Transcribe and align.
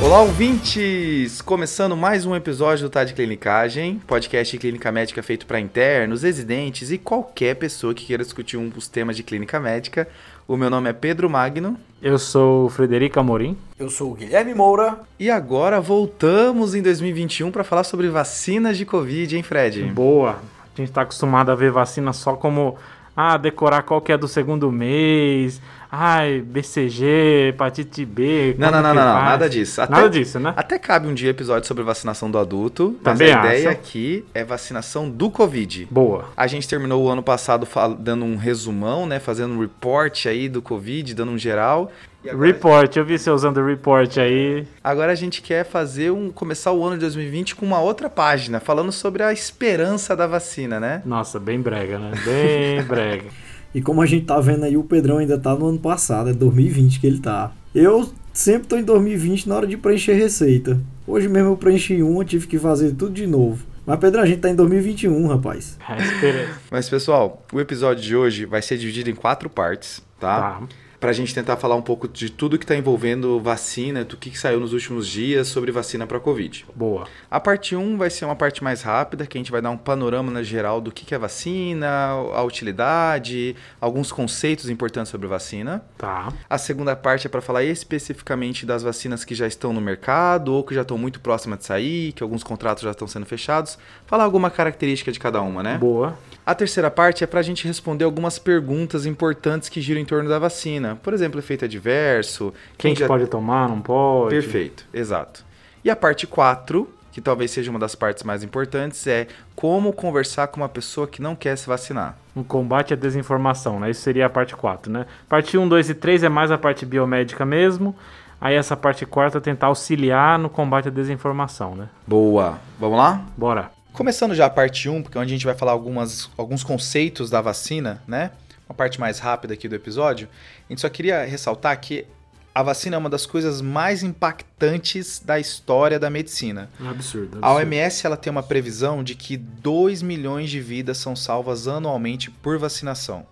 Olá, 0.00 0.22
ouvintes! 0.22 1.42
Começando 1.42 1.96
mais 1.96 2.24
um 2.24 2.34
episódio 2.34 2.84
do 2.84 2.90
Tá 2.90 3.02
de 3.02 3.12
Clinicagem, 3.14 4.00
podcast 4.06 4.52
de 4.52 4.60
clínica 4.60 4.92
médica 4.92 5.20
feito 5.24 5.44
para 5.44 5.58
internos, 5.58 6.22
residentes 6.22 6.92
e 6.92 6.98
qualquer 6.98 7.56
pessoa 7.56 7.92
que 7.92 8.06
queira 8.06 8.22
discutir 8.22 8.56
um 8.56 8.68
dos 8.68 8.86
temas 8.86 9.16
de 9.16 9.24
clínica 9.24 9.58
médica. 9.58 10.06
O 10.46 10.56
meu 10.56 10.70
nome 10.70 10.88
é 10.88 10.92
Pedro 10.92 11.28
Magno. 11.28 11.76
Eu 12.00 12.16
sou 12.16 12.70
Frederico 12.70 13.18
Amorim. 13.18 13.56
Eu 13.76 13.90
sou 13.90 14.12
o 14.12 14.14
Guilherme 14.14 14.54
Moura. 14.54 15.00
E 15.18 15.28
agora 15.28 15.80
voltamos 15.80 16.76
em 16.76 16.80
2021 16.80 17.50
para 17.50 17.64
falar 17.64 17.82
sobre 17.82 18.08
vacinas 18.08 18.78
de 18.78 18.86
Covid, 18.86 19.36
hein, 19.36 19.42
Fred? 19.42 19.82
Boa! 19.82 20.38
A 20.74 20.76
gente 20.76 20.90
está 20.90 21.02
acostumado 21.02 21.50
a 21.50 21.56
ver 21.56 21.72
vacina 21.72 22.12
só 22.12 22.34
como 22.34 22.76
ah, 23.16 23.36
decorar 23.36 23.82
qual 23.82 24.00
que 24.00 24.12
é 24.12 24.16
do 24.16 24.28
segundo 24.28 24.70
mês, 24.70 25.60
ai, 25.90 26.40
BCG, 26.40 27.48
hepatite 27.48 28.04
B. 28.04 28.54
Não, 28.58 28.70
não, 28.70 28.82
não, 28.82 28.94
não, 28.94 29.04
não, 29.04 29.22
nada 29.22 29.48
disso. 29.48 29.80
Até, 29.80 29.92
nada 29.92 30.10
disso, 30.10 30.38
né? 30.38 30.52
Até 30.56 30.78
cabe 30.78 31.08
um 31.08 31.14
dia 31.14 31.30
episódio 31.30 31.66
sobre 31.66 31.82
vacinação 31.82 32.30
do 32.30 32.38
adulto, 32.38 32.96
Também 33.02 33.34
mas 33.34 33.44
a 33.44 33.48
ideia 33.48 33.70
aqui 33.70 34.24
é 34.34 34.44
vacinação 34.44 35.08
do 35.08 35.30
Covid. 35.30 35.88
Boa. 35.90 36.26
A 36.36 36.46
gente 36.46 36.68
terminou 36.68 37.04
o 37.04 37.08
ano 37.08 37.22
passado 37.22 37.66
dando 37.98 38.24
um 38.24 38.36
resumão, 38.36 39.06
né, 39.06 39.18
fazendo 39.18 39.54
um 39.54 39.60
report 39.60 40.26
aí 40.26 40.48
do 40.48 40.60
Covid, 40.60 41.14
dando 41.14 41.32
um 41.32 41.38
geral. 41.38 41.90
Report, 42.24 42.94
eu 42.96 43.04
vi 43.04 43.16
você 43.18 43.30
usando 43.30 43.64
report 43.64 44.18
aí. 44.18 44.66
Agora 44.82 45.12
a 45.12 45.14
gente 45.14 45.40
quer 45.40 45.64
fazer 45.64 46.10
um 46.10 46.30
começar 46.30 46.72
o 46.72 46.84
ano 46.84 46.96
de 46.96 47.00
2020 47.02 47.54
com 47.54 47.64
uma 47.64 47.80
outra 47.80 48.10
página, 48.10 48.58
falando 48.58 48.90
sobre 48.90 49.22
a 49.22 49.32
esperança 49.32 50.16
da 50.16 50.26
vacina, 50.26 50.80
né? 50.80 51.00
Nossa, 51.04 51.38
bem 51.38 51.60
brega, 51.60 51.98
né? 51.98 52.10
Bem 52.24 52.82
brega. 52.84 53.26
E 53.74 53.82
como 53.82 54.00
a 54.00 54.06
gente 54.06 54.26
tá 54.26 54.40
vendo 54.40 54.64
aí, 54.64 54.76
o 54.76 54.84
Pedrão 54.84 55.18
ainda 55.18 55.38
tá 55.38 55.54
no 55.54 55.66
ano 55.66 55.78
passado, 55.78 56.30
é 56.30 56.32
2020 56.32 57.00
que 57.00 57.06
ele 57.06 57.18
tá. 57.18 57.52
Eu 57.74 58.10
sempre 58.32 58.68
tô 58.68 58.76
em 58.76 58.82
2020 58.82 59.48
na 59.48 59.56
hora 59.56 59.66
de 59.66 59.76
preencher 59.76 60.14
receita. 60.14 60.80
Hoje 61.06 61.28
mesmo 61.28 61.50
eu 61.50 61.56
preenchi 61.56 62.02
um, 62.02 62.20
eu 62.20 62.24
tive 62.24 62.46
que 62.46 62.58
fazer 62.58 62.92
tudo 62.92 63.12
de 63.12 63.26
novo. 63.26 63.64
Mas, 63.84 63.98
Pedrão, 63.98 64.22
a 64.22 64.26
gente 64.26 64.40
tá 64.40 64.50
em 64.50 64.54
2021, 64.54 65.26
rapaz. 65.28 65.78
É, 65.88 66.48
Mas, 66.70 66.90
pessoal, 66.90 67.42
o 67.50 67.58
episódio 67.58 68.02
de 68.02 68.14
hoje 68.14 68.44
vai 68.44 68.60
ser 68.60 68.76
dividido 68.76 69.08
em 69.08 69.14
quatro 69.14 69.48
partes, 69.48 70.02
tá? 70.20 70.40
Tá 70.40 70.60
para 71.00 71.10
a 71.10 71.12
gente 71.12 71.34
tentar 71.34 71.56
falar 71.56 71.76
um 71.76 71.82
pouco 71.82 72.08
de 72.08 72.30
tudo 72.30 72.58
que 72.58 72.64
está 72.64 72.74
envolvendo 72.74 73.40
vacina, 73.40 74.04
do 74.04 74.16
que, 74.16 74.30
que, 74.30 74.38
saiu 74.38 74.58
nos 74.60 74.72
últimos 74.72 75.06
dias 75.06 75.48
sobre 75.48 75.70
vacina 75.70 76.06
para 76.06 76.18
Covid. 76.18 76.66
Boa. 76.74 77.06
A 77.30 77.38
parte 77.38 77.76
1 77.76 77.96
vai 77.96 78.10
ser 78.10 78.24
uma 78.24 78.34
parte 78.34 78.62
mais 78.62 78.82
rápida, 78.82 79.26
que 79.26 79.38
a 79.38 79.40
gente 79.40 79.52
vai 79.52 79.62
dar 79.62 79.70
um 79.70 79.76
panorama 79.76 80.30
na 80.30 80.42
geral 80.42 80.80
do 80.80 80.90
que, 80.90 81.04
que 81.04 81.14
é 81.14 81.18
vacina, 81.18 81.88
a 82.34 82.42
utilidade, 82.42 83.54
alguns 83.80 84.10
conceitos 84.10 84.68
importantes 84.68 85.10
sobre 85.10 85.26
vacina. 85.26 85.82
Tá. 85.96 86.32
A 86.48 86.58
segunda 86.58 86.96
parte 86.96 87.26
é 87.26 87.30
para 87.30 87.40
falar 87.40 87.64
especificamente 87.64 88.66
das 88.66 88.82
vacinas 88.82 89.24
que 89.24 89.34
já 89.34 89.46
estão 89.46 89.72
no 89.72 89.80
mercado 89.80 90.52
ou 90.52 90.64
que 90.64 90.74
já 90.74 90.82
estão 90.82 90.98
muito 90.98 91.20
próximas 91.20 91.60
de 91.60 91.64
sair, 91.66 92.12
que 92.12 92.22
alguns 92.22 92.42
contratos 92.42 92.82
já 92.82 92.90
estão 92.90 93.06
sendo 93.06 93.26
fechados. 93.26 93.78
Falar 94.06 94.24
alguma 94.24 94.50
característica 94.50 95.12
de 95.12 95.20
cada 95.20 95.40
uma, 95.40 95.62
né? 95.62 95.78
Boa. 95.78 96.18
A 96.48 96.54
terceira 96.54 96.90
parte 96.90 97.22
é 97.22 97.26
para 97.26 97.40
a 97.40 97.42
gente 97.42 97.66
responder 97.66 98.06
algumas 98.06 98.38
perguntas 98.38 99.04
importantes 99.04 99.68
que 99.68 99.82
giram 99.82 100.00
em 100.00 100.04
torno 100.06 100.30
da 100.30 100.38
vacina. 100.38 100.96
Por 101.02 101.12
exemplo, 101.12 101.38
efeito 101.38 101.66
adverso. 101.66 102.54
Quem, 102.78 102.94
quem 102.94 103.00
já... 103.00 103.06
pode 103.06 103.26
tomar, 103.26 103.68
não 103.68 103.82
pode. 103.82 104.30
Perfeito, 104.30 104.86
exato. 104.90 105.44
E 105.84 105.90
a 105.90 105.94
parte 105.94 106.26
4, 106.26 106.88
que 107.12 107.20
talvez 107.20 107.50
seja 107.50 107.70
uma 107.70 107.78
das 107.78 107.94
partes 107.94 108.22
mais 108.22 108.42
importantes, 108.42 109.06
é 109.06 109.26
como 109.54 109.92
conversar 109.92 110.46
com 110.46 110.62
uma 110.62 110.70
pessoa 110.70 111.06
que 111.06 111.20
não 111.20 111.36
quer 111.36 111.54
se 111.58 111.66
vacinar. 111.66 112.16
Um 112.34 112.42
combate 112.42 112.94
à 112.94 112.96
desinformação, 112.96 113.78
né? 113.78 113.90
Isso 113.90 114.00
seria 114.00 114.24
a 114.24 114.30
parte 114.30 114.56
4, 114.56 114.90
né? 114.90 115.04
Parte 115.28 115.58
1, 115.58 115.68
2 115.68 115.90
e 115.90 115.94
3 115.94 116.22
é 116.22 116.28
mais 116.30 116.50
a 116.50 116.56
parte 116.56 116.86
biomédica 116.86 117.44
mesmo. 117.44 117.94
Aí 118.40 118.54
essa 118.54 118.74
parte 118.74 119.04
4 119.04 119.36
é 119.36 119.40
tentar 119.42 119.66
auxiliar 119.66 120.38
no 120.38 120.48
combate 120.48 120.88
à 120.88 120.90
desinformação, 120.90 121.74
né? 121.74 121.90
Boa. 122.06 122.58
Vamos 122.80 122.96
lá? 122.96 123.22
Bora. 123.36 123.77
Começando 123.98 124.32
já 124.32 124.46
a 124.46 124.50
parte 124.50 124.88
1, 124.88 125.02
porque 125.02 125.18
é 125.18 125.20
onde 125.20 125.32
a 125.32 125.36
gente 125.36 125.44
vai 125.44 125.56
falar 125.56 125.72
algumas, 125.72 126.30
alguns 126.36 126.62
conceitos 126.62 127.30
da 127.30 127.40
vacina, 127.40 128.00
né? 128.06 128.30
Uma 128.68 128.74
parte 128.76 129.00
mais 129.00 129.18
rápida 129.18 129.54
aqui 129.54 129.68
do 129.68 129.74
episódio. 129.74 130.28
A 130.68 130.72
gente 130.72 130.80
só 130.80 130.88
queria 130.88 131.24
ressaltar 131.24 131.80
que 131.80 132.06
a 132.54 132.62
vacina 132.62 132.94
é 132.94 132.98
uma 132.98 133.10
das 133.10 133.26
coisas 133.26 133.60
mais 133.60 134.04
impactantes 134.04 135.18
da 135.18 135.40
história 135.40 135.98
da 135.98 136.08
medicina. 136.08 136.70
É 136.80 136.86
absurdo, 136.86 137.38
absurdo. 137.38 137.44
A 137.44 137.52
OMS 137.54 138.06
ela 138.06 138.16
tem 138.16 138.30
uma 138.30 138.40
previsão 138.40 139.02
de 139.02 139.16
que 139.16 139.36
2 139.36 140.00
milhões 140.02 140.48
de 140.48 140.60
vidas 140.60 140.98
são 140.98 141.16
salvas 141.16 141.66
anualmente 141.66 142.30
por 142.30 142.56
vacinação, 142.56 143.26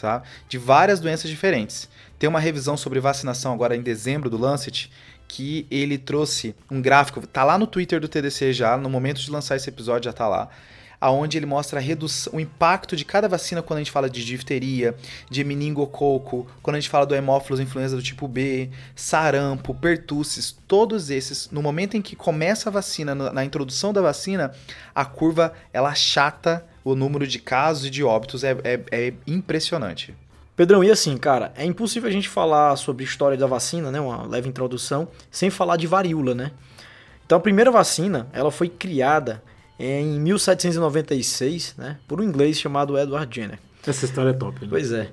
tá? 0.00 0.22
De 0.48 0.58
várias 0.58 1.00
doenças 1.00 1.28
diferentes. 1.28 1.88
Tem 2.20 2.28
uma 2.28 2.38
revisão 2.38 2.76
sobre 2.76 3.00
vacinação 3.00 3.52
agora 3.52 3.74
em 3.74 3.82
dezembro 3.82 4.30
do 4.30 4.38
Lancet 4.38 4.92
que 5.28 5.66
ele 5.70 5.98
trouxe 5.98 6.54
um 6.70 6.80
gráfico, 6.80 7.24
tá 7.26 7.44
lá 7.44 7.58
no 7.58 7.66
Twitter 7.66 8.00
do 8.00 8.08
TDC 8.08 8.52
já, 8.54 8.76
no 8.76 8.88
momento 8.88 9.20
de 9.20 9.30
lançar 9.30 9.56
esse 9.56 9.68
episódio 9.68 10.06
já 10.06 10.12
tá 10.12 10.26
lá, 10.26 10.48
aonde 11.00 11.36
ele 11.36 11.46
mostra 11.46 11.78
a 11.78 11.82
redução, 11.82 12.32
o 12.34 12.40
impacto 12.40 12.96
de 12.96 13.04
cada 13.04 13.28
vacina 13.28 13.62
quando 13.62 13.78
a 13.78 13.80
gente 13.82 13.92
fala 13.92 14.10
de 14.10 14.24
difteria, 14.24 14.96
de 15.30 15.44
meningococo, 15.44 16.46
quando 16.62 16.76
a 16.76 16.80
gente 16.80 16.90
fala 16.90 17.06
do 17.06 17.14
hemófilos 17.14 17.60
influenza 17.60 17.94
do 17.94 18.02
tipo 18.02 18.26
B, 18.26 18.70
sarampo, 18.96 19.74
pertussis, 19.74 20.56
todos 20.66 21.10
esses, 21.10 21.50
no 21.50 21.62
momento 21.62 21.96
em 21.96 22.02
que 22.02 22.16
começa 22.16 22.68
a 22.68 22.72
vacina, 22.72 23.14
na 23.14 23.44
introdução 23.44 23.92
da 23.92 24.00
vacina, 24.00 24.52
a 24.94 25.04
curva 25.04 25.52
ela 25.72 25.94
chata 25.94 26.66
o 26.82 26.94
número 26.94 27.26
de 27.26 27.38
casos 27.38 27.86
e 27.86 27.90
de 27.90 28.02
óbitos 28.02 28.42
é, 28.42 28.56
é, 28.64 28.80
é 28.90 29.12
impressionante. 29.26 30.14
Pedrão, 30.58 30.82
e 30.82 30.90
assim, 30.90 31.16
cara, 31.16 31.52
é 31.54 31.64
impossível 31.64 32.08
a 32.08 32.12
gente 32.12 32.28
falar 32.28 32.74
sobre 32.74 33.04
história 33.04 33.38
da 33.38 33.46
vacina, 33.46 33.92
né, 33.92 34.00
uma 34.00 34.26
leve 34.26 34.48
introdução, 34.48 35.06
sem 35.30 35.50
falar 35.50 35.76
de 35.76 35.86
varíola, 35.86 36.34
né? 36.34 36.50
Então 37.24 37.38
a 37.38 37.40
primeira 37.40 37.70
vacina, 37.70 38.26
ela 38.32 38.50
foi 38.50 38.68
criada 38.68 39.40
em 39.78 40.18
1796, 40.18 41.76
né, 41.78 41.98
por 42.08 42.20
um 42.20 42.24
inglês 42.24 42.58
chamado 42.58 42.98
Edward 42.98 43.32
Jenner. 43.32 43.60
Essa 43.86 44.04
história 44.04 44.30
é 44.30 44.32
top, 44.32 44.62
né? 44.62 44.66
Pois 44.68 44.90
é. 44.90 45.08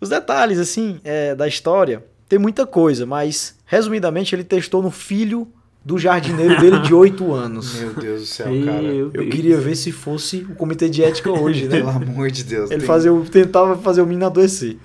Os 0.00 0.10
detalhes, 0.10 0.60
assim, 0.60 1.00
é, 1.02 1.34
da 1.34 1.48
história, 1.48 2.04
tem 2.28 2.38
muita 2.38 2.64
coisa, 2.64 3.04
mas, 3.04 3.58
resumidamente, 3.66 4.32
ele 4.32 4.44
testou 4.44 4.80
no 4.80 4.92
filho 4.92 5.52
do 5.84 5.98
jardineiro 5.98 6.58
dele 6.58 6.78
de 6.80 6.94
8 6.94 7.32
anos. 7.32 7.74
Meu 7.74 7.92
Deus 7.92 8.20
do 8.22 8.26
céu, 8.26 8.46
cara. 8.64 8.82
Eu 8.82 9.28
queria 9.28 9.60
ver 9.60 9.76
se 9.76 9.92
fosse 9.92 10.38
o 10.38 10.54
comitê 10.54 10.88
de 10.88 11.04
ética 11.04 11.30
hoje, 11.30 11.66
né? 11.66 11.76
Pelo 11.84 11.90
amor 11.90 12.30
de 12.30 12.42
Deus. 12.42 12.70
Ele 12.70 12.80
tem... 12.80 12.86
fazia, 12.86 13.12
tentava 13.30 13.76
fazer 13.76 14.00
o 14.00 14.06
menino 14.06 14.24
adoecer. 14.24 14.78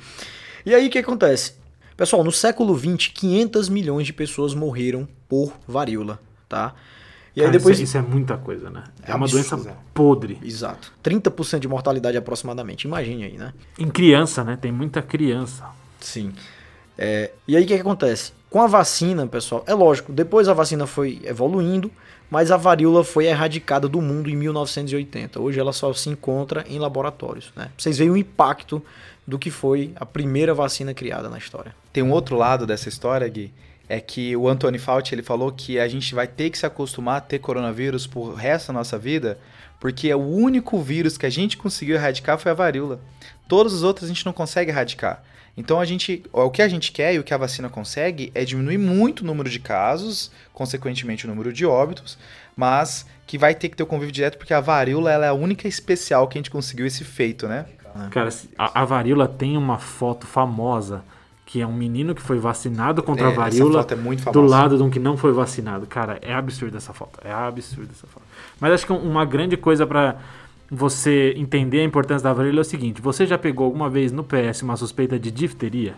E 0.66 0.76
aí 0.76 0.88
o 0.88 0.90
que 0.90 0.98
acontece? 0.98 1.54
Pessoal, 1.96 2.24
no 2.24 2.32
século 2.32 2.78
XX, 2.78 3.08
500 3.14 3.70
milhões 3.70 4.06
de 4.06 4.14
pessoas 4.14 4.54
morreram 4.54 5.08
por 5.28 5.54
varíola, 5.68 6.20
tá? 6.48 6.74
E 7.36 7.40
Cara, 7.40 7.52
aí 7.52 7.58
depois... 7.58 7.80
Isso 7.80 7.98
é, 7.98 8.02
isso, 8.02 8.10
é, 8.10 8.14
muita 8.14 8.38
coisa, 8.38 8.70
né? 8.70 8.84
É, 9.06 9.12
é 9.12 9.16
uma 9.16 9.28
doença 9.28 9.58
podre. 9.94 10.38
Exato. 10.44 10.92
30% 11.04 11.60
de 11.60 11.68
mortalidade 11.68 12.18
aproximadamente. 12.18 12.86
Imagine 12.86 13.24
aí, 13.24 13.38
né? 13.38 13.54
Em 13.78 13.90
criança, 13.90 14.44
né? 14.44 14.58
Tem 14.60 14.72
muita 14.72 15.02
criança. 15.02 15.66
Sim. 16.00 16.34
É, 17.02 17.32
e 17.48 17.56
aí 17.56 17.64
o 17.64 17.66
que, 17.66 17.76
que 17.76 17.82
acontece? 17.82 18.34
Com 18.50 18.62
a 18.62 18.68
vacina, 18.68 19.26
pessoal, 19.26 19.64
é 19.66 19.74
lógico, 19.74 20.12
depois 20.12 20.50
a 20.50 20.54
vacina 20.54 20.86
foi 20.86 21.22
evoluindo, 21.24 21.90
mas 22.30 22.52
a 22.52 22.58
varíola 22.58 23.06
foi 23.06 23.28
erradicada 23.28 23.88
do 23.88 24.02
mundo 24.02 24.30
em 24.30 24.36
1980. 24.36 25.40
Hoje 25.40 25.58
ela 25.58 25.72
só 25.72 25.94
se 25.94 26.10
encontra 26.10 26.66
em 26.68 26.78
laboratórios. 26.78 27.54
Né? 27.56 27.72
Vocês 27.78 27.98
veem 27.98 28.10
o 28.10 28.18
impacto 28.18 28.84
do 29.26 29.40
que 29.40 29.50
foi 29.50 29.94
a 29.96 30.06
primeira 30.06 30.54
vacina 30.54 30.94
criada 30.94 31.30
na 31.30 31.38
história. 31.38 31.74
Tem 31.94 32.04
um 32.04 32.12
outro 32.12 32.36
lado 32.36 32.68
dessa 32.68 32.90
história, 32.90 33.28
Gui, 33.30 33.54
é 33.88 34.02
que 34.02 34.36
o 34.36 34.50
Anthony 34.50 34.78
Fauci 34.78 35.16
ele 35.16 35.24
falou 35.24 35.54
que 35.54 35.80
a 35.80 35.88
gente 35.88 36.14
vai 36.14 36.28
ter 36.28 36.50
que 36.50 36.58
se 36.58 36.66
acostumar 36.66 37.18
a 37.18 37.22
ter 37.22 37.40
coronavírus 37.40 38.06
por 38.06 38.34
resto 38.34 38.68
da 38.68 38.74
nossa 38.74 38.98
vida, 38.98 39.40
porque 39.80 40.14
o 40.14 40.20
único 40.20 40.82
vírus 40.82 41.18
que 41.18 41.26
a 41.26 41.30
gente 41.30 41.56
conseguiu 41.56 41.96
erradicar 41.96 42.38
foi 42.38 42.52
a 42.52 42.56
varíola. 42.56 43.00
Todos 43.48 43.74
os 43.74 43.84
outros 43.84 44.06
a 44.06 44.08
gente 44.14 44.26
não 44.26 44.34
consegue 44.34 44.70
erradicar. 44.70 45.24
Então 45.60 45.78
a 45.78 45.84
gente, 45.84 46.24
o 46.32 46.50
que 46.50 46.62
a 46.62 46.70
gente 46.70 46.90
quer 46.90 47.14
e 47.14 47.20
o 47.20 47.24
que 47.24 47.34
a 47.34 47.38
vacina 47.38 47.68
consegue 47.68 48.32
é 48.34 48.46
diminuir 48.46 48.78
muito 48.78 49.22
o 49.22 49.26
número 49.26 49.50
de 49.50 49.60
casos, 49.60 50.32
consequentemente 50.54 51.26
o 51.26 51.28
número 51.28 51.52
de 51.52 51.66
óbitos, 51.66 52.18
mas 52.56 53.06
que 53.28 53.38
vai 53.38 53.54
ter 53.54 53.68
que 53.68 53.76
ter 53.76 53.84
o 53.84 53.86
convívio 53.86 54.14
direto 54.14 54.38
porque 54.38 54.54
a 54.54 54.62
varíola 54.62 55.12
é 55.12 55.28
a 55.28 55.34
única 55.34 55.68
especial 55.68 56.30
que 56.30 56.38
a 56.38 56.40
gente 56.40 56.50
conseguiu 56.50 56.86
esse 56.86 57.04
feito, 57.04 57.46
né? 57.46 57.66
Cara, 58.10 58.30
a, 58.58 58.82
a 58.82 58.86
varíola 58.86 59.28
tem 59.28 59.58
uma 59.58 59.78
foto 59.78 60.26
famosa 60.26 61.04
que 61.46 61.60
é 61.60 61.68
um 61.68 61.74
menino 61.74 62.16
que 62.16 62.22
foi 62.22 62.38
vacinado 62.38 63.04
contra 63.04 63.28
é, 63.28 63.32
a 63.32 63.36
varíola 63.36 63.86
é 63.90 64.32
do 64.32 64.42
lado 64.42 64.78
de 64.78 64.84
um 64.84 64.90
que 64.90 65.00
não 65.00 65.18
foi 65.18 65.34
vacinado. 65.34 65.88
Cara, 65.88 66.20
é 66.22 66.32
absurdo 66.32 66.78
essa 66.78 66.94
foto. 66.94 67.20
É 67.24 67.34
absurdo 67.34 67.90
essa 67.92 68.06
foto. 68.08 68.24
Mas 68.60 68.72
acho 68.72 68.86
que 68.86 68.94
uma 68.94 69.26
grande 69.26 69.58
coisa 69.58 69.86
para 69.88 70.18
você 70.72 71.34
entender 71.36 71.80
a 71.82 71.84
importância 71.84 72.24
da 72.24 72.34
varíola 72.34 72.60
é 72.60 72.62
o 72.62 72.66
seguinte: 72.66 73.02
você 73.02 73.26
já 73.26 73.38
pegou 73.38 73.66
alguma 73.66 73.90
vez 73.90 74.12
no 74.12 74.24
PS 74.24 74.62
uma 74.62 74.78
suspeita 74.78 75.18
de 75.18 75.32
difteria? 75.32 75.96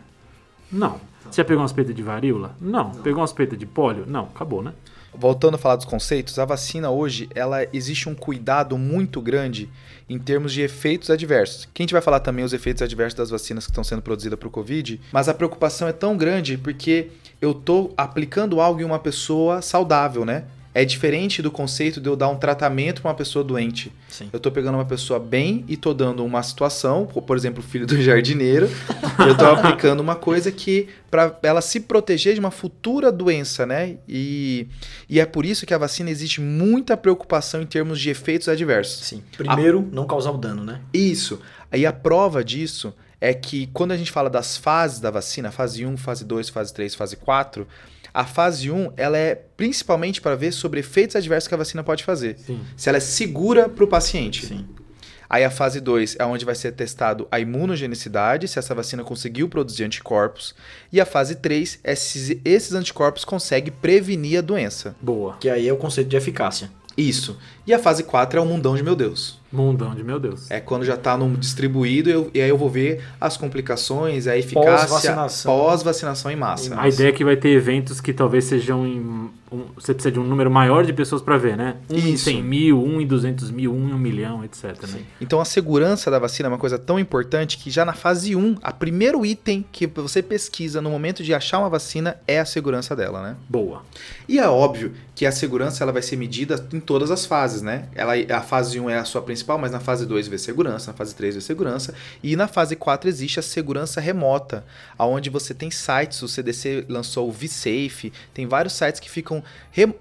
Não. 0.72 1.00
Você 1.30 1.42
já 1.42 1.46
pegou 1.46 1.62
uma 1.62 1.68
suspeita 1.68 1.94
de 1.94 2.02
varíola? 2.02 2.56
Não. 2.60 2.92
Pegou 2.92 3.22
uma 3.22 3.28
suspeita 3.28 3.56
de 3.56 3.66
pólio? 3.66 4.06
Não. 4.08 4.26
Acabou, 4.26 4.62
né? 4.62 4.74
Voltando 5.14 5.56
a 5.56 5.58
falar 5.58 5.76
dos 5.76 5.86
conceitos, 5.86 6.40
a 6.40 6.46
vacina 6.46 6.90
hoje, 6.90 7.28
ela 7.36 7.66
existe 7.74 8.08
um 8.08 8.16
cuidado 8.16 8.78
muito 8.78 9.22
grande 9.22 9.70
em 10.10 10.18
termos 10.18 10.54
de 10.54 10.62
efeitos 10.62 11.10
adversos. 11.10 11.68
Que 11.74 11.82
a 11.82 11.84
gente 11.84 11.94
vai 11.94 12.02
falar 12.02 12.22
também 12.22 12.46
os 12.46 12.54
efeitos 12.54 12.82
adversos 12.82 13.18
das 13.18 13.30
vacinas 13.30 13.66
que 13.66 13.72
estão 13.72 13.84
sendo 13.84 14.02
produzidas 14.02 14.40
para 14.40 14.48
o 14.48 14.52
Covid, 14.52 15.02
mas 15.12 15.28
a 15.28 15.34
preocupação 15.34 15.88
é 15.88 15.92
tão 15.92 16.16
grande 16.16 16.58
porque 16.58 17.10
eu 17.42 17.52
estou 17.52 17.94
aplicando 17.98 18.62
algo 18.62 18.80
em 18.80 18.86
uma 18.86 19.00
pessoa 19.00 19.62
saudável, 19.62 20.24
né? 20.24 20.46
É 20.74 20.86
diferente 20.86 21.42
do 21.42 21.52
conceito 21.52 22.00
de 22.00 22.08
eu 22.08 22.16
dar 22.16 22.30
um 22.30 22.38
tratamento 22.38 23.02
para 23.02 23.10
uma 23.10 23.16
pessoa 23.16 23.44
doente. 23.44 23.92
Sim. 24.08 24.30
Eu 24.32 24.40
tô 24.40 24.50
pegando 24.50 24.76
uma 24.76 24.86
pessoa 24.86 25.20
bem 25.20 25.66
e 25.68 25.76
tô 25.76 25.94
dando 25.94 26.24
uma 26.24 26.42
situação, 26.44 27.06
por 27.06 27.36
exemplo, 27.36 27.62
o 27.62 27.66
filho 27.66 27.86
do 27.86 28.00
jardineiro, 28.02 28.70
eu 29.28 29.38
tô 29.38 29.46
aplicando 29.46 30.00
uma 30.00 30.16
coisa 30.16 30.52
que 30.52 30.88
para 31.10 31.38
ela 31.44 31.62
se 31.62 31.82
proteger 31.82 32.34
de 32.34 32.40
uma 32.40 32.52
futura 32.52 33.12
doença, 33.12 33.66
né? 33.66 33.98
E, 34.08 34.68
e 35.10 35.20
é 35.20 35.26
por 35.26 35.46
isso 35.46 35.66
que 35.66 35.74
a 35.74 35.78
vacina 35.78 36.10
existe 36.10 36.40
muita 36.40 36.96
preocupação 36.96 37.62
em 37.62 37.66
termos 37.66 38.00
de 38.00 38.10
efeitos 38.10 38.48
adversos. 38.48 39.06
Sim. 39.06 39.22
Primeiro, 39.36 39.88
não 39.92 40.06
causar 40.06 40.32
o 40.32 40.38
dano, 40.38 40.64
né? 40.64 40.80
Isso. 40.94 41.42
Aí 41.70 41.86
a 41.86 41.92
prova 41.92 42.44
disso 42.44 42.94
é 43.22 43.36
que 43.36 43.68
quando 43.68 43.92
a 43.92 43.98
gente 43.98 44.12
fala 44.12 44.30
das 44.30 44.58
fases 44.58 45.00
da 45.00 45.12
vacina, 45.12 45.52
fase 45.52 45.86
1, 45.86 45.96
fase 45.98 46.26
2, 46.26 46.50
fase 46.50 46.74
3, 46.74 46.96
fase 46.96 47.16
4, 47.16 47.68
a 48.14 48.26
fase 48.26 48.70
1 48.70 48.94
ela 48.98 49.18
é 49.18 49.36
principalmente 49.36 50.22
para 50.22 50.36
ver 50.36 50.52
sobre 50.52 50.80
efeitos 50.80 51.16
adversos 51.16 51.48
que 51.48 51.54
a 51.54 51.58
vacina 51.58 51.84
pode 51.84 52.04
fazer. 52.04 52.38
Sim. 52.40 52.60
Se 52.76 52.90
ela 52.90 52.98
é 52.98 53.02
segura 53.02 53.70
para 53.70 53.84
o 53.84 53.88
paciente. 53.88 54.46
Sim. 54.46 54.66
Aí 55.30 55.46
a 55.46 55.50
fase 55.50 55.80
2 55.80 56.18
é 56.20 56.26
onde 56.26 56.44
vai 56.44 56.54
ser 56.54 56.74
testado 56.74 57.26
a 57.32 57.40
imunogenicidade, 57.40 58.50
se 58.50 58.60
essa 58.60 58.76
vacina 58.76 59.02
conseguiu 59.02 59.48
produzir 59.48 59.86
anticorpos. 59.86 60.54
E 60.92 61.00
a 61.00 61.06
fase 61.06 61.36
3 61.36 61.80
é 61.86 61.96
se 61.96 62.42
esses 62.44 62.74
anticorpos 62.74 63.24
conseguem 63.24 63.72
prevenir 63.82 64.40
a 64.40 64.42
doença. 64.42 64.94
Boa. 65.02 65.38
Que 65.38 65.50
aí 65.50 65.70
é 65.70 65.72
o 65.72 65.78
conceito 65.78 66.10
de 66.10 66.18
eficácia. 66.18 66.70
Isso. 67.10 67.38
E 67.66 67.74
a 67.74 67.80
fase 67.80 68.04
4 68.04 68.40
é 68.40 68.42
o 68.42 68.46
mundão 68.46 68.76
de 68.76 68.84
meu 68.84 68.96
Deus. 68.96 69.40
Mundão 69.52 69.94
de 69.94 70.04
meu 70.04 70.20
Deus. 70.20 70.50
É 70.50 70.60
quando 70.60 70.86
já 70.86 70.96
está 70.96 71.18
no 71.18 71.36
distribuído 71.38 72.10
eu- 72.10 72.32
e 72.34 72.42
aí 72.42 72.50
eu 72.50 72.58
vou 72.58 72.70
ver 72.70 73.02
as 73.20 73.36
complicações, 73.38 74.28
a 74.28 74.38
eficácia 74.38 74.72
Pós-vacinação. 74.88 75.52
pós-vacinação 75.56 76.32
em 76.32 76.36
massa. 76.36 76.80
A 76.80 76.88
ideia 76.88 77.10
é 77.10 77.12
que 77.12 77.24
vai 77.26 77.36
ter 77.36 77.50
eventos 77.50 78.00
que 78.00 78.14
talvez 78.14 78.46
sejam 78.46 78.86
em. 78.86 79.30
Um- 79.52 79.66
você 79.76 79.94
precisa 79.94 80.12
de 80.12 80.20
um 80.20 80.24
número 80.24 80.50
maior 80.50 80.86
de 80.86 80.94
pessoas 80.94 81.22
para 81.22 81.38
ver, 81.38 81.58
né? 81.58 81.76
Um 81.90 81.96
em 81.98 82.14
Isso. 82.14 82.26
100 82.26 82.42
mil, 82.44 82.82
um 82.84 83.02
em 83.02 83.06
200 83.06 83.52
mil, 83.52 83.74
um 83.74 83.90
em 83.90 83.94
um 83.94 83.98
milhão, 83.98 84.44
etc. 84.44 84.64
Né? 84.88 85.02
Então 85.20 85.42
a 85.42 85.46
segurança 85.46 86.10
da 86.10 86.18
vacina 86.20 86.48
é 86.48 86.52
uma 86.52 86.58
coisa 86.58 86.80
tão 86.80 86.98
importante 87.00 87.58
que 87.58 87.70
já 87.70 87.84
na 87.84 87.94
fase 87.94 88.36
1, 88.36 88.58
a 88.62 88.72
primeiro 88.72 89.26
item 89.26 89.66
que 89.72 89.86
você 89.88 90.22
pesquisa 90.22 90.82
no 90.82 90.90
momento 90.90 91.24
de 91.24 91.34
achar 91.34 91.60
uma 91.60 91.70
vacina 91.70 92.18
é 92.28 92.40
a 92.40 92.46
segurança 92.46 92.96
dela, 92.96 93.22
né? 93.22 93.36
Boa. 93.50 93.84
E 94.28 94.40
é 94.40 94.48
óbvio 94.48 94.94
que 95.14 95.26
a 95.26 95.32
segurança 95.32 95.84
ela 95.84 95.92
vai 95.92 96.02
ser 96.02 96.16
medida 96.16 96.66
em 96.74 96.80
todas 96.80 97.12
as 97.12 97.26
fases, 97.26 97.62
né? 97.62 97.90
Ela, 97.94 98.14
a 98.36 98.42
fase 98.42 98.80
1 98.80 98.90
é 98.90 98.98
a 98.98 99.04
sua 99.06 99.22
principal, 99.22 99.58
mas 99.58 99.72
na 99.72 99.80
fase 99.80 100.06
2 100.06 100.28
vê 100.28 100.38
segurança, 100.38 100.92
na 100.92 100.98
fase 100.98 101.14
3 101.14 101.36
vê 101.36 101.42
segurança, 101.42 101.94
e 102.24 102.36
na 102.36 102.48
fase 102.48 102.76
4 102.76 103.08
existe 103.10 103.40
a 103.40 103.44
segurança 103.44 104.02
remota, 104.02 104.66
aonde 104.98 105.30
você 105.30 105.54
tem 105.54 105.70
sites, 105.70 106.22
o 106.24 106.28
CDC 106.28 106.86
lançou 106.90 107.28
o 107.28 107.32
VSafe, 107.32 108.12
tem 108.34 108.48
vários 108.48 108.74
sites 108.74 109.00
que 109.00 109.10
ficam 109.10 109.41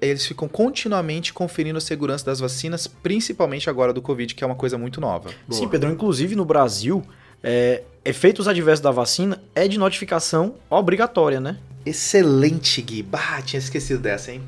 eles 0.00 0.26
ficam 0.26 0.48
continuamente 0.48 1.32
conferindo 1.32 1.78
a 1.78 1.81
segurança 1.81 2.25
das 2.25 2.40
vacinas, 2.40 2.87
principalmente 2.87 3.69
agora 3.69 3.92
do 3.92 4.02
Covid, 4.02 4.34
que 4.34 4.44
é 4.44 4.46
uma 4.46 4.56
coisa 4.56 4.76
muito 4.78 5.00
nova. 5.00 5.31
Boa. 5.46 5.60
Sim, 5.60 5.69
Pedrão. 5.69 5.92
Inclusive 5.92 6.34
no 6.34 6.44
Brasil, 6.44 7.02
é, 7.42 7.82
efeitos 8.04 8.48
adversos 8.48 8.82
da 8.82 8.90
vacina 8.90 9.42
é 9.54 9.66
de 9.69 9.78
notificação 9.78 10.54
obrigatória, 10.69 11.40
né? 11.40 11.58
Excelente, 11.84 12.82
Gui. 12.82 13.02
Bah, 13.02 13.40
tinha 13.42 13.58
esquecido 13.58 14.00
dessa, 14.00 14.32
hein? 14.32 14.42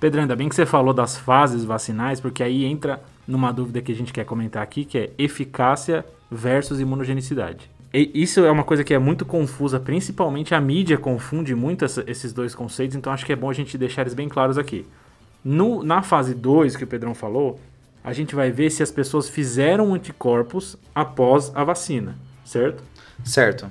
Pedro, 0.00 0.20
ainda 0.20 0.34
bem 0.34 0.48
que 0.48 0.54
você 0.54 0.66
falou 0.66 0.92
das 0.92 1.16
fases 1.16 1.64
vacinais, 1.64 2.20
porque 2.20 2.42
aí 2.42 2.64
entra 2.64 3.00
numa 3.26 3.52
dúvida 3.52 3.80
que 3.80 3.92
a 3.92 3.94
gente 3.94 4.12
quer 4.12 4.24
comentar 4.24 4.62
aqui, 4.62 4.84
que 4.84 4.98
é 4.98 5.10
eficácia 5.16 6.04
versus 6.30 6.80
imunogenicidade. 6.80 7.70
Isso 7.92 8.40
é 8.40 8.50
uma 8.50 8.64
coisa 8.64 8.82
que 8.82 8.94
é 8.94 8.98
muito 8.98 9.24
confusa, 9.26 9.78
principalmente 9.78 10.54
a 10.54 10.60
mídia 10.60 10.96
confunde 10.96 11.54
muito 11.54 11.84
essa- 11.84 12.02
esses 12.06 12.32
dois 12.32 12.54
conceitos, 12.54 12.96
então 12.96 13.12
acho 13.12 13.26
que 13.26 13.32
é 13.32 13.36
bom 13.36 13.50
a 13.50 13.52
gente 13.52 13.76
deixar 13.76 14.00
eles 14.02 14.14
bem 14.14 14.28
claros 14.30 14.56
aqui. 14.56 14.86
No- 15.44 15.82
na 15.82 16.02
fase 16.02 16.34
2 16.34 16.74
que 16.74 16.84
o 16.84 16.86
Pedrão 16.86 17.14
falou, 17.14 17.60
a 18.02 18.12
gente 18.14 18.34
vai 18.34 18.50
ver 18.50 18.70
se 18.70 18.82
as 18.82 18.90
pessoas 18.90 19.28
fizeram 19.28 19.92
anticorpos 19.92 20.76
após 20.94 21.52
a 21.54 21.62
vacina, 21.64 22.16
certo? 22.44 22.82
Certo. 23.22 23.66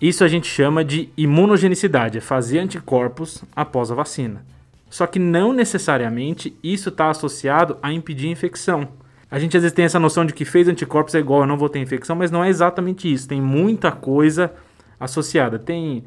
Isso 0.00 0.22
a 0.22 0.28
gente 0.28 0.46
chama 0.46 0.84
de 0.84 1.08
imunogenicidade, 1.16 2.18
é 2.18 2.20
fazer 2.20 2.60
anticorpos 2.60 3.42
após 3.56 3.90
a 3.90 3.94
vacina. 3.96 4.44
Só 4.88 5.06
que 5.06 5.18
não 5.18 5.52
necessariamente 5.52 6.56
isso 6.62 6.90
está 6.90 7.10
associado 7.10 7.76
a 7.82 7.92
impedir 7.92 8.28
a 8.28 8.30
infecção. 8.32 8.88
A 9.30 9.38
gente 9.38 9.56
às 9.56 9.62
vezes 9.62 9.74
tem 9.74 9.84
essa 9.84 9.98
noção 9.98 10.24
de 10.24 10.32
que 10.32 10.44
fez 10.44 10.68
anticorpos 10.68 11.14
é 11.14 11.18
igual, 11.18 11.40
eu 11.40 11.46
não 11.46 11.58
vou 11.58 11.68
ter 11.68 11.78
infecção, 11.80 12.16
mas 12.16 12.30
não 12.30 12.42
é 12.42 12.48
exatamente 12.48 13.12
isso. 13.12 13.28
Tem 13.28 13.40
muita 13.40 13.92
coisa 13.92 14.52
associada. 14.98 15.58
Tem 15.58 16.04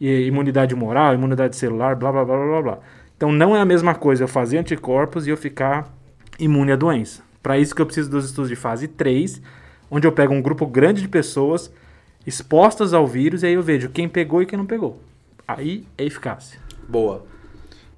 imunidade 0.00 0.74
moral, 0.74 1.14
imunidade 1.14 1.56
celular, 1.56 1.96
blá 1.96 2.12
blá 2.12 2.24
blá 2.24 2.36
blá 2.36 2.46
blá, 2.46 2.62
blá. 2.62 2.78
Então 3.16 3.30
não 3.30 3.56
é 3.56 3.60
a 3.60 3.64
mesma 3.64 3.94
coisa 3.94 4.24
eu 4.24 4.28
fazer 4.28 4.58
anticorpos 4.58 5.26
e 5.26 5.30
eu 5.30 5.36
ficar 5.36 5.92
imune 6.38 6.72
à 6.72 6.76
doença. 6.76 7.22
Para 7.42 7.58
isso 7.58 7.74
que 7.74 7.82
eu 7.82 7.86
preciso 7.86 8.10
dos 8.10 8.24
estudos 8.24 8.48
de 8.48 8.56
fase 8.56 8.88
3, 8.88 9.40
onde 9.90 10.06
eu 10.06 10.12
pego 10.12 10.32
um 10.32 10.42
grupo 10.42 10.66
grande 10.66 11.02
de 11.02 11.08
pessoas 11.08 11.72
expostas 12.26 12.94
ao 12.94 13.06
vírus 13.06 13.42
e 13.42 13.46
aí 13.46 13.54
eu 13.54 13.62
vejo 13.62 13.88
quem 13.90 14.08
pegou 14.08 14.42
e 14.42 14.46
quem 14.46 14.56
não 14.56 14.66
pegou. 14.66 15.00
Aí 15.46 15.84
é 15.98 16.04
eficácia. 16.04 16.60
Boa. 16.88 17.24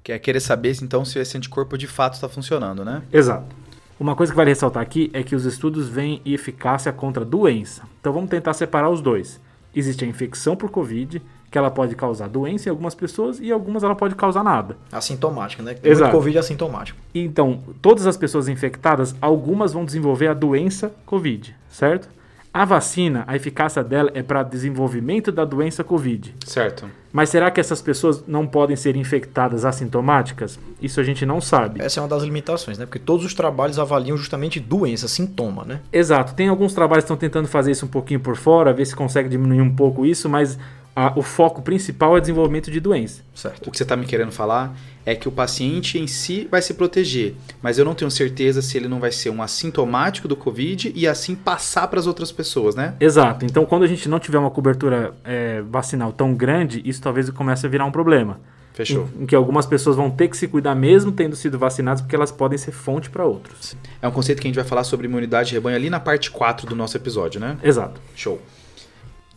Quer 0.03 0.19
querer 0.19 0.39
saber 0.39 0.75
então 0.81 1.03
se 1.05 1.17
esse 1.17 1.37
anticorpo 1.37 1.77
de 1.77 1.87
fato 1.87 2.13
está 2.13 2.29
funcionando, 2.29 2.83
né? 2.83 3.01
Exato. 3.11 3.55
Uma 3.97 4.13
coisa 4.15 4.31
que 4.31 4.35
vale 4.35 4.49
ressaltar 4.49 4.83
aqui 4.83 5.09
é 5.13 5.23
que 5.23 5.35
os 5.35 5.45
estudos 5.45 5.87
veem 5.87 6.21
eficácia 6.25 6.91
contra 6.91 7.23
doença. 7.23 7.83
Então 8.01 8.11
vamos 8.11 8.29
tentar 8.29 8.53
separar 8.53 8.89
os 8.89 8.99
dois. 9.01 9.39
Existe 9.73 10.03
a 10.03 10.07
infecção 10.07 10.55
por 10.55 10.69
Covid, 10.69 11.21
que 11.49 11.57
ela 11.57 11.71
pode 11.71 11.95
causar 11.95 12.27
doença 12.27 12.67
em 12.67 12.71
algumas 12.71 12.93
pessoas 12.93 13.39
e 13.39 13.51
algumas 13.51 13.83
ela 13.83 13.95
pode 13.95 14.13
causar 14.15 14.43
nada. 14.43 14.77
Assintomática, 14.91 15.63
né? 15.63 15.73
Tem 15.73 15.91
Exato. 15.93 16.11
Covid 16.11 16.37
assintomático. 16.37 16.99
Então, 17.13 17.63
todas 17.81 18.05
as 18.05 18.17
pessoas 18.17 18.49
infectadas, 18.49 19.15
algumas 19.21 19.71
vão 19.71 19.85
desenvolver 19.85 20.27
a 20.27 20.33
doença 20.33 20.93
Covid, 21.05 21.55
certo? 21.69 22.09
A 22.55 22.63
vacina, 22.63 23.25
a 23.27 23.35
eficácia 23.35 23.83
dela 23.83 24.09
é 24.13 24.23
para 24.23 24.41
desenvolvimento 24.41 25.29
da 25.29 25.43
doença 25.43 25.83
Covid. 25.83 26.33
Certo. 26.45 26.89
Mas 27.11 27.27
será 27.27 27.51
que 27.51 27.59
essas 27.59 27.81
pessoas 27.81 28.23
não 28.25 28.47
podem 28.47 28.77
ser 28.77 28.95
infectadas 28.95 29.65
assintomáticas? 29.65 30.57
Isso 30.81 31.01
a 31.01 31.03
gente 31.03 31.25
não 31.25 31.41
sabe. 31.41 31.81
Essa 31.81 31.99
é 31.99 32.01
uma 32.01 32.07
das 32.07 32.23
limitações, 32.23 32.77
né? 32.77 32.85
Porque 32.85 32.97
todos 32.97 33.25
os 33.25 33.33
trabalhos 33.33 33.77
avaliam 33.77 34.15
justamente 34.15 34.57
doença, 34.57 35.09
sintoma, 35.09 35.65
né? 35.65 35.81
Exato. 35.91 36.33
Tem 36.33 36.47
alguns 36.47 36.73
trabalhos 36.73 37.03
que 37.03 37.07
estão 37.07 37.17
tentando 37.17 37.49
fazer 37.49 37.71
isso 37.71 37.87
um 37.87 37.89
pouquinho 37.89 38.21
por 38.21 38.37
fora, 38.37 38.71
ver 38.71 38.85
se 38.85 38.95
consegue 38.95 39.27
diminuir 39.27 39.59
um 39.59 39.75
pouco 39.75 40.05
isso, 40.05 40.29
mas 40.29 40.57
a- 40.95 41.13
o 41.15 41.21
foco 41.21 41.61
principal 41.61 42.17
é 42.17 42.21
desenvolvimento 42.21 42.71
de 42.71 42.79
doença. 42.79 43.21
Certo. 43.33 43.67
O 43.67 43.71
que 43.71 43.77
você 43.77 43.83
está 43.83 43.95
me 43.95 44.05
querendo 44.05 44.31
falar 44.31 44.75
é 45.05 45.13
que 45.13 45.27
o 45.27 45.31
paciente 45.31 45.99
em 45.99 46.07
si 46.07 46.47
vai 46.49 46.61
se 46.61 46.73
proteger, 46.73 47.35
mas 47.61 47.77
eu 47.77 47.85
não 47.85 47.93
tenho 47.93 48.09
certeza 48.09 48.61
se 48.61 48.77
ele 48.77 48.87
não 48.87 48.99
vai 48.99 49.11
ser 49.11 49.29
um 49.29 49.41
assintomático 49.43 50.27
do 50.27 50.35
Covid 50.35 50.91
e 50.95 51.07
assim 51.07 51.35
passar 51.35 51.87
para 51.87 51.99
as 51.99 52.07
outras 52.07 52.31
pessoas, 52.31 52.75
né? 52.75 52.95
Exato. 52.99 53.45
Então, 53.45 53.65
quando 53.65 53.83
a 53.83 53.87
gente 53.87 54.07
não 54.09 54.19
tiver 54.19 54.37
uma 54.39 54.49
cobertura 54.49 55.13
é, 55.23 55.61
vacinal 55.61 56.11
tão 56.11 56.33
grande, 56.33 56.81
isso 56.85 57.01
talvez 57.01 57.29
comece 57.29 57.65
a 57.65 57.69
virar 57.69 57.85
um 57.85 57.91
problema. 57.91 58.39
Fechou. 58.73 59.07
Em, 59.17 59.23
em 59.23 59.25
que 59.25 59.35
algumas 59.35 59.65
pessoas 59.65 59.95
vão 59.95 60.09
ter 60.11 60.27
que 60.27 60.35
se 60.35 60.47
cuidar 60.49 60.75
mesmo 60.75 61.11
tendo 61.11 61.35
sido 61.35 61.57
vacinadas, 61.57 62.01
porque 62.01 62.15
elas 62.15 62.31
podem 62.31 62.57
ser 62.57 62.71
fonte 62.71 63.09
para 63.09 63.23
outros. 63.25 63.75
É 64.01 64.07
um 64.07 64.11
conceito 64.11 64.41
que 64.41 64.47
a 64.47 64.49
gente 64.49 64.55
vai 64.57 64.65
falar 64.65 64.83
sobre 64.83 65.07
imunidade 65.07 65.49
de 65.49 65.55
rebanho 65.55 65.77
ali 65.77 65.89
na 65.89 65.99
parte 65.99 66.29
4 66.31 66.67
do 66.67 66.75
nosso 66.75 66.97
episódio, 66.97 67.39
né? 67.39 67.57
Exato. 67.63 68.01
Show. 68.15 68.41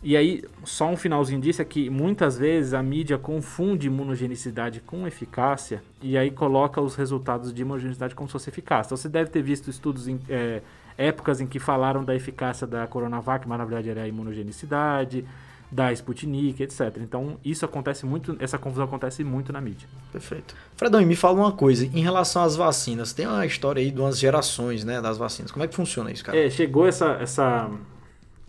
E 0.01 0.15
aí, 0.15 0.43
só 0.63 0.89
um 0.89 0.95
finalzinho 0.95 1.41
disso 1.41 1.61
é 1.61 1.65
que 1.65 1.89
muitas 1.89 2.37
vezes 2.37 2.73
a 2.73 2.81
mídia 2.81 3.17
confunde 3.17 3.87
imunogenicidade 3.87 4.79
com 4.79 5.05
eficácia 5.05 5.83
e 6.01 6.17
aí 6.17 6.31
coloca 6.31 6.79
os 6.79 6.95
resultados 6.95 7.53
de 7.53 7.61
imunogenicidade 7.61 8.15
como 8.15 8.29
se 8.29 8.33
fosse 8.33 8.49
eficácia. 8.49 8.89
Então 8.89 8.97
você 8.97 9.09
deve 9.09 9.29
ter 9.29 9.41
visto 9.41 9.69
estudos 9.69 10.07
em 10.07 10.19
é, 10.29 10.61
épocas 10.97 11.41
em 11.41 11.47
que 11.47 11.59
falaram 11.59 12.03
da 12.03 12.15
eficácia 12.15 12.65
da 12.65 12.87
Coronavac, 12.87 13.47
mas 13.47 13.57
na 13.57 13.65
verdade 13.65 13.89
era 13.89 14.03
a 14.03 14.07
imunogenicidade, 14.07 15.25
da 15.71 15.91
Sputnik, 15.93 16.63
etc. 16.63 16.97
Então 16.97 17.37
isso 17.43 17.63
acontece 17.63 18.05
muito, 18.05 18.35
essa 18.39 18.57
confusão 18.57 18.85
acontece 18.85 19.23
muito 19.23 19.53
na 19.53 19.61
mídia. 19.61 19.87
Perfeito. 20.11 20.55
Fredão, 20.75 21.01
e 21.01 21.05
me 21.05 21.15
fala 21.15 21.39
uma 21.39 21.51
coisa, 21.51 21.85
em 21.85 22.01
relação 22.01 22.43
às 22.43 22.55
vacinas, 22.55 23.13
tem 23.13 23.27
uma 23.27 23.45
história 23.45 23.81
aí 23.81 23.91
de 23.91 23.99
umas 23.99 24.17
gerações, 24.17 24.83
né, 24.83 25.01
das 25.01 25.17
vacinas. 25.17 25.51
Como 25.51 25.63
é 25.63 25.67
que 25.67 25.75
funciona 25.75 26.11
isso, 26.11 26.23
cara? 26.23 26.37
É, 26.37 26.49
chegou 26.49 26.87
essa, 26.87 27.17
essa, 27.21 27.69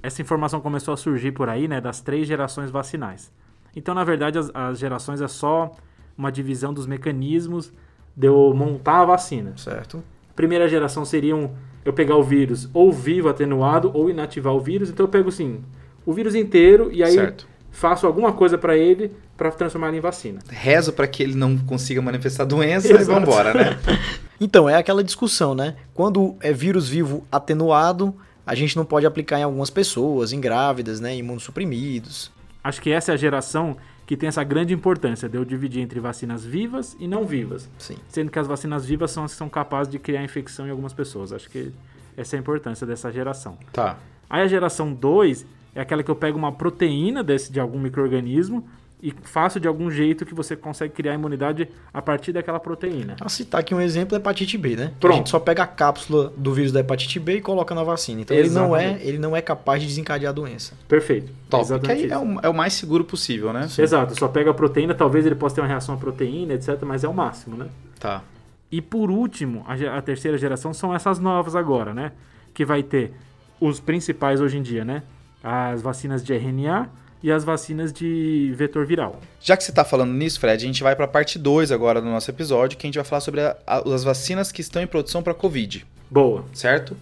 essa 0.03 0.23
informação 0.23 0.61
começou 0.61 0.95
a 0.95 0.97
surgir 0.97 1.33
por 1.33 1.49
aí, 1.49 1.69
né, 1.69 1.81
das 1.81 2.01
três 2.01 2.27
gerações 2.27 2.71
vacinais. 2.71 3.31
Então, 3.75 3.95
na 3.95 4.05
verdade, 4.05 4.39
as, 4.39 4.51
as 4.55 4.79
gerações 4.79 5.21
é 5.21 5.29
só 5.29 5.73
uma 6.17 6.31
divisão 6.31 6.73
dos 6.73 6.87
mecanismos 6.87 7.73
de 8.17 8.27
eu 8.27 8.53
montar 8.55 9.01
a 9.01 9.05
vacina. 9.05 9.53
Certo. 9.57 10.03
Primeira 10.35 10.69
geração 10.69 11.05
seriam 11.05 11.53
eu 11.85 11.93
pegar 11.93 12.17
o 12.17 12.23
vírus 12.23 12.69
ou 12.75 12.93
vivo, 12.93 13.29
atenuado, 13.29 13.91
ou 13.95 14.11
inativar 14.11 14.55
o 14.55 14.61
vírus. 14.61 14.91
Então, 14.91 15.05
eu 15.05 15.11
pego, 15.11 15.29
assim, 15.29 15.61
o 16.05 16.13
vírus 16.13 16.35
inteiro 16.35 16.91
e 16.93 17.03
aí 17.03 17.13
certo. 17.13 17.47
faço 17.71 18.07
alguma 18.07 18.33
coisa 18.33 18.59
pra 18.59 18.77
ele 18.77 19.13
pra 19.37 19.51
transformar 19.51 19.89
ele 19.89 19.99
em 19.99 20.01
vacina. 20.01 20.41
Rezo 20.51 20.93
para 20.93 21.07
que 21.07 21.23
ele 21.23 21.35
não 21.35 21.57
consiga 21.57 22.03
manifestar 22.03 22.45
doença 22.45 22.89
e 22.89 22.93
Exato. 22.93 23.21
vambora, 23.21 23.55
né? 23.55 23.79
Então, 24.43 24.67
é 24.67 24.75
aquela 24.75 25.05
discussão, 25.05 25.55
né? 25.55 25.77
Quando 25.93 26.35
é 26.41 26.51
vírus 26.51 26.89
vivo 26.89 27.27
atenuado, 27.31 28.15
a 28.51 28.55
gente 28.57 28.77
não 28.77 28.85
pode 28.85 29.07
aplicar 29.07 29.39
em 29.39 29.45
algumas 29.45 29.71
pessoas, 29.71 30.33
em 30.33 30.41
grávidas, 30.41 30.99
né? 30.99 31.17
Imunossuprimidos. 31.17 32.33
Acho 32.65 32.83
que 32.83 32.91
essa 32.91 33.13
é 33.13 33.15
a 33.15 33.17
geração 33.17 33.77
que 34.05 34.17
tem 34.17 34.29
essa 34.29 34.43
grande 34.43 34.75
importância 34.75 35.29
de 35.29 35.37
eu 35.39 35.45
dividir 35.45 35.81
entre 35.81 36.01
vacinas 36.01 36.45
vivas 36.45 36.97
e 36.99 37.07
não 37.07 37.25
vivas. 37.25 37.71
Sim. 37.79 37.95
Sendo 38.09 38.29
que 38.29 38.41
as 38.41 38.49
vacinas 38.49 38.85
vivas 38.85 39.13
são 39.13 39.23
as 39.23 39.31
que 39.31 39.39
são 39.39 39.49
capazes 39.49 39.89
de 39.89 40.01
criar 40.01 40.25
infecção 40.25 40.67
em 40.67 40.71
algumas 40.71 40.93
pessoas. 40.93 41.33
Acho 41.33 41.49
que 41.49 41.71
essa 42.17 42.35
é 42.35 42.39
a 42.39 42.41
importância 42.41 42.85
dessa 42.85 43.13
geração. 43.13 43.57
Tá. 43.73 43.99
Aí 44.29 44.43
a 44.43 44.49
geração 44.49 44.93
2 44.93 45.47
é 45.73 45.81
aquela 45.81 46.03
que 46.03 46.11
eu 46.11 46.17
pego 46.17 46.37
uma 46.37 46.51
proteína 46.51 47.23
desse, 47.23 47.53
de 47.53 47.61
algum 47.61 47.79
microorganismo 47.79 48.69
e 49.03 49.15
faço 49.23 49.59
de 49.59 49.67
algum 49.67 49.91
jeito 49.91 50.27
que 50.27 50.35
você 50.35 50.55
consegue 50.55 50.93
criar 50.93 51.15
imunidade 51.15 51.69
a 51.93 52.03
partir 52.03 52.33
daquela 52.33 52.61
proteína. 52.61 53.17
A 53.21 53.29
citar 53.29 53.61
aqui 53.61 53.75
um 53.75 53.81
exemplo 53.81 54.15
é 54.15 54.19
hepatite 54.19 54.59
B, 54.59 54.77
né? 54.77 54.93
Pronto. 55.01 55.15
A 55.15 55.17
gente 55.17 55.31
só 55.31 55.39
pega 55.39 55.63
a 55.63 55.67
cápsula 55.67 56.33
do 56.37 56.53
vírus 56.53 56.71
da 56.71 56.81
hepatite 56.81 57.19
B 57.19 57.37
e 57.37 57.41
coloca 57.41 57.75
na 57.75 57.83
vacina. 57.83 58.21
Então 58.21 58.37
ele 58.37 58.51
não, 58.51 58.77
é, 58.77 58.99
ele 59.03 59.19
não 59.19 59.35
é 59.35 59.41
capaz 59.41 59.81
de 59.81 59.89
desencadear 59.89 60.31
a 60.31 60.35
doença. 60.35 60.75
Perfeito. 60.87 61.33
Top. 61.49 61.63
Exatamente 61.65 61.87
Que 61.87 61.93
aí 61.93 62.05
isso. 62.07 62.15
é 62.15 62.19
o, 62.19 62.41
é 62.43 62.49
o 62.49 62.55
mais 62.55 62.75
seguro 62.75 63.05
possível, 63.05 63.53
né? 63.53 63.69
Exato, 63.79 64.19
só 64.19 64.29
pega 64.29 64.51
a 64.51 64.55
proteína, 64.55 64.95
talvez 64.95 65.25
ele 65.25 65.35
possa 65.35 65.55
ter 65.57 65.61
uma 65.63 65.69
reação 65.69 65.95
à 65.95 65.99
proteína, 65.99 66.55
etc, 66.55 66.79
mas 66.83 67.03
é 67.03 67.09
o 67.09 67.15
máximo, 67.15 67.57
né? 67.57 67.69
Tá. 67.99 68.23
E 68.71 68.81
por 68.81 69.11
último, 69.11 69.65
a, 69.67 69.99
a 69.99 70.03
terceira 70.03 70.37
geração 70.39 70.73
são 70.73 70.95
essas 70.95 71.19
novas 71.19 71.57
agora, 71.57 71.93
né? 71.93 72.13
Que 72.53 72.65
vai 72.65 72.83
ter 72.83 73.13
os 73.59 73.81
principais 73.81 74.41
hoje 74.41 74.59
em 74.59 74.63
dia, 74.63 74.85
né? 74.85 75.03
As 75.43 75.83
vacinas 75.83 76.23
de 76.23 76.35
RNA 76.35 76.89
e 77.23 77.31
as 77.31 77.45
vacinas 77.45 77.93
de 77.93 78.53
vetor 78.57 78.87
viral. 78.87 79.21
Já 79.41 79.57
que 79.57 79.65
você 79.65 79.73
tá 79.73 79.85
falando 79.85 80.13
nisso, 80.13 80.41
Fred, 80.41 80.63
a 80.65 80.67
gente 80.67 80.83
vai 80.83 80.97
pra 80.97 81.07
parte 81.09 81.39
2 81.39 81.71
agora 81.73 82.01
do 82.01 82.07
nosso 82.09 82.31
episódio, 82.31 82.79
que 82.79 82.87
a 82.87 82.89
gente 82.89 82.97
vai 82.97 83.05
falar 83.05 83.21
sobre 83.21 83.41
a- 83.43 83.57
a- 83.67 83.83
as 83.95 84.03
vacinas 84.05 84.51
que 84.51 84.61
estão 84.61 84.81
em 84.83 84.87
produção 84.87 85.23
para 85.23 85.35
Covid, 85.35 85.87
Boa. 86.11 86.45
certo? 86.53 86.97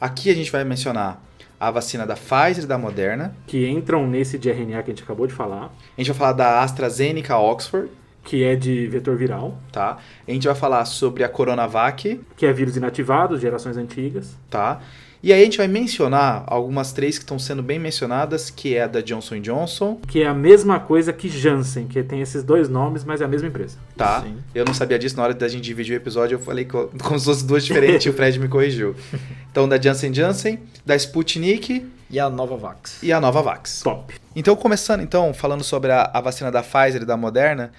Aqui 0.00 0.30
a 0.30 0.34
gente 0.34 0.50
vai 0.50 0.64
mencionar 0.64 1.22
a 1.58 1.70
vacina 1.70 2.04
da 2.06 2.14
Pfizer 2.16 2.64
e 2.64 2.66
da 2.66 2.76
Moderna. 2.76 3.34
Que 3.46 3.68
entram 3.68 4.06
nesse 4.06 4.36
de 4.36 4.50
RNA 4.50 4.82
que 4.82 4.90
a 4.90 4.94
gente 4.94 5.04
acabou 5.04 5.26
de 5.26 5.32
falar, 5.32 5.72
A 5.96 6.00
gente 6.00 6.10
vai 6.10 6.18
falar 6.18 6.32
da 6.32 6.60
AstraZeneca 6.62 7.38
Oxford, 7.38 7.88
que 8.24 8.42
é 8.44 8.54
de 8.56 8.86
vetor 8.88 9.16
viral, 9.16 9.58
tá? 9.72 9.98
A 10.26 10.30
gente 10.30 10.46
vai 10.46 10.56
falar 10.56 10.84
sobre 10.84 11.22
a 11.24 11.28
Coronavac, 11.28 12.20
que 12.36 12.46
é 12.46 12.52
vírus 12.52 12.76
inativado, 12.76 13.38
gerações 13.38 13.76
antigas. 13.76 14.36
tá? 14.50 14.80
E 15.22 15.32
aí 15.32 15.40
a 15.40 15.44
gente 15.44 15.56
vai 15.58 15.68
mencionar 15.68 16.42
algumas 16.48 16.92
três 16.92 17.16
que 17.16 17.22
estão 17.22 17.38
sendo 17.38 17.62
bem 17.62 17.78
mencionadas, 17.78 18.50
que 18.50 18.74
é 18.74 18.82
a 18.82 18.86
da 18.88 19.00
Johnson 19.00 19.40
Johnson, 19.40 20.00
Que 20.08 20.22
é 20.22 20.26
a 20.26 20.34
mesma 20.34 20.80
coisa 20.80 21.12
que 21.12 21.28
Janssen, 21.28 21.86
que 21.86 22.02
tem 22.02 22.20
esses 22.20 22.42
dois 22.42 22.68
nomes, 22.68 23.04
mas 23.04 23.20
é 23.20 23.24
a 23.24 23.28
mesma 23.28 23.46
empresa. 23.46 23.78
tá? 23.96 24.22
Sim. 24.22 24.38
Eu 24.52 24.64
não 24.64 24.74
sabia 24.74 24.98
disso 24.98 25.16
na 25.16 25.22
hora 25.22 25.32
da 25.34 25.46
gente 25.46 25.62
dividir 25.62 25.92
o 25.92 25.96
episódio, 25.96 26.34
eu 26.34 26.40
falei 26.40 26.64
co- 26.64 26.90
como 27.02 27.18
se 27.20 27.24
fossem 27.26 27.46
duas 27.46 27.64
diferentes 27.64 28.04
e 28.06 28.10
o 28.10 28.12
Fred 28.12 28.38
me 28.40 28.48
corrigiu. 28.48 28.94
Então, 29.52 29.68
da 29.68 29.78
Janssen 29.78 30.14
Janssen, 30.14 30.58
da 30.84 30.96
Sputnik 30.96 31.86
E 32.10 32.18
a 32.18 32.30
Novavax. 32.30 33.02
e 33.02 33.12
a 33.12 33.20
Novavax. 33.20 33.82
Top. 33.84 34.14
Então, 34.34 34.56
começando 34.56 35.02
então, 35.02 35.34
falando 35.34 35.62
sobre 35.62 35.92
a, 35.92 36.10
a 36.12 36.22
vacina 36.22 36.50
da 36.50 36.62
Pfizer 36.62 37.02
e 37.02 37.04
da 37.04 37.18
Moderna, 37.18 37.70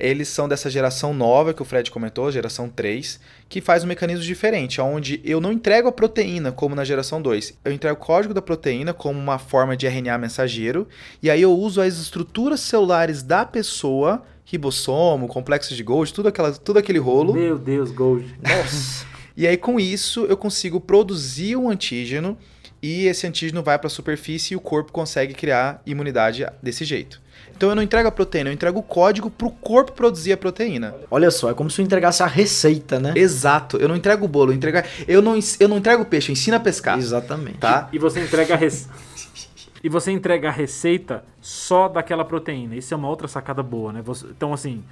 eles 0.00 0.28
são 0.28 0.48
dessa 0.48 0.70
geração 0.70 1.12
nova 1.12 1.52
que 1.52 1.62
o 1.62 1.64
Fred 1.64 1.90
comentou, 1.90 2.32
geração 2.32 2.68
3, 2.68 3.20
que 3.48 3.60
faz 3.60 3.84
um 3.84 3.86
mecanismo 3.86 4.24
diferente, 4.24 4.80
onde 4.80 5.20
eu 5.24 5.40
não 5.40 5.52
entrego 5.52 5.88
a 5.88 5.92
proteína 5.92 6.50
como 6.50 6.74
na 6.74 6.84
geração 6.84 7.20
2. 7.20 7.58
Eu 7.64 7.72
entrego 7.72 7.96
o 7.96 8.04
código 8.04 8.34
da 8.34 8.42
proteína 8.42 8.94
como 8.94 9.18
uma 9.18 9.38
forma 9.38 9.76
de 9.76 9.86
RNA 9.86 10.18
mensageiro, 10.18 10.88
e 11.22 11.30
aí 11.30 11.42
eu 11.42 11.52
uso 11.52 11.80
as 11.80 11.98
estruturas 11.98 12.60
celulares 12.60 13.22
da 13.22 13.44
pessoa, 13.44 14.22
ribossomo, 14.44 15.28
complexo 15.28 15.74
de 15.74 15.82
Golgi, 15.82 16.12
tudo, 16.12 16.28
aquela, 16.28 16.52
tudo 16.52 16.78
aquele 16.78 16.98
rolo. 16.98 17.34
Meu 17.34 17.58
Deus, 17.58 17.90
Gold. 17.90 18.34
Nossa. 18.42 19.10
E 19.36 19.46
aí, 19.46 19.56
com 19.56 19.80
isso, 19.80 20.26
eu 20.26 20.36
consigo 20.36 20.78
produzir 20.78 21.56
um 21.56 21.70
antígeno 21.70 22.36
e 22.82 23.06
esse 23.06 23.26
antígeno 23.26 23.62
vai 23.62 23.78
para 23.78 23.86
a 23.86 23.90
superfície 23.90 24.52
e 24.52 24.56
o 24.56 24.60
corpo 24.60 24.92
consegue 24.92 25.32
criar 25.32 25.80
imunidade 25.86 26.46
desse 26.62 26.84
jeito. 26.84 27.20
Então 27.60 27.68
eu 27.68 27.74
não 27.74 27.82
entrego 27.82 28.08
a 28.08 28.10
proteína, 28.10 28.48
eu 28.48 28.54
entrego 28.54 28.78
o 28.78 28.82
código 28.82 29.28
para 29.28 29.46
o 29.46 29.50
corpo 29.50 29.92
produzir 29.92 30.32
a 30.32 30.36
proteína. 30.38 30.94
Olha 31.10 31.30
só, 31.30 31.50
é 31.50 31.52
como 31.52 31.68
se 31.68 31.78
eu 31.78 31.84
entregasse 31.84 32.22
a 32.22 32.26
receita, 32.26 32.98
né? 32.98 33.12
Exato, 33.14 33.76
eu 33.76 33.86
não 33.86 33.94
entrego 33.94 34.24
o 34.24 34.28
bolo, 34.28 34.50
eu, 34.50 34.56
entrego, 34.56 34.78
eu, 35.06 35.20
não, 35.20 35.38
eu 35.60 35.68
não 35.68 35.76
entrego 35.76 36.02
o 36.02 36.06
peixe, 36.06 36.30
eu 36.30 36.32
ensino 36.32 36.56
a 36.56 36.60
pescar. 36.60 36.96
Exatamente. 36.98 37.58
Tá? 37.58 37.90
E 37.92 37.98
você 37.98 38.24
entrega 38.24 38.54
a 38.54 38.56
rece... 38.56 38.88
E 39.84 39.90
você 39.90 40.10
entrega 40.10 40.48
a 40.48 40.50
receita 40.50 41.22
só 41.38 41.86
daquela 41.86 42.24
proteína. 42.24 42.76
Isso 42.76 42.94
é 42.94 42.96
uma 42.96 43.08
outra 43.08 43.28
sacada 43.28 43.62
boa, 43.62 43.92
né? 43.92 44.00
Você- 44.06 44.26
Então, 44.28 44.54
assim, 44.54 44.82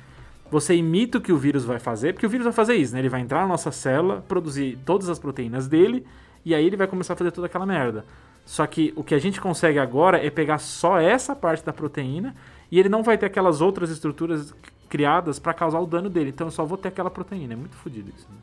você 0.51 0.75
imita 0.75 1.17
o 1.17 1.21
que 1.23 1.33
o 1.33 1.39
vírus 1.39 1.65
vai 1.65 1.79
fazer, 1.79 2.13
porque 2.13 2.27
o 2.27 2.29
vírus 2.29 2.45
vai 2.45 2.53
fazer 2.53 2.75
isso, 2.75 2.93
né? 2.93 2.99
Ele 2.99 3.09
vai 3.09 3.23
entrar 3.23 3.41
na 3.41 3.47
nossa 3.47 3.73
célula, 3.73 4.23
produzir 4.29 4.79
todas 4.85 5.09
as 5.09 5.19
proteínas 5.19 5.67
dele, 5.67 6.05
e 6.45 6.55
aí 6.55 6.67
ele 6.67 6.77
vai 6.77 6.87
começar 6.87 7.15
a 7.15 7.17
fazer 7.17 7.31
toda 7.31 7.47
aquela 7.47 7.65
merda. 7.65 8.05
Só 8.45 8.67
que 8.67 8.93
o 8.95 9.03
que 9.05 9.15
a 9.15 9.19
gente 9.19 9.41
consegue 9.41 9.79
agora 9.79 10.23
é 10.25 10.29
pegar 10.31 10.59
só 10.59 10.99
essa 10.99 11.35
parte 11.37 11.65
da 11.65 11.73
proteína, 11.73 12.35
e 12.71 12.79
ele 12.79 12.89
não 12.89 13.03
vai 13.03 13.17
ter 13.17 13.27
aquelas 13.27 13.61
outras 13.61 13.91
estruturas 13.91 14.55
criadas 14.89 15.39
para 15.39 15.53
causar 15.55 15.81
o 15.81 15.87
dano 15.87 16.09
dele. 16.09 16.31
Então 16.31 16.47
eu 16.47 16.51
só 16.51 16.65
vou 16.65 16.79
ter 16.79 16.89
aquela 16.89 17.11
proteína. 17.11 17.53
É 17.53 17.57
muito 17.57 17.77
fodido 17.77 18.11
isso. 18.17 18.27
Né? 18.31 18.37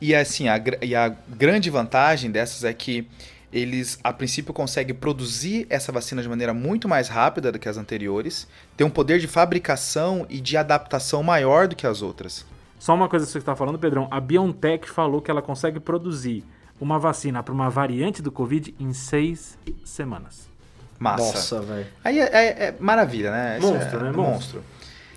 E 0.00 0.14
assim, 0.14 0.48
a, 0.48 0.60
e 0.82 0.94
a 0.94 1.08
grande 1.08 1.70
vantagem 1.70 2.30
dessas 2.30 2.64
é 2.64 2.72
que 2.72 3.06
eles, 3.52 3.98
a 4.02 4.12
princípio, 4.12 4.52
conseguem 4.52 4.94
produzir 4.94 5.64
essa 5.70 5.92
vacina 5.92 6.20
de 6.20 6.28
maneira 6.28 6.52
muito 6.52 6.88
mais 6.88 7.08
rápida 7.08 7.52
do 7.52 7.58
que 7.58 7.68
as 7.68 7.76
anteriores, 7.76 8.48
tem 8.76 8.84
um 8.84 8.90
poder 8.90 9.20
de 9.20 9.28
fabricação 9.28 10.26
e 10.28 10.40
de 10.40 10.56
adaptação 10.56 11.22
maior 11.22 11.68
do 11.68 11.76
que 11.76 11.86
as 11.86 12.02
outras. 12.02 12.44
Só 12.80 12.92
uma 12.94 13.08
coisa 13.08 13.24
que 13.24 13.30
você 13.30 13.38
está 13.38 13.54
falando, 13.54 13.78
Pedrão. 13.78 14.08
A 14.10 14.20
BioNTech 14.20 14.90
falou 14.90 15.22
que 15.22 15.30
ela 15.30 15.40
consegue 15.40 15.78
produzir 15.78 16.44
uma 16.80 16.98
vacina 16.98 17.42
para 17.44 17.54
uma 17.54 17.70
variante 17.70 18.20
do 18.20 18.32
Covid 18.32 18.74
em 18.78 18.92
seis 18.92 19.56
semanas. 19.84 20.50
Massa. 20.98 21.24
Nossa, 21.24 21.60
velho. 21.62 21.86
Aí 22.02 22.18
é, 22.18 22.24
é- 22.24 22.64
é 22.68 22.74
maravilha, 22.78 23.30
né? 23.30 23.58
Monstro, 23.60 24.00
é, 24.00 24.02
né? 24.04 24.12
Monstro. 24.12 24.64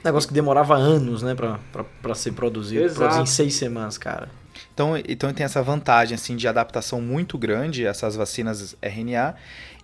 Negócio 0.03 0.27
que 0.27 0.33
demorava 0.33 0.75
anos, 0.75 1.21
né, 1.21 1.35
pra, 1.35 1.59
pra, 1.71 1.83
pra 2.01 2.15
ser 2.15 2.31
produzido. 2.33 2.83
Exato. 2.83 2.99
Produzir 2.99 3.21
em 3.21 3.25
seis 3.25 3.55
semanas, 3.55 3.97
cara. 3.97 4.29
Então, 4.73 4.95
então 4.97 5.33
tem 5.33 5.43
essa 5.43 5.61
vantagem 5.61 6.15
assim 6.15 6.35
de 6.35 6.47
adaptação 6.47 7.01
muito 7.01 7.37
grande 7.37 7.85
essas 7.85 8.15
vacinas 8.15 8.75
RNA 8.81 9.35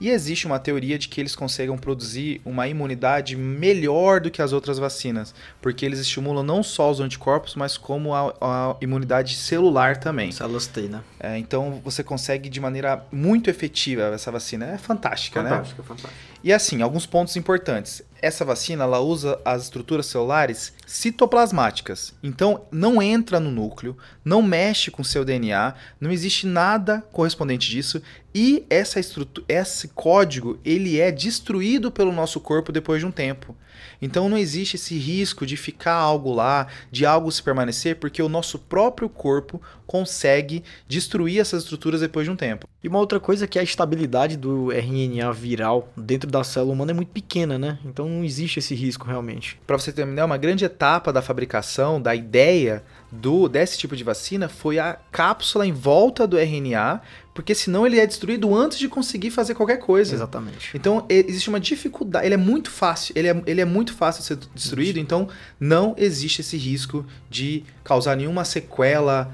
e 0.04 0.10
existe 0.10 0.46
uma 0.46 0.60
teoria 0.60 1.00
de 1.00 1.08
que 1.08 1.22
eles 1.22 1.34
conseguem 1.34 1.78
produzir 1.78 2.42
uma 2.44 2.68
imunidade 2.68 3.38
melhor 3.38 4.20
do 4.20 4.30
que 4.30 4.42
as 4.42 4.52
outras 4.52 4.78
vacinas, 4.78 5.34
porque 5.62 5.86
eles 5.86 5.98
estimulam 5.98 6.44
não 6.44 6.62
só 6.62 6.92
os 6.92 7.00
anticorpos, 7.00 7.56
mas 7.56 7.78
como 7.78 8.14
a, 8.14 8.34
a 8.42 8.76
imunidade 8.82 9.38
celular 9.38 9.96
também. 9.96 10.30
Células 10.30 10.68
T, 10.68 10.82
né? 10.82 11.00
É, 11.18 11.38
então 11.38 11.80
você 11.86 12.04
consegue 12.04 12.50
de 12.50 12.60
maneira 12.60 13.06
muito 13.14 13.50
efetiva 13.50 14.14
essa 14.14 14.30
vacina. 14.30 14.66
É 14.66 14.78
fantástica, 14.78 15.42
né? 15.42 15.52
Fantástica, 15.52 15.84
fantástica. 15.84 16.33
E 16.44 16.52
assim, 16.52 16.82
alguns 16.82 17.06
pontos 17.06 17.38
importantes. 17.38 18.04
Essa 18.22 18.44
vacina 18.44 18.84
ela 18.84 19.00
usa 19.00 19.40
as 19.46 19.64
estruturas 19.64 20.08
celulares 20.08 20.74
citoplasmáticas. 20.86 22.14
Então 22.22 22.66
não 22.70 23.02
entra 23.02 23.40
no 23.40 23.50
núcleo, 23.50 23.98
não 24.26 24.42
mexe 24.42 24.92
com 24.92 25.06
seu 25.06 25.24
DNA, 25.24 25.74
não 26.02 26.12
existe 26.12 26.46
nada 26.46 27.02
correspondente 27.14 27.70
disso 27.70 28.02
e 28.36 28.66
essa 28.70 29.00
estrutura, 29.00 29.46
esse 29.48 29.90
código, 29.90 30.60
ele 30.66 31.00
é 31.00 31.12
destruído 31.12 31.90
pelo 31.92 32.12
nosso 32.12 32.42
corpo 32.42 32.74
depois 32.74 33.00
de 33.00 33.06
um 33.06 33.12
tempo. 33.12 33.56
Então 34.02 34.28
não 34.28 34.38
existe 34.38 34.76
esse 34.76 34.98
risco 34.98 35.46
de 35.46 35.56
ficar 35.56 35.94
algo 35.94 36.34
lá, 36.34 36.68
de 36.92 37.06
algo 37.06 37.32
se 37.32 37.42
permanecer, 37.42 37.98
porque 37.98 38.22
o 38.22 38.30
nosso 38.30 38.60
próprio 38.60 39.08
corpo 39.08 39.62
consegue 39.94 40.64
destruir 40.88 41.40
essas 41.40 41.62
estruturas 41.62 42.02
depois 42.02 42.26
de 42.26 42.32
um 42.32 42.36
tempo. 42.36 42.68
E 42.84 42.88
uma 42.88 42.98
outra 42.98 43.20
coisa 43.20 43.46
é 43.46 43.48
que 43.48 43.60
a 43.60 43.64
estabilidade 43.64 44.36
do 44.36 44.72
RNA 44.72 45.32
viral 45.32 45.88
dentro 45.96 46.32
da 46.32 46.44
célula 46.44 46.74
humana 46.74 46.90
é 46.90 46.96
muito 46.96 47.12
pequena, 47.12 47.60
né? 47.60 47.78
Então 47.86 48.10
não 48.10 48.24
existe 48.24 48.58
esse 48.58 48.74
risco 48.74 49.06
realmente. 49.06 49.60
Para 49.68 49.78
você 49.78 49.92
terminar, 49.92 50.26
uma 50.26 50.36
grande 50.36 50.66
etapa 50.66 51.14
da 51.14 51.22
fabricação, 51.22 52.02
da 52.02 52.16
ideia 52.16 52.84
do 53.12 53.48
desse 53.48 53.78
tipo 53.78 53.96
de 53.96 54.04
vacina 54.04 54.50
foi 54.50 54.80
a 54.80 54.98
cápsula 55.12 55.68
em 55.68 55.72
volta 55.72 56.26
do 56.26 56.40
RNA, 56.40 57.00
porque 57.36 57.54
senão 57.54 57.86
ele 57.86 58.00
é 58.00 58.08
destruído 58.08 58.54
antes 58.56 58.80
de 58.80 58.90
conseguir 58.90 59.30
fazer 59.30 59.54
qualquer 59.54 59.78
coisa. 59.78 60.16
Exatamente. 60.16 60.72
Então 60.74 61.06
existe 61.08 61.50
uma 61.50 61.60
dificuldade, 61.60 62.26
ele 62.26 62.34
é 62.34 62.38
muito 62.38 62.72
fácil, 62.72 63.14
ele 63.16 63.28
é, 63.28 63.44
ele 63.46 63.62
é 63.62 63.66
muito 63.66 63.94
fácil 63.94 64.22
de 64.22 64.28
ser 64.28 64.40
destruído, 64.56 64.98
então 64.98 65.30
não 65.60 65.94
existe 66.00 66.42
esse 66.42 66.58
risco 66.58 67.06
de 67.30 67.64
causar 67.84 68.18
nenhuma 68.18 68.44
sequela 68.44 69.32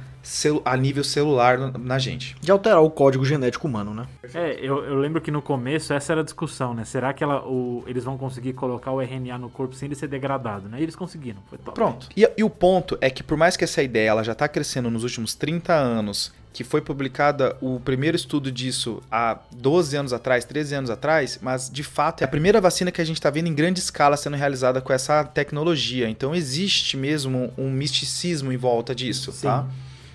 a 0.64 0.78
nível 0.78 1.04
celular 1.04 1.58
na- 1.78 2.00
gente. 2.00 2.36
De 2.42 2.52
alterar 2.52 2.82
o 2.82 2.90
código 2.90 3.26
genético 3.26 3.68
humano, 3.68 3.94
né? 3.94 4.08
É, 4.34 4.58
eu, 4.62 4.84
eu 4.84 4.96
lembro 4.96 5.22
que 5.22 5.32
no 5.32 5.42
começo 5.42 5.94
essa 5.94 6.14
era 6.14 6.22
a 6.22 6.24
discussão, 6.24 6.74
né? 6.74 6.86
Será 6.86 7.14
que 7.14 7.24
ela, 7.24 7.46
o, 7.46 7.84
eles 7.88 8.04
vão 8.04 8.18
conseguir 8.18 8.54
colocar 8.54 8.92
o 8.92 9.02
RNA 9.02 9.38
no 9.38 9.50
corpo 9.50 9.76
sem 9.76 9.88
ele 9.88 9.96
ser 9.96 10.08
degradado, 10.08 10.70
né? 10.70 10.80
E 10.80 10.84
eles 10.84 10.96
conseguiram, 10.96 11.40
foi 11.50 11.58
top. 11.58 11.76
Pronto. 11.76 12.08
E, 12.16 12.30
e 12.38 12.44
o 12.44 12.50
ponto 12.50 12.98
é 13.02 13.10
que 13.10 13.24
por 13.24 13.38
mais 13.38 13.58
que 13.58 13.64
essa 13.64 13.82
ideia 13.82 14.10
ela 14.10 14.24
já 14.24 14.34
está 14.34 14.48
crescendo 14.48 14.90
nos 14.90 15.04
últimos 15.04 15.34
30 15.34 15.74
anos 15.74 16.32
que 16.52 16.64
foi 16.64 16.82
publicada 16.82 17.56
o 17.62 17.80
primeiro 17.80 18.16
estudo 18.18 18.52
disso 18.52 19.02
há 19.12 19.38
12 19.52 19.96
anos 19.96 20.14
atrás, 20.14 20.46
13 20.46 20.76
anos 20.76 20.90
atrás, 20.90 21.40
mas 21.42 21.70
de 21.70 21.84
fato 21.84 22.22
é 22.22 22.26
a 22.26 22.28
primeira 22.28 22.60
vacina 22.60 22.92
que 22.92 23.00
a 23.00 23.06
gente 23.06 23.18
está 23.18 23.30
vendo 23.30 23.48
em 23.48 23.54
grande 23.54 23.80
escala 23.80 24.18
sendo 24.18 24.36
realizada 24.36 24.82
com 24.82 24.92
essa 24.92 25.24
tecnologia. 25.24 26.10
Então 26.10 26.34
existe 26.34 26.98
mesmo 26.98 27.54
um 27.58 27.70
misticismo 27.70 28.52
em 28.52 28.58
volta 28.58 28.96
disso, 28.96 29.32
Sim. 29.32 29.48
tá? 29.48 29.68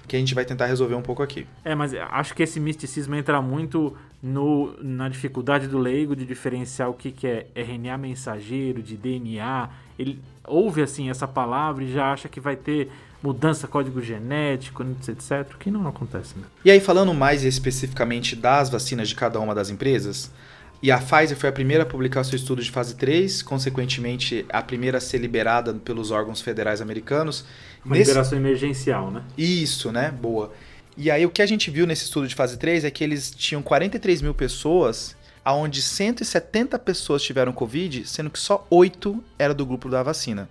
Que 0.07 0.17
a 0.17 0.19
gente 0.19 0.35
vai 0.35 0.45
tentar 0.45 0.67
resolver 0.67 0.95
um 0.95 1.03
pouco 1.03 1.23
aqui. 1.23 1.47
É, 1.65 1.75
mas 1.75 1.95
acho 1.95 2.35
que 2.35 2.43
esse 2.43 2.61
misticismo 2.61 3.15
entra 3.15 3.41
muito 3.41 3.97
no, 4.23 4.75
na 4.83 5.09
dificuldade 5.09 5.67
do 5.67 5.79
leigo 5.79 6.15
de 6.15 6.25
diferenciar 6.25 6.91
o 6.91 6.95
que, 6.95 7.11
que 7.11 7.27
é 7.27 7.47
RNA 7.55 7.99
mensageiro, 7.99 8.83
de 8.83 8.97
DNA. 8.97 9.69
Ele 9.99 10.21
ouve 10.47 10.83
assim 10.83 11.11
essa 11.11 11.27
palavra 11.27 11.85
e 11.85 11.93
já 11.93 12.13
acha 12.13 12.29
que 12.29 12.41
vai 12.41 12.57
ter 12.57 12.91
mudança 13.23 13.67
código 13.67 14.03
genético, 14.03 14.85
etc. 15.09 15.57
Que 15.59 15.71
não 15.71 15.89
acontece, 15.89 16.39
né? 16.39 16.45
E 16.65 16.71
aí, 16.71 16.81
falando 16.81 17.15
mais 17.15 17.43
especificamente 17.43 18.37
das 18.37 18.69
vacinas 18.69 19.09
de 19.09 19.15
cada 19.15 19.41
uma 19.41 19.55
das 19.55 19.71
empresas, 19.71 20.31
e 20.83 20.93
a 20.93 20.99
Pfizer 20.99 21.35
foi 21.35 21.49
a 21.49 21.53
primeira 21.53 21.85
a 21.85 21.87
publicar 21.87 22.23
seu 22.25 22.37
estudo 22.37 22.63
de 22.63 22.71
fase 22.71 22.95
3, 22.95 23.43
consequentemente, 23.43 24.45
a 24.51 24.61
primeira 24.61 24.99
a 24.99 25.01
ser 25.01 25.17
liberada 25.17 25.73
pelos 25.73 26.11
órgãos 26.11 26.43
federais 26.43 26.83
americanos. 26.83 27.47
Uma 27.85 27.97
Nesse- 27.97 28.11
liberação 28.11 28.39
emergencial, 28.39 29.11
né? 29.11 29.23
Isso, 29.37 29.93
né? 29.93 30.11
Boa. 30.11 30.53
E 30.97 31.11
aí, 31.11 31.27
o 31.27 31.31
que 31.31 31.43
a 31.43 31.47
gente 31.47 31.71
viu 31.71 31.87
nesse 31.87 32.05
estudo 32.05 32.27
de 32.29 32.35
fase 32.35 32.57
3 32.57 32.85
é 32.85 32.91
que 32.91 33.03
eles 33.05 33.31
tinham 33.31 33.61
43 33.63 34.23
mil 34.23 34.33
pessoas, 34.33 35.17
aonde 35.45 35.83
170 35.83 36.79
pessoas 36.79 37.23
tiveram 37.23 37.53
Covid, 37.53 38.09
sendo 38.09 38.31
que 38.31 38.39
só 38.39 38.67
8 38.71 39.23
era 39.39 39.53
do 39.53 39.67
grupo 39.67 39.89
da 39.91 40.03
vacina. 40.03 40.49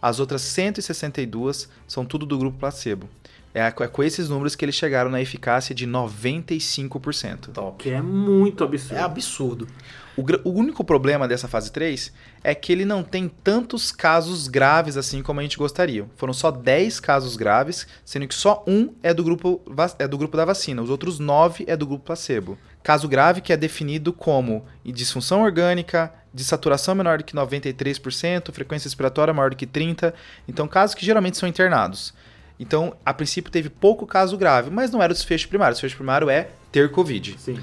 As 0.00 0.20
outras 0.20 0.42
162 0.42 1.68
são 1.88 2.04
tudo 2.04 2.26
do 2.26 2.36
grupo 2.38 2.58
placebo. 2.58 3.08
É 3.54 3.70
com 3.70 3.84
é 3.84 3.88
com 3.88 4.02
esses 4.02 4.28
números 4.28 4.54
que 4.56 4.64
eles 4.64 4.74
chegaram 4.74 5.10
na 5.10 5.20
eficácia 5.20 5.74
de 5.74 5.86
95%. 5.86 7.50
Top. 7.52 7.82
Que 7.82 7.90
é 7.90 8.00
muito 8.02 8.64
absurdo. 8.64 8.98
É 8.98 9.02
absurdo. 9.02 9.68
O, 10.16 10.22
o 10.48 10.52
único 10.52 10.84
problema 10.84 11.26
dessa 11.26 11.48
fase 11.48 11.72
3 11.72 12.12
é 12.44 12.54
que 12.54 12.72
ele 12.72 12.84
não 12.84 13.02
tem 13.02 13.28
tantos 13.28 13.90
casos 13.90 14.46
graves 14.46 14.96
assim 14.96 15.22
como 15.22 15.40
a 15.40 15.42
gente 15.42 15.56
gostaria. 15.56 16.06
Foram 16.16 16.32
só 16.34 16.50
10 16.50 17.00
casos 17.00 17.36
graves, 17.36 17.86
sendo 18.04 18.26
que 18.28 18.34
só 18.34 18.62
um 18.66 18.92
é 19.02 19.14
do 19.14 19.24
grupo, 19.24 19.60
é 19.98 20.06
do 20.06 20.18
grupo 20.18 20.36
da 20.36 20.44
vacina, 20.44 20.82
os 20.82 20.90
outros 20.90 21.18
9 21.18 21.64
é 21.66 21.76
do 21.76 21.86
grupo 21.86 22.04
placebo. 22.04 22.58
Caso 22.82 23.08
grave 23.08 23.40
que 23.40 23.52
é 23.52 23.56
definido 23.56 24.12
como 24.12 24.64
disfunção 24.84 25.42
orgânica, 25.42 26.12
de 26.34 26.44
saturação 26.44 26.94
menor 26.94 27.18
do 27.18 27.24
que 27.24 27.34
93%, 27.34 28.52
frequência 28.52 28.86
respiratória 28.86 29.34
maior 29.34 29.50
do 29.50 29.56
que 29.56 29.66
30%, 29.66 30.12
então 30.48 30.66
casos 30.66 30.94
que 30.94 31.04
geralmente 31.04 31.36
são 31.36 31.48
internados. 31.48 32.14
Então, 32.58 32.94
a 33.04 33.12
princípio 33.12 33.50
teve 33.50 33.68
pouco 33.68 34.06
caso 34.06 34.36
grave, 34.36 34.70
mas 34.70 34.90
não 34.90 35.02
era 35.02 35.12
o 35.12 35.14
desfecho 35.14 35.48
primário. 35.48 35.72
O 35.72 35.74
desfecho 35.74 35.96
primário 35.96 36.30
é 36.30 36.48
ter 36.70 36.90
Covid. 36.90 37.36
Sim. 37.38 37.58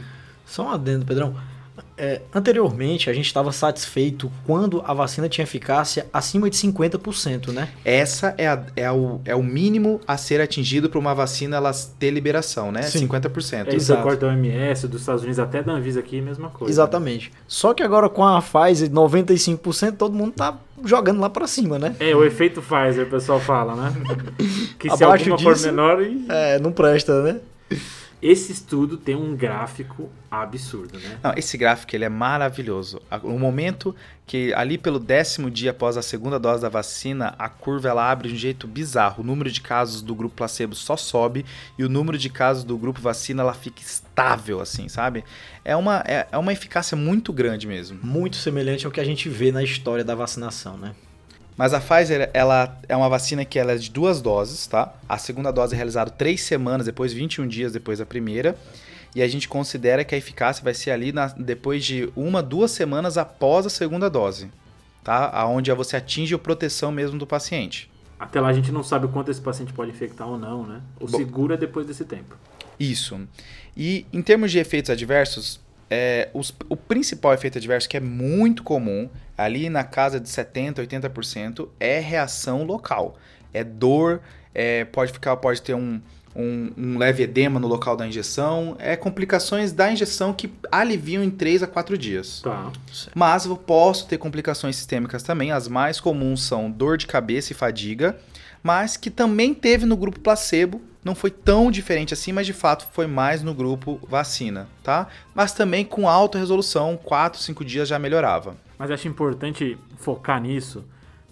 Só 0.46 0.66
um 0.66 0.70
adendo, 0.70 1.06
Pedrão. 1.06 1.36
É, 2.00 2.22
anteriormente, 2.34 3.10
a 3.10 3.14
gente 3.14 3.26
estava 3.26 3.52
satisfeito 3.52 4.32
quando 4.46 4.82
a 4.86 4.94
vacina 4.94 5.28
tinha 5.28 5.44
eficácia 5.44 6.06
acima 6.14 6.50
de 6.50 6.56
50%, 6.56 7.52
né? 7.52 7.68
Essa 7.84 8.34
é, 8.38 8.48
a- 8.48 8.64
é 8.76 8.90
o, 8.90 9.20
é 9.26 9.36
o 9.36 9.44
mínimo 9.44 10.00
a 10.08 10.16
ser 10.16 10.40
atingido 10.40 10.90
para 10.90 10.98
uma 10.98 11.14
vacina 11.14 11.58
ela 11.58 11.72
ter 12.00 12.10
liberação, 12.12 12.72
né? 12.72 12.84
Sim. 12.84 13.06
50%. 13.08 13.68
É 13.68 13.70
isso 13.70 13.76
Exato. 13.92 14.00
recorte 14.00 14.22
da 14.22 14.28
OMS, 14.28 14.88
dos 14.88 15.02
Estados 15.02 15.22
Unidos, 15.24 15.40
até 15.40 15.62
da 15.62 15.74
Anvisa 15.74 16.00
aqui, 16.00 16.22
mesma 16.22 16.50
coisa. 16.50 16.72
Exatamente. 16.74 17.32
Só 17.48 17.74
que 17.74 17.84
agora 17.84 18.08
com 18.08 18.26
a 18.26 18.42
Pfizer 18.42 18.90
95%, 18.90 19.98
todo 19.98 20.16
mundo 20.16 20.32
tá 20.38 20.58
jogando 20.86 21.20
lá 21.20 21.30
para 21.30 21.46
cima, 21.48 21.78
né? 21.78 21.96
É, 22.00 22.16
o 22.16 22.24
efeito 22.24 22.62
Pfizer, 22.62 23.06
o 23.06 23.10
pessoal 23.10 23.40
fala, 23.42 23.76
né? 23.76 23.94
Que 24.80 24.90
se 24.90 25.04
Abaixo 25.04 25.24
alguma 25.26 25.38
for 25.40 25.54
disso- 25.54 25.66
menor... 25.66 26.02
e- 26.02 26.26
É, 26.30 26.58
não 26.60 26.72
presta, 26.72 27.22
né? 27.22 27.40
Esse 28.22 28.52
estudo 28.52 28.98
tem 28.98 29.16
um 29.16 29.34
gráfico 29.36 30.10
absurdo, 30.30 31.00
né? 31.00 31.18
Não, 31.24 31.34
esse 31.38 31.58
gráfico 31.58 31.96
ele 31.96 32.04
é 32.04 32.10
maravilhoso. 32.10 33.02
No 33.24 33.40
momento 33.40 33.96
que 34.28 34.54
ali 34.54 34.78
pelo 34.78 35.00
décimo 35.00 35.50
dia 35.50 35.72
após 35.72 35.96
a 35.96 36.02
segunda 36.02 36.38
dose 36.38 36.62
da 36.62 36.68
vacina, 36.68 37.34
a 37.40 37.48
curva 37.48 37.88
ela 37.88 38.12
abre 38.12 38.28
de 38.28 38.34
um 38.34 38.38
jeito 38.38 38.68
bizarro. 38.68 39.24
O 39.24 39.26
número 39.26 39.50
de 39.50 39.62
casos 39.62 40.02
do 40.02 40.14
grupo 40.14 40.36
placebo 40.36 40.76
só 40.76 40.98
sobe 40.98 41.46
e 41.78 41.84
o 41.84 41.90
número 41.90 42.18
de 42.18 42.30
casos 42.30 42.66
do 42.66 42.78
grupo 42.78 43.00
vacina 43.00 43.42
ela 43.42 43.54
fica 43.54 43.82
estável, 43.82 44.60
assim, 44.60 44.90
sabe? 44.90 45.24
É 45.64 45.76
uma, 45.76 46.04
é, 46.06 46.28
é 46.30 46.38
uma 46.38 46.52
eficácia 46.52 46.98
muito 46.98 47.32
grande 47.32 47.68
mesmo. 47.68 48.00
Muito 48.04 48.36
semelhante 48.36 48.86
ao 48.86 48.92
que 48.92 49.00
a 49.00 49.06
gente 49.06 49.30
vê 49.30 49.52
na 49.52 49.64
história 49.64 50.04
da 50.04 50.14
vacinação, 50.14 50.78
né? 50.78 50.94
Mas 51.60 51.74
a 51.74 51.80
Pfizer, 51.82 52.30
ela 52.34 52.80
é 52.88 52.96
uma 52.96 53.10
vacina 53.10 53.44
que 53.44 53.60
ela 53.60 53.74
é 53.74 53.76
de 53.76 53.92
duas 53.92 54.22
doses, 54.22 54.66
tá? 54.66 54.94
A 55.10 55.18
segunda 55.18 55.52
dose 55.52 55.74
é 55.74 55.76
realizada 55.76 56.10
três 56.10 56.42
semanas 56.42 56.86
depois, 56.86 57.12
21 57.12 57.46
dias 57.50 57.74
depois 57.74 58.00
da 58.00 58.06
primeira. 58.06 58.56
E 59.14 59.22
a 59.22 59.28
gente 59.28 59.46
considera 59.50 60.06
que 60.06 60.16
a 60.16 60.18
eficácia 60.18 60.64
vai 60.64 60.74
ser 60.74 60.92
ali 60.92 61.12
na- 61.12 61.28
depois 61.38 61.84
de 61.84 62.10
uma, 62.16 62.42
duas 62.42 62.72
semanas 62.72 63.18
após 63.18 63.66
a 63.66 63.70
segunda 63.70 64.10
dose, 64.10 64.50
tá? 65.04 65.30
Aonde 65.34 65.70
você 65.74 65.98
atinge 65.98 66.34
a 66.34 66.40
proteção 66.40 66.94
mesmo 66.94 67.20
do 67.20 67.28
paciente. 67.28 67.92
Até 68.18 68.40
lá 68.40 68.48
a 68.48 68.54
gente 68.54 68.72
não 68.72 68.82
sabe 68.82 69.08
o 69.08 69.10
quanto 69.10 69.30
esse 69.30 69.42
paciente 69.42 69.74
pode 69.74 69.92
infectar 69.92 70.30
ou 70.30 70.38
não, 70.38 70.66
né? 70.66 70.80
O 70.98 71.08
Bom. 71.08 71.18
seguro 71.18 71.54
é 71.54 71.58
depois 71.58 71.86
desse 71.86 72.06
tempo. 72.06 72.38
Isso. 72.80 73.20
E 73.76 74.06
em 74.14 74.22
termos 74.22 74.50
de 74.50 74.60
efeitos 74.60 74.90
adversos, 74.90 75.60
é, 75.90 76.30
os- 76.34 76.54
o 76.70 76.76
principal 76.76 77.34
efeito 77.34 77.58
adverso 77.58 77.88
que 77.90 77.98
é 77.98 78.00
muito 78.00 78.64
comum, 78.64 79.10
ali 79.38 79.70
na 79.70 79.84
casa 79.84 80.20
de 80.20 80.30
70%, 80.30 80.80
80%, 80.80 81.70
é 81.80 82.00
reação 82.00 82.64
local. 82.64 83.18
É 83.54 83.64
dor, 83.64 84.22
é, 84.54 84.86
pode 84.86 85.12
ficar, 85.12 85.36
pode 85.38 85.62
ter 85.62 85.74
um, 85.74 86.00
um, 86.36 86.72
um 86.78 86.98
leve 86.98 87.24
edema 87.24 87.60
no 87.60 87.68
local 87.68 87.98
da 87.98 88.06
injeção, 88.06 88.76
é 88.80 88.96
complicações 88.96 89.72
da 89.72 89.92
injeção 89.92 90.32
que 90.34 90.52
aliviam 90.72 91.24
em 91.24 91.30
3 91.32 91.64
a 91.64 91.68
4 91.68 91.98
dias. 91.98 92.42
Tá. 92.42 92.72
Mas 93.16 93.46
eu 93.46 93.58
posso 93.58 94.08
ter 94.08 94.18
complicações 94.18 94.76
sistêmicas 94.76 95.24
também. 95.24 95.52
As 95.52 95.68
mais 95.68 96.00
comuns 96.00 96.44
são 96.44 96.70
dor 96.70 96.98
de 96.98 97.08
cabeça 97.08 97.52
e 97.52 97.56
fadiga, 97.56 98.16
mas 98.62 98.96
que 98.98 99.10
também 99.10 99.54
teve 99.54 99.86
no 99.86 99.98
grupo 99.98 100.20
placebo. 100.20 100.82
Não 101.04 101.16
foi 101.16 101.32
tão 101.32 101.72
diferente 101.72 102.14
assim, 102.14 102.34
mas 102.34 102.46
de 102.46 102.54
fato 102.54 102.88
foi 102.92 103.08
mais 103.08 103.42
no 103.42 103.54
grupo 103.54 104.00
vacina, 104.08 104.68
tá? 104.84 105.08
Mas 105.34 105.54
também 105.54 105.86
com 105.86 106.10
alta 106.10 106.38
resolução, 106.38 106.98
4, 106.98 107.40
5 107.40 107.64
dias 107.64 107.88
já 107.88 107.98
melhorava. 107.98 108.58
Mas 108.78 108.92
acho 108.92 109.08
importante 109.08 109.78
focar 109.98 110.42
nisso, 110.42 110.84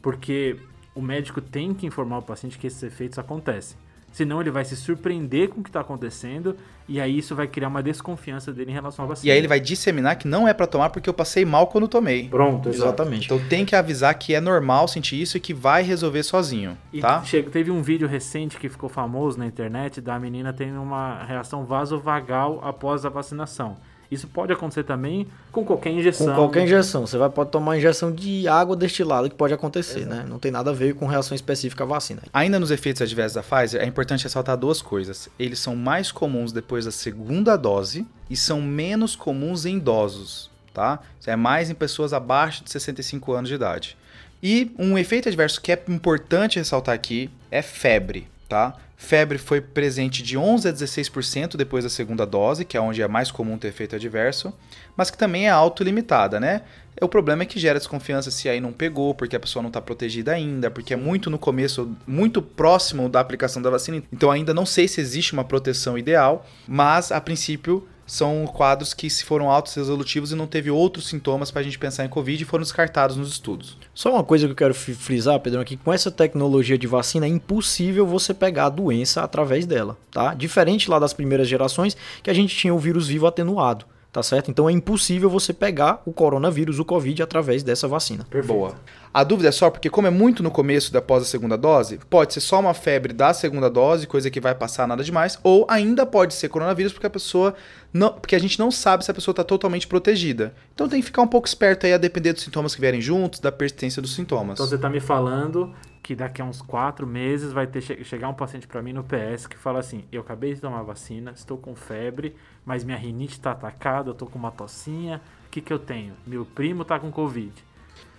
porque 0.01 0.57
o 0.95 1.01
médico 1.01 1.41
tem 1.41 1.73
que 1.73 1.85
informar 1.85 2.19
o 2.19 2.23
paciente 2.23 2.57
que 2.57 2.67
esses 2.67 2.81
efeitos 2.81 3.19
acontecem. 3.19 3.77
Senão 4.11 4.41
ele 4.41 4.49
vai 4.49 4.65
se 4.65 4.75
surpreender 4.75 5.49
com 5.49 5.59
o 5.59 5.63
que 5.63 5.69
está 5.69 5.81
acontecendo 5.81 6.55
e 6.89 6.99
aí 6.99 7.17
isso 7.19 7.35
vai 7.35 7.45
criar 7.45 7.67
uma 7.67 7.83
desconfiança 7.83 8.51
dele 8.51 8.71
em 8.71 8.73
relação 8.73 9.05
à 9.05 9.07
vacina. 9.09 9.27
E 9.27 9.31
aí 9.31 9.37
ele 9.37 9.47
vai 9.47 9.59
disseminar 9.59 10.15
que 10.17 10.27
não 10.27 10.47
é 10.47 10.53
pra 10.53 10.65
tomar 10.65 10.89
porque 10.89 11.07
eu 11.09 11.13
passei 11.13 11.45
mal 11.45 11.67
quando 11.67 11.87
tomei. 11.87 12.27
Pronto. 12.27 12.69
Exatamente. 12.69 13.25
Então 13.25 13.37
tem 13.47 13.63
que 13.65 13.75
avisar 13.75 14.13
que 14.15 14.33
é 14.33 14.41
normal 14.41 14.87
sentir 14.87 15.21
isso 15.21 15.37
e 15.37 15.39
que 15.39 15.53
vai 15.53 15.83
resolver 15.83 16.23
sozinho, 16.23 16.75
E 16.91 16.99
tá? 17.01 17.21
chega- 17.23 17.51
teve 17.51 17.69
um 17.69 17.81
vídeo 17.83 18.07
recente 18.07 18.57
que 18.57 18.69
ficou 18.69 18.89
famoso 18.89 19.37
na 19.37 19.45
internet 19.45 20.01
da 20.01 20.17
menina 20.17 20.51
tendo 20.51 20.81
uma 20.81 21.23
reação 21.25 21.63
vasovagal 21.65 22.59
após 22.63 23.05
a 23.05 23.09
vacinação. 23.09 23.77
Isso 24.09 24.27
pode 24.27 24.53
acontecer 24.53 24.83
também 24.83 25.27
com 25.51 25.65
qualquer 25.65 25.91
injeção. 25.91 26.27
Com 26.27 26.35
qualquer 26.35 26.63
injeção. 26.63 27.05
Você 27.05 27.17
vai 27.17 27.29
pode 27.29 27.51
tomar 27.51 27.77
injeção 27.77 28.11
de 28.11 28.47
água 28.47 28.75
destilada, 28.75 29.29
que 29.29 29.35
pode 29.35 29.53
acontecer, 29.53 30.05
né? 30.05 30.25
Não 30.27 30.39
tem 30.39 30.51
nada 30.51 30.71
a 30.71 30.73
ver 30.73 30.95
com 30.95 31.05
reação 31.05 31.35
específica 31.35 31.83
à 31.83 31.87
vacina. 31.87 32.21
Ainda 32.33 32.59
nos 32.59 32.71
efeitos 32.71 33.01
adversos 33.01 33.35
da 33.35 33.43
Pfizer, 33.43 33.81
é 33.81 33.85
importante 33.85 34.23
ressaltar 34.23 34.57
duas 34.57 34.81
coisas. 34.81 35.29
Eles 35.37 35.59
são 35.59 35.75
mais 35.75 36.11
comuns 36.11 36.51
depois 36.51 36.85
da 36.85 36.91
segunda 36.91 37.57
dose 37.57 38.07
e 38.29 38.35
são 38.35 38.61
menos 38.61 39.15
comuns 39.15 39.65
em 39.65 39.77
idosos, 39.77 40.49
tá? 40.73 40.99
Isso 41.19 41.29
é 41.29 41.35
mais 41.35 41.69
em 41.69 41.75
pessoas 41.75 42.13
abaixo 42.13 42.63
de 42.63 42.71
65 42.71 43.33
anos 43.33 43.49
de 43.49 43.55
idade. 43.55 43.97
E 44.41 44.71
um 44.77 44.97
efeito 44.97 45.27
adverso 45.27 45.59
que 45.59 45.71
é 45.71 45.83
importante 45.87 46.59
ressaltar 46.59 46.93
aqui 46.93 47.29
é 47.49 47.61
febre, 47.61 48.27
tá? 48.47 48.75
Febre 48.95 49.37
foi 49.37 49.61
presente 49.61 50.23
de 50.23 50.37
11 50.37 50.67
a 50.69 50.73
16% 50.73 51.55
depois 51.55 51.83
da 51.83 51.89
segunda 51.89 52.25
dose, 52.25 52.65
que 52.65 52.75
é 52.75 52.81
onde 52.81 53.01
é 53.01 53.07
mais 53.07 53.29
comum 53.29 53.57
ter 53.57 53.67
efeito 53.67 53.95
adverso, 53.95 54.51
mas 54.95 55.11
que 55.11 55.17
também 55.17 55.47
é 55.47 55.49
autolimitada, 55.49 56.39
né? 56.39 56.63
O 56.99 57.07
problema 57.07 57.43
é 57.43 57.45
que 57.45 57.59
gera 57.59 57.77
desconfiança 57.77 58.31
se 58.31 58.49
aí 58.49 58.59
não 58.59 58.73
pegou, 58.73 59.13
porque 59.13 59.35
a 59.35 59.39
pessoa 59.39 59.61
não 59.61 59.67
está 59.67 59.79
protegida 59.79 60.31
ainda, 60.31 60.71
porque 60.71 60.93
é 60.93 60.97
muito 60.97 61.29
no 61.29 61.37
começo, 61.37 61.95
muito 62.07 62.41
próximo 62.41 63.07
da 63.07 63.19
aplicação 63.19 63.61
da 63.61 63.69
vacina. 63.69 64.01
Então 64.11 64.31
ainda 64.31 64.51
não 64.51 64.65
sei 64.65 64.87
se 64.87 64.99
existe 64.99 65.33
uma 65.33 65.43
proteção 65.43 65.95
ideal, 65.95 66.43
mas 66.67 67.11
a 67.11 67.21
princípio 67.21 67.87
são 68.07 68.47
quadros 68.47 68.93
que 68.93 69.09
se 69.09 69.25
foram 69.25 69.51
altos 69.51 69.73
resolutivos 69.75 70.31
e 70.31 70.35
não 70.35 70.47
teve 70.47 70.71
outros 70.71 71.07
sintomas 71.07 71.51
para 71.51 71.59
a 71.59 71.63
gente 71.63 71.77
pensar 71.77 72.05
em 72.05 72.09
Covid 72.09 72.41
e 72.41 72.45
foram 72.45 72.63
descartados 72.63 73.17
nos 73.17 73.29
estudos. 73.29 73.77
Só 73.93 74.13
uma 74.13 74.23
coisa 74.23 74.45
que 74.45 74.53
eu 74.53 74.55
quero 74.55 74.73
frisar, 74.73 75.39
Pedrão, 75.41 75.61
aqui, 75.61 75.75
com 75.75 75.91
essa 75.91 76.09
tecnologia 76.09 76.77
de 76.77 76.87
vacina 76.87 77.25
é 77.25 77.29
impossível 77.29 78.07
você 78.07 78.33
pegar 78.33 78.67
a 78.67 78.69
doença 78.69 79.21
através 79.21 79.65
dela, 79.65 79.97
tá? 80.09 80.33
Diferente 80.33 80.89
lá 80.89 80.97
das 80.97 81.13
primeiras 81.13 81.47
gerações, 81.49 81.97
que 82.23 82.29
a 82.29 82.33
gente 82.33 82.55
tinha 82.55 82.73
o 82.73 82.79
vírus 82.79 83.07
vivo 83.07 83.27
atenuado. 83.27 83.85
Tá 84.11 84.23
certo? 84.23 84.49
Então 84.49 84.69
é 84.69 84.71
impossível 84.71 85.29
você 85.29 85.53
pegar 85.53 86.01
o 86.05 86.13
coronavírus, 86.13 86.79
o 86.79 86.85
Covid, 86.85 87.23
através 87.23 87.63
dessa 87.63 87.87
vacina. 87.87 88.25
Perfeito. 88.29 88.53
Boa. 88.53 88.75
A 89.13 89.23
dúvida 89.23 89.49
é 89.49 89.51
só 89.51 89.69
porque, 89.69 89.89
como 89.89 90.05
é 90.05 90.09
muito 90.11 90.43
no 90.43 90.51
começo 90.51 90.93
da 90.93 90.99
após 90.99 91.23
a 91.23 91.25
segunda 91.25 91.57
dose, 91.57 91.99
pode 92.09 92.33
ser 92.33 92.41
só 92.41 92.59
uma 92.59 92.73
febre 92.73 93.13
da 93.13 93.33
segunda 93.33 93.69
dose, 93.69 94.05
coisa 94.05 94.29
que 94.29 94.41
vai 94.41 94.53
passar 94.53 94.87
nada 94.87 95.03
demais, 95.03 95.39
ou 95.41 95.65
ainda 95.69 96.05
pode 96.05 96.33
ser 96.33 96.49
coronavírus 96.49 96.91
porque 96.91 97.07
a 97.07 97.09
pessoa 97.09 97.55
não, 97.93 98.11
porque 98.11 98.35
a 98.35 98.39
gente 98.39 98.59
não 98.59 98.69
sabe 98.69 99.05
se 99.05 99.09
a 99.09 99.13
pessoa 99.13 99.31
está 99.31 99.43
totalmente 99.43 99.87
protegida. 99.87 100.53
Então 100.73 100.89
tem 100.89 100.99
que 100.99 101.05
ficar 101.05 101.21
um 101.21 101.27
pouco 101.27 101.47
esperto 101.47 101.85
aí 101.85 101.93
a 101.93 101.97
depender 101.97 102.33
dos 102.33 102.43
sintomas 102.43 102.75
que 102.75 102.81
vierem 102.81 103.01
juntos, 103.01 103.39
da 103.39 103.51
persistência 103.51 104.01
dos 104.01 104.13
sintomas. 104.13 104.55
Então 104.55 104.67
você 104.67 104.77
tá 104.77 104.89
me 104.89 104.99
falando 104.99 105.73
que 106.07 106.15
daqui 106.15 106.41
a 106.41 106.45
uns 106.45 106.61
quatro 106.61 107.05
meses 107.05 107.51
vai 107.51 107.67
ter 107.67 107.81
che- 107.81 108.01
chegar 108.05 108.29
um 108.29 108.33
paciente 108.33 108.65
para 108.65 108.81
mim 108.81 108.93
no 108.93 109.03
PS 109.03 109.45
que 109.45 109.57
fala 109.57 109.79
assim: 109.79 110.05
eu 110.09 110.21
acabei 110.21 110.53
de 110.53 110.61
tomar 110.61 110.81
vacina, 110.81 111.33
estou 111.35 111.57
com 111.57 111.75
febre, 111.75 112.33
mas 112.65 112.85
minha 112.85 112.97
rinite 112.97 113.33
está 113.33 113.51
atacada, 113.51 114.09
eu 114.09 114.13
tô 114.13 114.25
com 114.25 114.39
uma 114.39 114.49
tossinha, 114.49 115.19
o 115.47 115.49
que 115.49 115.59
que 115.59 115.73
eu 115.73 115.77
tenho? 115.77 116.13
Meu 116.25 116.45
primo 116.45 116.85
tá 116.85 116.97
com 116.97 117.11
covid. 117.11 117.51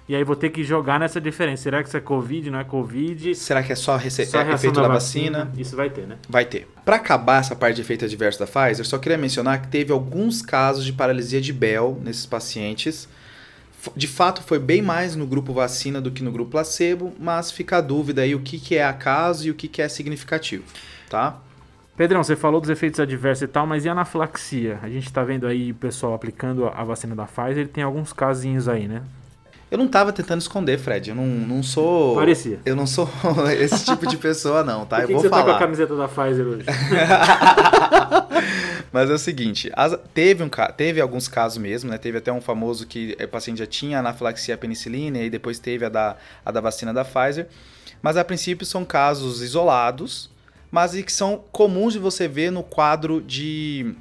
E 0.07 0.14
aí 0.14 0.22
vou 0.22 0.37
ter 0.37 0.51
que 0.51 0.62
jogar 0.62 1.01
nessa 1.01 1.18
diferença. 1.18 1.62
Será 1.62 1.83
que 1.83 1.88
isso 1.88 1.96
é 1.96 2.01
covid, 2.01 2.51
não 2.51 2.59
é 2.59 2.64
covid? 2.64 3.35
Será 3.35 3.62
que 3.62 3.72
é 3.72 3.74
só, 3.74 3.96
rece- 3.96 4.27
Só 4.27 4.40
a 4.40 4.44
é 4.46 4.53
efeito 4.53 4.83
da 4.83 4.88
vacina? 4.88 5.51
Isso 5.57 5.74
vai 5.74 5.88
ter, 5.88 6.07
né? 6.07 6.18
Vai 6.29 6.44
ter. 6.44 6.68
Para 6.85 6.96
acabar 6.96 7.40
essa 7.40 7.57
parte 7.57 7.77
de 7.77 7.81
efeitos 7.83 8.05
adversos 8.07 8.38
da 8.38 8.46
Pfizer, 8.46 8.87
só 8.87 8.98
queria 8.98 9.16
mencionar 9.16 9.62
que 9.62 9.68
teve 9.68 9.92
alguns 9.92 10.42
casos 10.42 10.85
de 10.85 10.92
paralisia 10.92 11.40
de 11.40 11.53
Bell 11.55 11.98
nesses 12.05 12.27
pacientes. 12.27 13.09
De 13.95 14.09
fato, 14.09 14.43
foi 14.43 14.59
bem 14.59 14.83
mais 14.83 15.14
no 15.14 15.27
grupo 15.27 15.53
vacina 15.53 16.01
do 16.01 16.11
que 16.11 16.23
no 16.23 16.33
grupo 16.33 16.51
placebo, 16.51 17.12
mas 17.19 17.51
fica 17.51 17.79
a 17.79 17.81
dúvida 17.81 18.23
aí 18.23 18.35
o 18.35 18.41
que, 18.41 18.59
que 18.59 18.77
é 18.77 18.85
acaso 18.85 19.47
e 19.47 19.51
o 19.51 19.55
que, 19.55 19.69
que 19.69 19.81
é 19.81 19.88
significativo, 19.88 20.64
tá? 21.09 21.38
Pedrão, 21.97 22.23
você 22.23 22.37
falou 22.37 22.61
dos 22.61 22.71
efeitos 22.71 23.01
adversos 23.01 23.43
e 23.43 23.49
tal, 23.49 23.67
mas 23.67 23.85
e 23.85 23.88
a 23.88 23.93
anafilaxia? 23.93 24.79
A 24.83 24.88
gente 24.88 25.12
tá 25.12 25.25
vendo 25.25 25.47
aí 25.47 25.73
o 25.73 25.75
pessoal 25.75 26.14
aplicando 26.14 26.67
a 26.67 26.85
vacina 26.85 27.14
da 27.14 27.25
Pfizer, 27.25 27.59
ele 27.59 27.69
tem 27.69 27.83
alguns 27.83 28.12
casinhos 28.12 28.69
aí, 28.69 28.87
né? 28.87 29.03
Eu 29.71 29.77
não 29.77 29.87
tava 29.87 30.12
tentando 30.12 30.41
esconder, 30.41 30.79
Fred. 30.79 31.11
Eu 31.11 31.17
não, 31.17 31.27
não 31.27 31.62
sou. 31.62 32.14
Parecia. 32.14 32.59
Eu 32.64 32.75
não 32.75 32.87
sou 32.87 33.07
esse 33.61 33.85
tipo 33.85 34.07
de 34.07 34.17
pessoa, 34.17 34.64
não, 34.64 34.87
tá? 34.87 34.97
Por 34.97 35.03
Eu 35.03 35.07
que, 35.09 35.12
vou 35.14 35.23
que 35.23 35.29
você 35.29 35.31
tá 35.31 35.37
com 35.37 35.43
a 35.43 35.47
falar. 35.47 35.59
camiseta 35.59 35.95
da 35.95 36.09
Pfizer 36.09 36.47
hoje? 36.47 36.64
Mas 38.92 39.11
é 39.11 39.12
o 39.14 39.18
seguinte, 39.18 39.70
as- 39.74 39.98
teve, 40.14 40.42
um, 40.42 40.48
teve 40.77 41.01
alguns 41.01 41.29
casos 41.29 41.59
mesmo, 41.59 41.90
né? 41.90 41.98
Teve 41.98 42.18
até 42.18 42.33
um 42.33 42.40
famoso 42.40 42.87
que 42.87 43.16
o 43.22 43.29
paciente 43.29 43.59
já 43.59 43.66
tinha 43.66 43.98
anafilaxia 43.98 44.55
à 44.55 44.59
penicilina 44.59 45.18
e 45.18 45.29
depois 45.31 45.59
teve 45.59 45.85
a 45.85 45.88
da, 45.88 46.16
a 46.44 46.51
da 46.51 46.61
vacina 46.61 46.92
da 46.92 47.05
Pfizer. 47.05 47.46
Mas 48.01 48.16
a 48.16 48.24
princípio 48.24 48.64
são 48.64 48.85
casos 48.85 49.42
isolados, 49.42 50.31
mas 50.70 50.94
e 50.94 51.03
que 51.03 51.12
são 51.12 51.42
comuns 51.53 51.92
de 51.92 51.98
você 51.98 52.29
ver 52.29 52.51
no 52.53 52.62
quadro 52.62 53.20
de. 53.20 53.94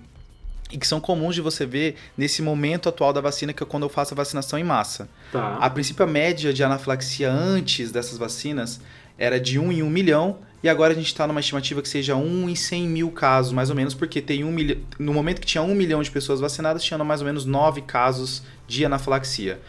E 0.69 0.77
que 0.77 0.85
são 0.85 0.99
comuns 0.99 1.33
de 1.33 1.39
você 1.41 1.65
ver 1.65 1.95
nesse 2.17 2.41
momento 2.41 2.89
atual 2.89 3.13
da 3.13 3.21
vacina, 3.21 3.53
que 3.53 3.63
é 3.63 3.65
quando 3.65 3.83
eu 3.83 3.89
faço 3.89 4.13
a 4.13 4.17
vacinação 4.17 4.59
em 4.59 4.65
massa. 4.65 5.07
Tá. 5.31 5.55
A 5.61 5.69
princípio, 5.69 6.03
a 6.03 6.07
média 6.07 6.53
de 6.53 6.61
anafilaxia 6.61 7.31
antes 7.31 7.89
dessas 7.89 8.17
vacinas 8.17 8.81
era 9.17 9.39
de 9.39 9.59
1 9.59 9.71
em 9.71 9.83
1 9.83 9.89
milhão, 9.89 10.37
e 10.61 10.69
agora 10.69 10.93
a 10.93 10.95
gente 10.95 11.07
está 11.07 11.27
numa 11.27 11.39
estimativa 11.39 11.81
que 11.81 11.89
seja 11.89 12.15
1 12.15 12.49
em 12.49 12.55
100 12.55 12.87
mil 12.87 13.11
casos, 13.11 13.51
mais 13.51 13.69
ou 13.69 13.75
menos, 13.75 13.93
porque 13.93 14.21
tem 14.21 14.43
um 14.43 14.51
milhão. 14.51 14.77
No 14.97 15.13
momento 15.13 15.39
que 15.39 15.47
tinha 15.47 15.61
1 15.61 15.73
milhão 15.75 16.01
de 16.01 16.09
pessoas 16.09 16.39
vacinadas, 16.39 16.83
tinha 16.83 16.97
mais 17.03 17.21
ou 17.21 17.27
menos 17.27 17.45
9 17.45 17.81
casos 17.83 18.43
de 18.67 18.83
anafilaxia. 18.83 19.59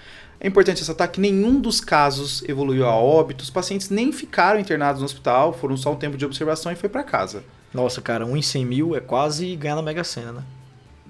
É 0.41 0.47
importante 0.47 0.79
ressaltar 0.79 1.11
que 1.11 1.21
nenhum 1.21 1.61
dos 1.61 1.81
casos 1.81 2.43
evoluiu 2.49 2.87
a 2.87 2.95
óbito, 2.95 3.43
os 3.43 3.51
pacientes 3.51 3.91
nem 3.91 4.13
ficaram 4.13 4.61
internados 4.61 5.01
no 5.01 5.05
hospital, 5.05 5.53
foram 5.53 5.77
só 5.77 5.93
um 5.93 5.97
tempo 5.97 6.17
de 6.17 6.25
observação 6.25 6.71
e 6.71 6.77
foi 6.77 6.89
para 6.89 7.03
casa. 7.03 7.43
Nossa, 7.75 8.01
cara, 8.01 8.25
um 8.25 8.37
em 8.37 8.43
100 8.43 8.65
mil 8.65 8.97
é 8.97 9.01
quase 9.01 9.55
ganhar 9.57 9.77
na 9.77 9.83
Mega 9.83 10.05
Sena, 10.05 10.33
né? 10.33 10.43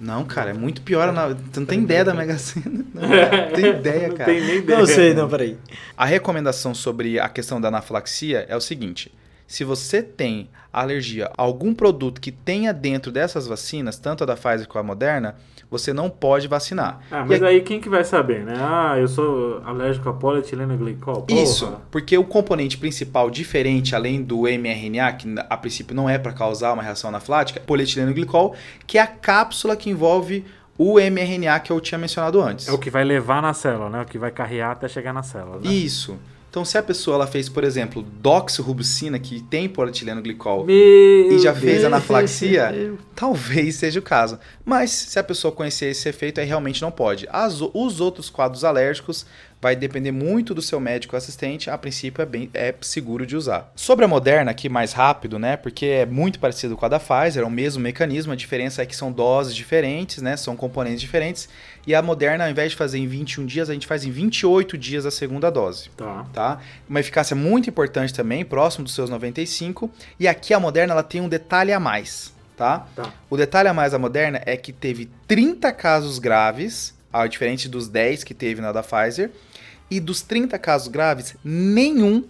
Não, 0.00 0.24
cara, 0.24 0.50
é 0.50 0.52
muito 0.52 0.80
pior. 0.82 1.12
Na... 1.12 1.28
Você 1.28 1.58
não 1.58 1.66
tem 1.66 1.80
ideia 1.80 2.04
da 2.04 2.14
Mega 2.14 2.38
Sena. 2.38 2.84
Não 2.94 3.52
tem 3.54 3.66
ideia, 3.66 4.08
Não 4.08 4.16
cara. 4.16 4.32
tem 4.32 4.40
nem 4.40 4.56
ideia. 4.58 4.78
Não 4.78 4.86
sei, 4.86 5.14
não, 5.14 5.28
peraí. 5.28 5.58
A 5.96 6.04
recomendação 6.04 6.72
sobre 6.74 7.18
a 7.18 7.28
questão 7.28 7.60
da 7.60 7.68
anafilaxia 7.68 8.46
é 8.48 8.56
o 8.56 8.60
seguinte: 8.60 9.12
se 9.46 9.64
você 9.64 10.02
tem 10.02 10.48
alergia 10.72 11.26
a 11.26 11.42
algum 11.42 11.74
produto 11.74 12.20
que 12.20 12.30
tenha 12.30 12.72
dentro 12.72 13.10
dessas 13.10 13.46
vacinas, 13.46 13.98
tanto 13.98 14.22
a 14.22 14.26
da 14.26 14.36
Pfizer 14.36 14.68
como 14.68 14.80
a 14.80 14.86
Moderna, 14.86 15.36
você 15.70 15.92
não 15.92 16.08
pode 16.08 16.48
vacinar. 16.48 17.00
Ah, 17.10 17.24
E 17.24 17.28
mas 17.28 17.42
a- 17.42 17.46
aí 17.48 17.60
quem 17.60 17.80
que 17.80 17.88
vai 17.88 18.02
saber, 18.04 18.44
né? 18.44 18.54
Ah, 18.56 18.94
eu 18.98 19.06
sou 19.08 19.60
alérgico 19.64 20.08
a 20.08 20.12
polietileno 20.14 20.76
glicol. 20.76 21.22
Porra. 21.22 21.42
Isso, 21.42 21.72
porque 21.90 22.16
o 22.16 22.24
componente 22.24 22.78
principal 22.78 23.28
diferente, 23.30 23.94
além 23.94 24.22
do 24.22 24.42
mRNA, 24.48 25.12
que 25.12 25.34
a 25.50 25.56
princípio 25.56 25.94
não 25.94 26.08
é 26.08 26.18
para 26.18 26.32
causar 26.32 26.72
uma 26.72 26.82
reação 26.82 27.08
anafilática, 27.10 27.58
é 27.60 27.62
polietileno 27.62 28.12
glicol, 28.14 28.54
que 28.86 28.96
é 28.98 29.02
a 29.02 29.06
cápsula 29.06 29.76
que 29.76 29.90
envolve 29.90 30.44
o 30.78 30.98
mRNA 31.00 31.58
que 31.60 31.72
eu 31.72 31.80
tinha 31.80 31.98
mencionado 31.98 32.40
antes. 32.40 32.68
É 32.68 32.72
o 32.72 32.78
que 32.78 32.88
vai 32.88 33.04
levar 33.04 33.42
na 33.42 33.52
célula, 33.52 33.90
né? 33.90 34.02
O 34.02 34.04
que 34.06 34.16
vai 34.16 34.30
carrear 34.30 34.70
até 34.70 34.86
chegar 34.88 35.12
na 35.12 35.22
célula. 35.24 35.58
Né? 35.58 35.68
Isso. 35.70 36.16
Então, 36.50 36.64
se 36.64 36.78
a 36.78 36.82
pessoa 36.82 37.16
ela 37.16 37.26
fez, 37.26 37.48
por 37.48 37.62
exemplo, 37.62 38.02
doxorubicina, 38.02 39.18
que 39.18 39.40
tem 39.42 39.68
polietileno 39.68 40.22
glicol, 40.22 40.64
Meu 40.64 40.74
e 40.76 41.38
já 41.38 41.52
Deus. 41.52 41.62
fez 41.64 41.84
anafilaxia, 41.84 42.70
Meu. 42.72 42.98
talvez 43.14 43.74
seja 43.76 43.98
o 43.98 44.02
caso. 44.02 44.38
Mas 44.64 44.90
se 44.90 45.18
a 45.18 45.24
pessoa 45.24 45.52
conhecer 45.52 45.86
esse 45.90 46.08
efeito, 46.08 46.40
aí 46.40 46.46
realmente 46.46 46.80
não 46.80 46.90
pode. 46.90 47.28
As 47.30 47.60
os 47.60 48.00
outros 48.00 48.30
quadros 48.30 48.64
alérgicos 48.64 49.26
vai 49.60 49.74
depender 49.74 50.12
muito 50.12 50.54
do 50.54 50.62
seu 50.62 50.78
médico 50.78 51.16
assistente. 51.16 51.70
A 51.70 51.76
princípio 51.76 52.22
é 52.22 52.26
bem 52.26 52.50
é 52.54 52.74
seguro 52.80 53.26
de 53.26 53.36
usar. 53.36 53.72
Sobre 53.74 54.04
a 54.04 54.08
Moderna, 54.08 54.50
aqui 54.50 54.68
mais 54.68 54.92
rápido, 54.92 55.38
né? 55.38 55.56
Porque 55.56 55.86
é 55.86 56.06
muito 56.06 56.38
parecido 56.38 56.76
com 56.76 56.86
a 56.86 56.88
da 56.88 57.00
Pfizer, 57.00 57.42
é 57.42 57.46
o 57.46 57.50
mesmo 57.50 57.82
mecanismo. 57.82 58.32
A 58.32 58.36
diferença 58.36 58.82
é 58.82 58.86
que 58.86 58.94
são 58.94 59.10
doses 59.10 59.54
diferentes, 59.54 60.22
né? 60.22 60.36
São 60.36 60.56
componentes 60.56 61.00
diferentes. 61.00 61.48
E 61.86 61.94
a 61.94 62.02
Moderna, 62.02 62.44
ao 62.44 62.50
invés 62.50 62.70
de 62.70 62.76
fazer 62.76 62.98
em 62.98 63.06
21 63.06 63.46
dias, 63.46 63.70
a 63.70 63.72
gente 63.72 63.86
faz 63.86 64.04
em 64.04 64.10
28 64.10 64.76
dias 64.76 65.06
a 65.06 65.10
segunda 65.10 65.50
dose 65.50 65.90
Tá. 65.96 66.26
tá? 66.32 66.60
Uma 66.88 67.00
eficácia 67.00 67.34
muito 67.34 67.68
importante 67.70 68.12
também, 68.12 68.44
próximo 68.44 68.84
dos 68.84 68.94
seus 68.94 69.10
95. 69.10 69.90
E 70.18 70.28
aqui 70.28 70.54
a 70.54 70.60
Moderna 70.60 70.92
ela 70.92 71.02
tem 71.02 71.20
um 71.20 71.28
detalhe 71.28 71.72
a 71.72 71.80
mais, 71.80 72.32
tá? 72.56 72.86
Tá. 72.94 73.12
O 73.28 73.36
detalhe 73.36 73.68
a 73.68 73.74
mais 73.74 73.92
da 73.92 73.98
Moderna 73.98 74.40
é 74.44 74.56
que 74.56 74.72
teve 74.72 75.08
30 75.26 75.72
casos 75.72 76.18
graves, 76.18 76.94
ao 77.12 77.26
diferente 77.26 77.68
dos 77.68 77.88
10 77.88 78.22
que 78.22 78.34
teve 78.34 78.60
na 78.60 78.70
da 78.70 78.82
Pfizer, 78.82 79.30
e 79.90 80.00
dos 80.00 80.22
30 80.22 80.58
casos 80.58 80.88
graves, 80.88 81.36
nenhum 81.44 82.24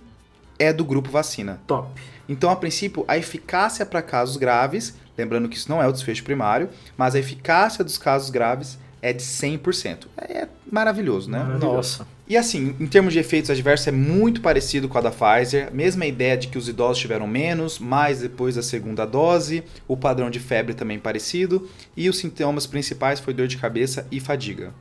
é 0.58 0.72
do 0.72 0.84
grupo 0.84 1.10
vacina. 1.10 1.60
Top. 1.66 1.88
Então, 2.28 2.50
a 2.50 2.56
princípio, 2.56 3.04
a 3.08 3.16
eficácia 3.16 3.86
para 3.86 4.02
casos 4.02 4.36
graves, 4.36 4.94
lembrando 5.16 5.48
que 5.48 5.56
isso 5.56 5.70
não 5.70 5.82
é 5.82 5.86
o 5.86 5.92
desfecho 5.92 6.22
primário, 6.24 6.68
mas 6.96 7.14
a 7.14 7.18
eficácia 7.18 7.82
dos 7.82 7.96
casos 7.96 8.28
graves 8.28 8.78
é 9.00 9.12
de 9.12 9.22
100%. 9.22 10.06
É 10.18 10.48
maravilhoso, 10.70 11.30
né? 11.30 11.38
Maravilhoso. 11.38 11.74
Nossa. 11.74 12.06
E 12.28 12.36
assim, 12.36 12.76
em 12.78 12.86
termos 12.86 13.14
de 13.14 13.18
efeitos 13.18 13.50
adversos, 13.50 13.86
é 13.86 13.92
muito 13.92 14.42
parecido 14.42 14.88
com 14.88 14.98
a 14.98 15.00
da 15.00 15.10
Pfizer. 15.10 15.72
Mesma 15.72 16.04
ideia 16.04 16.36
de 16.36 16.48
que 16.48 16.58
os 16.58 16.68
idosos 16.68 16.98
tiveram 16.98 17.26
menos, 17.26 17.78
mais 17.78 18.20
depois 18.20 18.56
da 18.56 18.62
segunda 18.62 19.06
dose. 19.06 19.64
O 19.86 19.96
padrão 19.96 20.28
de 20.28 20.38
febre 20.38 20.74
também 20.74 20.98
parecido. 20.98 21.70
E 21.96 22.08
os 22.08 22.18
sintomas 22.18 22.66
principais 22.66 23.18
foi 23.18 23.32
dor 23.32 23.46
de 23.46 23.56
cabeça 23.56 24.06
e 24.10 24.20
fadiga. 24.20 24.74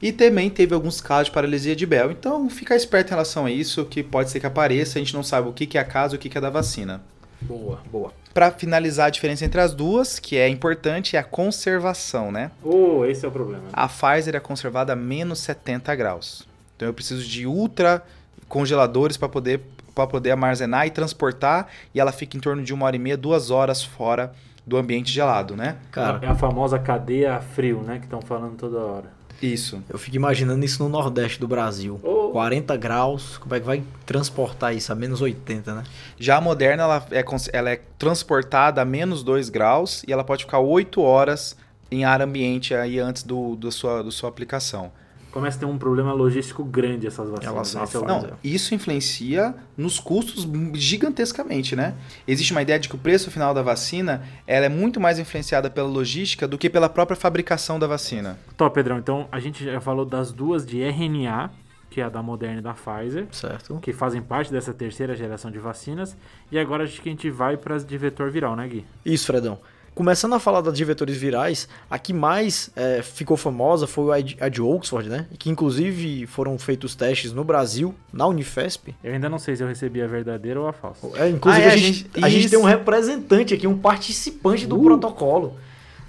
E 0.00 0.12
também 0.12 0.48
teve 0.48 0.74
alguns 0.74 1.00
casos 1.00 1.26
de 1.26 1.32
paralisia 1.32 1.74
de 1.74 1.84
Bell. 1.84 2.10
Então, 2.12 2.48
fica 2.48 2.76
esperto 2.76 3.08
em 3.08 3.10
relação 3.10 3.46
a 3.46 3.50
isso, 3.50 3.84
que 3.84 4.02
pode 4.02 4.30
ser 4.30 4.38
que 4.40 4.46
apareça. 4.46 4.98
A 4.98 5.02
gente 5.02 5.14
não 5.14 5.22
sabe 5.22 5.48
o 5.48 5.52
que 5.52 5.66
que 5.66 5.76
é 5.76 5.80
a 5.80 5.84
casa 5.84 6.14
e 6.14 6.16
o 6.16 6.20
que 6.20 6.28
que 6.28 6.38
é 6.38 6.40
da 6.40 6.50
vacina. 6.50 7.02
Boa, 7.40 7.80
boa. 7.90 8.12
Para 8.32 8.50
finalizar 8.50 9.06
a 9.06 9.10
diferença 9.10 9.44
entre 9.44 9.60
as 9.60 9.74
duas, 9.74 10.18
que 10.18 10.36
é 10.36 10.48
importante, 10.48 11.16
é 11.16 11.18
a 11.18 11.24
conservação, 11.24 12.30
né? 12.30 12.50
Oh, 12.62 13.04
esse 13.04 13.24
é 13.24 13.28
o 13.28 13.32
problema. 13.32 13.64
A 13.72 13.88
Pfizer 13.88 14.36
é 14.36 14.40
conservada 14.40 14.92
a 14.92 14.96
menos 14.96 15.40
70 15.40 15.94
graus. 15.96 16.46
Então 16.76 16.86
eu 16.88 16.94
preciso 16.94 17.24
de 17.24 17.46
ultra 17.46 18.02
congeladores 18.48 19.16
para 19.16 19.28
poder, 19.28 19.60
pra 19.94 20.06
poder 20.06 20.30
armazenar 20.30 20.86
e 20.86 20.90
transportar. 20.90 21.66
E 21.94 22.00
ela 22.00 22.12
fica 22.12 22.36
em 22.36 22.40
torno 22.40 22.62
de 22.62 22.72
uma 22.72 22.86
hora 22.86 22.96
e 22.96 22.98
meia, 22.98 23.16
duas 23.16 23.50
horas 23.50 23.82
fora 23.82 24.32
do 24.64 24.76
ambiente 24.76 25.10
gelado, 25.10 25.56
né? 25.56 25.76
Cara, 25.90 26.20
É 26.22 26.28
a 26.28 26.34
famosa 26.34 26.78
cadeia 26.78 27.40
frio, 27.40 27.82
né? 27.82 27.98
Que 27.98 28.04
estão 28.04 28.20
falando 28.20 28.56
toda 28.56 28.78
hora. 28.78 29.17
Isso. 29.40 29.82
eu 29.88 29.98
fico 29.98 30.16
imaginando 30.16 30.64
isso 30.64 30.82
no 30.82 30.88
Nordeste 30.88 31.38
do 31.38 31.46
Brasil. 31.46 32.00
Oh. 32.02 32.30
40 32.30 32.76
graus, 32.76 33.38
como 33.38 33.54
é 33.54 33.60
que 33.60 33.66
vai 33.66 33.82
transportar 34.04 34.74
isso 34.74 34.92
a 34.92 34.94
menos 34.94 35.20
80, 35.20 35.74
né? 35.74 35.84
Já 36.18 36.36
a 36.36 36.40
Moderna, 36.40 36.82
ela 36.82 37.06
é, 37.10 37.24
ela 37.52 37.70
é 37.70 37.80
transportada 37.98 38.82
a 38.82 38.84
menos 38.84 39.22
2 39.22 39.48
graus 39.48 40.02
e 40.06 40.12
ela 40.12 40.24
pode 40.24 40.44
ficar 40.44 40.58
8 40.58 41.00
horas 41.00 41.56
em 41.90 42.04
ar 42.04 42.20
ambiente 42.20 42.74
aí 42.74 42.98
antes 42.98 43.22
do, 43.22 43.56
do 43.56 43.72
sua, 43.72 44.02
do 44.02 44.12
sua 44.12 44.28
aplicação. 44.28 44.92
Começa 45.30 45.56
a 45.56 45.60
ter 45.60 45.66
um 45.66 45.76
problema 45.76 46.12
logístico 46.12 46.64
grande 46.64 47.06
essas 47.06 47.28
vacinas. 47.28 47.74
Né? 47.74 47.80
à 47.80 47.84
Esse 47.84 47.96
é. 47.96 48.00
Não, 48.00 48.30
isso 48.42 48.74
influencia 48.74 49.54
nos 49.76 50.00
custos 50.00 50.46
gigantescamente, 50.74 51.76
né? 51.76 51.94
Existe 52.26 52.52
uma 52.52 52.62
ideia 52.62 52.78
de 52.78 52.88
que 52.88 52.94
o 52.94 52.98
preço 52.98 53.30
final 53.30 53.52
da 53.52 53.62
vacina 53.62 54.22
ela 54.46 54.66
é 54.66 54.68
muito 54.68 54.98
mais 54.98 55.18
influenciada 55.18 55.68
pela 55.70 55.88
logística 55.88 56.48
do 56.48 56.56
que 56.56 56.70
pela 56.70 56.88
própria 56.88 57.16
fabricação 57.16 57.78
da 57.78 57.86
vacina. 57.86 58.38
Top, 58.56 58.74
Pedrão. 58.74 58.98
Então, 58.98 59.28
a 59.30 59.38
gente 59.38 59.64
já 59.64 59.80
falou 59.80 60.04
das 60.04 60.32
duas 60.32 60.64
de 60.64 60.80
RNA, 60.80 61.50
que 61.90 62.00
é 62.00 62.04
a 62.04 62.08
da 62.08 62.22
Moderna 62.22 62.58
e 62.58 62.62
da 62.62 62.74
Pfizer, 62.74 63.26
Certo? 63.30 63.78
que 63.80 63.92
fazem 63.92 64.20
parte 64.20 64.52
dessa 64.52 64.72
terceira 64.74 65.14
geração 65.16 65.50
de 65.50 65.58
vacinas. 65.58 66.16
E 66.50 66.58
agora 66.58 66.84
acho 66.84 67.00
que 67.00 67.08
a 67.08 67.12
gente 67.12 67.30
vai 67.30 67.56
para 67.56 67.74
as 67.74 67.84
de 67.84 67.96
vetor 67.96 68.30
viral, 68.30 68.56
né, 68.56 68.66
Gui? 68.68 68.84
Isso, 69.04 69.26
Fredão. 69.26 69.58
Começando 69.94 70.34
a 70.34 70.38
falar 70.38 70.60
das 70.60 70.76
de 70.76 70.84
vetores 70.84 71.16
virais, 71.16 71.68
a 71.90 71.98
que 71.98 72.12
mais 72.12 72.70
é, 72.76 73.02
ficou 73.02 73.36
famosa 73.36 73.86
foi 73.86 74.34
a 74.40 74.48
de, 74.48 74.62
Oxford, 74.62 75.08
né? 75.08 75.26
Que 75.38 75.50
inclusive 75.50 76.26
foram 76.26 76.56
feitos 76.58 76.94
testes 76.94 77.32
no 77.32 77.42
Brasil, 77.42 77.94
na 78.12 78.26
Unifesp. 78.26 78.94
Eu 79.02 79.12
ainda 79.12 79.28
não 79.28 79.38
sei 79.38 79.56
se 79.56 79.62
eu 79.62 79.68
recebi 79.68 80.00
a 80.00 80.06
verdadeira 80.06 80.60
ou 80.60 80.68
a 80.68 80.72
falsa. 80.72 81.06
É, 81.16 81.28
inclusive 81.28 81.64
Ah, 81.64 81.66
é, 81.66 81.70
a, 81.70 81.74
a 81.74 81.76
gente, 81.76 82.10
a 82.22 82.28
gente 82.28 82.48
tem 82.48 82.58
um 82.58 82.64
representante 82.64 83.54
aqui, 83.54 83.66
um 83.66 83.76
participante 83.76 84.66
do 84.66 84.78
Uh. 84.78 84.84
protocolo. 84.84 85.56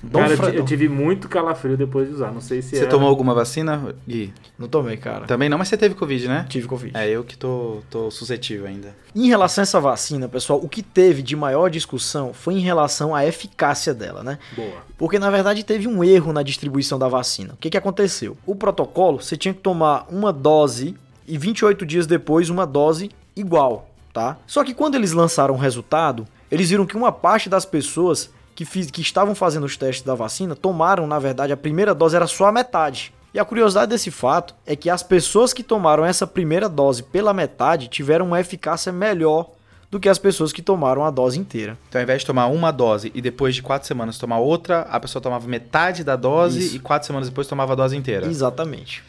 Dom 0.01 0.19
Cara, 0.19 0.31
eu 0.31 0.35
ti- 0.37 0.41
Fredon. 0.43 0.57
eu 0.59 0.65
tive 0.65 0.87
muito 0.87 1.27
calafrio 1.27 1.75
depois 1.75 2.07
de 2.07 2.13
usar. 2.15 2.31
Não 2.31 2.39
sei 2.39 2.61
se 2.61 2.69
Você 2.69 2.77
era- 2.83 2.87
tomou 2.89 3.09
alguma 3.09 3.33
vacina, 3.33 3.93
Gui? 4.07 4.33
Não 4.57 4.67
tomei, 4.67 4.95
cara. 4.95 5.25
Também 5.25 5.49
não, 5.49 5.57
mas 5.57 5.67
você 5.67 5.75
teve 5.75 5.93
Covid, 5.93 6.27
né? 6.27 6.45
Tive 6.47 6.67
Covid. 6.67 6.95
É, 6.97 7.09
eu 7.09 7.23
que 7.23 7.37
tô, 7.37 7.79
tô 7.89 8.09
suscetível 8.09 8.65
ainda. 8.65 8.95
Em 9.13 9.27
relação 9.27 9.61
a 9.61 9.63
essa 9.63 9.79
vacina, 9.79 10.29
pessoal, 10.29 10.59
o 10.63 10.69
que 10.69 10.81
teve 10.81 11.21
de 11.21 11.35
maior 11.35 11.69
discussão 11.69 12.33
foi 12.33 12.53
em 12.53 12.59
relação 12.61 13.13
à 13.13 13.25
eficácia 13.25 13.93
dela, 13.93 14.23
né? 14.23 14.39
Boa. 14.55 14.77
Porque 14.97 15.19
na 15.19 15.29
verdade 15.29 15.63
teve 15.65 15.87
um 15.87 16.01
erro 16.03 16.31
na 16.31 16.43
distribuição 16.43 16.97
da 16.97 17.07
vacina. 17.09 17.53
O 17.53 17.57
que, 17.57 17.69
que 17.69 17.77
aconteceu? 17.77 18.37
O 18.45 18.55
protocolo, 18.55 19.21
você 19.21 19.35
tinha 19.35 19.53
que 19.53 19.59
tomar 19.59 20.05
uma 20.09 20.31
dose 20.31 20.95
e 21.27 21.37
28 21.37 21.85
dias 21.85 22.07
depois 22.07 22.49
uma 22.49 22.65
dose 22.65 23.11
igual, 23.35 23.89
tá? 24.13 24.37
Só 24.47 24.63
que 24.63 24.73
quando 24.73 24.95
eles 24.95 25.11
lançaram 25.11 25.53
o 25.55 25.57
resultado, 25.57 26.25
eles 26.49 26.69
viram 26.69 26.85
que 26.85 26.95
uma 26.97 27.11
parte 27.11 27.49
das 27.49 27.65
pessoas 27.65 28.29
que, 28.55 28.65
fiz- 28.65 28.91
que 28.91 29.01
estavam 29.01 29.33
fazendo 29.35 29.65
os 29.65 29.77
testes 29.77 30.03
da 30.05 30.15
vacina 30.15 30.55
tomaram, 30.55 31.07
na 31.07 31.19
verdade, 31.19 31.53
a 31.53 31.57
primeira 31.57 31.93
dose 31.95 32.15
era 32.15 32.27
só 32.27 32.45
a 32.47 32.51
metade. 32.51 33.13
E 33.33 33.39
a 33.39 33.45
curiosidade 33.45 33.89
desse 33.91 34.09
fato 34.09 34.55
é 34.65 34.75
que 34.75 34.89
as 34.89 35.03
pessoas 35.03 35.53
que 35.53 35.61
tomaram 35.63 36.03
essa 36.03 36.25
primeira 36.25 36.67
dose 36.67 37.03
pela 37.03 37.33
metade 37.33 37.87
tiveram 37.87 38.25
uma 38.25 38.39
eficácia 38.39 38.91
melhor 38.91 39.49
do 39.91 39.99
que 39.99 40.09
as 40.09 40.17
pessoas 40.19 40.51
que 40.51 40.61
tomaram 40.61 41.03
a 41.05 41.09
dose 41.11 41.39
inteira. 41.39 41.77
Então, 41.87 41.99
ao 41.99 42.03
invés 42.03 42.21
de 42.21 42.25
tomar 42.27 42.47
uma 42.47 42.71
dose 42.71 43.11
e 43.13 43.21
depois 43.21 43.55
de 43.55 43.61
quatro 43.61 43.87
semanas 43.87 44.17
tomar 44.17 44.39
outra, 44.39 44.81
a 44.81 44.99
pessoa 44.99 45.21
tomava 45.21 45.47
metade 45.47 46.03
da 46.03 46.15
dose 46.15 46.59
Isso. 46.59 46.75
e 46.75 46.79
quatro 46.79 47.05
semanas 47.07 47.29
depois 47.29 47.47
tomava 47.47 47.73
a 47.73 47.75
dose 47.75 47.95
inteira. 47.95 48.27
Exatamente. 48.27 49.03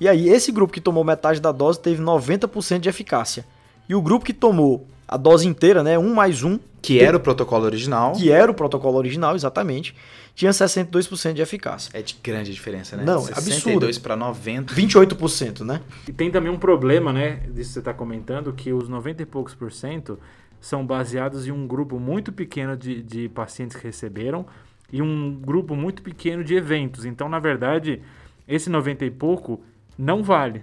E 0.00 0.08
aí, 0.08 0.28
esse 0.28 0.52
grupo 0.52 0.72
que 0.72 0.80
tomou 0.80 1.02
metade 1.02 1.40
da 1.40 1.50
dose 1.52 1.80
teve 1.80 2.02
90% 2.02 2.80
de 2.80 2.88
eficácia. 2.88 3.44
E 3.88 3.94
o 3.94 4.02
grupo 4.02 4.24
que 4.24 4.32
tomou 4.34 4.86
a 5.08 5.16
dose 5.16 5.46
inteira, 5.46 5.82
né, 5.82 5.98
um 5.98 6.14
mais 6.14 6.42
um, 6.42 6.58
Que 6.82 7.00
era 7.00 7.16
o 7.16 7.20
protocolo 7.20 7.64
original. 7.64 8.12
que 8.12 8.30
era 8.30 8.50
o 8.50 8.54
protocolo 8.54 8.98
original, 8.98 9.34
exatamente, 9.34 9.94
tinha 10.34 10.50
62% 10.50 11.32
de 11.32 11.42
eficácia. 11.42 11.90
É 11.94 12.02
de 12.02 12.16
grande 12.22 12.52
diferença, 12.52 12.96
né? 12.96 13.04
Não, 13.04 13.26
é 13.26 13.34
62 13.34 13.98
para 13.98 14.14
90. 14.16 14.74
28%, 14.74 15.60
né? 15.64 15.80
E 16.06 16.12
tem 16.12 16.30
também 16.30 16.52
um 16.52 16.58
problema, 16.58 17.12
né? 17.12 17.40
Disso 17.48 17.54
que 17.54 17.64
você 17.64 17.78
está 17.78 17.94
comentando, 17.94 18.52
que 18.52 18.72
os 18.72 18.88
90 18.88 19.22
e 19.22 19.26
poucos 19.26 19.54
por 19.54 19.72
cento 19.72 20.18
são 20.60 20.84
baseados 20.84 21.46
em 21.46 21.52
um 21.52 21.66
grupo 21.66 21.98
muito 21.98 22.32
pequeno 22.32 22.76
de, 22.76 23.02
de 23.02 23.28
pacientes 23.28 23.76
que 23.76 23.84
receberam 23.84 24.44
e 24.92 25.00
um 25.00 25.32
grupo 25.34 25.74
muito 25.74 26.02
pequeno 26.02 26.44
de 26.44 26.54
eventos. 26.54 27.04
Então, 27.04 27.28
na 27.28 27.38
verdade, 27.38 28.02
esse 28.46 28.68
90 28.68 29.04
e 29.04 29.10
pouco 29.10 29.62
não 29.98 30.22
vale. 30.22 30.62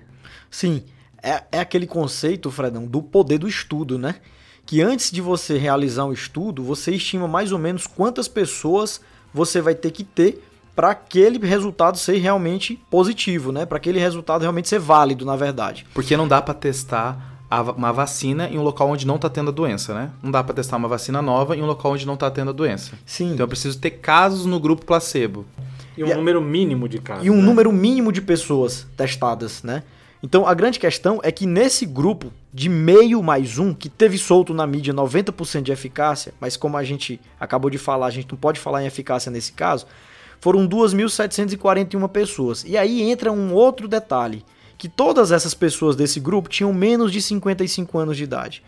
Sim, 0.51 0.83
é, 1.21 1.43
é 1.51 1.59
aquele 1.59 1.87
conceito, 1.87 2.51
Fredão, 2.51 2.85
do 2.85 3.01
poder 3.01 3.39
do 3.39 3.47
estudo, 3.47 3.97
né? 3.97 4.15
Que 4.65 4.81
antes 4.81 5.11
de 5.11 5.21
você 5.21 5.57
realizar 5.57 6.05
um 6.05 6.13
estudo, 6.13 6.63
você 6.63 6.91
estima 6.91 7.27
mais 7.27 7.51
ou 7.51 7.59
menos 7.59 7.85
quantas 7.85 8.27
pessoas 8.27 9.01
você 9.33 9.61
vai 9.61 9.75
ter 9.75 9.91
que 9.91 10.03
ter 10.03 10.43
para 10.75 10.89
aquele 10.91 11.37
resultado 11.45 11.97
ser 11.97 12.17
realmente 12.17 12.79
positivo, 12.89 13.51
né? 13.51 13.65
Para 13.65 13.77
aquele 13.77 13.99
resultado 13.99 14.41
realmente 14.41 14.67
ser 14.69 14.79
válido, 14.79 15.25
na 15.25 15.35
verdade. 15.35 15.85
Porque 15.93 16.17
não 16.17 16.27
dá 16.27 16.41
pra 16.41 16.53
testar 16.53 17.31
uma 17.77 17.93
vacina 17.93 18.47
em 18.49 18.57
um 18.57 18.63
local 18.63 18.89
onde 18.89 19.05
não 19.05 19.19
tá 19.19 19.29
tendo 19.29 19.49
a 19.49 19.53
doença, 19.53 19.93
né? 19.93 20.09
Não 20.23 20.31
dá 20.31 20.43
pra 20.43 20.55
testar 20.55 20.77
uma 20.77 20.87
vacina 20.87 21.21
nova 21.21 21.55
em 21.55 21.61
um 21.61 21.67
local 21.67 21.91
onde 21.91 22.07
não 22.07 22.17
tá 22.17 22.31
tendo 22.31 22.49
a 22.49 22.53
doença. 22.53 22.93
Sim. 23.05 23.33
Então 23.33 23.43
eu 23.43 23.47
preciso 23.47 23.77
ter 23.77 23.91
casos 23.91 24.45
no 24.47 24.59
grupo 24.59 24.83
placebo. 24.85 25.45
E 25.95 26.03
um 26.03 26.07
E 26.07 26.13
número 26.15 26.41
mínimo 26.41 26.89
de 26.89 26.97
casos. 26.97 27.23
e 27.23 27.29
um 27.29 27.35
né? 27.35 27.41
número 27.43 27.71
mínimo 27.71 28.11
de 28.11 28.21
pessoas 28.21 28.87
testadas, 28.97 29.61
né? 29.61 29.83
Então 30.23 30.47
a 30.47 30.53
grande 30.55 30.79
questão 30.79 31.19
é 31.21 31.31
que 31.31 31.45
nesse 31.45 31.85
grupo 31.85 32.31
de 32.53 32.69
meio 32.69 33.23
mais 33.23 33.57
um, 33.57 33.73
que 33.73 33.89
teve 33.89 34.17
solto 34.17 34.53
na 34.53 34.67
mídia 34.67 34.93
90% 34.93 35.63
de 35.63 35.71
eficácia, 35.71 36.33
mas 36.39 36.55
como 36.55 36.77
a 36.77 36.83
gente 36.83 37.19
acabou 37.39 37.69
de 37.69 37.79
falar, 37.79 38.05
a 38.05 38.11
gente 38.11 38.29
não 38.29 38.37
pode 38.37 38.59
falar 38.59 38.83
em 38.83 38.85
eficácia 38.85 39.31
nesse 39.31 39.53
caso, 39.53 39.87
foram 40.39 40.67
2.741 40.67 42.07
pessoas. 42.09 42.63
E 42.63 42.77
aí 42.77 43.01
entra 43.01 43.31
um 43.31 43.53
outro 43.53 43.87
detalhe, 43.87 44.45
que 44.77 44.87
todas 44.87 45.31
essas 45.31 45.55
pessoas 45.55 45.95
desse 45.95 46.19
grupo 46.19 46.47
tinham 46.47 46.71
menos 46.71 47.11
de 47.11 47.21
55 47.21 47.97
anos 47.97 48.17
de 48.17 48.23
idade. 48.23 48.63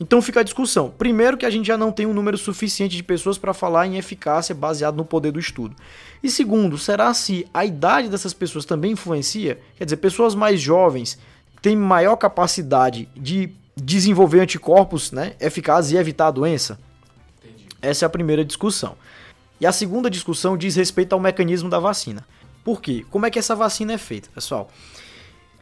Então 0.00 0.20
fica 0.20 0.40
a 0.40 0.44
discussão. 0.44 0.90
Primeiro 0.90 1.36
que 1.36 1.46
a 1.46 1.50
gente 1.50 1.66
já 1.66 1.76
não 1.76 1.90
tem 1.90 2.06
um 2.06 2.12
número 2.12 2.36
suficiente 2.36 2.94
de 2.94 3.02
pessoas 3.02 3.38
para 3.38 3.54
falar 3.54 3.86
em 3.86 3.96
eficácia 3.96 4.54
baseado 4.54 4.96
no 4.96 5.04
poder 5.04 5.32
do 5.32 5.40
estudo. 5.40 5.74
E 6.22 6.30
segundo, 6.30 6.76
será 6.76 7.12
se 7.14 7.46
a 7.52 7.64
idade 7.64 8.08
dessas 8.08 8.32
pessoas 8.32 8.64
também 8.64 8.92
influencia? 8.92 9.58
Quer 9.76 9.84
dizer, 9.84 9.96
pessoas 9.96 10.34
mais 10.34 10.60
jovens 10.60 11.18
têm 11.60 11.76
maior 11.76 12.16
capacidade 12.16 13.08
de 13.16 13.52
desenvolver 13.76 14.40
anticorpos 14.40 15.12
né, 15.12 15.34
eficazes 15.40 15.92
e 15.92 15.96
evitar 15.96 16.28
a 16.28 16.32
doença? 16.32 16.78
Essa 17.80 18.04
é 18.04 18.06
a 18.06 18.10
primeira 18.10 18.44
discussão. 18.44 18.96
E 19.60 19.66
a 19.66 19.72
segunda 19.72 20.10
discussão 20.10 20.56
diz 20.56 20.76
respeito 20.76 21.12
ao 21.12 21.20
mecanismo 21.20 21.68
da 21.68 21.78
vacina. 21.78 22.26
Por 22.64 22.80
quê? 22.80 23.04
Como 23.10 23.26
é 23.26 23.30
que 23.30 23.38
essa 23.38 23.56
vacina 23.56 23.92
é 23.92 23.98
feita, 23.98 24.28
pessoal? 24.34 24.70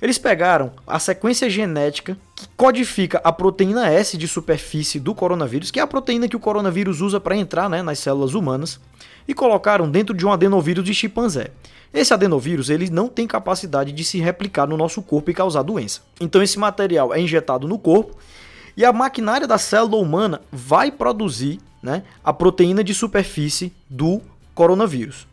Eles 0.00 0.18
pegaram 0.18 0.72
a 0.86 0.98
sequência 0.98 1.48
genética 1.48 2.18
que 2.34 2.46
codifica 2.56 3.20
a 3.24 3.32
proteína 3.32 3.88
S 3.88 4.16
de 4.18 4.28
superfície 4.28 5.00
do 5.00 5.14
coronavírus, 5.14 5.70
que 5.70 5.80
é 5.80 5.82
a 5.82 5.86
proteína 5.86 6.28
que 6.28 6.36
o 6.36 6.40
coronavírus 6.40 7.00
usa 7.00 7.18
para 7.18 7.36
entrar 7.36 7.70
né, 7.70 7.82
nas 7.82 7.98
células 7.98 8.34
humanas, 8.34 8.78
e 9.26 9.32
colocaram 9.32 9.90
dentro 9.90 10.14
de 10.14 10.26
um 10.26 10.32
adenovírus 10.32 10.84
de 10.84 10.94
chimpanzé. 10.94 11.50
Esse 11.92 12.12
adenovírus 12.12 12.68
ele 12.68 12.90
não 12.90 13.08
tem 13.08 13.26
capacidade 13.26 13.90
de 13.90 14.04
se 14.04 14.18
replicar 14.18 14.66
no 14.66 14.76
nosso 14.76 15.00
corpo 15.00 15.30
e 15.30 15.34
causar 15.34 15.62
doença. 15.62 16.02
Então 16.20 16.42
esse 16.42 16.58
material 16.58 17.14
é 17.14 17.20
injetado 17.20 17.66
no 17.66 17.78
corpo 17.78 18.16
e 18.76 18.84
a 18.84 18.92
maquinária 18.92 19.46
da 19.46 19.56
célula 19.56 19.96
humana 19.96 20.42
vai 20.52 20.92
produzir 20.92 21.58
né, 21.82 22.02
a 22.22 22.32
proteína 22.32 22.84
de 22.84 22.92
superfície 22.92 23.72
do 23.88 24.20
coronavírus. 24.54 25.26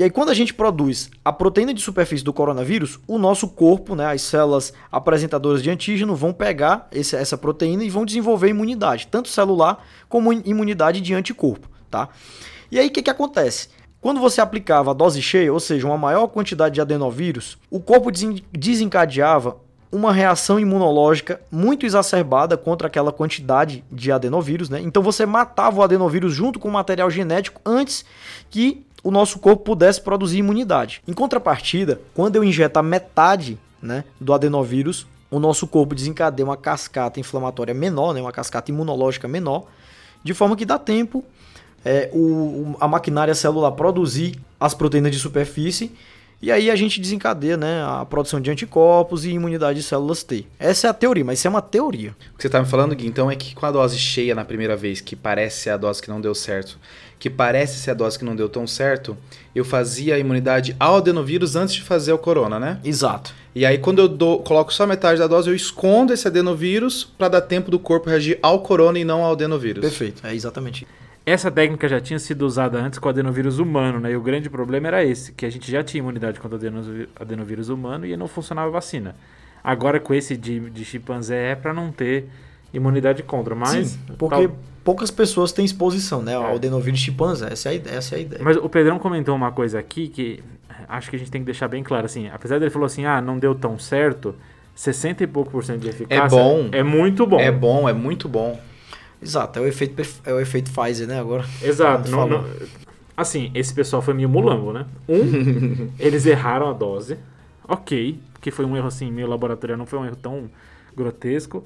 E 0.00 0.02
aí, 0.02 0.08
quando 0.08 0.30
a 0.30 0.34
gente 0.34 0.54
produz 0.54 1.10
a 1.22 1.30
proteína 1.30 1.74
de 1.74 1.82
superfície 1.82 2.24
do 2.24 2.32
coronavírus, 2.32 2.98
o 3.06 3.18
nosso 3.18 3.46
corpo, 3.46 3.94
né, 3.94 4.06
as 4.06 4.22
células 4.22 4.72
apresentadoras 4.90 5.62
de 5.62 5.68
antígeno, 5.68 6.16
vão 6.16 6.32
pegar 6.32 6.88
esse- 6.90 7.14
essa 7.14 7.36
proteína 7.36 7.84
e 7.84 7.90
vão 7.90 8.06
desenvolver 8.06 8.48
imunidade, 8.48 9.08
tanto 9.10 9.28
celular 9.28 9.84
como 10.08 10.32
imunidade 10.32 11.02
de 11.02 11.12
anticorpo. 11.12 11.68
Tá? 11.90 12.08
E 12.72 12.78
aí, 12.78 12.86
o 12.86 12.90
que, 12.90 13.02
que 13.02 13.10
acontece? 13.10 13.68
Quando 14.00 14.20
você 14.20 14.40
aplicava 14.40 14.92
a 14.92 14.94
dose 14.94 15.20
cheia, 15.20 15.52
ou 15.52 15.60
seja, 15.60 15.86
uma 15.86 15.98
maior 15.98 16.28
quantidade 16.28 16.76
de 16.76 16.80
adenovírus, 16.80 17.58
o 17.70 17.78
corpo 17.78 18.10
desen- 18.10 18.42
desencadeava 18.50 19.58
uma 19.92 20.12
reação 20.12 20.58
imunológica 20.60 21.40
muito 21.50 21.84
exacerbada 21.84 22.56
contra 22.56 22.86
aquela 22.86 23.10
quantidade 23.10 23.84
de 23.90 24.12
adenovírus, 24.12 24.70
né? 24.70 24.80
Então 24.80 25.02
você 25.02 25.26
matava 25.26 25.80
o 25.80 25.82
adenovírus 25.82 26.32
junto 26.32 26.60
com 26.60 26.68
o 26.68 26.72
material 26.72 27.10
genético 27.10 27.60
antes 27.66 28.04
que 28.48 28.86
o 29.02 29.10
nosso 29.10 29.38
corpo 29.38 29.64
pudesse 29.64 30.00
produzir 30.00 30.38
imunidade. 30.38 31.02
Em 31.06 31.12
contrapartida, 31.12 32.00
quando 32.14 32.36
eu 32.36 32.44
injetar 32.44 32.82
metade, 32.82 33.58
né, 33.82 34.04
do 34.20 34.32
adenovírus, 34.32 35.06
o 35.30 35.38
nosso 35.38 35.66
corpo 35.66 35.94
desencadeia 35.94 36.44
uma 36.44 36.56
cascata 36.56 37.20
inflamatória 37.20 37.72
menor, 37.72 38.12
né, 38.12 38.20
uma 38.20 38.32
cascata 38.32 38.70
imunológica 38.70 39.26
menor, 39.26 39.64
de 40.22 40.34
forma 40.34 40.56
que 40.56 40.66
dá 40.66 40.78
tempo 40.78 41.24
é, 41.84 42.10
o, 42.12 42.76
a 42.78 42.86
maquinária 42.86 43.34
celular 43.34 43.72
produzir 43.72 44.38
as 44.58 44.74
proteínas 44.74 45.12
de 45.12 45.18
superfície 45.18 45.92
e 46.42 46.50
aí 46.50 46.70
a 46.70 46.76
gente 46.76 47.00
desencadeia 47.00 47.56
né, 47.56 47.82
a 47.84 48.04
produção 48.04 48.40
de 48.40 48.50
anticorpos 48.50 49.24
e 49.24 49.30
imunidade 49.30 49.80
de 49.80 49.84
células 49.84 50.22
T. 50.22 50.46
Essa 50.58 50.86
é 50.86 50.90
a 50.90 50.94
teoria, 50.94 51.24
mas 51.24 51.38
isso 51.38 51.46
é 51.46 51.50
uma 51.50 51.60
teoria. 51.62 52.14
O 52.34 52.36
que 52.36 52.42
você 52.42 52.48
tá 52.48 52.60
me 52.60 52.66
falando, 52.66 52.94
Gui, 52.94 53.06
então 53.06 53.30
é 53.30 53.36
que 53.36 53.54
com 53.54 53.66
a 53.66 53.70
dose 53.70 53.98
cheia 53.98 54.34
na 54.34 54.44
primeira 54.44 54.76
vez, 54.76 55.00
que 55.00 55.14
parece 55.14 55.60
ser 55.60 55.70
a 55.70 55.76
dose 55.76 56.00
que 56.00 56.08
não 56.08 56.20
deu 56.20 56.34
certo, 56.34 56.78
que 57.18 57.28
parece 57.28 57.78
ser 57.78 57.90
a 57.90 57.94
dose 57.94 58.18
que 58.18 58.24
não 58.24 58.34
deu 58.34 58.48
tão 58.48 58.66
certo, 58.66 59.16
eu 59.54 59.64
fazia 59.64 60.14
a 60.14 60.18
imunidade 60.18 60.74
ao 60.80 60.96
adenovírus 60.96 61.56
antes 61.56 61.74
de 61.74 61.82
fazer 61.82 62.12
o 62.12 62.18
corona, 62.18 62.58
né? 62.58 62.78
Exato. 62.82 63.34
E 63.54 63.66
aí 63.66 63.76
quando 63.78 63.98
eu 63.98 64.08
dou- 64.08 64.38
coloco 64.42 64.72
só 64.72 64.86
metade 64.86 65.18
da 65.18 65.26
dose, 65.26 65.50
eu 65.50 65.54
escondo 65.54 66.12
esse 66.12 66.26
adenovírus 66.26 67.04
para 67.04 67.28
dar 67.28 67.40
tempo 67.42 67.70
do 67.70 67.78
corpo 67.78 68.08
reagir 68.08 68.38
ao 68.42 68.60
corona 68.60 68.98
e 68.98 69.04
não 69.04 69.22
ao 69.24 69.32
adenovírus. 69.32 69.82
Perfeito, 69.82 70.26
é 70.26 70.34
exatamente 70.34 70.84
isso. 70.84 71.00
Essa 71.24 71.50
técnica 71.50 71.86
já 71.86 72.00
tinha 72.00 72.18
sido 72.18 72.42
usada 72.46 72.78
antes 72.78 72.98
com 72.98 73.06
o 73.06 73.10
adenovírus 73.10 73.58
humano, 73.58 74.00
né? 74.00 74.10
E 74.12 74.16
o 74.16 74.22
grande 74.22 74.48
problema 74.48 74.88
era 74.88 75.04
esse, 75.04 75.32
que 75.32 75.44
a 75.46 75.50
gente 75.50 75.70
já 75.70 75.82
tinha 75.84 76.00
imunidade 76.00 76.40
contra 76.40 76.58
adenovírus 77.20 77.68
humano 77.68 78.06
e 78.06 78.16
não 78.16 78.26
funcionava 78.26 78.68
a 78.68 78.72
vacina. 78.72 79.14
Agora 79.62 80.00
com 80.00 80.14
esse 80.14 80.36
de, 80.36 80.58
de 80.70 80.84
chimpanzé 80.84 81.52
é 81.52 81.54
para 81.54 81.74
não 81.74 81.92
ter 81.92 82.26
imunidade 82.72 83.22
contra, 83.22 83.54
mas 83.54 83.88
Sim, 83.88 83.98
porque 84.16 84.48
tal- 84.48 84.56
poucas 84.82 85.10
pessoas 85.10 85.52
têm 85.52 85.64
exposição 85.64 86.22
né, 86.22 86.34
ao 86.34 86.52
É. 86.52 86.54
adenovírus 86.54 86.98
chimpanzé. 87.00 87.48
Essa 87.52 87.68
é 87.68 87.72
a 87.72 87.74
ideia. 87.74 87.96
Essa 87.96 88.14
é 88.14 88.18
a 88.18 88.20
ideia. 88.22 88.42
Mas 88.42 88.56
o 88.56 88.68
Pedrão 88.68 88.98
comentou 88.98 89.36
uma 89.36 89.52
coisa 89.52 89.78
aqui 89.78 90.08
que 90.08 90.42
acho 90.88 91.10
que 91.10 91.16
a 91.16 91.18
gente 91.18 91.30
tem 91.30 91.42
que 91.42 91.44
deixar 91.44 91.68
bem 91.68 91.82
claro 91.82 92.06
assim, 92.06 92.28
apesar 92.28 92.58
dele 92.58 92.70
falou 92.70 92.86
assim: 92.86 93.04
"Ah, 93.04 93.20
não 93.20 93.38
deu 93.38 93.54
tão 93.54 93.78
certo", 93.78 94.34
60 94.74 95.22
e 95.22 95.26
pouco 95.26 95.50
por 95.50 95.62
cento 95.64 95.80
de 95.80 95.88
eficácia 95.90 96.28
bom. 96.38 96.68
é 96.72 96.82
muito 96.82 97.26
bom. 97.26 97.38
É 97.38 97.52
bom, 97.52 97.86
é 97.88 97.92
muito 97.92 98.26
bom. 98.28 98.58
Exato, 99.22 99.58
é 99.58 99.62
o 99.62 99.66
efeito, 99.66 100.02
é 100.24 100.32
o 100.32 100.40
efeito 100.40 100.70
Pfizer, 100.70 101.06
né? 101.06 101.20
Agora. 101.20 101.44
Exato. 101.62 102.10
Não- 102.10 102.26
não- 102.28 102.44
assim, 103.16 103.50
esse 103.54 103.72
pessoal 103.74 104.00
foi 104.00 104.14
meio 104.14 104.28
mulambo, 104.28 104.72
né? 104.72 104.86
Um, 105.08 105.88
eles 105.98 106.24
erraram 106.26 106.68
a 106.70 106.72
dose. 106.72 107.16
Ok, 107.68 108.18
que 108.40 108.50
foi 108.50 108.64
um 108.64 108.76
erro 108.76 108.88
assim, 108.88 109.10
meio 109.10 109.28
laboratorial, 109.28 109.78
não 109.78 109.86
foi 109.86 109.98
um 109.98 110.04
erro 110.06 110.16
tão 110.16 110.50
grotesco. 110.96 111.64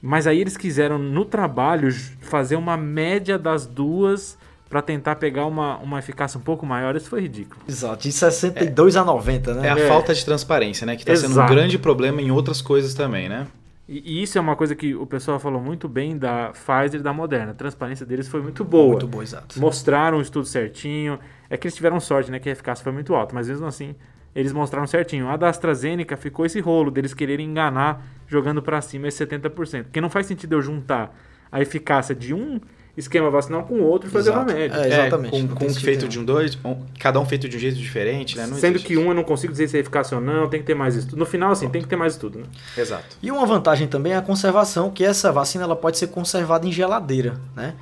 Mas 0.00 0.26
aí 0.26 0.40
eles 0.40 0.56
quiseram, 0.56 0.98
no 0.98 1.24
trabalho, 1.24 1.92
fazer 2.20 2.56
uma 2.56 2.76
média 2.76 3.36
das 3.38 3.66
duas 3.66 4.36
para 4.68 4.82
tentar 4.82 5.16
pegar 5.16 5.46
uma, 5.46 5.78
uma 5.78 5.98
eficácia 5.98 6.38
um 6.38 6.42
pouco 6.42 6.64
maior. 6.66 6.94
Isso 6.94 7.08
foi 7.08 7.22
ridículo. 7.22 7.60
Exato, 7.66 8.02
de 8.02 8.12
62 8.12 8.96
a 8.96 9.04
90, 9.04 9.54
né? 9.54 9.66
É 9.68 9.70
a 9.72 9.78
É. 9.78 9.88
falta 9.88 10.14
de 10.14 10.24
transparência, 10.24 10.86
né? 10.86 10.94
Que 10.94 11.04
tá 11.04 11.16
sendo 11.16 11.40
um 11.40 11.46
grande 11.46 11.78
problema 11.78 12.20
em 12.20 12.30
outras 12.30 12.60
coisas 12.60 12.92
também, 12.94 13.28
né? 13.28 13.46
E, 13.88 14.18
e 14.18 14.22
isso 14.22 14.36
é 14.36 14.40
uma 14.40 14.54
coisa 14.54 14.74
que 14.74 14.94
o 14.94 15.06
pessoal 15.06 15.40
falou 15.40 15.60
muito 15.60 15.88
bem 15.88 16.18
da 16.18 16.50
Pfizer 16.50 17.00
e 17.00 17.02
da 17.02 17.12
Moderna. 17.12 17.52
A 17.52 17.54
transparência 17.54 18.04
deles 18.04 18.28
foi 18.28 18.42
muito 18.42 18.62
boa. 18.64 18.90
Muito 18.90 19.08
bom, 19.08 19.22
exato. 19.22 19.58
mostraram 19.58 20.18
o 20.18 20.20
estudo 20.20 20.44
certinho. 20.44 21.18
É 21.48 21.56
que 21.56 21.66
eles 21.66 21.74
tiveram 21.74 21.98
sorte, 21.98 22.30
né? 22.30 22.38
Que 22.38 22.50
a 22.50 22.52
eficácia 22.52 22.82
foi 22.82 22.92
muito 22.92 23.14
alta, 23.14 23.34
mas 23.34 23.48
mesmo 23.48 23.66
assim, 23.66 23.94
eles 24.34 24.52
mostraram 24.52 24.86
certinho. 24.86 25.28
A 25.28 25.36
da 25.36 25.48
AstraZeneca 25.48 26.16
ficou 26.16 26.44
esse 26.44 26.60
rolo 26.60 26.90
deles 26.90 27.14
quererem 27.14 27.48
enganar 27.48 28.06
jogando 28.26 28.62
pra 28.62 28.82
cima 28.82 29.08
esse 29.08 29.24
70%. 29.26 29.84
Porque 29.84 30.00
não 30.00 30.10
faz 30.10 30.26
sentido 30.26 30.52
eu 30.52 30.60
juntar 30.60 31.16
a 31.50 31.62
eficácia 31.62 32.14
de 32.14 32.34
um 32.34 32.60
esquema 32.98 33.30
vacinal 33.30 33.62
com 33.62 33.74
o 33.76 33.84
outro 33.84 34.08
e 34.08 34.12
fazer 34.12 34.30
uma 34.30 34.42
Exato. 34.42 34.54
média. 34.58 34.76
É, 34.76 34.86
exatamente. 34.88 35.30
com, 35.30 35.38
não 35.40 35.48
com 35.48 35.54
tem 35.54 35.68
um 35.68 35.74
feito 35.74 36.08
de 36.08 36.18
um 36.18 36.24
dois, 36.24 36.58
um- 36.64 36.76
cada 36.98 37.18
um 37.20 37.24
feito 37.24 37.48
de 37.48 37.56
um 37.56 37.60
jeito 37.60 37.76
diferente, 37.78 38.36
né? 38.36 38.46
Não 38.46 38.56
Sendo 38.56 38.72
existe 38.76 38.88
que 38.88 38.96
um 38.98 39.08
eu 39.08 39.14
não 39.14 39.22
consigo 39.24 39.52
dizer 39.52 39.68
se 39.68 39.76
é 39.76 39.80
eficácia 39.80 40.16
ou 40.16 40.22
não, 40.22 40.48
tem 40.48 40.60
que 40.60 40.66
ter 40.66 40.74
mais 40.74 40.94
estudo. 40.96 41.16
No 41.18 41.24
final, 41.26 41.52
assim, 41.52 41.68
tem 41.68 41.80
que 41.80 41.88
ter 41.88 41.96
mais 41.96 42.14
estudo, 42.14 42.38
né? 42.40 42.44
Exato. 42.76 43.16
E 43.22 43.30
uma 43.30 43.46
vantagem 43.46 43.86
também 43.86 44.12
é 44.12 44.16
a 44.16 44.22
conservação, 44.22 44.90
que 44.90 45.04
essa 45.04 45.30
vacina 45.30 45.64
ela 45.64 45.76
pode 45.76 45.96
ser 45.96 46.08
conservada 46.08 46.66
em 46.66 46.72
geladeira, 46.72 47.36
né? 47.56 47.74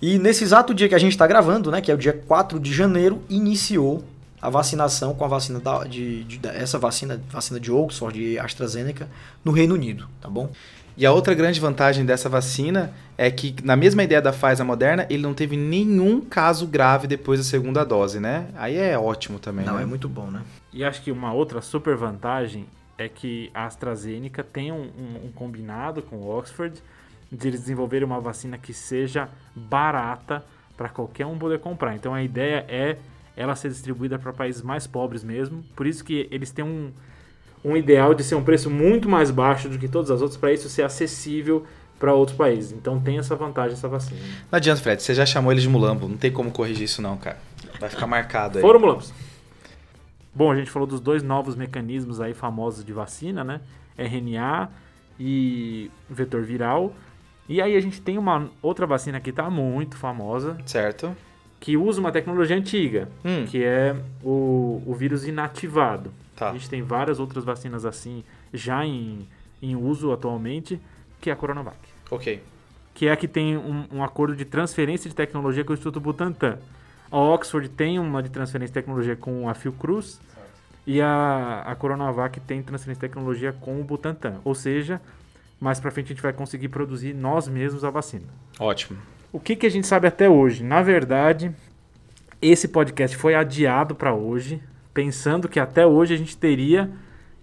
E 0.00 0.18
nesse 0.18 0.44
exato 0.44 0.72
dia 0.74 0.88
que 0.88 0.94
a 0.94 0.98
gente 0.98 1.12
está 1.12 1.26
gravando, 1.26 1.70
né, 1.70 1.80
que 1.80 1.90
é 1.90 1.94
o 1.94 1.98
dia 1.98 2.12
4 2.12 2.60
de 2.60 2.72
janeiro, 2.72 3.22
iniciou 3.28 4.04
a 4.42 4.50
vacinação 4.50 5.14
com 5.14 5.24
a 5.24 5.28
vacina 5.28 5.58
da, 5.58 5.84
de, 5.84 6.22
de- 6.24 6.40
essa 6.48 6.78
vacina, 6.78 7.20
vacina 7.30 7.58
de 7.58 7.72
Oxford 7.72 8.20
e 8.20 8.38
AstraZeneca 8.38 9.08
no 9.42 9.50
Reino 9.52 9.74
Unido, 9.74 10.06
tá 10.20 10.28
bom? 10.28 10.50
E 10.96 11.04
a 11.04 11.12
outra 11.12 11.34
grande 11.34 11.58
vantagem 11.60 12.04
dessa 12.06 12.28
vacina 12.28 12.92
é 13.18 13.30
que, 13.30 13.54
na 13.64 13.74
mesma 13.76 14.02
ideia 14.04 14.22
da 14.22 14.32
Pfizer 14.32 14.64
Moderna, 14.64 15.06
ele 15.10 15.22
não 15.22 15.34
teve 15.34 15.56
nenhum 15.56 16.20
caso 16.20 16.66
grave 16.66 17.06
depois 17.08 17.40
da 17.40 17.44
segunda 17.44 17.84
dose, 17.84 18.20
né? 18.20 18.46
Aí 18.56 18.76
é 18.76 18.96
ótimo 18.98 19.38
também, 19.40 19.64
Não, 19.66 19.76
né? 19.76 19.82
é 19.82 19.86
muito 19.86 20.08
bom, 20.08 20.30
né? 20.30 20.42
E 20.72 20.84
acho 20.84 21.02
que 21.02 21.10
uma 21.10 21.32
outra 21.32 21.60
super 21.60 21.96
vantagem 21.96 22.66
é 22.96 23.08
que 23.08 23.50
a 23.52 23.66
AstraZeneca 23.66 24.44
tem 24.44 24.70
um, 24.70 24.82
um- 24.82 25.26
um 25.26 25.32
combinado 25.34 26.00
com 26.00 26.16
o 26.16 26.28
Oxford 26.36 26.80
de 27.30 27.48
eles 27.48 27.60
desenvolverem 27.60 28.06
uma 28.06 28.20
vacina 28.20 28.56
que 28.56 28.72
seja 28.72 29.28
barata 29.54 30.44
para 30.76 30.88
qualquer 30.88 31.26
um 31.26 31.36
poder 31.36 31.58
comprar. 31.58 31.94
Então 31.96 32.14
a 32.14 32.22
ideia 32.22 32.64
é 32.68 32.96
ela 33.36 33.56
ser 33.56 33.68
distribuída 33.68 34.16
para 34.16 34.32
países 34.32 34.62
mais 34.62 34.86
pobres 34.86 35.24
mesmo. 35.24 35.64
Por 35.74 35.86
isso 35.88 36.04
que 36.04 36.28
eles 36.30 36.52
têm 36.52 36.64
um, 36.64 36.92
um 37.64 37.76
ideal 37.76 38.14
de 38.14 38.22
ser 38.22 38.34
um 38.34 38.42
preço 38.44 38.68
muito 38.70 39.08
mais 39.08 39.30
baixo 39.30 39.68
do 39.68 39.78
que 39.78 39.88
todas 39.88 40.10
as 40.10 40.20
outras 40.20 40.36
para 40.38 40.52
isso 40.52 40.68
ser 40.68 40.82
acessível 40.82 41.64
para 41.98 42.12
outros 42.12 42.36
países. 42.36 42.72
Então 42.72 43.00
tem 43.00 43.18
essa 43.18 43.34
vantagem 43.34 43.72
essa 43.72 43.88
vacina. 43.88 44.20
Não 44.52 44.56
adianta, 44.56 44.82
Fred, 44.82 45.02
você 45.02 45.14
já 45.14 45.24
chamou 45.24 45.50
ele 45.52 45.60
de 45.60 45.68
mulambo, 45.68 46.06
não 46.08 46.16
tem 46.16 46.30
como 46.30 46.50
corrigir 46.50 46.84
isso 46.84 47.00
não, 47.00 47.16
cara. 47.16 47.38
Vai 47.80 47.88
ficar 47.88 48.06
marcado 48.06 48.58
aí. 48.58 48.62
Fórmulas. 48.62 49.12
Bom, 50.34 50.50
a 50.50 50.56
gente 50.56 50.70
falou 50.70 50.86
dos 50.86 51.00
dois 51.00 51.22
novos 51.22 51.54
mecanismos 51.56 52.20
aí 52.20 52.34
famosos 52.34 52.84
de 52.84 52.92
vacina, 52.92 53.42
né? 53.44 53.60
RNA 53.96 54.68
e 55.18 55.90
vetor 56.10 56.42
viral. 56.42 56.92
E 57.48 57.62
aí 57.62 57.76
a 57.76 57.80
gente 57.80 58.00
tem 58.00 58.18
uma 58.18 58.50
outra 58.60 58.86
vacina 58.86 59.20
que 59.20 59.30
está 59.30 59.48
muito 59.48 59.96
famosa, 59.96 60.56
Certo? 60.66 61.14
que 61.60 61.76
usa 61.76 62.00
uma 62.00 62.10
tecnologia 62.12 62.56
antiga, 62.56 63.08
Hum, 63.24 63.44
que 63.46 63.62
é 63.62 63.94
o, 64.22 64.82
o 64.84 64.94
vírus 64.94 65.26
inativado. 65.26 66.10
Tá. 66.36 66.50
A 66.50 66.52
gente 66.52 66.68
tem 66.68 66.82
várias 66.82 67.18
outras 67.18 67.44
vacinas 67.44 67.84
assim 67.84 68.24
já 68.52 68.84
em, 68.84 69.28
em 69.62 69.76
uso 69.76 70.12
atualmente, 70.12 70.80
que 71.20 71.30
é 71.30 71.32
a 71.32 71.36
Coronavac. 71.36 71.78
Ok. 72.10 72.42
Que 72.94 73.06
é 73.08 73.12
a 73.12 73.16
que 73.16 73.26
tem 73.26 73.56
um, 73.56 73.86
um 73.92 74.04
acordo 74.04 74.36
de 74.36 74.44
transferência 74.44 75.08
de 75.08 75.16
tecnologia 75.16 75.64
com 75.64 75.72
o 75.72 75.74
Instituto 75.74 76.00
Butantan. 76.00 76.58
A 77.10 77.18
Oxford 77.18 77.68
tem 77.68 77.98
uma 77.98 78.22
de 78.22 78.30
transferência 78.30 78.72
de 78.72 78.74
tecnologia 78.74 79.16
com 79.16 79.48
a 79.48 79.54
Fiocruz 79.54 80.20
e 80.86 81.00
a, 81.00 81.62
a 81.66 81.74
Coronavac 81.74 82.38
tem 82.40 82.62
transferência 82.62 83.00
de 83.00 83.08
tecnologia 83.08 83.52
com 83.52 83.80
o 83.80 83.84
Butantan. 83.84 84.40
Ou 84.44 84.54
seja, 84.54 85.00
mais 85.60 85.80
pra 85.80 85.90
frente 85.90 86.06
a 86.06 86.08
gente 86.08 86.22
vai 86.22 86.32
conseguir 86.32 86.68
produzir 86.68 87.14
nós 87.14 87.48
mesmos 87.48 87.84
a 87.84 87.90
vacina. 87.90 88.26
Ótimo. 88.58 88.98
O 89.32 89.40
que, 89.40 89.56
que 89.56 89.66
a 89.66 89.70
gente 89.70 89.86
sabe 89.86 90.06
até 90.06 90.28
hoje? 90.28 90.62
Na 90.62 90.82
verdade, 90.82 91.52
esse 92.40 92.68
podcast 92.68 93.16
foi 93.16 93.34
adiado 93.34 93.94
para 93.94 94.14
hoje, 94.14 94.62
pensando 94.94 95.48
que 95.48 95.60
até 95.60 95.84
hoje 95.84 96.14
a 96.14 96.16
gente 96.16 96.36
teria 96.36 96.90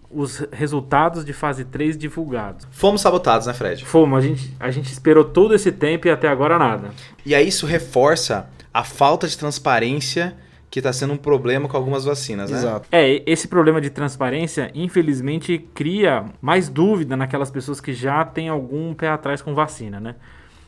os 0.09 0.39
resultados 0.51 1.23
de 1.23 1.33
fase 1.33 1.63
3 1.65 1.97
divulgados. 1.97 2.67
Fomos 2.71 3.01
sabotados, 3.01 3.47
né, 3.47 3.53
Fred? 3.53 3.85
Fomos, 3.85 4.17
a 4.17 4.21
gente, 4.21 4.55
a 4.59 4.71
gente 4.71 4.91
esperou 4.91 5.23
todo 5.23 5.53
esse 5.53 5.71
tempo 5.71 6.07
e 6.07 6.09
até 6.09 6.27
agora 6.27 6.57
nada. 6.57 6.89
E 7.25 7.35
aí 7.35 7.47
isso 7.47 7.65
reforça 7.65 8.49
a 8.73 8.83
falta 8.83 9.27
de 9.27 9.37
transparência 9.37 10.35
que 10.69 10.79
está 10.79 10.93
sendo 10.93 11.13
um 11.13 11.17
problema 11.17 11.67
com 11.67 11.75
algumas 11.75 12.05
vacinas, 12.05 12.49
né? 12.49 12.57
Exato. 12.57 12.87
É, 12.91 13.21
esse 13.25 13.47
problema 13.49 13.81
de 13.81 13.89
transparência, 13.89 14.71
infelizmente, 14.73 15.57
cria 15.73 16.25
mais 16.41 16.69
dúvida 16.69 17.17
naquelas 17.17 17.51
pessoas 17.51 17.81
que 17.81 17.93
já 17.93 18.23
têm 18.23 18.47
algum 18.47 18.93
pé 18.93 19.09
atrás 19.09 19.41
com 19.41 19.53
vacina, 19.53 19.99
né? 19.99 20.15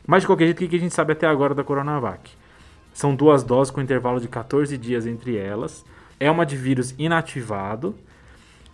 Mas 0.06 0.22
de 0.22 0.26
qualquer 0.26 0.44
jeito, 0.44 0.58
o 0.58 0.60
que 0.60 0.68
que 0.68 0.76
a 0.76 0.80
gente 0.80 0.94
sabe 0.94 1.14
até 1.14 1.26
agora 1.26 1.54
da 1.54 1.64
Coronavac? 1.64 2.30
São 2.92 3.14
duas 3.14 3.42
doses 3.42 3.70
com 3.70 3.80
intervalo 3.80 4.20
de 4.20 4.28
14 4.28 4.76
dias 4.76 5.06
entre 5.06 5.38
elas. 5.38 5.84
É 6.18 6.30
uma 6.30 6.44
de 6.44 6.56
vírus 6.56 6.94
inativado. 6.98 7.94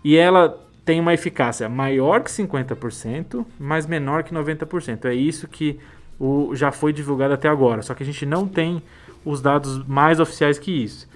E 0.03 0.17
ela 0.17 0.59
tem 0.85 0.99
uma 1.01 1.15
eficácia 1.15 1.69
maior 1.69 2.23
que 2.23 2.31
50%, 2.31 3.45
mas 3.59 3.87
menor 3.87 4.23
que 4.23 4.35
90%. 4.35 5.05
É 5.05 5.15
isso 5.15 5.47
que 5.47 5.79
o, 6.19 6.55
já 6.55 6.73
foi 6.73 6.93
divulgado 6.93 7.35
até 7.35 7.49
agora. 7.49 7.83
Só 7.83 7.95
que 7.95 8.03
a 8.03 8.07
gente 8.07 8.27
não 8.27 8.47
tem 8.47 8.83
os 9.25 9.41
dados 9.41 9.87
mais 9.87 10.19
oficiais 10.21 10.59
que 10.59 10.71
isso. 10.71 11.09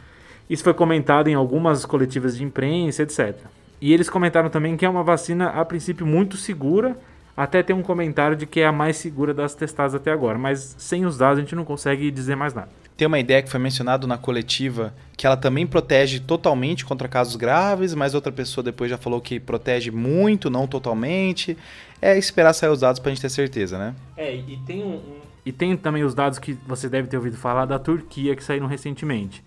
Isso 0.49 0.63
foi 0.63 0.75
comentado 0.75 1.29
em 1.29 1.35
algumas 1.35 1.87
coletivas 1.87 2.37
de 2.37 2.45
imprensa, 2.45 3.03
etc. 3.03 3.35
E 3.81 3.93
eles 3.93 4.09
comentaram 4.11 4.51
também 4.51 4.77
que 4.77 4.85
é 4.85 4.89
uma 4.89 5.03
vacina, 5.03 5.49
a 5.49 5.65
princípio, 5.65 6.07
muito 6.07 6.37
segura. 6.37 6.97
Até 7.37 7.63
tem 7.63 7.75
um 7.75 7.83
comentário 7.83 8.37
de 8.37 8.47
que 8.47 8.61
é 8.61 8.67
a 8.67 8.73
mais 8.73 8.97
segura 8.97 9.35
das 9.35 9.55
testadas 9.55 9.95
até 9.95 10.13
agora. 10.13 10.39
Mas 10.39 10.77
sem 10.79 11.05
os 11.05 11.19
dados 11.19 11.39
a 11.39 11.41
gente 11.41 11.57
não 11.57 11.65
consegue 11.65 12.11
dizer 12.11 12.37
mais 12.37 12.55
nada. 12.55 12.69
Tem 12.97 13.09
uma 13.09 13.19
ideia 13.19 13.43
que 13.43 13.51
foi 13.51 13.59
mencionado 13.59 14.07
na 14.07 14.17
coletiva 14.17 14.95
que 15.17 15.27
ela 15.27 15.37
também 15.37 15.67
protege 15.67 16.21
totalmente 16.21 16.85
contra 16.85 17.09
casos 17.09 17.35
graves, 17.37 17.95
mas 17.95 18.15
outra 18.15 18.31
pessoa 18.31 18.63
depois 18.63 18.91
já 18.91 18.97
falou 18.97 19.21
que 19.21 19.41
protege 19.41 19.91
muito, 19.91 20.49
não 20.49 20.67
totalmente. 20.67 21.57
É 22.01 22.17
esperar 22.17 22.53
sair 22.53 22.71
os 22.71 22.81
dados 22.81 23.01
pra 23.01 23.11
gente 23.11 23.21
ter 23.21 23.31
certeza, 23.31 23.79
né? 23.79 23.95
É, 24.17 24.35
e 24.35 24.59
tem 24.67 24.83
um, 24.83 25.01
E 25.45 25.53
tem 25.53 25.77
também 25.77 26.05
os 26.05 26.15
dados 26.15 26.39
que 26.39 26.55
você 26.67 26.89
deve 26.89 27.09
ter 27.09 27.17
ouvido 27.17 27.37
falar 27.37 27.67
da 27.67 27.79
Turquia 27.79 28.35
que 28.35 28.43
saíram 28.43 28.67
recentemente. 28.67 29.43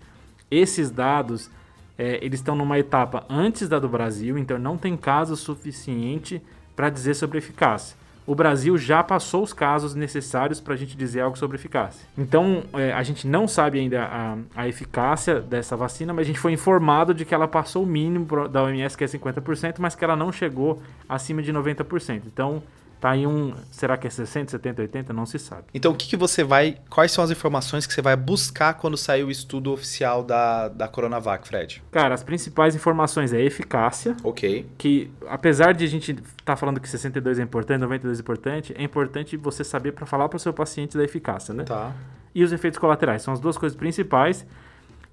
Esses 0.50 0.90
dados, 0.90 1.50
é, 1.98 2.18
eles 2.22 2.40
estão 2.40 2.54
numa 2.54 2.78
etapa 2.78 3.24
antes 3.28 3.68
da 3.68 3.78
do 3.78 3.88
Brasil, 3.88 4.38
então 4.38 4.58
não 4.58 4.76
tem 4.76 4.96
caso 4.96 5.36
suficiente 5.36 6.40
para 6.76 6.88
dizer 6.88 7.14
sobre 7.14 7.38
eficácia. 7.38 7.96
O 8.28 8.34
Brasil 8.34 8.76
já 8.76 9.02
passou 9.02 9.42
os 9.42 9.54
casos 9.54 9.94
necessários 9.94 10.60
para 10.60 10.74
a 10.74 10.76
gente 10.76 10.94
dizer 10.94 11.22
algo 11.22 11.38
sobre 11.38 11.56
eficácia. 11.56 12.06
Então, 12.16 12.62
é, 12.74 12.92
a 12.92 13.02
gente 13.02 13.26
não 13.26 13.48
sabe 13.48 13.80
ainda 13.80 14.04
a, 14.04 14.36
a 14.54 14.68
eficácia 14.68 15.40
dessa 15.40 15.74
vacina, 15.74 16.12
mas 16.12 16.24
a 16.24 16.26
gente 16.26 16.38
foi 16.38 16.52
informado 16.52 17.14
de 17.14 17.24
que 17.24 17.34
ela 17.34 17.48
passou 17.48 17.84
o 17.84 17.86
mínimo 17.86 18.46
da 18.46 18.64
OMS, 18.64 18.98
que 18.98 19.02
é 19.02 19.06
50%, 19.06 19.76
mas 19.78 19.94
que 19.94 20.04
ela 20.04 20.14
não 20.14 20.30
chegou 20.30 20.82
acima 21.08 21.42
de 21.42 21.50
90%. 21.54 22.24
Então, 22.26 22.62
tá 23.00 23.10
aí 23.10 23.26
um. 23.26 23.54
Será 23.70 23.96
que 23.96 24.06
é 24.06 24.10
60, 24.10 24.50
70, 24.50 24.82
80? 24.82 25.12
Não 25.12 25.26
se 25.26 25.38
sabe. 25.38 25.64
Então, 25.72 25.92
o 25.92 25.94
que, 25.94 26.08
que 26.08 26.16
você 26.16 26.42
vai. 26.42 26.78
Quais 26.90 27.12
são 27.12 27.22
as 27.22 27.30
informações 27.30 27.86
que 27.86 27.92
você 27.92 28.02
vai 28.02 28.16
buscar 28.16 28.74
quando 28.74 28.96
sair 28.96 29.24
o 29.24 29.30
estudo 29.30 29.72
oficial 29.72 30.22
da, 30.22 30.68
da 30.68 30.88
Coronavac, 30.88 31.46
Fred? 31.46 31.82
Cara, 31.90 32.14
as 32.14 32.22
principais 32.22 32.74
informações 32.74 33.32
é 33.32 33.40
eficácia, 33.40 34.16
Ok. 34.22 34.66
que 34.76 35.10
apesar 35.28 35.72
de 35.72 35.84
a 35.84 35.88
gente 35.88 36.12
estar 36.12 36.24
tá 36.44 36.56
falando 36.56 36.80
que 36.80 36.88
62 36.88 37.38
é 37.38 37.42
importante, 37.42 37.80
92 37.80 38.18
é 38.18 38.20
importante, 38.20 38.74
é 38.76 38.82
importante 38.82 39.36
você 39.36 39.62
saber 39.64 39.92
para 39.92 40.06
falar 40.06 40.28
para 40.28 40.36
o 40.36 40.40
seu 40.40 40.52
paciente 40.52 40.96
da 40.96 41.04
eficácia, 41.04 41.54
né? 41.54 41.64
Tá. 41.64 41.92
E 42.34 42.42
os 42.42 42.52
efeitos 42.52 42.78
colaterais 42.78 43.22
são 43.22 43.32
as 43.32 43.40
duas 43.40 43.56
coisas 43.56 43.76
principais. 43.76 44.46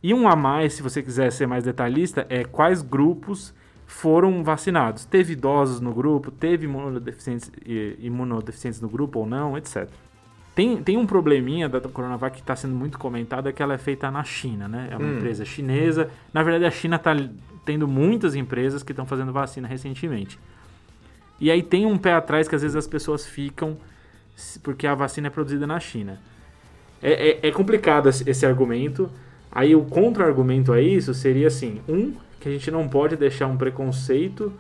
E 0.04 0.14
um 0.14 0.28
a 0.28 0.36
mais, 0.36 0.74
se 0.74 0.84
você 0.84 1.02
quiser 1.02 1.32
ser 1.32 1.48
mais 1.48 1.64
detalhista, 1.64 2.26
é 2.30 2.44
quais 2.44 2.82
grupos 2.82 3.54
foram 3.86 4.44
vacinados. 4.44 5.06
Teve 5.06 5.34
idosos 5.34 5.80
no 5.80 5.94
grupo, 5.94 6.32
teve 6.32 6.66
imunodeficientes, 6.66 7.52
imunodeficientes 8.00 8.82
no 8.82 8.90
grupo 8.90 9.20
ou 9.20 9.26
não, 9.26 9.58
etc. 9.58 9.88
Tem, 10.54 10.82
tem 10.82 10.98
um 10.98 11.06
probleminha 11.06 11.68
da 11.68 11.82
Coronavac 11.82 12.36
que 12.38 12.42
está 12.42 12.56
sendo 12.56 12.74
muito 12.76 12.98
comentado, 12.98 13.50
é 13.50 13.52
que 13.52 13.62
ela 13.62 13.74
é 13.74 13.78
feita 13.78 14.10
na 14.10 14.24
China, 14.24 14.68
né? 14.68 14.88
É 14.92 14.98
uma 14.98 15.06
Hum. 15.08 15.18
empresa 15.18 15.44
chinesa. 15.44 16.10
Na 16.34 16.42
verdade, 16.44 16.66
a 16.66 16.72
China 16.72 16.96
está 16.96 17.14
tendo 17.66 17.88
muitas 17.88 18.36
empresas 18.36 18.82
que 18.82 18.92
estão 18.92 19.06
fazendo 19.06 19.34
vacina 19.34 19.68
recentemente. 19.68 20.40
E 21.40 21.52
aí 21.52 21.62
tem 21.62 21.86
um 21.86 21.98
pé 21.98 22.14
atrás 22.14 22.48
que 22.48 22.56
às 22.56 22.62
vezes 22.62 22.78
as 22.78 22.88
pessoas 22.88 23.26
ficam 23.26 23.78
porque 24.64 24.88
a 24.88 24.96
vacina 24.96 25.28
é 25.28 25.30
produzida 25.30 25.68
na 25.68 25.80
China. 25.80 26.20
É, 27.02 27.32
é, 27.32 27.48
é 27.50 27.52
complicado 27.52 28.08
esse 28.10 28.46
argumento. 28.46 29.10
Aí 29.52 29.76
o 29.76 29.84
contra-argumento 29.84 30.72
a 30.72 30.82
isso 30.82 31.14
seria 31.14 31.48
assim: 31.48 31.82
um, 31.88 32.14
que 32.40 32.50
a 32.50 32.52
gente 32.52 32.70
não 32.70 32.88
pode 32.88 33.16
deixar 33.16 33.48
um 33.48 33.58
preconceito 33.58 34.52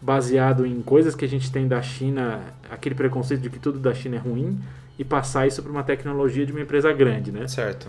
baseado 0.00 0.66
em 0.66 0.82
coisas 0.82 1.14
que 1.14 1.24
a 1.24 1.28
gente 1.28 1.50
tem 1.50 1.68
da 1.68 1.80
China, 1.80 2.40
aquele 2.70 2.94
preconceito 2.94 3.40
de 3.40 3.48
que 3.48 3.58
tudo 3.58 3.78
da 3.78 3.94
China 3.94 4.16
é 4.16 4.18
ruim, 4.18 4.60
e 4.98 5.04
passar 5.04 5.46
isso 5.46 5.62
para 5.62 5.70
uma 5.70 5.82
tecnologia 5.82 6.44
de 6.44 6.52
uma 6.52 6.60
empresa 6.60 6.92
grande, 6.92 7.32
né? 7.32 7.46
Certo. 7.48 7.88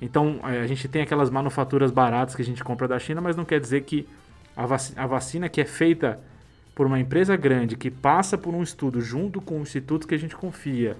Então, 0.00 0.40
é, 0.44 0.60
a 0.60 0.66
gente 0.66 0.88
tem 0.88 1.02
aquelas 1.02 1.30
manufaturas 1.30 1.90
baratas 1.90 2.34
que 2.34 2.42
a 2.42 2.44
gente 2.44 2.62
compra 2.62 2.88
da 2.88 2.98
China, 2.98 3.20
mas 3.20 3.36
não 3.36 3.44
quer 3.44 3.60
dizer 3.60 3.82
que 3.82 4.06
a, 4.56 4.66
vaci- 4.66 4.92
a 4.96 5.06
vacina 5.06 5.48
que 5.48 5.60
é 5.60 5.64
feita 5.64 6.18
por 6.74 6.86
uma 6.86 6.98
empresa 6.98 7.36
grande, 7.36 7.76
que 7.76 7.90
passa 7.90 8.36
por 8.36 8.54
um 8.54 8.62
estudo 8.62 9.00
junto 9.00 9.40
com 9.40 9.58
um 9.58 9.62
instituto 9.62 10.06
que 10.06 10.14
a 10.14 10.18
gente 10.18 10.34
confia, 10.34 10.96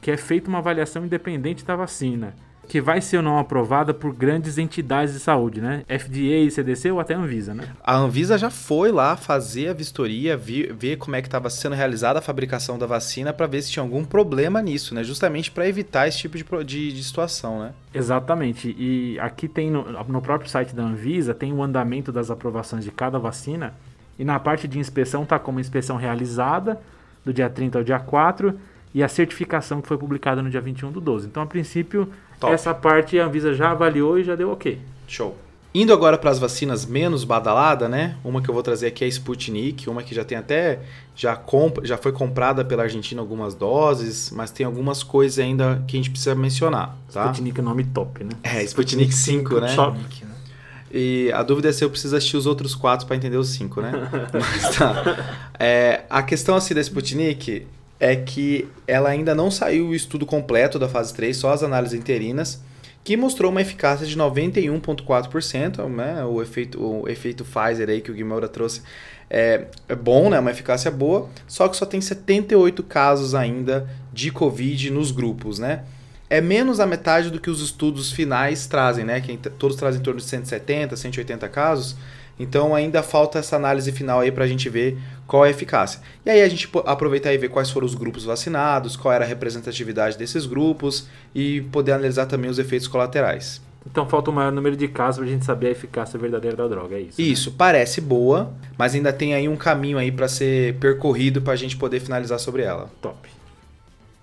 que 0.00 0.10
é 0.10 0.16
feita 0.16 0.48
uma 0.48 0.58
avaliação 0.58 1.04
independente 1.04 1.64
da 1.64 1.76
vacina, 1.76 2.34
que 2.68 2.80
vai 2.80 3.00
ser 3.00 3.16
ou 3.16 3.22
não 3.22 3.38
aprovada 3.38 3.94
por 3.94 4.14
grandes 4.14 4.58
entidades 4.58 5.14
de 5.14 5.20
saúde, 5.20 5.60
né? 5.60 5.82
FDA, 5.88 6.50
CDC 6.50 6.90
ou 6.92 7.00
até 7.00 7.14
Anvisa, 7.14 7.54
né? 7.54 7.64
A 7.82 7.96
Anvisa 7.96 8.36
já 8.36 8.50
foi 8.50 8.92
lá 8.92 9.16
fazer 9.16 9.68
a 9.68 9.72
vistoria, 9.72 10.36
vi- 10.36 10.70
ver 10.72 10.96
como 10.98 11.16
é 11.16 11.22
que 11.22 11.28
estava 11.28 11.48
sendo 11.48 11.74
realizada 11.74 12.18
a 12.18 12.22
fabricação 12.22 12.78
da 12.78 12.84
vacina 12.86 13.32
para 13.32 13.46
ver 13.46 13.62
se 13.62 13.70
tinha 13.72 13.82
algum 13.82 14.04
problema 14.04 14.60
nisso, 14.60 14.94
né? 14.94 15.02
Justamente 15.02 15.50
para 15.50 15.66
evitar 15.66 16.06
esse 16.06 16.18
tipo 16.18 16.36
de, 16.36 16.44
de, 16.64 16.92
de 16.92 17.02
situação, 17.04 17.60
né? 17.60 17.72
Exatamente. 17.94 18.74
E 18.78 19.18
aqui 19.20 19.48
tem 19.48 19.70
no, 19.70 19.82
no 20.04 20.20
próprio 20.20 20.50
site 20.50 20.74
da 20.74 20.82
Anvisa 20.82 21.32
tem 21.34 21.52
o 21.52 21.62
andamento 21.62 22.12
das 22.12 22.30
aprovações 22.30 22.84
de 22.84 22.90
cada 22.90 23.18
vacina. 23.18 23.72
E 24.18 24.24
na 24.24 24.38
parte 24.38 24.68
de 24.68 24.78
inspeção 24.78 25.24
tá 25.24 25.38
como 25.38 25.58
inspeção 25.58 25.96
realizada 25.96 26.78
do 27.24 27.32
dia 27.32 27.48
30 27.48 27.78
ao 27.78 27.84
dia 27.84 27.98
4 27.98 28.58
e 28.94 29.02
a 29.02 29.08
certificação 29.08 29.80
que 29.80 29.88
foi 29.88 29.98
publicada 29.98 30.42
no 30.42 30.50
dia 30.50 30.60
21 30.60 30.90
do 30.90 31.00
12. 31.00 31.26
Então, 31.26 31.42
a 31.42 31.46
princípio, 31.46 32.08
Top. 32.40 32.52
essa 32.52 32.74
parte 32.74 33.18
a 33.18 33.26
Anvisa 33.26 33.54
já 33.54 33.70
avaliou 33.70 34.18
e 34.18 34.24
já 34.24 34.34
deu 34.34 34.50
ok. 34.50 34.78
Show. 35.06 35.36
Indo 35.74 35.92
agora 35.92 36.16
para 36.16 36.30
as 36.30 36.38
vacinas 36.38 36.86
menos 36.86 37.24
badalada, 37.24 37.88
né? 37.88 38.16
Uma 38.24 38.40
que 38.40 38.48
eu 38.48 38.54
vou 38.54 38.62
trazer 38.62 38.86
aqui 38.86 39.04
é 39.04 39.06
a 39.06 39.08
Sputnik, 39.08 39.88
uma 39.88 40.02
que 40.02 40.14
já 40.14 40.24
tem 40.24 40.38
até 40.38 40.80
já 41.14 41.36
compra, 41.36 41.84
já 41.86 41.98
foi 41.98 42.10
comprada 42.10 42.64
pela 42.64 42.84
Argentina 42.84 43.20
algumas 43.20 43.54
doses, 43.54 44.30
mas 44.30 44.50
tem 44.50 44.64
algumas 44.64 45.02
coisas 45.02 45.38
ainda 45.38 45.82
que 45.86 45.96
a 45.96 45.98
gente 45.98 46.10
precisa 46.10 46.34
mencionar, 46.34 46.96
tá? 47.12 47.26
Sputnik 47.26 47.60
é 47.60 47.62
nome 47.62 47.84
top, 47.84 48.24
né? 48.24 48.30
É, 48.42 48.62
Sputnik 48.62 49.14
5, 49.14 49.60
né? 49.60 49.74
Top. 49.74 49.98
E 50.90 51.30
a 51.34 51.42
dúvida 51.42 51.68
é 51.68 51.72
se 51.72 51.84
eu 51.84 51.90
preciso 51.90 52.16
assistir 52.16 52.36
os 52.36 52.46
outros 52.46 52.74
quatro 52.74 53.06
para 53.06 53.14
entender 53.14 53.36
os 53.36 53.50
cinco, 53.50 53.82
né? 53.82 53.92
Mas 54.32 54.76
tá. 54.76 55.36
É, 55.58 56.04
a 56.08 56.22
questão 56.22 56.54
assim 56.56 56.74
da 56.74 56.80
Sputnik 56.80 57.66
é 58.00 58.14
que 58.14 58.68
ela 58.86 59.08
ainda 59.08 59.34
não 59.34 59.50
saiu 59.50 59.88
o 59.88 59.94
estudo 59.94 60.24
completo 60.24 60.78
da 60.78 60.88
fase 60.88 61.12
3, 61.14 61.36
só 61.36 61.52
as 61.52 61.62
análises 61.62 61.98
interinas, 61.98 62.62
que 63.02 63.16
mostrou 63.16 63.50
uma 63.50 63.60
eficácia 63.60 64.06
de 64.06 64.16
91,4%, 64.16 65.88
né? 65.88 66.24
O 66.24 66.42
efeito, 66.42 66.82
o 66.82 67.08
efeito 67.08 67.44
Pfizer 67.44 67.88
aí 67.88 68.00
que 68.00 68.10
o 68.10 68.14
Guimora 68.14 68.48
trouxe 68.48 68.82
é, 69.30 69.66
é 69.88 69.94
bom, 69.94 70.30
né? 70.30 70.38
Uma 70.38 70.50
eficácia 70.50 70.90
boa, 70.90 71.28
só 71.46 71.68
que 71.68 71.76
só 71.76 71.86
tem 71.86 72.00
78 72.00 72.82
casos 72.82 73.34
ainda 73.34 73.88
de 74.12 74.30
Covid 74.30 74.90
nos 74.90 75.10
grupos, 75.10 75.58
né? 75.58 75.84
É 76.30 76.40
menos 76.40 76.76
da 76.78 76.86
metade 76.86 77.30
do 77.30 77.40
que 77.40 77.48
os 77.48 77.62
estudos 77.62 78.12
finais 78.12 78.66
trazem, 78.66 79.04
né? 79.04 79.20
Que 79.20 79.36
todos 79.36 79.76
trazem 79.76 80.00
em 80.00 80.04
torno 80.04 80.20
de 80.20 80.26
170, 80.26 80.94
180 80.94 81.48
casos. 81.48 81.96
Então 82.38 82.74
ainda 82.74 83.02
falta 83.02 83.38
essa 83.38 83.56
análise 83.56 83.90
final 83.92 84.20
aí 84.20 84.30
para 84.30 84.44
a 84.44 84.48
gente 84.48 84.68
ver 84.68 84.98
qual 85.26 85.44
é 85.44 85.48
a 85.48 85.50
eficácia. 85.50 86.00
E 86.24 86.30
aí 86.30 86.42
a 86.42 86.48
gente 86.48 86.68
aproveitar 86.86 87.32
e 87.32 87.38
ver 87.38 87.48
quais 87.48 87.70
foram 87.70 87.86
os 87.86 87.94
grupos 87.94 88.24
vacinados, 88.24 88.96
qual 88.96 89.12
era 89.12 89.24
a 89.24 89.28
representatividade 89.28 90.16
desses 90.16 90.46
grupos 90.46 91.08
e 91.34 91.62
poder 91.72 91.92
analisar 91.92 92.26
também 92.26 92.50
os 92.50 92.58
efeitos 92.58 92.88
colaterais. 92.88 93.60
Então 93.90 94.06
falta 94.08 94.30
o 94.30 94.34
maior 94.34 94.52
número 94.52 94.76
de 94.76 94.86
casos 94.86 95.18
pra 95.18 95.26
gente 95.26 95.44
saber 95.44 95.68
a 95.68 95.70
eficácia 95.70 96.18
verdadeira 96.18 96.56
da 96.56 96.66
droga, 96.68 96.96
é 96.96 97.00
isso. 97.00 97.20
né? 97.20 97.26
Isso, 97.26 97.52
parece 97.52 98.00
boa, 98.00 98.52
mas 98.76 98.94
ainda 98.94 99.12
tem 99.12 99.34
aí 99.34 99.48
um 99.48 99.56
caminho 99.56 99.96
aí 99.98 100.12
para 100.12 100.28
ser 100.28 100.74
percorrido 100.74 101.40
para 101.40 101.54
a 101.54 101.56
gente 101.56 101.76
poder 101.76 102.00
finalizar 102.00 102.38
sobre 102.38 102.62
ela. 102.62 102.90
Top. 103.00 103.16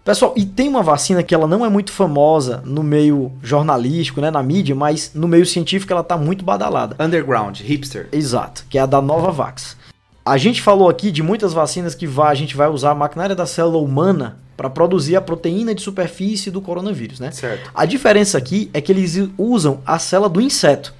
Pessoal, 0.06 0.36
e 0.38 0.45
tem 0.45 0.70
uma 0.70 0.84
vacina 0.84 1.24
que 1.24 1.34
ela 1.34 1.47
não 1.47 1.66
é 1.66 1.70
muito 1.70 1.91
famosa 1.91 2.62
no 2.64 2.84
meio 2.84 3.32
jornalístico, 3.41 4.22
né, 4.22 4.30
na 4.30 4.43
mídia, 4.43 4.76
mas 4.76 5.12
no 5.16 5.28
meio 5.28 5.47
científico 5.47 5.91
ela 5.91 6.03
tá 6.03 6.16
muito 6.16 6.45
badalada. 6.45 6.95
Underground, 7.03 7.60
hipster. 7.60 8.08
Exato, 8.12 8.66
que 8.70 8.78
é 8.78 8.82
a 8.82 8.86
da 8.86 9.01
Novavax. 9.01 9.76
A 10.24 10.38
gente 10.38 10.62
falou 10.62 10.89
aqui 10.89 11.10
de 11.12 11.24
muitas 11.24 11.53
vacinas 11.53 11.95
que 11.95 12.06
vai- 12.06 12.32
a 12.32 12.36
gente 12.36 12.56
vai 12.56 12.70
usar 12.70 12.91
a 12.91 12.95
maquinária 12.95 13.36
da 13.36 13.47
célula 13.47 13.80
humana 13.80 14.38
para 14.56 14.70
produzir 14.70 15.16
a 15.16 15.22
proteína 15.22 15.74
de 15.74 15.82
superfície 15.82 16.51
do 16.51 16.62
coronavírus, 16.62 17.20
né? 17.20 17.32
Certo. 17.32 17.72
A 17.74 17.84
diferença 17.86 18.38
aqui 18.38 18.70
é 18.76 18.82
que 18.82 18.91
eles 18.91 19.28
usam 19.39 19.80
a 19.88 19.97
célula 19.97 20.30
do 20.30 20.39
inseto. 20.39 20.93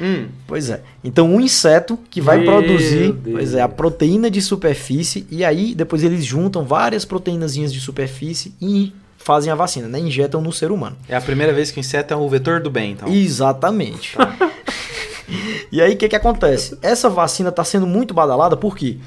Hum, 0.00 0.28
Pois 0.46 0.68
é. 0.70 0.82
Então, 1.02 1.28
um 1.32 1.40
inseto 1.40 1.98
que 2.10 2.20
vai 2.20 2.38
Meu 2.38 2.46
produzir, 2.46 3.12
Deus. 3.12 3.36
pois 3.36 3.54
é, 3.54 3.62
a 3.62 3.68
proteína 3.68 4.30
de 4.30 4.42
superfície 4.42 5.26
e 5.30 5.44
aí 5.44 5.74
depois 5.74 6.02
eles 6.04 6.24
juntam 6.24 6.64
várias 6.64 7.04
proteínazinhas 7.04 7.72
de 7.72 7.80
superfície 7.80 8.54
e 8.60 8.92
fazem 9.16 9.50
a 9.50 9.56
vacina, 9.56 9.88
né? 9.88 9.98
Injetam 9.98 10.40
no 10.40 10.52
ser 10.52 10.70
humano. 10.70 10.96
é 11.08 11.16
a 11.16 11.20
primeira 11.20 11.52
vez 11.52 11.70
que 11.70 11.78
o 11.78 11.80
inseto 11.80 12.14
é 12.14 12.16
o 12.16 12.28
vetor 12.28 12.60
do 12.60 12.70
bem, 12.70 12.92
então. 12.92 13.08
Exatamente. 13.12 14.16
e 15.72 15.80
aí 15.82 15.94
o 15.94 15.96
que 15.96 16.08
que 16.08 16.16
acontece? 16.16 16.78
Essa 16.82 17.08
vacina 17.08 17.48
está 17.48 17.64
sendo 17.64 17.86
muito 17.86 18.14
badalada 18.14 18.56
por 18.56 18.76
quê? 18.76 18.98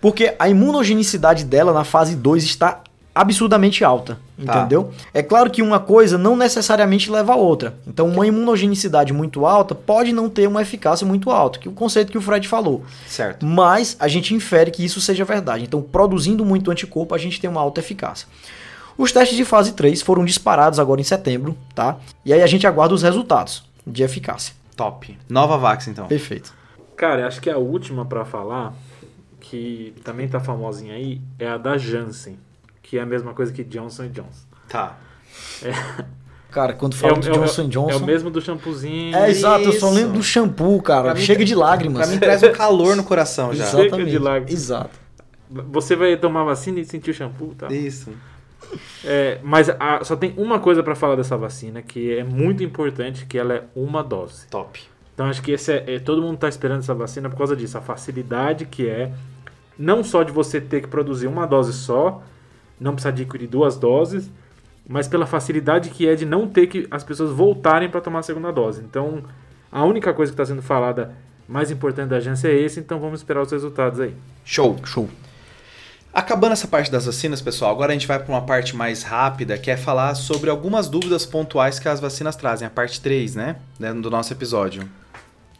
Porque 0.00 0.34
a 0.38 0.48
imunogenicidade 0.48 1.44
dela 1.44 1.72
na 1.72 1.82
fase 1.84 2.14
2 2.14 2.44
está 2.44 2.82
absurdamente 3.14 3.84
alta, 3.84 4.18
Tá. 4.44 4.60
entendeu? 4.60 4.90
É 5.12 5.22
claro 5.22 5.48
que 5.50 5.62
uma 5.62 5.78
coisa 5.78 6.18
não 6.18 6.34
necessariamente 6.36 7.10
leva 7.10 7.32
a 7.32 7.36
outra. 7.36 7.76
Então, 7.86 8.08
uma 8.08 8.26
imunogenicidade 8.26 9.12
muito 9.12 9.46
alta 9.46 9.74
pode 9.74 10.12
não 10.12 10.28
ter 10.28 10.48
uma 10.48 10.60
eficácia 10.62 11.06
muito 11.06 11.30
alta, 11.30 11.58
que 11.58 11.68
é 11.68 11.70
o 11.70 11.74
conceito 11.74 12.10
que 12.10 12.18
o 12.18 12.20
Fred 12.20 12.48
falou. 12.48 12.82
Certo. 13.06 13.46
Mas 13.46 13.96
a 14.00 14.08
gente 14.08 14.34
infere 14.34 14.70
que 14.70 14.84
isso 14.84 15.00
seja 15.00 15.24
verdade. 15.24 15.62
Então, 15.64 15.80
produzindo 15.80 16.44
muito 16.44 16.70
anticorpo, 16.70 17.14
a 17.14 17.18
gente 17.18 17.40
tem 17.40 17.48
uma 17.48 17.60
alta 17.60 17.80
eficácia. 17.80 18.26
Os 18.98 19.12
testes 19.12 19.36
de 19.36 19.44
fase 19.44 19.72
3 19.72 20.02
foram 20.02 20.24
disparados 20.24 20.78
agora 20.78 21.00
em 21.00 21.04
setembro, 21.04 21.56
tá? 21.74 21.96
E 22.24 22.32
aí 22.32 22.42
a 22.42 22.46
gente 22.46 22.66
aguarda 22.66 22.94
os 22.94 23.02
resultados 23.02 23.64
de 23.86 24.02
eficácia. 24.02 24.54
Top. 24.76 25.16
Nova 25.28 25.56
Vax, 25.56 25.86
então. 25.88 26.06
Perfeito. 26.06 26.52
Cara, 26.96 27.26
acho 27.26 27.40
que 27.40 27.50
a 27.50 27.58
última 27.58 28.04
pra 28.04 28.24
falar, 28.24 28.72
que 29.40 29.94
também 30.04 30.28
tá 30.28 30.40
famosinha 30.40 30.94
aí, 30.94 31.20
é 31.38 31.48
a 31.48 31.56
da 31.56 31.76
Janssen, 31.76 32.36
que 32.84 32.98
é 32.98 33.00
a 33.02 33.06
mesma 33.06 33.32
coisa 33.34 33.50
que 33.52 33.64
Johnson 33.64 34.08
Johnson. 34.08 34.46
Tá. 34.68 34.96
Cara, 36.50 36.74
quando 36.74 36.94
fala 36.94 37.14
é, 37.16 37.18
de 37.18 37.28
é 37.28 37.32
o- 37.32 37.34
Johnson 37.34 37.62
É 37.62 37.66
Johnson. 37.66 37.98
o 37.98 38.04
mesmo 38.06 38.30
do 38.30 38.40
shampoozinho. 38.40 39.16
É, 39.16 39.28
exato, 39.30 39.64
eu 39.64 39.72
só 39.72 39.90
lembro 39.90 40.12
do 40.18 40.22
shampoo, 40.22 40.80
cara. 40.80 41.02
Pra 41.10 41.14
mim, 41.14 41.20
Chega 41.20 41.44
de 41.44 41.54
lágrimas. 41.54 42.02
Pra 42.02 42.06
mim 42.14 42.18
traz 42.20 42.42
um 42.44 42.52
calor 42.52 42.94
no 42.94 43.02
coração 43.02 43.52
já. 43.52 43.64
Exatamente. 43.64 44.10
de 44.10 44.18
lágrimas. 44.18 44.52
Exato. 44.52 44.90
Você 45.50 45.96
vai 45.96 46.16
tomar 46.16 46.44
vacina 46.44 46.78
e 46.80 46.84
sentir 46.84 47.10
o 47.10 47.14
shampoo, 47.14 47.54
tá? 47.56 47.66
Isso. 47.72 48.10
É, 49.04 49.38
mas 49.42 49.68
a- 49.68 50.00
só 50.04 50.14
tem 50.16 50.32
uma 50.36 50.58
coisa 50.60 50.82
pra 50.82 50.94
falar 50.94 51.16
dessa 51.16 51.36
vacina 51.36 51.82
que 51.82 52.16
é 52.16 52.22
muito 52.24 52.62
importante, 52.62 53.26
que 53.26 53.36
ela 53.38 53.54
é 53.54 53.62
uma 53.74 54.02
dose. 54.02 54.46
Top. 54.48 54.80
Então 55.12 55.26
acho 55.26 55.42
que 55.42 55.52
esse 55.52 55.72
é, 55.72 55.94
é- 55.94 55.98
todo 55.98 56.22
mundo 56.22 56.38
tá 56.38 56.48
esperando 56.48 56.80
essa 56.80 56.94
vacina 56.94 57.28
por 57.28 57.36
causa 57.36 57.54
disso, 57.56 57.76
a 57.78 57.80
facilidade 57.80 58.64
que 58.66 58.88
é 58.88 59.12
não 59.78 60.02
só 60.04 60.22
de 60.22 60.32
você 60.32 60.60
ter 60.60 60.80
que 60.82 60.88
produzir 60.88 61.26
uma 61.26 61.46
dose 61.46 61.72
só, 61.72 62.22
não 62.80 62.92
precisar 62.92 63.10
adquirir 63.10 63.46
duas 63.48 63.76
doses, 63.76 64.30
mas 64.88 65.08
pela 65.08 65.26
facilidade 65.26 65.90
que 65.90 66.06
é 66.08 66.14
de 66.14 66.24
não 66.26 66.46
ter 66.46 66.66
que 66.66 66.86
as 66.90 67.02
pessoas 67.04 67.30
voltarem 67.30 67.88
para 67.88 68.00
tomar 68.00 68.18
a 68.20 68.22
segunda 68.22 68.52
dose. 68.52 68.82
Então, 68.82 69.22
a 69.72 69.84
única 69.84 70.12
coisa 70.12 70.30
que 70.32 70.34
está 70.40 70.44
sendo 70.44 70.62
falada 70.62 71.14
mais 71.48 71.70
importante 71.70 72.08
da 72.08 72.16
agência 72.16 72.48
é 72.48 72.54
esse, 72.58 72.80
então 72.80 72.98
vamos 73.00 73.20
esperar 73.20 73.42
os 73.42 73.50
resultados 73.52 74.00
aí. 74.00 74.14
Show. 74.44 74.76
Show. 74.84 75.08
Acabando 76.12 76.52
essa 76.52 76.68
parte 76.68 76.92
das 76.92 77.06
vacinas, 77.06 77.40
pessoal, 77.40 77.72
agora 77.72 77.90
a 77.90 77.94
gente 77.94 78.06
vai 78.06 78.18
para 78.20 78.32
uma 78.32 78.42
parte 78.42 78.76
mais 78.76 79.02
rápida, 79.02 79.58
que 79.58 79.68
é 79.70 79.76
falar 79.76 80.14
sobre 80.14 80.48
algumas 80.48 80.88
dúvidas 80.88 81.26
pontuais 81.26 81.78
que 81.80 81.88
as 81.88 81.98
vacinas 81.98 82.36
trazem, 82.36 82.66
a 82.66 82.70
parte 82.70 83.00
3, 83.00 83.34
né? 83.34 83.56
né, 83.80 83.92
Do 83.92 84.08
nosso 84.10 84.32
episódio. 84.32 84.88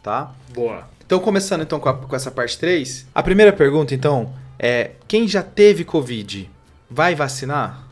Tá? 0.01 0.31
Boa. 0.53 0.87
Então, 1.05 1.19
começando 1.19 1.61
então 1.61 1.79
com, 1.79 1.89
a- 1.89 1.93
com 1.93 2.15
essa 2.15 2.31
parte 2.31 2.57
3, 2.57 3.05
a 3.13 3.21
primeira 3.21 3.51
pergunta, 3.51 3.93
então, 3.93 4.31
é: 4.57 4.91
quem 5.07 5.27
já 5.27 5.43
teve 5.43 5.83
Covid 5.83 6.49
vai 6.89 7.15
vacinar? 7.15 7.83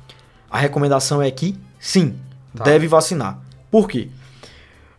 A 0.50 0.58
recomendação 0.58 1.22
é 1.22 1.32
que 1.32 1.58
sim, 1.80 2.16
Tá. 2.56 2.64
deve 2.64 2.88
vacinar. 2.88 3.40
Por 3.72 3.88
quê? 3.88 4.10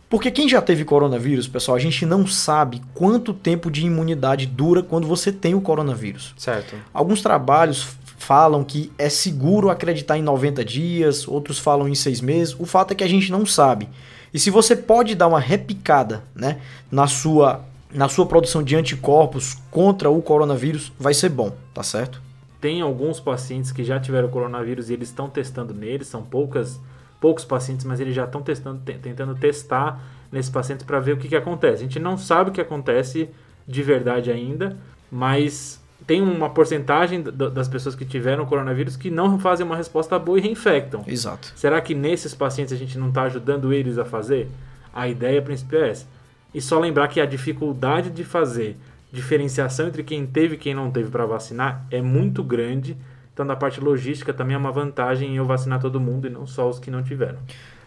Porque 0.09 0.30
quem 0.30 0.49
já 0.49 0.61
teve 0.61 0.84
coronavírus, 0.84 1.49
pessoal, 1.49 1.76
a 1.76 1.80
gente 1.80 2.05
não 2.05 2.26
sabe 2.26 2.82
quanto 2.95 3.32
tempo 3.32 3.70
de 3.70 3.84
imunidade 3.84 4.47
dura 4.47 4.82
quando 4.82 5.07
você 5.07 5.32
tem 5.32 5.55
o 5.55 5.61
coronavírus. 5.61 6.34
Certo. 6.36 6.76
Alguns 6.92 7.22
trabalhos 7.22 7.97
falam 8.18 8.64
que 8.64 8.92
é 8.99 9.09
seguro 9.09 9.70
acreditar 9.70 10.16
em 10.16 10.22
90 10.22 10.64
dias, 10.64 11.26
outros 11.26 11.59
falam 11.59 11.88
em 11.88 11.95
6 11.95 12.20
meses. 12.20 12.57
O 12.59 12.64
fato 12.64 12.92
é 12.92 12.95
que 12.95 13.05
a 13.05 13.09
gente 13.09 13.30
não 13.30 13.45
sabe. 13.45 13.88
E 14.32 14.38
se 14.38 14.51
você 14.51 14.74
pode 14.74 15.14
dar 15.14 15.26
uma 15.28 15.40
repicada 15.40 16.22
né, 16.34 16.59
na, 16.90 17.07
sua, 17.07 17.64
na 17.92 18.09
sua 18.09 18.26
produção 18.26 18.62
de 18.62 18.74
anticorpos 18.76 19.57
contra 19.70 20.11
o 20.11 20.20
coronavírus, 20.22 20.92
vai 20.99 21.14
ser 21.14 21.28
bom, 21.28 21.53
tá 21.72 21.82
certo? 21.82 22.20
Tem 22.64 22.80
alguns 22.80 23.20
pacientes 23.20 23.70
que 23.70 23.84
já 23.84 24.00
tiveram 24.00 24.26
coronavírus 24.30 24.88
e 24.88 24.94
eles 24.94 25.08
estão 25.08 25.28
testando 25.28 25.74
neles, 25.74 26.06
são 26.06 26.22
poucas, 26.22 26.80
poucos 27.20 27.44
pacientes, 27.44 27.84
mas 27.84 28.00
eles 28.00 28.14
já 28.14 28.24
estão 28.24 28.40
testando, 28.40 28.80
tentando 28.80 29.34
testar 29.34 30.02
nesses 30.32 30.50
pacientes 30.50 30.82
para 30.82 30.98
ver 30.98 31.12
o 31.12 31.18
que, 31.18 31.28
que 31.28 31.36
acontece. 31.36 31.82
A 31.82 31.86
gente 31.86 31.98
não 31.98 32.16
sabe 32.16 32.48
o 32.48 32.52
que 32.54 32.62
acontece 32.62 33.28
de 33.68 33.82
verdade 33.82 34.30
ainda, 34.30 34.78
mas 35.12 35.78
tem 36.06 36.22
uma 36.22 36.48
porcentagem 36.48 37.22
das 37.22 37.68
pessoas 37.68 37.94
que 37.94 38.06
tiveram 38.06 38.46
coronavírus 38.46 38.96
que 38.96 39.10
não 39.10 39.38
fazem 39.38 39.66
uma 39.66 39.76
resposta 39.76 40.18
boa 40.18 40.38
e 40.38 40.40
reinfectam. 40.40 41.04
Exato. 41.06 41.52
Será 41.54 41.82
que 41.82 41.94
nesses 41.94 42.34
pacientes 42.34 42.72
a 42.72 42.78
gente 42.78 42.96
não 42.96 43.10
está 43.10 43.24
ajudando 43.24 43.74
eles 43.74 43.98
a 43.98 44.06
fazer? 44.06 44.48
A 44.90 45.06
ideia 45.06 45.42
principal 45.42 45.80
é 45.80 45.90
essa. 45.90 46.06
E 46.54 46.62
só 46.62 46.80
lembrar 46.80 47.08
que 47.08 47.20
a 47.20 47.26
dificuldade 47.26 48.08
de 48.08 48.24
fazer 48.24 48.78
diferenciação 49.14 49.86
entre 49.86 50.02
quem 50.02 50.26
teve 50.26 50.56
e 50.56 50.58
quem 50.58 50.74
não 50.74 50.90
teve 50.90 51.10
para 51.10 51.24
vacinar 51.24 51.86
é 51.90 52.02
muito 52.02 52.42
grande. 52.42 52.96
Então, 53.32 53.46
da 53.46 53.56
parte 53.56 53.80
logística, 53.80 54.32
também 54.32 54.54
é 54.54 54.58
uma 54.58 54.70
vantagem 54.70 55.32
em 55.32 55.36
eu 55.36 55.44
vacinar 55.44 55.80
todo 55.80 56.00
mundo 56.00 56.26
e 56.26 56.30
não 56.30 56.46
só 56.46 56.68
os 56.68 56.78
que 56.78 56.90
não 56.90 57.02
tiveram. 57.02 57.38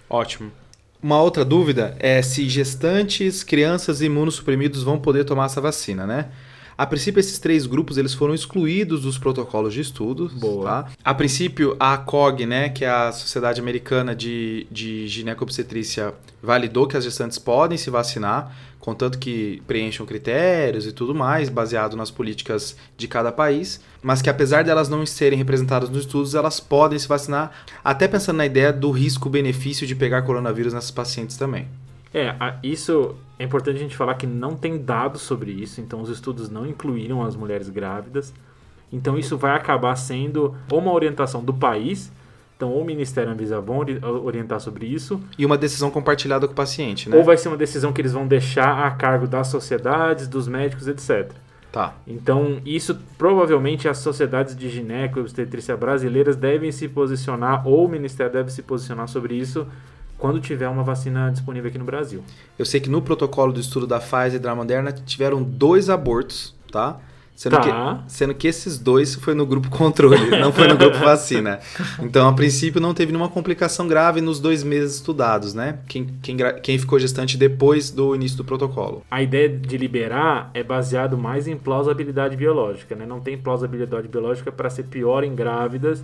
Ótimo. 0.10 0.52
Uma 1.02 1.22
outra 1.22 1.46
dúvida 1.46 1.96
é 2.00 2.22
se 2.22 2.50
gestantes, 2.50 3.44
crianças 3.44 4.02
e 4.02 4.06
imunossuprimidos 4.06 4.84
vão 4.84 4.98
poder 4.98 5.26
tomar 5.26 5.46
essa 5.46 5.62
vacina, 5.62 6.08
né? 6.08 6.30
A 6.78 6.86
princípio, 6.86 7.20
esses 7.20 7.40
três 7.40 7.66
grupos 7.66 7.98
eles 7.98 8.14
foram 8.14 8.36
excluídos 8.36 9.02
dos 9.02 9.18
protocolos 9.18 9.74
de 9.74 9.82
estudo. 9.82 10.30
Boa. 10.36 10.84
Tá? 10.84 10.92
A 11.04 11.14
princípio, 11.14 11.76
a 11.80 11.98
COG, 11.98 12.46
né, 12.46 12.70
que 12.70 12.86
é 12.86 12.90
a 12.90 13.12
Sociedade 13.12 13.60
Americana 13.60 14.16
de, 14.16 14.68
de 14.70 15.08
Ginecobstetrícia, 15.08 16.14
validou 16.42 16.86
que 16.88 16.96
as 16.96 17.04
gestantes 17.04 17.40
podem 17.40 17.80
se 17.80 17.90
vacinar, 17.90 18.56
contanto 18.88 19.20
que 19.20 19.62
preencham 19.68 20.06
critérios 20.06 20.88
e 20.88 20.94
tudo 20.94 21.14
mais, 21.14 21.50
baseado 21.50 21.98
nas 21.98 22.10
políticas 22.10 22.78
de 22.96 23.06
cada 23.06 23.34
país, 23.34 23.84
mas 24.02 24.22
que 24.22 24.30
apesar 24.30 24.64
delas 24.64 24.88
não 24.88 25.06
serem 25.06 25.38
representadas 25.38 25.90
nos 25.90 26.06
estudos, 26.06 26.34
elas 26.34 26.62
podem 26.62 26.98
se 26.98 27.06
vacinar, 27.06 27.52
até 27.84 28.08
pensando 28.08 28.38
na 28.38 28.46
ideia 28.46 28.72
do 28.72 28.90
risco-benefício 28.90 29.86
de 29.86 29.94
pegar 29.94 30.22
coronavírus 30.22 30.72
nessas 30.74 30.90
pacientes 30.90 31.36
também. 31.36 31.68
É, 32.14 32.34
isso 32.64 33.18
é 33.38 33.44
importante 33.44 33.76
a 33.76 33.80
gente 33.82 33.98
falar 33.98 34.16
que 34.16 34.26
não 34.26 34.56
tem 34.56 34.78
dados 34.78 35.22
sobre 35.22 35.52
isso, 35.52 35.82
então 35.82 36.02
os 36.02 36.10
estudos 36.10 36.50
não 36.50 36.66
incluíram 36.66 37.22
as 37.22 37.36
mulheres 37.36 37.68
grávidas. 37.68 38.34
Então 38.90 39.18
isso 39.18 39.38
vai 39.38 39.54
acabar 39.54 39.98
sendo 39.98 40.56
uma 40.72 40.94
orientação 40.94 41.44
do 41.44 41.54
país. 41.54 42.10
Então, 42.58 42.72
ou 42.72 42.82
o 42.82 42.86
Ministério 42.86 43.32
Anvisa 43.32 43.62
vão 43.62 43.86
orientar 44.24 44.60
sobre 44.60 44.88
isso. 44.88 45.22
E 45.38 45.46
uma 45.46 45.58
decisão 45.58 45.92
compartilhada 45.92 46.48
com 46.48 46.54
o 46.54 46.56
paciente, 46.56 47.08
né? 47.08 47.16
Ou 47.16 47.24
vai 47.24 47.38
ser 47.38 47.50
uma 47.50 47.58
decisão 47.58 47.94
que 47.94 48.02
eles 48.02 48.14
vão 48.14 48.28
deixar 48.28 48.88
a 48.88 48.90
cargo 48.90 49.28
das 49.28 49.48
sociedades, 49.48 50.28
dos 50.28 50.48
médicos, 50.48 50.88
etc. 50.88 51.32
Tá. 51.72 51.94
Então, 52.08 52.60
isso 52.66 52.98
provavelmente 53.16 53.88
as 53.88 54.00
sociedades 54.00 54.56
de 54.56 54.70
gineco 54.70 55.20
e 55.20 55.22
obstetrícia 55.22 55.78
brasileiras 55.78 56.36
devem 56.36 56.72
se 56.72 56.88
posicionar, 56.88 57.68
ou 57.68 57.86
o 57.86 57.88
Ministério 57.88 58.34
deve 58.34 58.52
se 58.52 58.64
posicionar 58.64 59.08
sobre 59.08 59.36
isso 59.36 59.68
quando 60.18 60.40
tiver 60.40 60.68
uma 60.68 60.82
vacina 60.82 61.30
disponível 61.30 61.70
aqui 61.70 61.78
no 61.78 61.86
Brasil. 61.86 62.24
Eu 62.58 62.66
sei 62.66 62.80
que 62.80 62.90
no 62.90 63.04
protocolo 63.04 63.54
do 63.54 63.60
estudo 63.60 63.86
da 63.86 64.00
Pfizer 64.00 64.36
e 64.36 64.40
da 64.40 64.56
Moderna 64.56 64.92
tiveram 64.92 65.44
dois 65.44 65.92
abortos, 65.92 66.56
tá? 66.72 66.98
Sendo, 67.38 67.52
tá. 67.56 68.04
que, 68.04 68.12
sendo 68.12 68.34
que 68.34 68.48
esses 68.48 68.80
dois 68.80 69.14
foi 69.14 69.36
no 69.36 69.46
grupo 69.46 69.70
controle, 69.70 70.32
não 70.42 70.52
foi 70.52 70.68
no 70.68 70.76
grupo 70.76 70.98
vacina. 70.98 71.60
Então, 72.02 72.28
a 72.28 72.34
princípio, 72.34 72.82
não 72.82 72.96
teve 72.96 73.12
nenhuma 73.12 73.30
complicação 73.30 73.88
grave 73.88 74.22
nos 74.22 74.40
dois 74.40 74.64
meses 74.64 74.96
estudados, 74.96 75.54
né? 75.54 75.78
Quem, 75.88 76.08
quem, 76.20 76.36
quem 76.64 76.80
ficou 76.80 76.98
gestante 76.98 77.38
depois 77.38 77.92
do 77.92 78.16
início 78.16 78.36
do 78.38 78.44
protocolo. 78.44 79.04
A 79.12 79.22
ideia 79.22 79.48
de 79.48 79.78
liberar 79.78 80.50
é 80.52 80.64
baseado 80.64 81.16
mais 81.16 81.48
em 81.48 81.56
plausibilidade 81.56 82.36
biológica, 82.36 82.96
né? 82.96 83.06
Não 83.06 83.20
tem 83.20 83.38
plausibilidade 83.38 84.08
biológica 84.08 84.52
para 84.52 84.68
ser 84.72 84.86
pior 84.86 85.24
em 85.24 85.36
grávidas 85.36 86.04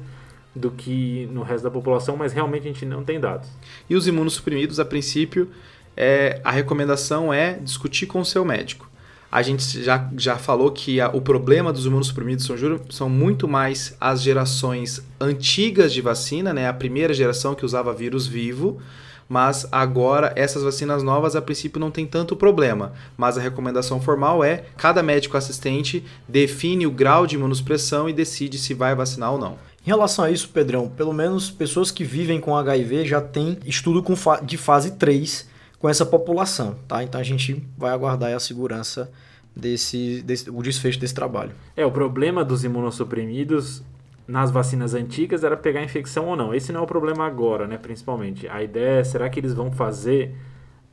do 0.56 0.70
que 0.70 1.28
no 1.32 1.42
resto 1.42 1.64
da 1.64 1.72
população, 1.72 2.16
mas 2.16 2.32
realmente 2.32 2.68
a 2.68 2.72
gente 2.72 2.86
não 2.86 3.04
tem 3.04 3.20
dados. 3.20 3.50
E 3.90 3.96
os 3.96 4.08
imunossuprimidos, 4.08 4.80
a 4.80 4.86
princípio, 4.86 5.50
é, 5.98 6.40
a 6.44 6.52
recomendação 6.52 7.34
é 7.34 7.54
discutir 7.54 8.06
com 8.06 8.20
o 8.20 8.26
seu 8.26 8.46
médico. 8.46 8.93
A 9.34 9.42
gente 9.42 9.82
já, 9.82 10.08
já 10.16 10.38
falou 10.38 10.70
que 10.70 11.02
a, 11.02 11.10
o 11.10 11.20
problema 11.20 11.74
dos 11.74 11.88
imunossuprimidos 11.88 12.46
são, 12.46 12.56
são 12.92 13.10
muito 13.10 13.48
mais 13.48 13.98
as 14.00 14.22
gerações 14.22 15.02
antigas 15.20 15.92
de 15.92 16.02
vacina, 16.02 16.54
né? 16.54 16.68
a 16.68 16.74
primeira 16.74 17.16
geração 17.16 17.56
que 17.56 17.66
usava 17.66 17.92
vírus 17.96 18.28
vivo, 18.28 18.80
mas 19.28 19.68
agora 19.72 20.32
essas 20.36 20.62
vacinas 20.62 21.02
novas 21.02 21.36
a 21.36 21.42
princípio 21.42 21.80
não 21.80 21.90
tem 21.90 22.06
tanto 22.06 22.36
problema. 22.36 22.94
Mas 23.18 23.36
a 23.36 23.42
recomendação 23.42 24.00
formal 24.00 24.44
é 24.44 24.66
cada 24.78 25.02
médico 25.02 25.36
assistente 25.36 26.06
define 26.30 26.86
o 26.86 26.92
grau 26.92 27.26
de 27.26 27.34
imunossupressão 27.34 28.08
e 28.08 28.14
decide 28.14 28.60
se 28.60 28.76
vai 28.76 28.94
vacinar 28.94 29.34
ou 29.34 29.40
não. 29.40 29.58
Em 29.84 29.90
relação 29.90 30.26
a 30.26 30.30
isso, 30.30 30.50
Pedrão, 30.50 30.90
pelo 30.90 31.12
menos 31.12 31.50
pessoas 31.50 31.90
que 31.90 32.04
vivem 32.04 32.40
com 32.40 32.56
HIV 32.56 33.08
já 33.08 33.20
tem 33.20 33.58
estudo 33.66 34.06
de 34.44 34.58
fase 34.58 34.92
3 34.92 35.52
com 35.84 35.90
essa 35.90 36.06
população, 36.06 36.78
tá? 36.88 37.04
Então 37.04 37.20
a 37.20 37.24
gente 37.26 37.62
vai 37.78 37.92
aguardar 37.92 38.34
a 38.34 38.40
segurança 38.40 39.12
desse, 39.54 40.22
desse 40.22 40.50
o 40.50 40.64
desfecho 40.64 40.98
desse 40.98 41.14
trabalho. 41.14 41.52
É, 41.76 41.86
o 41.86 41.92
problema 41.92 42.42
dos 42.46 42.64
imunossuprimidos 42.64 43.84
nas 44.26 44.50
vacinas 44.50 44.94
antigas 44.94 45.44
era 45.44 45.58
pegar 45.58 45.84
infecção 45.84 46.28
ou 46.28 46.38
não. 46.38 46.56
Esse 46.56 46.72
não 46.72 46.80
é 46.80 46.84
o 46.84 46.88
problema 46.88 47.28
agora, 47.28 47.68
né, 47.68 47.78
principalmente. 47.78 48.48
A 48.48 48.64
ideia 48.64 49.02
é, 49.02 49.04
será 49.04 49.30
que 49.30 49.38
eles 49.42 49.54
vão 49.54 49.74
fazer 49.74 50.34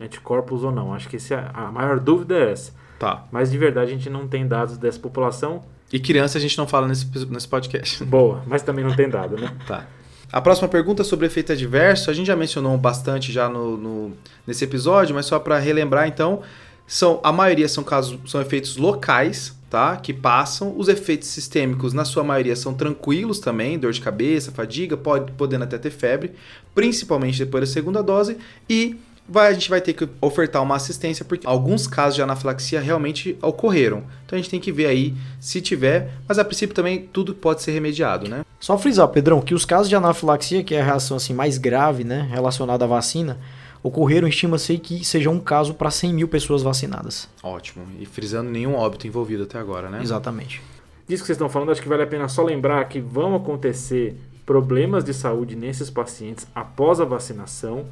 anticorpos 0.00 0.64
ou 0.64 0.72
não? 0.72 0.92
Acho 0.92 1.08
que 1.08 1.14
esse 1.14 1.32
é, 1.34 1.50
a 1.54 1.70
maior 1.70 2.00
dúvida 2.00 2.34
é 2.34 2.50
essa. 2.50 2.72
Tá. 2.98 3.28
Mas 3.30 3.52
de 3.52 3.58
verdade 3.58 3.92
a 3.92 3.94
gente 3.94 4.10
não 4.10 4.26
tem 4.26 4.44
dados 4.44 4.76
dessa 4.76 4.98
população. 4.98 5.62
E 5.92 6.00
criança 6.00 6.36
a 6.36 6.40
gente 6.40 6.58
não 6.58 6.66
fala 6.66 6.88
nesse, 6.88 7.06
nesse 7.26 7.46
podcast. 7.46 8.02
Boa, 8.02 8.42
mas 8.44 8.62
também 8.62 8.84
não 8.84 8.96
tem 8.96 9.08
dado, 9.08 9.36
né? 9.36 9.56
tá. 9.68 9.86
A 10.32 10.40
próxima 10.40 10.68
pergunta 10.68 11.02
sobre 11.02 11.26
efeito 11.26 11.52
adverso, 11.52 12.08
a 12.08 12.14
gente 12.14 12.26
já 12.28 12.36
mencionou 12.36 12.76
bastante 12.78 13.32
já 13.32 13.48
no, 13.48 13.76
no 13.76 14.12
nesse 14.46 14.64
episódio, 14.64 15.14
mas 15.14 15.26
só 15.26 15.40
para 15.40 15.58
relembrar 15.58 16.06
então, 16.06 16.42
são 16.86 17.20
a 17.22 17.32
maioria 17.32 17.68
são 17.68 17.82
casos 17.82 18.18
são 18.30 18.40
efeitos 18.40 18.76
locais, 18.76 19.56
tá? 19.68 19.96
Que 19.96 20.12
passam. 20.12 20.72
Os 20.76 20.88
efeitos 20.88 21.28
sistêmicos, 21.28 21.92
na 21.92 22.04
sua 22.04 22.22
maioria, 22.22 22.54
são 22.54 22.74
tranquilos 22.74 23.40
também, 23.40 23.78
dor 23.78 23.92
de 23.92 24.00
cabeça, 24.00 24.52
fadiga, 24.52 24.96
pode 24.96 25.32
podendo 25.32 25.64
até 25.64 25.78
ter 25.78 25.90
febre, 25.90 26.32
principalmente 26.74 27.38
depois 27.38 27.68
da 27.68 27.72
segunda 27.72 28.00
dose 28.00 28.38
e 28.68 28.96
vai, 29.30 29.48
a 29.48 29.52
gente 29.52 29.70
vai 29.70 29.80
ter 29.80 29.92
que 29.92 30.08
ofertar 30.20 30.60
uma 30.62 30.74
assistência, 30.74 31.24
porque 31.24 31.46
alguns 31.46 31.86
casos 31.86 32.16
de 32.16 32.22
anafilaxia 32.22 32.80
realmente 32.80 33.38
ocorreram. 33.40 34.02
Então 34.26 34.36
a 34.36 34.42
gente 34.42 34.50
tem 34.50 34.60
que 34.60 34.72
ver 34.72 34.86
aí 34.86 35.14
se 35.38 35.60
tiver, 35.60 36.12
mas 36.26 36.38
a 36.38 36.44
princípio 36.44 36.74
também 36.74 37.08
tudo 37.12 37.32
pode 37.32 37.62
ser 37.62 37.70
remediado, 37.70 38.28
né? 38.28 38.44
Só 38.58 38.76
frisar, 38.76 39.06
Pedrão, 39.08 39.40
que 39.40 39.54
os 39.54 39.64
casos 39.64 39.88
de 39.88 39.94
anafilaxia, 39.94 40.64
que 40.64 40.74
é 40.74 40.80
a 40.80 40.84
reação 40.84 41.16
assim 41.16 41.32
mais 41.32 41.56
grave, 41.56 42.02
né, 42.02 42.28
relacionada 42.30 42.84
à 42.84 42.88
vacina, 42.88 43.38
ocorreram, 43.82 44.26
estima-se 44.26 44.76
que 44.78 45.04
seja 45.04 45.30
um 45.30 45.38
caso 45.38 45.74
para 45.74 45.90
100 45.90 46.12
mil 46.12 46.28
pessoas 46.28 46.62
vacinadas. 46.62 47.28
Ótimo. 47.42 47.86
E 47.98 48.04
frisando 48.04 48.50
nenhum 48.50 48.74
óbito 48.74 49.06
envolvido 49.06 49.44
até 49.44 49.58
agora, 49.58 49.88
né? 49.88 50.00
Exatamente. 50.02 50.60
Disso 51.06 51.22
que 51.22 51.26
vocês 51.26 51.36
estão 51.36 51.48
falando, 51.48 51.72
acho 51.72 51.80
que 51.80 51.88
vale 51.88 52.02
a 52.02 52.06
pena 52.06 52.28
só 52.28 52.42
lembrar 52.42 52.84
que 52.88 53.00
vão 53.00 53.34
acontecer 53.34 54.16
problemas 54.44 55.04
de 55.04 55.14
saúde 55.14 55.54
nesses 55.54 55.88
pacientes 55.88 56.46
após 56.54 57.00
a 57.00 57.04
vacinação 57.04 57.86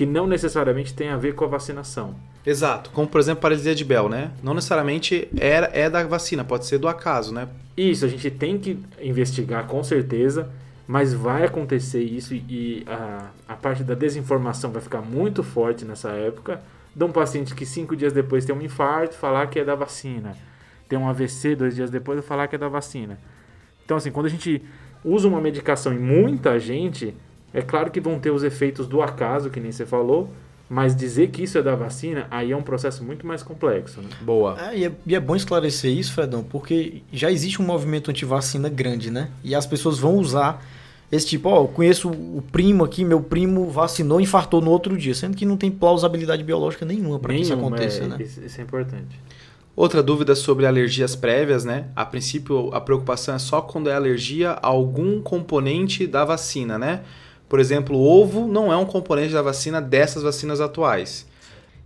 que 0.00 0.06
não 0.06 0.26
necessariamente 0.26 0.94
tem 0.94 1.10
a 1.10 1.16
ver 1.18 1.34
com 1.34 1.44
a 1.44 1.48
vacinação. 1.48 2.14
Exato, 2.46 2.88
como 2.88 3.06
por 3.06 3.20
exemplo 3.20 3.42
paralisia 3.42 3.74
de 3.74 3.84
Bell, 3.84 4.08
né? 4.08 4.30
Não 4.42 4.54
necessariamente 4.54 5.28
é, 5.38 5.82
é 5.82 5.90
da 5.90 6.02
vacina, 6.04 6.42
pode 6.42 6.64
ser 6.64 6.78
do 6.78 6.88
acaso, 6.88 7.34
né? 7.34 7.46
Isso, 7.76 8.06
a 8.06 8.08
gente 8.08 8.30
tem 8.30 8.58
que 8.58 8.82
investigar 8.98 9.66
com 9.66 9.84
certeza, 9.84 10.48
mas 10.88 11.12
vai 11.12 11.44
acontecer 11.44 12.02
isso 12.02 12.34
e 12.34 12.82
a, 12.86 13.26
a 13.46 13.54
parte 13.54 13.84
da 13.84 13.92
desinformação 13.92 14.72
vai 14.72 14.80
ficar 14.80 15.02
muito 15.02 15.42
forte 15.42 15.84
nessa 15.84 16.12
época. 16.12 16.62
De 16.96 17.04
um 17.04 17.12
paciente 17.12 17.54
que 17.54 17.66
cinco 17.66 17.94
dias 17.94 18.14
depois 18.14 18.46
tem 18.46 18.56
um 18.56 18.62
infarto, 18.62 19.14
falar 19.14 19.48
que 19.48 19.58
é 19.58 19.64
da 19.66 19.74
vacina. 19.74 20.34
Tem 20.88 20.98
um 20.98 21.10
AVC 21.10 21.54
dois 21.54 21.74
dias 21.74 21.90
depois, 21.90 22.24
falar 22.24 22.48
que 22.48 22.56
é 22.56 22.58
da 22.58 22.68
vacina. 22.68 23.18
Então, 23.84 23.98
assim, 23.98 24.10
quando 24.10 24.24
a 24.24 24.30
gente 24.30 24.62
usa 25.04 25.28
uma 25.28 25.42
medicação 25.42 25.92
em 25.92 25.98
muita 25.98 26.58
gente, 26.58 27.14
é 27.52 27.62
claro 27.62 27.90
que 27.90 28.00
vão 28.00 28.18
ter 28.18 28.30
os 28.30 28.42
efeitos 28.42 28.86
do 28.86 29.02
acaso, 29.02 29.50
que 29.50 29.60
nem 29.60 29.72
você 29.72 29.84
falou, 29.84 30.30
mas 30.68 30.94
dizer 30.94 31.30
que 31.30 31.42
isso 31.42 31.58
é 31.58 31.62
da 31.62 31.74
vacina, 31.74 32.28
aí 32.30 32.52
é 32.52 32.56
um 32.56 32.62
processo 32.62 33.02
muito 33.02 33.26
mais 33.26 33.42
complexo. 33.42 34.00
Né? 34.00 34.08
Boa. 34.20 34.56
É, 34.70 34.78
e, 34.78 34.84
é, 34.84 34.92
e, 35.04 35.14
é, 35.16 35.20
bom 35.20 35.34
esclarecer 35.34 35.90
isso, 35.90 36.12
Fredão, 36.12 36.44
porque 36.44 37.02
já 37.12 37.30
existe 37.30 37.60
um 37.60 37.64
movimento 37.64 38.10
anti-vacina 38.10 38.68
grande, 38.68 39.10
né? 39.10 39.30
E 39.42 39.52
as 39.52 39.66
pessoas 39.66 39.98
vão 39.98 40.16
usar 40.16 40.64
esse 41.10 41.26
tipo, 41.26 41.48
ó, 41.48 41.62
eu 41.62 41.68
conheço 41.68 42.08
o 42.08 42.40
primo 42.52 42.84
aqui, 42.84 43.04
meu 43.04 43.20
primo 43.20 43.68
vacinou 43.68 44.20
e 44.20 44.22
infartou 44.22 44.60
no 44.60 44.70
outro 44.70 44.96
dia, 44.96 45.12
sendo 45.12 45.36
que 45.36 45.44
não 45.44 45.56
tem 45.56 45.72
plausibilidade 45.72 46.44
biológica 46.44 46.86
nenhuma 46.86 47.18
para 47.18 47.34
que 47.34 47.40
isso 47.40 47.52
aconteça, 47.52 48.04
é, 48.04 48.06
né? 48.06 48.16
Isso 48.20 48.60
é 48.60 48.62
importante. 48.62 49.18
Outra 49.74 50.02
dúvida 50.02 50.36
sobre 50.36 50.66
alergias 50.66 51.16
prévias, 51.16 51.64
né? 51.64 51.86
A 51.96 52.04
princípio, 52.04 52.72
a 52.72 52.80
preocupação 52.80 53.34
é 53.34 53.38
só 53.40 53.60
quando 53.60 53.90
é 53.90 53.94
alergia 53.94 54.50
a 54.50 54.68
algum 54.68 55.20
componente 55.20 56.06
da 56.06 56.24
vacina, 56.24 56.78
né? 56.78 57.00
Por 57.50 57.60
exemplo, 57.60 57.96
o 57.96 58.08
ovo 58.08 58.46
não 58.46 58.72
é 58.72 58.76
um 58.76 58.86
componente 58.86 59.34
da 59.34 59.42
vacina 59.42 59.82
dessas 59.82 60.22
vacinas 60.22 60.60
atuais. 60.60 61.26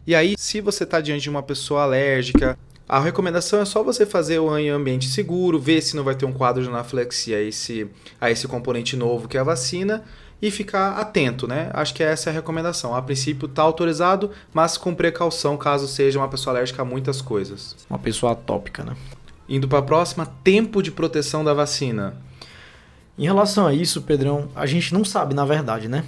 E 0.07 0.15
aí, 0.15 0.35
se 0.37 0.61
você 0.61 0.85
está 0.85 1.01
diante 1.01 1.23
de 1.23 1.31
uma 1.31 1.43
pessoa 1.43 1.83
alérgica, 1.83 2.57
A 2.87 3.01
recomendação 3.01 3.61
é 3.61 3.65
só 3.65 3.83
você 3.83 4.05
fazer 4.05 4.39
o 4.39 4.57
em 4.59 4.69
ambiente 4.69 5.09
seguro, 5.09 5.59
ver 5.59 5.81
se 5.81 5.97
não 5.97 6.05
vai 6.05 6.15
ter 6.15 6.27
um 6.27 6.33
quadro 6.33 6.62
de 6.62 6.69
anafilaxia 6.69 7.39
a 7.39 7.41
esse, 7.41 7.87
a 8.21 8.31
esse 8.31 8.47
componente 8.47 8.95
novo 8.95 9.27
que 9.27 9.39
é 9.39 9.41
a 9.41 9.45
vacina 9.45 10.05
e 10.41 10.51
ficar 10.51 10.99
atento, 10.99 11.49
né? 11.49 11.71
Acho 11.73 11.95
que 11.95 12.03
essa 12.03 12.29
é 12.29 12.31
a 12.31 12.35
recomendação. 12.35 12.95
A 12.95 13.01
princípio 13.01 13.47
está 13.47 13.62
autorizado, 13.62 14.31
mas 14.53 14.77
com 14.77 14.95
precaução 14.95 15.57
caso 15.57 15.89
seja 15.89 16.19
uma 16.19 16.29
pessoa 16.29 16.55
alérgica 16.55 16.83
a 16.83 16.85
muitas 16.85 17.23
coisas. 17.23 17.75
Uma 17.89 17.99
pessoa 17.99 18.33
atópica, 18.33 18.85
né? 18.85 18.95
Indo 19.49 19.67
para 19.67 19.79
a 19.79 19.83
próxima, 19.83 20.27
tempo 20.45 20.83
de 20.83 20.91
proteção 20.91 21.43
da 21.43 21.55
vacina. 21.55 22.15
Em 23.17 23.25
relação 23.25 23.67
a 23.67 23.73
isso, 23.73 24.03
Pedrão, 24.03 24.49
a 24.55 24.67
gente 24.67 24.93
não 24.93 25.05
sabe 25.05 25.35
na 25.35 25.45
verdade, 25.45 25.89
né? 25.89 26.05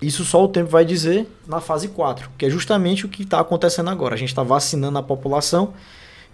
Isso 0.00 0.24
só 0.24 0.44
o 0.44 0.48
tempo 0.48 0.70
vai 0.70 0.84
dizer 0.84 1.26
na 1.46 1.60
fase 1.60 1.88
4, 1.88 2.30
que 2.36 2.46
é 2.46 2.50
justamente 2.50 3.06
o 3.06 3.08
que 3.08 3.22
está 3.22 3.40
acontecendo 3.40 3.88
agora. 3.88 4.14
A 4.14 4.18
gente 4.18 4.28
está 4.28 4.42
vacinando 4.42 4.98
a 4.98 5.02
população, 5.02 5.72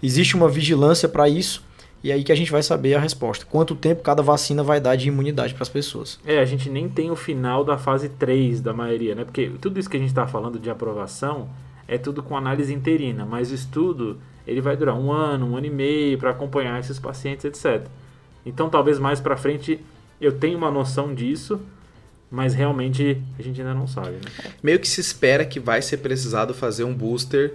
existe 0.01 0.35
uma 0.35 0.49
vigilância 0.49 1.07
para 1.07 1.29
isso, 1.29 1.63
e 2.03 2.11
aí 2.11 2.23
que 2.23 2.31
a 2.31 2.35
gente 2.35 2.51
vai 2.51 2.61
saber 2.61 2.93
a 2.93 2.99
resposta. 2.99 3.45
Quanto 3.45 3.75
tempo 3.75 4.01
cada 4.01 4.21
vacina 4.21 4.61
vai 4.61 4.81
dar 4.81 4.97
de 4.97 5.07
imunidade 5.07 5.53
para 5.53 5.63
as 5.63 5.69
pessoas. 5.69 6.19
É, 6.25 6.39
a 6.39 6.45
gente 6.45 6.69
nem 6.69 6.89
tem 6.89 7.09
o 7.09 7.15
final 7.15 7.63
da 7.63 7.77
fase 7.77 8.09
3 8.09 8.59
da 8.59 8.73
maioria, 8.73 9.15
né? 9.15 9.23
Porque 9.23 9.49
tudo 9.61 9.79
isso 9.79 9.89
que 9.89 9.95
a 9.95 9.99
gente 9.99 10.09
está 10.09 10.27
falando 10.27 10.59
de 10.59 10.69
aprovação 10.69 11.49
é 11.87 11.97
tudo 11.97 12.21
com 12.21 12.35
análise 12.35 12.73
interina, 12.73 13.25
mas 13.25 13.51
o 13.51 13.55
estudo 13.55 14.19
ele 14.45 14.59
vai 14.59 14.75
durar 14.75 14.95
um 14.95 15.11
ano, 15.11 15.45
um 15.45 15.55
ano 15.55 15.67
e 15.67 15.69
meio 15.69 16.17
para 16.17 16.31
acompanhar 16.31 16.77
esses 16.79 16.99
pacientes, 16.99 17.45
etc. 17.45 17.87
Então 18.45 18.69
talvez 18.69 18.99
mais 18.99 19.21
para 19.21 19.37
frente 19.37 19.79
eu 20.25 20.37
tenha 20.37 20.57
uma 20.57 20.71
noção 20.71 21.13
disso, 21.13 21.61
mas 22.29 22.53
realmente 22.53 23.21
a 23.37 23.41
gente 23.41 23.61
ainda 23.61 23.73
não 23.73 23.87
sabe. 23.87 24.11
Né? 24.11 24.51
Meio 24.61 24.79
que 24.79 24.87
se 24.87 24.99
espera 24.99 25.45
que 25.45 25.59
vai 25.59 25.81
ser 25.81 25.97
precisado 25.97 26.53
fazer 26.53 26.83
um 26.83 26.93
booster 26.93 27.53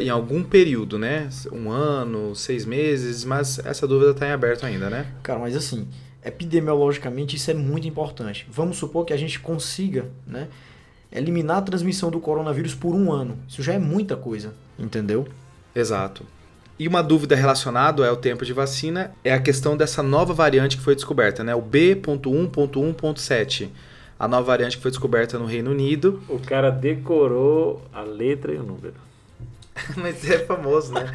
em 0.00 0.08
algum 0.10 0.42
período, 0.42 0.98
né? 0.98 1.28
Um 1.50 1.70
ano, 1.70 2.34
seis 2.36 2.64
meses, 2.64 3.24
mas 3.24 3.58
essa 3.60 3.86
dúvida 3.86 4.10
está 4.10 4.26
em 4.28 4.30
aberto 4.30 4.64
ainda, 4.64 4.90
né? 4.90 5.06
Cara, 5.22 5.38
mas 5.38 5.56
assim, 5.56 5.88
epidemiologicamente 6.24 7.36
isso 7.36 7.50
é 7.50 7.54
muito 7.54 7.88
importante. 7.88 8.46
Vamos 8.50 8.76
supor 8.76 9.04
que 9.04 9.12
a 9.12 9.16
gente 9.16 9.40
consiga, 9.40 10.06
né? 10.26 10.48
Eliminar 11.10 11.56
a 11.56 11.62
transmissão 11.62 12.10
do 12.10 12.20
coronavírus 12.20 12.74
por 12.74 12.94
um 12.94 13.10
ano. 13.10 13.38
Isso 13.48 13.62
já 13.62 13.72
é 13.72 13.78
muita 13.78 14.16
coisa, 14.16 14.54
entendeu? 14.78 15.26
Exato. 15.74 16.24
E 16.80 16.88
uma 16.88 17.02
dúvida 17.02 17.36
relacionada 17.36 18.08
ao 18.08 18.16
tempo 18.16 18.42
de 18.42 18.54
vacina 18.54 19.12
é 19.22 19.34
a 19.34 19.38
questão 19.38 19.76
dessa 19.76 20.02
nova 20.02 20.32
variante 20.32 20.78
que 20.78 20.82
foi 20.82 20.94
descoberta, 20.94 21.44
né? 21.44 21.54
O 21.54 21.60
B.1.1.7. 21.60 23.68
A 24.18 24.26
nova 24.26 24.44
variante 24.44 24.78
que 24.78 24.82
foi 24.82 24.90
descoberta 24.90 25.38
no 25.38 25.44
Reino 25.44 25.72
Unido. 25.72 26.22
O 26.26 26.38
cara 26.38 26.70
decorou 26.70 27.82
a 27.92 28.00
letra 28.00 28.54
e 28.54 28.56
o 28.56 28.62
número. 28.62 28.94
Mas 29.94 30.26
é 30.30 30.38
famoso, 30.38 30.94
né? 30.94 31.14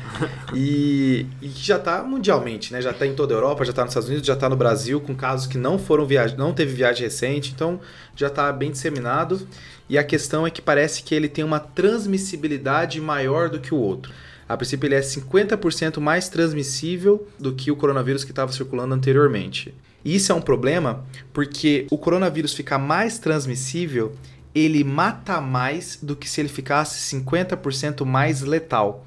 E, 0.54 1.26
e 1.42 1.50
já 1.50 1.78
está 1.78 2.04
mundialmente, 2.04 2.72
né? 2.72 2.80
Já 2.80 2.92
está 2.92 3.08
em 3.08 3.16
toda 3.16 3.34
a 3.34 3.38
Europa, 3.38 3.66
já 3.66 3.72
está 3.72 3.82
nos 3.82 3.90
Estados 3.90 4.08
Unidos, 4.08 4.28
já 4.28 4.36
está 4.36 4.48
no 4.48 4.56
Brasil, 4.56 5.02
com 5.02 5.16
casos 5.16 5.48
que 5.48 5.58
não 5.58 5.80
foram 5.80 6.06
viagem, 6.06 6.38
não 6.38 6.54
teve 6.54 6.76
viagem 6.76 7.06
recente, 7.06 7.52
então 7.52 7.80
já 8.16 8.28
está 8.28 8.54
bem 8.54 8.70
disseminado. 8.70 9.48
E 9.90 9.98
a 9.98 10.04
questão 10.04 10.46
é 10.46 10.52
que 10.52 10.62
parece 10.62 11.02
que 11.02 11.16
ele 11.16 11.28
tem 11.28 11.44
uma 11.44 11.60
transmissibilidade 11.60 13.02
maior 13.02 13.50
do 13.50 13.60
que 13.60 13.74
o 13.74 13.78
outro. 13.78 14.14
A 14.48 14.56
princípio, 14.56 14.88
ele 14.88 14.96
é 14.96 15.02
50% 15.02 16.00
mais 16.00 16.30
transmissível 16.30 17.28
do 17.40 17.54
que 17.54 17.72
o 17.72 17.76
coronavírus 17.76 18.24
que 18.24 18.32
estava 18.32 18.52
circulando 18.52 18.94
anteriormente. 18.94 19.74
E 20.04 20.16
isso 20.16 20.32
é 20.32 20.36
um 20.36 20.42
problema 20.42 21.04
porque 21.34 21.88
o 21.90 21.98
coronavírus 21.98 22.54
fica 22.54 22.78
mais 22.78 23.18
transmissível 23.18 24.16
ele 24.56 24.86
mata 24.86 25.42
mais 25.42 26.00
do 26.02 26.16
que 26.16 26.30
se 26.30 26.40
ele 26.40 26.48
ficasse 26.48 27.14
50% 27.14 28.06
mais 28.06 28.42
letal. 28.42 29.06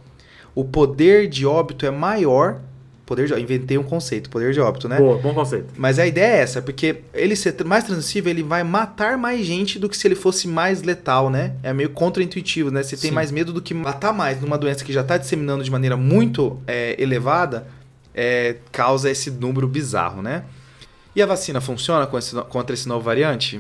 O 0.55 0.63
poder 0.63 1.27
de 1.27 1.47
óbito 1.47 1.87
é 1.87 1.91
maior. 1.91 2.61
Poder 3.09 3.27
de, 3.27 3.41
inventei 3.41 3.79
um 3.79 3.83
conceito, 3.83 4.29
poder 4.29 4.53
de 4.53 4.61
óbito, 4.61 4.87
né? 4.87 4.99
Boa, 4.99 5.17
bom 5.17 5.33
conceito. 5.33 5.73
Mas 5.79 5.99
a 5.99 6.07
ideia 6.07 6.37
é 6.37 6.41
essa, 6.41 6.61
porque 6.61 6.97
ele 7.15 7.35
ser 7.35 7.65
mais 7.65 7.85
transmissível, 7.85 8.31
ele 8.31 8.43
vai 8.43 8.63
matar 8.63 9.17
mais 9.17 9.47
gente 9.47 9.79
do 9.79 9.89
que 9.89 9.97
se 9.97 10.07
ele 10.07 10.15
fosse 10.15 10.47
mais 10.47 10.83
letal, 10.83 11.31
né? 11.31 11.55
É 11.63 11.73
meio 11.73 11.89
contraintuitivo, 11.89 12.71
né? 12.71 12.83
Você 12.83 12.99
tem 12.99 13.11
mais 13.11 13.31
medo 13.31 13.51
do 13.51 13.63
que 13.63 13.73
matar 13.73 14.13
mais 14.13 14.39
numa 14.43 14.59
doença 14.59 14.85
que 14.85 14.93
já 14.93 15.01
está 15.01 15.17
disseminando 15.17 15.65
de 15.65 15.71
maneira 15.71 15.97
muito 15.97 16.61
é, 16.67 17.03
elevada, 17.03 17.67
é, 18.15 18.57
causa 18.71 19.11
esse 19.11 19.31
número 19.31 19.67
bizarro, 19.67 20.21
né? 20.21 20.45
E 21.17 21.23
a 21.23 21.27
vacina 21.27 21.63
funciona 21.63 22.07
esse, 22.19 22.37
contra 22.43 22.75
esse 22.75 22.87
novo 22.87 23.01
variante? 23.01 23.59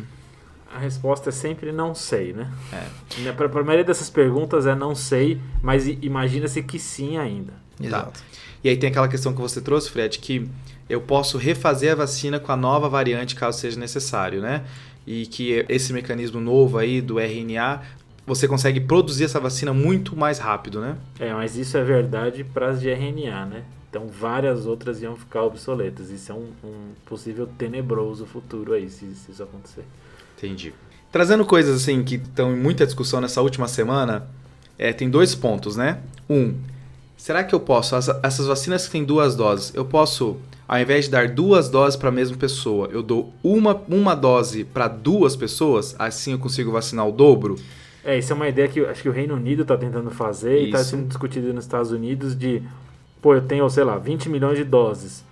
A 0.74 0.78
resposta 0.78 1.30
é 1.30 1.32
sempre 1.32 1.72
não 1.72 1.94
sei, 1.94 2.34
né? 2.34 2.52
É. 2.70 3.32
Para 3.32 3.46
a 3.46 3.64
maioria 3.64 3.84
dessas 3.84 4.10
perguntas 4.10 4.66
é 4.66 4.74
não 4.74 4.94
sei, 4.94 5.40
mas 5.62 5.86
imagina-se 5.86 6.62
que 6.62 6.78
sim 6.78 7.16
ainda. 7.16 7.54
Exato. 7.82 8.20
Tá. 8.20 8.37
E 8.62 8.68
aí 8.68 8.76
tem 8.76 8.90
aquela 8.90 9.08
questão 9.08 9.32
que 9.32 9.40
você 9.40 9.60
trouxe, 9.60 9.90
Fred, 9.90 10.18
que 10.18 10.48
eu 10.88 11.00
posso 11.00 11.38
refazer 11.38 11.92
a 11.92 11.94
vacina 11.94 12.40
com 12.40 12.50
a 12.50 12.56
nova 12.56 12.88
variante 12.88 13.34
caso 13.34 13.58
seja 13.58 13.78
necessário, 13.78 14.40
né? 14.40 14.64
E 15.06 15.26
que 15.26 15.64
esse 15.68 15.92
mecanismo 15.92 16.40
novo 16.40 16.78
aí 16.78 17.00
do 17.00 17.18
RNA, 17.18 17.82
você 18.26 18.48
consegue 18.48 18.80
produzir 18.80 19.24
essa 19.24 19.40
vacina 19.40 19.72
muito 19.72 20.16
mais 20.16 20.38
rápido, 20.38 20.80
né? 20.80 20.96
É, 21.18 21.32
mas 21.32 21.56
isso 21.56 21.76
é 21.76 21.84
verdade 21.84 22.44
para 22.44 22.70
as 22.70 22.80
de 22.80 22.90
RNA, 22.90 23.46
né? 23.46 23.64
Então 23.90 24.06
várias 24.06 24.66
outras 24.66 25.00
iam 25.00 25.16
ficar 25.16 25.42
obsoletas. 25.44 26.10
Isso 26.10 26.30
é 26.30 26.34
um, 26.34 26.48
um 26.62 26.92
possível 27.06 27.46
tenebroso 27.46 28.26
futuro 28.26 28.74
aí, 28.74 28.88
se, 28.90 29.14
se 29.14 29.32
isso 29.32 29.42
acontecer. 29.42 29.84
Entendi. 30.36 30.74
Trazendo 31.10 31.44
coisas 31.44 31.82
assim 31.82 32.04
que 32.04 32.16
estão 32.16 32.52
em 32.52 32.56
muita 32.56 32.84
discussão 32.84 33.20
nessa 33.20 33.40
última 33.40 33.66
semana, 33.66 34.28
é, 34.78 34.92
tem 34.92 35.08
dois 35.08 35.34
pontos, 35.34 35.74
né? 35.74 36.00
Um, 36.28 36.54
será 37.18 37.44
que 37.44 37.54
eu 37.54 37.60
posso, 37.60 37.94
as, 37.94 38.08
essas 38.22 38.46
vacinas 38.46 38.86
que 38.86 38.92
têm 38.92 39.04
duas 39.04 39.36
doses, 39.36 39.74
eu 39.74 39.84
posso, 39.84 40.38
ao 40.66 40.80
invés 40.80 41.04
de 41.04 41.10
dar 41.10 41.28
duas 41.28 41.68
doses 41.68 41.96
para 41.96 42.08
a 42.08 42.12
mesma 42.12 42.38
pessoa, 42.38 42.88
eu 42.90 43.02
dou 43.02 43.30
uma, 43.42 43.74
uma 43.86 44.14
dose 44.14 44.64
para 44.64 44.88
duas 44.88 45.36
pessoas, 45.36 45.94
assim 45.98 46.32
eu 46.32 46.38
consigo 46.38 46.72
vacinar 46.72 47.06
o 47.06 47.12
dobro? 47.12 47.56
É, 48.02 48.16
isso 48.16 48.32
é 48.32 48.36
uma 48.36 48.48
ideia 48.48 48.68
que 48.68 48.80
acho 48.80 49.02
que 49.02 49.08
o 49.08 49.12
Reino 49.12 49.34
Unido 49.34 49.62
está 49.62 49.76
tentando 49.76 50.10
fazer 50.10 50.54
isso. 50.54 50.62
e 50.62 50.66
está 50.66 50.82
sendo 50.82 51.08
discutido 51.08 51.52
nos 51.52 51.64
Estados 51.64 51.90
Unidos 51.90 52.34
de, 52.34 52.62
pô, 53.20 53.34
eu 53.34 53.42
tenho, 53.42 53.68
sei 53.68 53.84
lá, 53.84 53.98
20 53.98 54.30
milhões 54.30 54.56
de 54.56 54.64
doses 54.64 55.28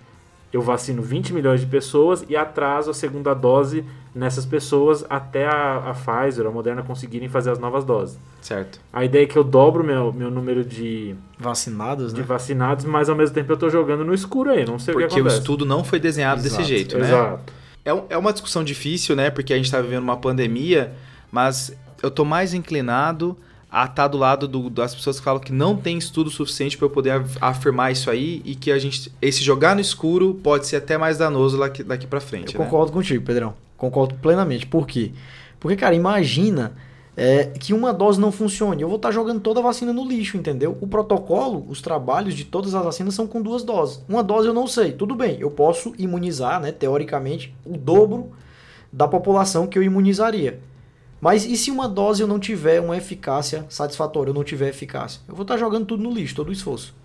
eu 0.51 0.61
vacino 0.61 1.01
20 1.01 1.33
milhões 1.33 1.59
de 1.59 1.65
pessoas 1.65 2.25
e 2.27 2.35
atraso 2.35 2.89
a 2.89 2.93
segunda 2.93 3.33
dose 3.33 3.83
nessas 4.17 4.45
pessoas 4.45 5.05
até 5.09 5.45
a, 5.45 5.77
a 5.77 5.93
Pfizer 5.93 6.45
ou 6.45 6.51
a 6.51 6.53
Moderna 6.53 6.83
conseguirem 6.83 7.29
fazer 7.29 7.51
as 7.51 7.59
novas 7.59 7.85
doses. 7.85 8.17
Certo. 8.41 8.79
A 8.91 9.05
ideia 9.05 9.23
é 9.23 9.25
que 9.27 9.37
eu 9.37 9.43
dobro 9.43 9.83
meu, 9.83 10.11
meu 10.11 10.31
número 10.31 10.63
de 10.63 11.15
vacinados, 11.37 12.13
de 12.13 12.21
né? 12.21 12.25
vacinados, 12.25 12.85
mas 12.85 13.09
ao 13.09 13.15
mesmo 13.15 13.35
tempo 13.35 13.51
eu 13.51 13.55
estou 13.55 13.69
jogando 13.69 14.03
no 14.03 14.13
escuro 14.13 14.49
aí, 14.49 14.65
não 14.65 14.79
sei 14.79 14.93
Porque 14.93 15.05
o 15.05 15.07
que 15.09 15.15
acontece. 15.15 15.35
Porque 15.35 15.51
o 15.51 15.53
estudo 15.53 15.65
não 15.65 15.83
foi 15.83 15.99
desenhado 15.99 16.41
Exato. 16.41 16.57
desse 16.57 16.67
jeito, 16.67 16.97
né? 16.97 17.07
Exato. 17.07 17.53
É, 17.85 17.91
é 18.09 18.17
uma 18.17 18.33
discussão 18.33 18.63
difícil, 18.63 19.15
né? 19.15 19.29
Porque 19.29 19.53
a 19.53 19.55
gente 19.55 19.65
está 19.65 19.79
vivendo 19.79 20.03
uma 20.03 20.17
pandemia, 20.17 20.93
mas 21.31 21.75
eu 22.01 22.09
estou 22.09 22.25
mais 22.25 22.53
inclinado 22.53 23.37
a 23.71 23.83
estar 23.83 23.95
tá 23.95 24.07
do 24.07 24.17
lado 24.17 24.47
do, 24.47 24.69
das 24.69 24.95
pessoas 24.95 25.19
que 25.19 25.25
falam 25.25 25.41
que 25.41 25.51
não 25.51 25.75
tem 25.75 25.97
estudo 25.97 26.29
suficiente 26.29 26.77
para 26.77 26.85
eu 26.85 26.89
poder 26.89 27.21
afirmar 27.41 27.91
isso 27.91 28.09
aí 28.09 28.41
e 28.45 28.55
que 28.55 28.71
a 28.71 28.79
gente 28.79 29.11
esse 29.21 29.43
jogar 29.43 29.75
no 29.75 29.81
escuro 29.81 30.33
pode 30.41 30.67
ser 30.67 30.77
até 30.77 30.97
mais 30.97 31.17
danoso 31.17 31.57
daqui, 31.57 31.83
daqui 31.83 32.07
para 32.07 32.19
frente. 32.19 32.55
Eu 32.55 32.59
né? 32.59 32.65
concordo 32.65 32.91
contigo, 32.91 33.23
Pedrão. 33.23 33.53
Concordo 33.77 34.15
plenamente. 34.15 34.65
Por 34.65 34.87
quê? 34.87 35.11
Porque, 35.59 35.77
cara, 35.77 35.95
imagina 35.95 36.75
é, 37.15 37.45
que 37.45 37.73
uma 37.73 37.93
dose 37.93 38.19
não 38.19 38.31
funcione. 38.31 38.81
Eu 38.81 38.87
vou 38.87 38.97
estar 38.97 39.09
tá 39.09 39.13
jogando 39.13 39.39
toda 39.39 39.59
a 39.59 39.63
vacina 39.63 39.93
no 39.93 40.07
lixo, 40.07 40.37
entendeu? 40.37 40.77
O 40.81 40.87
protocolo, 40.87 41.65
os 41.69 41.81
trabalhos 41.81 42.35
de 42.35 42.45
todas 42.45 42.75
as 42.75 42.83
vacinas 42.83 43.15
são 43.15 43.25
com 43.25 43.41
duas 43.41 43.63
doses. 43.63 44.03
Uma 44.07 44.23
dose 44.23 44.47
eu 44.47 44.53
não 44.53 44.67
sei. 44.67 44.91
Tudo 44.91 45.15
bem, 45.15 45.37
eu 45.39 45.49
posso 45.49 45.93
imunizar, 45.97 46.59
né, 46.59 46.71
teoricamente, 46.71 47.55
o 47.65 47.77
dobro 47.77 48.31
da 48.91 49.07
população 49.07 49.67
que 49.67 49.77
eu 49.77 49.83
imunizaria. 49.83 50.59
Mas 51.19 51.45
e 51.45 51.57
se 51.57 51.71
uma 51.71 51.87
dose 51.87 52.21
eu 52.21 52.27
não 52.27 52.39
tiver 52.39 52.79
uma 52.79 52.95
eficácia 52.95 53.65
satisfatória, 53.69 54.29
eu 54.29 54.35
não 54.35 54.43
tiver 54.43 54.69
eficácia? 54.69 55.21
Eu 55.27 55.35
vou 55.35 55.41
estar 55.41 55.57
jogando 55.57 55.87
tudo 55.87 56.03
no 56.03 56.11
lixo, 56.11 56.35
todo 56.35 56.49
o 56.49 56.51
esforço. 56.51 56.95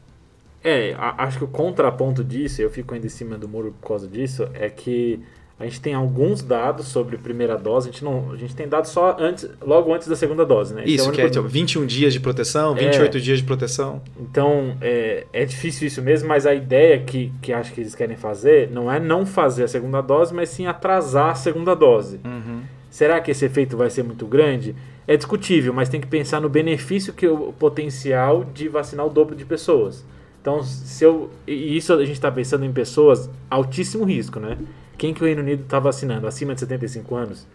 É, 0.63 0.95
acho 0.97 1.39
que 1.39 1.45
o 1.45 1.49
contraponto 1.49 2.23
disso, 2.23 2.63
eu 2.63 2.71
fico 2.71 2.95
ainda 2.95 3.07
em 3.07 3.11
cima 3.11 3.37
do 3.37 3.49
muro 3.49 3.75
por 3.81 3.89
causa 3.89 4.07
disso, 4.07 4.49
é 4.55 4.69
que 4.69 5.21
a 5.63 5.65
gente 5.65 5.81
tem 5.81 5.95
alguns 5.95 6.43
dados 6.43 6.89
sobre 6.89 7.17
primeira 7.17 7.57
dose, 7.57 7.89
a 7.89 7.93
gente 7.93 8.03
não, 8.03 8.33
a 8.33 8.37
gente 8.37 8.55
tem 8.55 8.67
dados 8.67 8.91
só 8.91 9.17
antes, 9.17 9.49
logo 9.65 9.95
antes 9.95 10.09
da 10.09 10.17
segunda 10.17 10.45
dose, 10.45 10.75
né? 10.75 10.83
Isso, 10.85 11.09
é 11.09 11.13
que 11.13 11.21
é 11.21 11.31
tipo, 11.31 11.47
21 11.47 11.87
dias 11.87 12.13
de 12.13 12.19
proteção, 12.19 12.75
28 12.75 13.17
é, 13.17 13.21
dias 13.21 13.39
de 13.39 13.45
proteção. 13.45 14.03
Então, 14.21 14.77
é, 14.81 15.25
é 15.33 15.45
difícil 15.45 15.87
isso 15.87 16.03
mesmo, 16.03 16.29
mas 16.29 16.47
a 16.47 16.55
ideia 16.55 16.99
que, 16.99 17.33
que 17.41 17.53
acho 17.53 17.73
que 17.73 17.81
eles 17.81 17.95
querem 17.95 18.17
fazer 18.17 18.71
não 18.73 18.91
é 18.91 18.99
não 18.99 19.25
fazer 19.25 19.63
a 19.63 19.69
segunda 19.69 20.01
dose, 20.01 20.35
mas 20.35 20.49
sim 20.49 20.67
atrasar 20.67 21.31
a 21.31 21.35
segunda 21.37 21.77
dose. 21.77 22.19
Uhum. 22.25 22.63
Será 22.91 23.21
que 23.21 23.31
esse 23.31 23.45
efeito 23.45 23.77
vai 23.77 23.89
ser 23.89 24.03
muito 24.03 24.27
grande? 24.27 24.75
É 25.07 25.17
discutível, 25.17 25.73
mas 25.73 25.89
tem 25.89 26.01
que 26.01 26.09
pensar 26.09 26.41
no 26.41 26.49
benefício 26.49 27.13
que 27.13 27.29
o 27.29 27.53
potencial 27.53 28.45
de 28.53 28.69
vacinar 28.69 29.07
o 29.07 29.11
dobro 29.11 29.37
de 29.37 29.45
pessoas. 29.45 30.05
Então, 30.41 30.61
se 30.65 31.05
eu, 31.05 31.31
e 31.47 31.77
isso 31.77 31.93
a 31.93 32.05
gente 32.05 32.15
está 32.15 32.33
pensando 32.33 32.65
em 32.65 32.73
pessoas 32.73 33.31
altíssimo 33.49 34.03
risco, 34.05 34.41
né? 34.41 34.59
Quem 34.97 35.13
que 35.13 35.23
o 35.23 35.27
Reino 35.27 35.43
Unido 35.43 35.63
está 35.63 35.79
vacinando? 35.79 36.27
Acima 36.27 36.55
de 36.55 36.61
75 36.61 37.15
anos? 37.15 37.47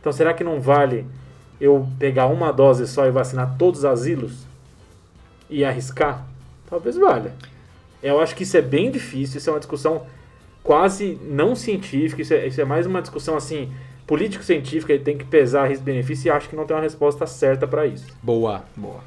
Então, 0.00 0.12
será 0.12 0.34
que 0.34 0.42
não 0.42 0.60
vale 0.60 1.06
eu 1.60 1.86
pegar 1.98 2.26
uma 2.26 2.52
dose 2.52 2.86
só 2.86 3.06
e 3.06 3.10
vacinar 3.10 3.56
todos 3.56 3.80
os 3.80 3.84
asilos? 3.84 4.46
E 5.48 5.64
arriscar? 5.64 6.26
talvez 6.72 6.96
valha. 6.96 7.34
Eu 8.02 8.18
acho 8.18 8.34
que 8.34 8.44
isso 8.44 8.56
é 8.56 8.62
bem 8.62 8.90
difícil, 8.90 9.36
isso 9.36 9.50
é 9.50 9.52
uma 9.52 9.58
discussão 9.58 10.06
quase 10.62 11.18
não 11.22 11.54
científica, 11.54 12.22
isso 12.22 12.32
é, 12.32 12.46
isso 12.46 12.60
é 12.60 12.64
mais 12.64 12.86
uma 12.86 13.02
discussão 13.02 13.36
assim, 13.36 13.70
político-científica, 14.06 14.94
ele 14.94 15.04
tem 15.04 15.18
que 15.18 15.24
pesar 15.24 15.68
risco-benefício 15.68 16.28
e 16.28 16.30
acho 16.30 16.48
que 16.48 16.56
não 16.56 16.64
tem 16.64 16.74
uma 16.74 16.82
resposta 16.82 17.26
certa 17.26 17.66
para 17.66 17.86
isso. 17.86 18.06
Boa. 18.22 18.64
Boa. 18.74 19.00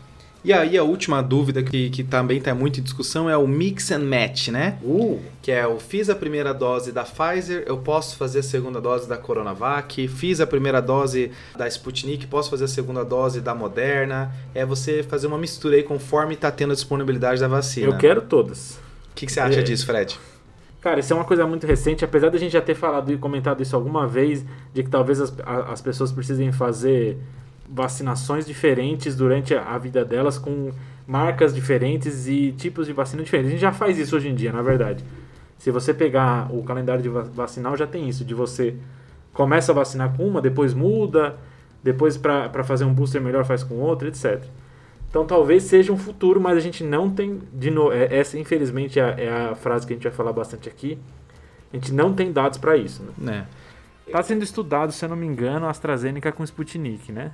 E 0.46 0.54
aí 0.54 0.78
a 0.78 0.84
última 0.84 1.24
dúvida 1.24 1.64
que, 1.64 1.90
que 1.90 2.04
também 2.04 2.38
está 2.38 2.54
muito 2.54 2.80
em 2.80 2.84
discussão 2.84 3.28
é 3.28 3.36
o 3.36 3.48
mix 3.48 3.92
and 3.92 4.04
match, 4.04 4.50
né? 4.50 4.78
Uh, 4.84 5.20
Que 5.42 5.52
é 5.52 5.64
eu 5.66 5.80
fiz 5.80 6.08
a 6.08 6.16
primeira 6.16 6.54
dose 6.54 6.92
da 6.92 7.04
Pfizer, 7.04 7.64
eu 7.66 7.80
posso 7.80 8.16
fazer 8.16 8.40
a 8.40 8.44
segunda 8.44 8.80
dose 8.80 9.10
da 9.10 9.18
Coronavac, 9.18 10.08
fiz 10.08 10.40
a 10.40 10.46
primeira 10.46 10.80
dose 10.80 11.32
da 11.58 11.68
Sputnik, 11.68 12.28
posso 12.28 12.52
fazer 12.52 12.66
a 12.66 12.68
segunda 12.68 13.04
dose 13.04 13.42
da 13.42 13.56
Moderna. 13.56 14.32
É 14.54 14.64
você 14.64 15.02
fazer 15.02 15.26
uma 15.26 15.38
mistura 15.40 15.78
aí 15.78 15.84
conforme 15.84 16.36
está 16.36 16.52
tendo 16.52 16.72
a 16.74 16.76
disponibilidade 16.76 17.42
da 17.42 17.48
vacina. 17.48 17.88
eu 17.88 17.98
quero 17.98 18.22
todas. 18.22 18.80
O 19.12 19.16
que, 19.16 19.26
que 19.26 19.32
você 19.32 19.40
acha 19.40 19.62
É. 19.62 19.64
disso, 19.64 19.84
Fred? 19.88 20.16
Cara, 20.80 21.00
isso 21.00 21.12
é 21.12 21.16
uma 21.16 21.26
coisa 21.26 21.48
muito 21.48 21.66
recente, 21.66 22.06
apesar 22.06 22.30
da 22.30 22.38
gente 22.38 22.52
já 22.52 22.62
ter 22.62 22.76
falado 22.76 23.12
e 23.12 23.18
comentado 23.18 23.64
isso 23.64 23.76
alguma 23.76 24.06
vez, 24.08 24.46
de 24.72 24.84
que 24.84 24.90
talvez 24.92 25.20
as, 25.20 25.34
as 25.72 25.82
pessoas 25.82 26.12
precisem 26.12 26.52
fazer 26.52 27.18
vacinações 27.68 28.46
diferentes 28.46 29.16
durante 29.16 29.56
a, 29.56 29.78
vida 29.78 30.06
delas 30.06 30.38
com 30.38 30.72
marcas 31.08 31.54
diferentes 31.54 32.28
e 32.28 32.52
tipos 32.52 32.88
de 32.88 32.94
vacina 32.94 33.24
diferentes. 33.24 33.50
A 33.50 33.52
gente 33.52 33.62
já 33.62 33.72
faz 33.72 33.98
isso 33.98 34.16
hoje 34.16 34.30
em 34.30 34.36
dia, 34.36 34.52
na 34.52 34.62
verdade. 34.62 35.04
Se 35.58 35.72
você 35.72 35.94
pegar 35.94 36.54
o 36.54 36.64
calendário 36.64 37.02
de 37.02 37.10
va- 37.10 37.22
vacinal, 37.22 37.76
já 37.76 37.88
tem 37.88 38.08
isso, 38.08 38.24
de 38.24 38.34
você 38.34 38.76
começa 39.34 39.72
a 39.72 39.76
vacinar 39.76 40.16
com 40.16 40.28
uma, 40.28 40.42
depois 40.42 40.74
muda, 40.74 41.36
depois 41.84 42.18
para 42.18 42.64
fazer 42.64 42.86
um 42.86 42.94
booster 42.94 43.22
melhor 43.22 43.46
faz 43.46 43.64
com 43.64 43.76
outra, 43.76 44.08
etc. 44.08 44.44
Então 45.10 45.26
talvez 45.26 45.64
seja 45.64 45.94
um 45.94 45.98
futuro, 45.98 46.42
mas 46.42 46.58
a 46.58 46.60
gente 46.60 46.84
não 46.84 47.10
tem. 47.10 47.42
De 47.54 47.72
novo, 47.72 47.92
essa 47.94 48.38
infelizmente 48.38 49.00
é 49.00 49.04
a, 49.04 49.08
é 49.08 49.50
a 49.52 49.56
frase 49.56 49.88
que 49.88 49.94
a 49.94 49.96
gente 49.96 50.04
vai 50.04 50.12
falar 50.12 50.34
bastante 50.34 50.68
aqui. 50.68 50.98
A 51.72 51.76
gente 51.76 51.94
não 51.94 52.14
tem 52.14 52.32
dados 52.32 52.58
para 52.58 52.76
isso. 52.76 53.04
Né? 53.04 53.12
Né? 53.18 53.48
Está 54.08 54.22
sendo 54.22 54.44
estudado, 54.44 54.92
se 54.92 55.04
eu 55.04 55.10
não 55.10 55.16
me 55.16 55.26
engano, 55.26 55.66
a 55.66 55.70
AstraZeneca 55.70 56.32
com 56.32 56.44
Sputnik, 56.44 57.12
né? 57.12 57.32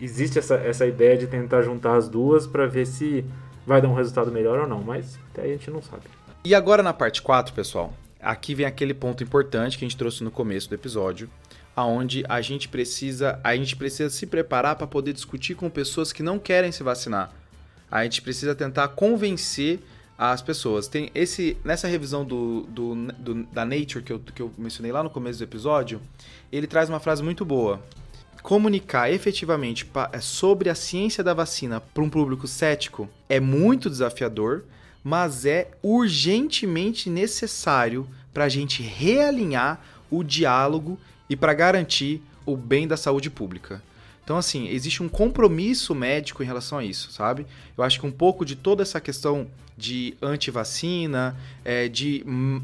Existe 0.00 0.38
essa, 0.38 0.56
essa 0.56 0.86
ideia 0.86 1.16
de 1.16 1.26
tentar 1.26 1.62
juntar 1.62 1.96
as 1.96 2.08
duas 2.08 2.46
para 2.46 2.66
ver 2.66 2.86
se 2.86 3.24
vai 3.66 3.80
dar 3.80 3.88
um 3.88 3.94
resultado 3.94 4.30
melhor 4.30 4.60
ou 4.60 4.68
não, 4.68 4.82
mas 4.82 5.18
até 5.32 5.42
aí 5.42 5.50
a 5.52 5.56
gente 5.56 5.70
não 5.70 5.80
sabe. 5.82 6.02
E 6.44 6.54
agora 6.54 6.82
na 6.82 6.92
parte 6.92 7.22
4, 7.22 7.54
pessoal, 7.54 7.92
aqui 8.20 8.54
vem 8.54 8.66
aquele 8.66 8.92
ponto 8.92 9.22
importante 9.22 9.78
que 9.78 9.84
a 9.84 9.88
gente 9.88 9.96
trouxe 9.96 10.22
no 10.22 10.30
começo 10.30 10.68
do 10.68 10.74
episódio, 10.74 11.30
aonde 11.74 12.24
a 12.28 12.40
gente 12.40 12.68
precisa, 12.68 13.40
a 13.42 13.56
gente 13.56 13.74
precisa 13.76 14.10
se 14.10 14.26
preparar 14.26 14.76
para 14.76 14.86
poder 14.86 15.12
discutir 15.12 15.54
com 15.54 15.70
pessoas 15.70 16.12
que 16.12 16.22
não 16.22 16.38
querem 16.38 16.70
se 16.70 16.82
vacinar. 16.82 17.32
A 17.90 18.02
gente 18.04 18.20
precisa 18.22 18.54
tentar 18.54 18.88
convencer 18.88 19.80
as 20.18 20.42
pessoas. 20.42 20.86
Tem 20.86 21.10
esse 21.14 21.56
nessa 21.64 21.88
revisão 21.88 22.24
do, 22.24 22.62
do, 22.68 22.94
do- 23.12 23.44
da 23.44 23.64
Nature 23.64 24.02
que 24.04 24.12
eu, 24.12 24.20
que 24.20 24.42
eu 24.42 24.52
mencionei 24.58 24.92
lá 24.92 25.02
no 25.02 25.10
começo 25.10 25.38
do 25.38 25.44
episódio, 25.44 26.00
ele 26.52 26.66
traz 26.66 26.88
uma 26.88 27.00
frase 27.00 27.22
muito 27.22 27.44
boa. 27.44 27.80
Comunicar 28.44 29.10
efetivamente 29.10 29.86
pa- 29.86 30.10
sobre 30.20 30.68
a 30.68 30.74
ciência 30.74 31.24
da 31.24 31.32
vacina 31.32 31.80
para 31.80 32.02
um 32.02 32.10
público 32.10 32.46
cético 32.46 33.08
é 33.26 33.40
muito 33.40 33.88
desafiador, 33.88 34.64
mas 35.02 35.46
é 35.46 35.70
urgentemente 35.82 37.08
necessário 37.08 38.06
para 38.34 38.44
a 38.44 38.48
gente 38.50 38.82
realinhar 38.82 39.82
o 40.10 40.22
diálogo 40.22 40.98
e 41.26 41.34
para 41.34 41.54
garantir 41.54 42.20
o 42.44 42.54
bem 42.54 42.86
da 42.86 42.98
saúde 42.98 43.30
pública. 43.30 43.82
Então, 44.22 44.36
assim, 44.36 44.68
existe 44.68 45.02
um 45.02 45.08
compromisso 45.08 45.94
médico 45.94 46.42
em 46.42 46.46
relação 46.46 46.76
a 46.76 46.84
isso, 46.84 47.10
sabe? 47.12 47.46
Eu 47.78 47.82
acho 47.82 47.98
que 47.98 48.06
um 48.06 48.12
pouco 48.12 48.44
de 48.44 48.56
toda 48.56 48.82
essa 48.82 49.00
questão 49.00 49.46
de 49.74 50.18
antivacina, 50.20 51.34
é, 51.64 51.88
de 51.88 52.22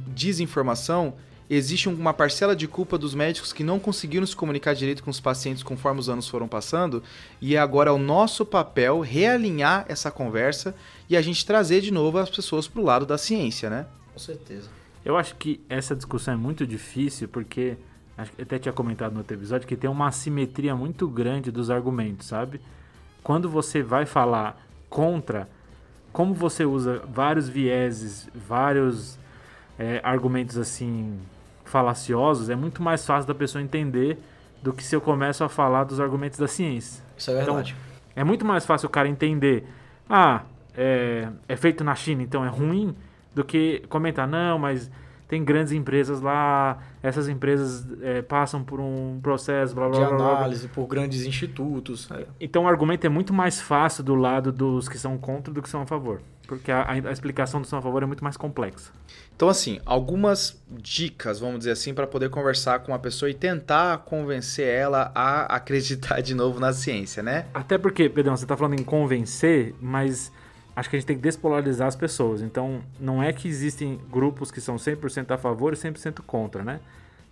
desinformação, 0.09 1.15
existe 1.51 1.89
um- 1.89 1.95
uma 1.95 2.15
parcela 2.15 2.55
de 2.55 2.69
culpa 2.69 2.97
dos 2.97 3.15
médicos 3.15 3.53
que 3.53 3.65
não 3.65 3.81
conseguiram 3.81 4.25
se 4.25 4.37
comunicar 4.37 4.73
direito 4.75 5.03
com 5.03 5.11
os 5.11 5.19
pacientes 5.21 5.65
conforme 5.65 5.99
os 5.99 6.09
anos 6.09 6.29
foram 6.29 6.47
passando, 6.47 7.03
e 7.41 7.57
agora 7.57 7.91
é 7.91 7.93
o 7.93 7.99
nosso 7.99 8.47
papel 8.47 9.01
realinhar 9.01 9.85
essa 9.89 10.11
conversa 10.11 10.75
e 11.09 11.17
a 11.17 11.21
gente 11.21 11.45
trazer 11.45 11.81
de 11.81 11.91
novo 11.91 12.19
as 12.19 12.31
pessoas 12.31 12.69
para 12.69 12.81
o 12.81 12.85
lado 12.85 13.05
da 13.05 13.19
ciência, 13.19 13.69
né? 13.69 13.87
Com 14.13 14.19
certeza. 14.21 14.69
Eu 15.05 15.17
acho 15.17 15.35
que 15.37 15.61
essa 15.69 15.97
discussão 15.97 16.35
é 16.35 16.37
muito 16.37 16.67
difícil 16.67 17.27
porque 17.27 17.77
acho 18.17 18.31
que 18.33 18.41
eu 18.41 18.45
até 18.45 18.59
tinha 18.59 18.73
comentado 18.73 19.13
no 19.13 19.19
outro 19.19 19.35
episódio 19.37 19.67
que 19.67 19.77
tem 19.77 19.91
uma 19.91 20.07
assimetria 20.07 20.77
muito 20.77 21.09
grande 21.09 21.51
dos 21.51 21.69
argumentos, 21.69 22.29
sabe? 22.29 22.61
Quando 23.23 23.49
você 23.49 23.83
vai 23.83 24.07
falar 24.07 24.63
contra, 24.89 25.49
como 26.13 26.33
você 26.35 26.65
usa 26.65 27.03
vários 27.13 27.49
vieses, 27.49 28.29
vários 28.35 29.19
é, 29.79 30.01
argumentos 30.05 30.59
assim 30.59 31.19
falaciosos, 31.71 32.51
é 32.51 32.57
muito 32.57 32.83
mais 32.83 33.05
fácil 33.07 33.27
da 33.29 33.35
pessoa 33.35 33.63
entender 33.63 34.19
do 34.63 34.73
que 34.73 34.83
se 34.83 34.95
eu 34.95 35.01
começo 35.01 35.43
a 35.43 35.49
falar 35.49 35.85
dos 35.85 36.01
argumentos 36.01 36.39
da 36.39 36.47
ciência. 36.49 37.03
Isso 37.17 37.31
é 37.31 37.43
Então, 37.43 37.55
verdade. 37.55 37.77
É 38.15 38.25
muito 38.25 38.45
mais 38.45 38.67
fácil 38.67 38.87
o 38.87 38.91
cara 38.91 39.09
entender, 39.09 39.65
ah, 40.09 40.43
é, 40.77 41.29
é 41.49 41.57
feito 41.57 41.83
na 41.83 41.95
China, 41.95 42.23
então 42.23 42.45
é 42.45 42.49
ruim, 42.49 42.95
do 43.35 43.45
que 43.45 43.83
comentar, 43.89 44.27
não, 44.29 44.59
mas 44.59 44.91
tem 45.29 45.45
grandes 45.45 45.73
empresas 45.73 46.21
lá, 46.21 46.79
essas 47.01 47.29
empresas 47.29 47.87
é, 48.03 48.21
passam 48.21 48.65
por 48.65 48.81
um 48.81 49.21
processo, 49.23 49.75
blá 49.77 49.89
blá 49.89 50.01
de 50.09 50.15
blá, 50.15 50.39
análise 50.39 50.67
por 50.69 50.87
grandes 50.89 51.25
institutos. 51.25 52.11
é. 52.11 52.27
Então 52.41 52.65
o 52.65 52.69
argumento 52.69 53.07
é 53.07 53.09
muito 53.09 53.33
mais 53.33 53.61
fácil 53.61 54.03
do 54.03 54.17
lado 54.17 54.51
dos 54.51 54.89
que 54.89 54.99
são 54.99 55.17
contra 55.17 55.55
do 55.55 55.63
que 55.63 55.69
são 55.69 55.83
a 55.83 55.87
favor. 55.87 56.21
Porque 56.49 56.73
a, 56.73 56.85
a 56.91 57.13
explicação 57.13 57.61
do 57.61 57.67
são 57.69 57.79
a 57.79 57.83
favor 57.83 58.03
é 58.03 58.07
muito 58.07 58.25
mais 58.25 58.37
complexa. 58.37 58.91
Então, 59.41 59.49
assim, 59.49 59.81
algumas 59.87 60.63
dicas, 60.71 61.41
vamos 61.41 61.61
dizer 61.61 61.71
assim, 61.71 61.95
para 61.95 62.07
poder 62.07 62.29
conversar 62.29 62.81
com 62.81 62.93
uma 62.93 62.99
pessoa 62.99 63.31
e 63.31 63.33
tentar 63.33 63.97
convencer 64.05 64.69
ela 64.69 65.11
a 65.15 65.47
acreditar 65.57 66.21
de 66.21 66.35
novo 66.35 66.61
na 66.61 66.75
ciência, 66.75 67.23
né? 67.23 67.47
Até 67.55 67.79
porque, 67.79 68.07
Pedrão, 68.11 68.37
você 68.37 68.45
está 68.45 68.55
falando 68.55 68.79
em 68.79 68.85
convencer, 68.85 69.75
mas 69.81 70.31
acho 70.77 70.91
que 70.91 70.97
a 70.97 70.99
gente 70.99 71.07
tem 71.07 71.17
que 71.17 71.23
despolarizar 71.23 71.89
as 71.89 71.97
pessoas. 71.97 72.43
Então, 72.43 72.83
não 73.01 73.23
é 73.23 73.33
que 73.33 73.49
existem 73.49 73.99
grupos 74.13 74.51
que 74.51 74.61
são 74.61 74.77
100% 74.77 75.31
a 75.31 75.39
favor 75.39 75.73
e 75.73 75.77
100% 75.77 76.21
contra, 76.27 76.63
né? 76.63 76.79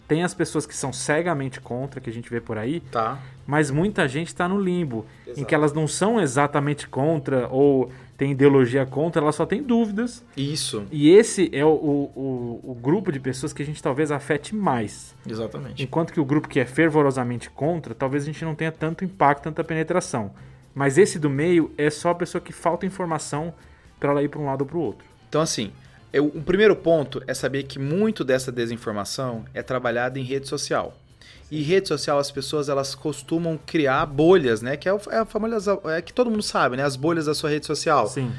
Tem 0.09 0.25
as 0.25 0.33
pessoas 0.33 0.65
que 0.65 0.75
são 0.75 0.91
cegamente 0.91 1.61
contra, 1.61 2.01
que 2.01 2.09
a 2.09 2.13
gente 2.13 2.31
vê 2.31 2.41
por 2.41 2.57
aí, 2.57 2.81
Tá. 2.91 3.19
mas 3.47 3.71
muita 3.71 4.09
gente 4.09 4.29
está 4.29 4.49
no 4.49 4.59
limbo, 4.59 5.05
em 5.27 5.33
Exato. 5.33 5.47
que 5.47 5.55
elas 5.55 5.75
não 5.75 5.87
são 5.87 6.19
exatamente 6.19 6.89
contra 6.89 7.49
ou 7.49 7.93
tem 8.19 8.33
ideologia 8.33 8.85
contra, 8.85 9.23
elas 9.23 9.37
só 9.37 9.47
têm 9.47 9.63
dúvidas. 9.63 10.23
Isso. 10.37 10.85
E 10.91 11.09
esse 11.11 11.49
é 11.53 11.65
o, 11.65 11.69
o, 11.69 12.13
o- 12.65 12.73
o 12.73 12.75
grupo 12.75 13.11
de 13.13 13.21
pessoas 13.21 13.53
que 13.53 13.63
a 13.63 13.65
gente 13.65 13.81
talvez 13.83 14.11
afete 14.11 14.55
mais. 14.55 15.15
Exatamente. 15.27 15.83
Enquanto 15.83 16.13
que 16.13 16.19
o 16.21 16.25
grupo 16.25 16.49
que 16.49 16.59
é 16.59 16.67
fervorosamente 16.67 17.49
contra, 17.49 17.95
talvez 17.95 18.25
a 18.25 18.27
gente 18.27 18.45
não 18.45 18.55
tenha 18.57 18.73
tanto 18.73 19.05
impacto, 19.05 19.45
tanta 19.45 19.63
penetração. 19.63 20.33
Mas 20.75 20.99
esse 20.99 21.19
do 21.19 21.31
meio 21.31 21.71
é 21.79 21.89
só 21.91 22.11
a 22.11 22.15
pessoa 22.15 22.43
que 22.43 22.53
falta 22.53 22.85
informação 22.85 23.55
para 24.01 24.11
ela 24.11 24.23
ir 24.23 24.29
para 24.29 24.41
um 24.41 24.47
lado 24.47 24.63
ou 24.63 24.67
para 24.67 24.77
o 24.77 24.81
outro. 24.81 25.07
Então, 25.29 25.41
assim, 25.41 25.71
eu, 26.13 26.27
o 26.27 26.43
primeiro 26.43 26.75
ponto 26.75 27.23
é 27.27 27.35
saber 27.35 27.63
que 27.65 27.79
muito 27.79 28.25
dessa 28.25 28.51
desinformação 28.51 29.45
é 29.55 29.63
trabalhada 29.63 30.19
em 30.19 30.23
rede 30.25 30.49
social. 30.49 30.97
E 31.51 31.63
rede 31.63 31.89
social, 31.89 32.19
as 32.19 32.31
pessoas 32.31 32.69
elas 32.69 32.95
costumam 32.95 33.59
criar 33.65 34.05
bolhas, 34.07 34.61
né? 34.61 34.77
Que 34.77 34.89
é, 34.89 34.93
é 35.11 35.19
a 35.19 35.25
famosa, 35.25 35.79
é 35.87 36.03
que 36.03 36.13
todo 36.13 36.31
mundo 36.31 36.43
sabe, 36.43 36.77
né? 36.77 36.85
As 36.85 36.97
bolhas 36.97 37.27
da 37.27 37.35
sua 37.35 37.51
rede 37.51 37.67
social. 37.67 38.07
Sim. 38.07 38.31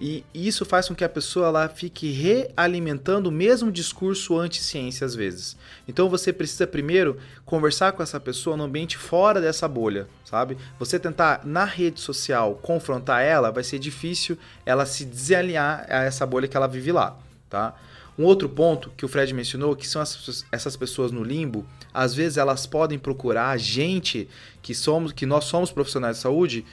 E 0.00 0.24
isso 0.32 0.64
faz 0.64 0.86
com 0.86 0.94
que 0.94 1.02
a 1.02 1.08
pessoa 1.08 1.48
ela 1.48 1.68
fique 1.68 2.12
realimentando 2.12 3.28
o 3.28 3.32
mesmo 3.32 3.72
discurso 3.72 4.38
anti-ciência 4.38 5.04
às 5.04 5.14
vezes. 5.14 5.56
Então 5.88 6.08
você 6.08 6.32
precisa 6.32 6.68
primeiro 6.68 7.18
conversar 7.44 7.92
com 7.92 8.02
essa 8.02 8.20
pessoa 8.20 8.56
no 8.56 8.62
ambiente 8.62 8.96
fora 8.96 9.40
dessa 9.40 9.66
bolha, 9.66 10.06
sabe? 10.24 10.56
Você 10.78 11.00
tentar 11.00 11.40
na 11.44 11.64
rede 11.64 12.00
social 12.00 12.54
confrontar 12.62 13.22
ela, 13.24 13.50
vai 13.50 13.64
ser 13.64 13.80
difícil 13.80 14.38
ela 14.64 14.86
se 14.86 15.04
desalinhar 15.04 15.84
a 15.88 16.04
essa 16.04 16.24
bolha 16.24 16.46
que 16.46 16.56
ela 16.56 16.68
vive 16.68 16.92
lá, 16.92 17.16
tá? 17.50 17.74
Um 18.18 18.24
outro 18.24 18.48
ponto 18.48 18.90
que 18.96 19.04
o 19.04 19.08
Fred 19.08 19.32
mencionou, 19.32 19.76
que 19.76 19.86
são 19.86 20.02
as- 20.02 20.44
essas 20.50 20.76
pessoas 20.76 21.12
no 21.12 21.22
limbo, 21.22 21.64
às 21.94 22.14
vezes 22.14 22.36
elas 22.36 22.66
podem 22.66 22.98
procurar 22.98 23.50
a 23.50 23.56
gente 23.56 24.28
que 24.60 24.74
somos, 24.74 25.12
que 25.12 25.24
nós 25.24 25.44
somos 25.44 25.70
profissionais 25.70 26.16
de 26.16 26.22
saúde, 26.22 26.64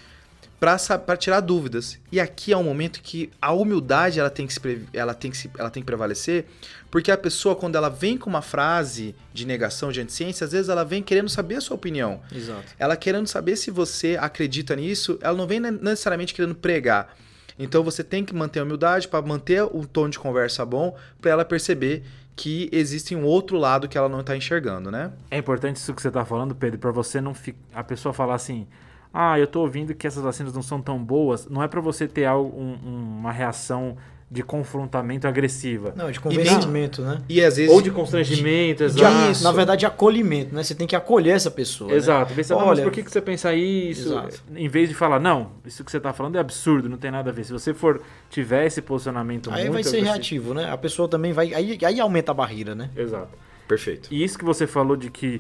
para 0.59 1.17
tirar 1.17 1.41
dúvidas. 1.41 1.99
E 2.11 2.19
aqui 2.19 2.51
é 2.51 2.57
um 2.57 2.63
momento 2.63 3.01
que 3.01 3.29
a 3.41 3.51
humildade 3.53 4.19
ela 4.19 4.29
tem, 4.29 4.47
que 4.47 4.53
se, 4.53 4.59
ela, 4.93 5.13
tem 5.13 5.29
que 5.29 5.37
se, 5.37 5.51
ela 5.57 5.69
tem 5.69 5.83
que 5.83 5.85
prevalecer, 5.85 6.45
porque 6.89 7.11
a 7.11 7.17
pessoa, 7.17 7.55
quando 7.55 7.75
ela 7.75 7.89
vem 7.89 8.17
com 8.17 8.29
uma 8.29 8.41
frase 8.41 9.13
de 9.33 9.45
negação 9.45 9.91
de 9.91 10.03
ciência, 10.11 10.45
às 10.45 10.51
vezes 10.53 10.69
ela 10.69 10.83
vem 10.83 11.03
querendo 11.03 11.29
saber 11.29 11.55
a 11.55 11.61
sua 11.61 11.75
opinião. 11.75 12.21
Exato. 12.33 12.63
Ela 12.79 12.95
querendo 12.95 13.27
saber 13.27 13.57
se 13.57 13.69
você 13.69 14.17
acredita 14.19 14.75
nisso, 14.75 15.19
ela 15.21 15.37
não 15.37 15.45
vem 15.45 15.59
ne- 15.59 15.71
necessariamente 15.71 16.33
querendo 16.33 16.55
pregar. 16.55 17.15
Então 17.57 17.83
você 17.83 18.03
tem 18.03 18.25
que 18.25 18.35
manter 18.35 18.59
a 18.59 18.63
humildade 18.63 19.07
para 19.07 19.25
manter 19.25 19.63
o 19.63 19.85
tom 19.87 20.09
de 20.09 20.19
conversa 20.19 20.65
bom, 20.65 20.95
para 21.21 21.31
ela 21.31 21.45
perceber 21.45 22.03
que 22.35 22.67
existe 22.71 23.15
um 23.15 23.23
outro 23.23 23.57
lado 23.57 23.87
que 23.87 23.97
ela 23.97 24.09
não 24.09 24.19
está 24.19 24.35
enxergando, 24.35 24.91
né? 24.91 25.11
É 25.31 25.37
importante 25.37 25.77
isso 25.77 25.93
que 25.93 26.01
você 26.01 26.09
está 26.09 26.25
falando, 26.25 26.53
Pedro, 26.53 26.77
para 26.79 26.91
você 26.91 27.21
não 27.21 27.33
fi- 27.33 27.55
a 27.73 27.81
pessoa 27.83 28.13
falar 28.13 28.35
assim: 28.35 28.67
"Ah, 29.13 29.39
eu 29.39 29.47
tô 29.47 29.61
ouvindo 29.61 29.95
que 29.95 30.05
essas 30.05 30.21
vacinas 30.21 30.53
não 30.53 30.61
são 30.61 30.81
tão 30.81 31.01
boas". 31.01 31.47
Não 31.47 31.63
é 31.63 31.67
para 31.69 31.79
você 31.79 32.09
ter 32.09 32.25
algo, 32.25 32.59
um- 32.59 33.19
uma 33.19 33.31
reação 33.31 33.95
de 34.29 34.41
confrontamento 34.41 35.27
agressiva. 35.27 35.93
Não, 35.95 36.09
de 36.09 36.19
convencimento, 36.19 37.01
né? 37.03 37.21
E 37.29 37.41
às 37.43 37.57
vezes. 37.57 37.71
Ou 37.71 37.79
de 37.81 37.91
constrangimento, 37.91 38.79
De- 38.79 38.85
exato. 39.03 39.43
na 39.43 39.51
verdade, 39.51 39.81
de 39.81 39.85
acolhimento, 39.85 40.53
né? 40.55 40.63
Você 40.63 40.73
tem 40.73 40.87
que 40.87 40.95
acolher 40.95 41.35
essa 41.35 41.51
pessoa. 41.51 41.91
né? 41.91 41.95
Exato. 41.97 42.33
Vê 42.33 42.43
se, 42.43 42.49
não, 42.51 42.59
mas 42.59 42.69
Olha- 42.69 42.83
por 42.83 42.91
que, 42.91 43.03
que 43.03 43.11
você 43.11 43.21
pensa 43.21 43.53
isso? 43.53 44.09
Exato. 44.09 44.43
Em 44.55 44.67
vez 44.67 44.89
de 44.89 44.95
falar, 44.95 45.19
não, 45.19 45.51
isso 45.63 45.83
que 45.83 45.91
você 45.91 45.97
está 45.97 46.11
falando 46.11 46.37
é 46.37 46.39
absurdo, 46.39 46.89
não 46.89 46.97
tem 46.97 47.11
nada 47.11 47.29
a 47.29 47.33
ver. 47.33 47.45
Se 47.45 47.53
você 47.53 47.73
for 47.73 48.01
tiver 48.29 48.65
esse 48.65 48.81
posicionamento 48.81 49.51
Aí 49.51 49.61
muito 49.69 49.73
vai 49.73 49.83
ser 49.83 49.89
agressivo- 49.97 50.13
reativo, 50.13 50.53
né? 50.55 50.71
A 50.71 50.77
pessoa 50.77 51.07
também 51.07 51.31
vai. 51.31 51.53
Aí, 51.53 51.77
aí 51.83 51.99
aumenta 51.99 52.31
a 52.31 52.35
barreira, 52.35 52.73
né? 52.73 52.89
Exato. 52.97 53.29
Perfeito. 53.67 54.09
E 54.11 54.23
isso 54.23 54.37
que 54.39 54.45
você 54.45 54.65
falou 54.65 54.95
de 54.97 55.09
que 55.11 55.39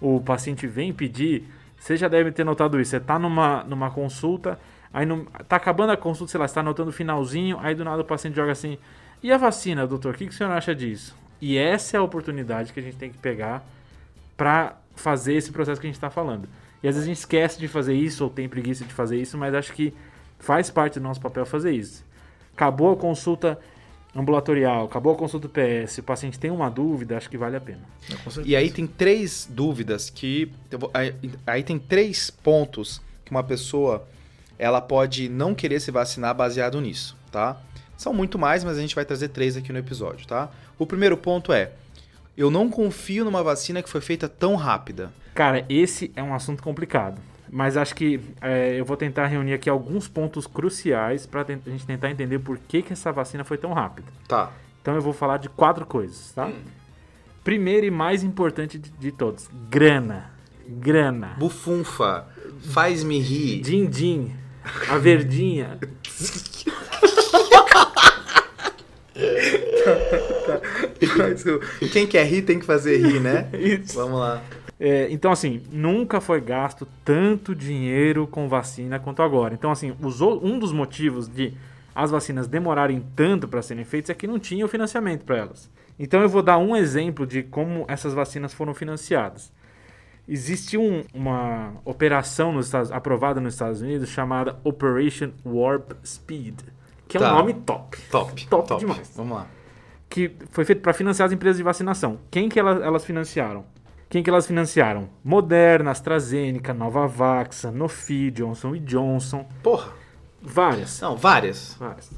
o 0.00 0.20
paciente 0.20 0.66
vem 0.66 0.92
pedir, 0.92 1.44
você 1.78 1.96
já 1.96 2.08
deve 2.08 2.32
ter 2.32 2.42
notado 2.44 2.80
isso. 2.80 2.90
Você 2.90 3.00
tá 3.00 3.16
numa, 3.18 3.62
numa 3.64 3.90
consulta, 3.90 4.58
aí 4.94 5.04
não, 5.04 5.24
tá 5.48 5.56
acabando 5.56 5.90
a 5.90 5.96
consulta, 5.96 6.30
sei 6.30 6.40
lá, 6.40 6.46
você 6.46 6.54
tá 6.54 6.60
anotando 6.60 6.90
o 6.90 6.92
finalzinho, 6.92 7.58
aí 7.60 7.74
do 7.74 7.84
nada 7.84 8.00
o 8.00 8.04
paciente 8.04 8.36
joga 8.36 8.52
assim, 8.52 8.78
e 9.20 9.32
a 9.32 9.36
vacina, 9.36 9.86
doutor, 9.86 10.14
o 10.14 10.16
que, 10.16 10.26
que 10.26 10.32
o 10.32 10.36
senhor 10.36 10.52
acha 10.52 10.72
disso? 10.72 11.16
E 11.40 11.58
essa 11.58 11.96
é 11.96 11.98
a 11.98 12.02
oportunidade 12.02 12.72
que 12.72 12.78
a 12.78 12.82
gente 12.82 12.96
tem 12.96 13.10
que 13.10 13.18
pegar 13.18 13.66
para 14.36 14.76
fazer 14.94 15.34
esse 15.34 15.50
processo 15.50 15.80
que 15.80 15.86
a 15.86 15.88
gente 15.88 15.96
está 15.96 16.10
falando. 16.10 16.48
E 16.80 16.86
às 16.86 16.94
vezes 16.94 17.08
a 17.08 17.08
gente 17.08 17.18
esquece 17.18 17.58
de 17.58 17.66
fazer 17.66 17.94
isso, 17.94 18.22
ou 18.22 18.30
tem 18.30 18.48
preguiça 18.48 18.84
de 18.84 18.92
fazer 18.94 19.20
isso, 19.20 19.36
mas 19.36 19.52
acho 19.52 19.72
que 19.72 19.92
faz 20.38 20.70
parte 20.70 21.00
do 21.00 21.02
nosso 21.02 21.20
papel 21.20 21.44
fazer 21.44 21.72
isso. 21.72 22.04
Acabou 22.54 22.92
a 22.92 22.96
consulta 22.96 23.58
ambulatorial, 24.14 24.84
acabou 24.84 25.12
a 25.12 25.16
consulta 25.16 25.48
PS, 25.48 25.98
o 25.98 26.02
paciente 26.04 26.38
tem 26.38 26.52
uma 26.52 26.70
dúvida, 26.70 27.16
acho 27.16 27.28
que 27.28 27.36
vale 27.36 27.56
a 27.56 27.60
pena. 27.60 27.80
E 28.44 28.54
aí 28.54 28.70
tem 28.70 28.86
três 28.86 29.48
dúvidas 29.50 30.08
que. 30.08 30.52
aí 31.44 31.64
tem 31.64 31.80
três 31.80 32.30
pontos 32.30 33.02
que 33.24 33.32
uma 33.32 33.42
pessoa 33.42 34.06
ela 34.64 34.80
pode 34.80 35.28
não 35.28 35.54
querer 35.54 35.78
se 35.78 35.90
vacinar 35.90 36.34
baseado 36.34 36.80
nisso, 36.80 37.14
tá? 37.30 37.58
São 37.98 38.14
muito 38.14 38.38
mais, 38.38 38.64
mas 38.64 38.78
a 38.78 38.80
gente 38.80 38.94
vai 38.94 39.04
trazer 39.04 39.28
três 39.28 39.58
aqui 39.58 39.70
no 39.70 39.78
episódio, 39.78 40.26
tá? 40.26 40.48
O 40.78 40.86
primeiro 40.86 41.18
ponto 41.18 41.52
é: 41.52 41.72
eu 42.34 42.50
não 42.50 42.70
confio 42.70 43.26
numa 43.26 43.42
vacina 43.42 43.82
que 43.82 43.90
foi 43.90 44.00
feita 44.00 44.26
tão 44.26 44.56
rápida. 44.56 45.12
Cara, 45.34 45.66
esse 45.68 46.10
é 46.16 46.22
um 46.22 46.32
assunto 46.32 46.62
complicado. 46.62 47.20
Mas 47.50 47.76
acho 47.76 47.94
que 47.94 48.20
é, 48.40 48.80
eu 48.80 48.86
vou 48.86 48.96
tentar 48.96 49.26
reunir 49.26 49.52
aqui 49.52 49.68
alguns 49.68 50.08
pontos 50.08 50.46
cruciais 50.46 51.26
para 51.26 51.42
a 51.42 51.70
gente 51.70 51.86
tentar 51.86 52.10
entender 52.10 52.38
por 52.38 52.58
que, 52.58 52.80
que 52.80 52.94
essa 52.94 53.12
vacina 53.12 53.44
foi 53.44 53.58
tão 53.58 53.74
rápida. 53.74 54.08
Tá. 54.26 54.50
Então 54.80 54.94
eu 54.94 55.02
vou 55.02 55.12
falar 55.12 55.36
de 55.36 55.50
quatro 55.50 55.84
coisas, 55.84 56.32
tá? 56.32 56.50
Primeiro 57.44 57.84
e 57.84 57.90
mais 57.90 58.24
importante 58.24 58.78
de, 58.78 58.90
de 58.90 59.12
todos: 59.12 59.50
grana. 59.68 60.30
Grana. 60.66 61.36
Bufunfa, 61.38 62.26
faz-me 62.72 63.20
rir. 63.20 63.60
Din-din. 63.60 64.43
A 64.88 64.98
verdinha. 64.98 65.78
Quem 71.92 72.06
quer 72.06 72.24
rir 72.24 72.42
tem 72.42 72.58
que 72.58 72.64
fazer 72.66 72.96
rir, 72.98 73.20
né? 73.20 73.48
Isso. 73.52 73.94
Vamos 73.94 74.18
lá. 74.18 74.42
É, 74.78 75.06
então, 75.10 75.30
assim, 75.30 75.62
nunca 75.70 76.20
foi 76.20 76.40
gasto 76.40 76.86
tanto 77.04 77.54
dinheiro 77.54 78.26
com 78.26 78.48
vacina 78.48 78.98
quanto 78.98 79.22
agora. 79.22 79.54
Então, 79.54 79.70
assim, 79.70 79.94
um 80.42 80.58
dos 80.58 80.72
motivos 80.72 81.28
de 81.28 81.54
as 81.94 82.10
vacinas 82.10 82.48
demorarem 82.48 83.04
tanto 83.14 83.46
para 83.46 83.62
serem 83.62 83.84
feitas 83.84 84.10
é 84.10 84.14
que 84.14 84.26
não 84.26 84.38
tinha 84.38 84.64
o 84.64 84.68
financiamento 84.68 85.24
para 85.24 85.36
elas. 85.36 85.70
Então, 85.98 86.20
eu 86.20 86.28
vou 86.28 86.42
dar 86.42 86.58
um 86.58 86.74
exemplo 86.74 87.24
de 87.24 87.44
como 87.44 87.84
essas 87.86 88.12
vacinas 88.12 88.52
foram 88.52 88.74
financiadas. 88.74 89.52
Existe 90.26 90.78
um- 90.78 91.04
uma 91.12 91.74
operação 91.84 92.52
nos 92.52 92.66
Estados, 92.66 92.90
aprovada 92.90 93.40
nos 93.40 93.54
Estados 93.54 93.82
Unidos 93.82 94.08
chamada 94.08 94.58
Operation 94.64 95.30
Warp 95.44 95.92
Speed, 96.04 96.60
que 97.06 97.16
é 97.16 97.20
Tá. 97.20 97.32
um 97.34 97.38
nome 97.38 97.54
top. 97.54 97.98
Top. 98.10 98.46
Top 98.46 98.76
demais. 98.78 99.12
Vamos 99.16 99.36
lá. 99.36 99.46
que 100.08 100.30
foi 100.52 100.64
feito 100.64 100.80
para 100.80 100.92
financiar 100.92 101.26
as 101.26 101.32
empresas 101.32 101.56
de 101.56 101.64
vacinação. 101.64 102.20
Quem 102.30 102.48
que 102.48 102.60
elas, 102.60 102.80
elas 102.80 103.04
financiaram? 103.04 103.64
Quem 104.08 104.22
que 104.22 104.30
elas 104.30 104.46
financiaram? 104.46 105.08
Moderna, 105.24 105.90
AstraZeneca, 105.90 106.72
Novavax, 106.72 107.56
Sanofi, 107.56 108.30
Johnson 108.30 108.76
Johnson, 108.76 109.44
Porra. 109.60 109.88
várias, 110.40 111.00
Não, 111.00 111.16
várias. 111.16 111.74
várias. 111.80 112.12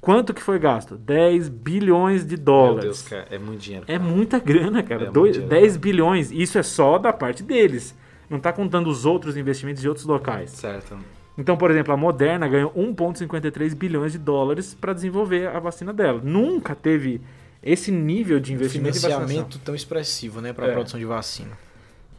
Quanto 0.00 0.32
que 0.32 0.42
foi 0.42 0.58
gasto? 0.58 0.96
10 0.96 1.48
bilhões 1.48 2.24
de 2.26 2.36
Meu 2.36 2.44
dólares. 2.44 2.84
Deus, 2.84 3.02
cara. 3.02 3.26
É 3.30 3.38
muito 3.38 3.60
dinheiro. 3.60 3.84
É 3.88 3.98
muita 3.98 4.38
grana, 4.38 4.82
cara. 4.82 5.06
É 5.06 5.10
Dois- 5.10 5.32
dinheiro. 5.34 5.50
10 5.54 5.76
bilhões. 5.76 6.30
Isso 6.30 6.56
é 6.58 6.62
só 6.62 6.98
da 6.98 7.12
parte 7.12 7.42
deles. 7.42 7.94
Não 8.30 8.38
está 8.38 8.52
contando 8.52 8.88
os 8.88 9.04
outros 9.04 9.36
investimentos 9.36 9.82
de 9.82 9.88
outros 9.88 10.06
locais. 10.06 10.50
Certo. 10.50 10.96
Então, 11.36 11.56
por 11.56 11.70
exemplo, 11.70 11.92
a 11.92 11.96
Moderna 11.96 12.46
ganhou 12.48 12.72
1,53 12.76 13.74
bilhões 13.74 14.12
de 14.12 14.18
dólares 14.18 14.74
para 14.74 14.92
desenvolver 14.92 15.48
a 15.48 15.58
vacina 15.58 15.92
dela. 15.92 16.20
Nunca 16.22 16.74
teve 16.74 17.20
esse 17.62 17.90
nível 17.90 18.38
de 18.40 18.52
investimento. 18.52 18.98
Financiamento 18.98 19.58
tão 19.60 19.74
expressivo, 19.74 20.40
né? 20.40 20.52
Pra 20.52 20.66
É. 20.68 20.72
produção 20.72 20.98
de 20.98 21.06
vacina. 21.06 21.50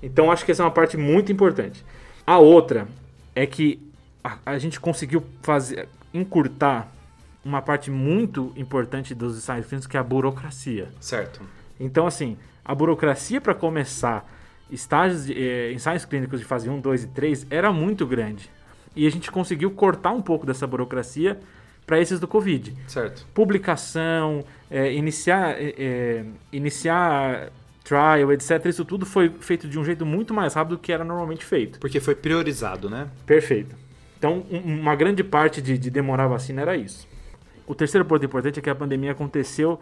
Então 0.02 0.32
acho 0.32 0.46
que 0.46 0.52
essa 0.52 0.64
é 0.64 0.66
uma 0.66 0.72
parte 0.72 0.98
muito 0.98 1.32
importante. 1.32 1.84
A 2.26 2.38
outra 2.40 2.88
é 3.36 3.46
que 3.46 3.80
a, 4.24 4.38
a 4.46 4.58
gente 4.58 4.80
conseguiu 4.80 5.24
fazer 5.42 5.88
encurtar 6.14 6.92
uma 7.44 7.62
parte 7.62 7.90
muito 7.90 8.52
importante 8.56 9.16
dos 9.16 9.38
ensaios 9.38 9.66
clínicos 9.68 9.88
que 9.88 9.98
é 9.98 10.00
a 10.00 10.04
burocracia. 10.04 10.90
Certo. 11.00 11.42
Então 11.80 12.06
assim, 12.08 12.38
a 12.64 12.76
burocracia 12.76 13.40
para 13.40 13.54
começar 13.56 14.30
estágios 14.70 15.26
de 15.26 15.34
eh, 15.34 15.72
ensaios 15.74 16.06
clínicos 16.06 16.40
de 16.40 16.46
fase 16.46 16.70
1, 16.70 16.80
2 16.80 17.04
e 17.04 17.08
3 17.08 17.48
era 17.50 17.72
muito 17.72 18.06
grande. 18.06 18.50
E 18.96 19.08
a 19.08 19.10
gente 19.12 19.32
conseguiu 19.32 19.72
cortar 19.72 20.12
um 20.12 20.22
pouco 20.22 20.46
dessa 20.46 20.68
burocracia 20.68 21.40
para 21.86 22.00
esses 22.00 22.20
do 22.20 22.28
Covid 22.28 22.76
Certo. 22.88 23.26
publicação, 23.34 24.44
é, 24.70 24.94
iniciar, 24.94 25.56
é, 25.60 25.74
é, 25.78 26.26
iniciar 26.52 27.50
trial, 27.84 28.32
etc. 28.32 28.64
Isso 28.66 28.86
tudo 28.86 29.06
foi 29.06 29.30
feito 29.40 29.68
de 29.68 29.80
um 29.80 29.84
jeito 29.84 30.06
muito 30.06 30.34
mais 30.34 30.54
rápido 30.54 30.76
do 30.76 30.80
que 30.80 30.92
era 30.92 31.04
normalmente 31.04 31.44
feito. 31.44 31.80
Porque 31.80 32.00
foi 32.00 32.14
priorizado, 32.14 32.90
né? 32.90 33.08
Perfeito. 33.26 33.76
Então, 34.18 34.46
um- 34.52 34.80
uma 34.82 34.96
grande 34.96 35.24
parte 35.24 35.62
de, 35.62 35.78
de 35.78 35.90
demorar 35.90 36.26
a 36.26 36.28
vacina 36.28 36.62
era 36.62 36.76
isso. 36.78 37.08
O 37.70 37.76
terceiro 37.76 38.04
ponto 38.04 38.26
importante 38.26 38.58
é 38.58 38.62
que 38.64 38.70
a 38.70 38.74
pandemia 38.74 39.12
aconteceu 39.12 39.80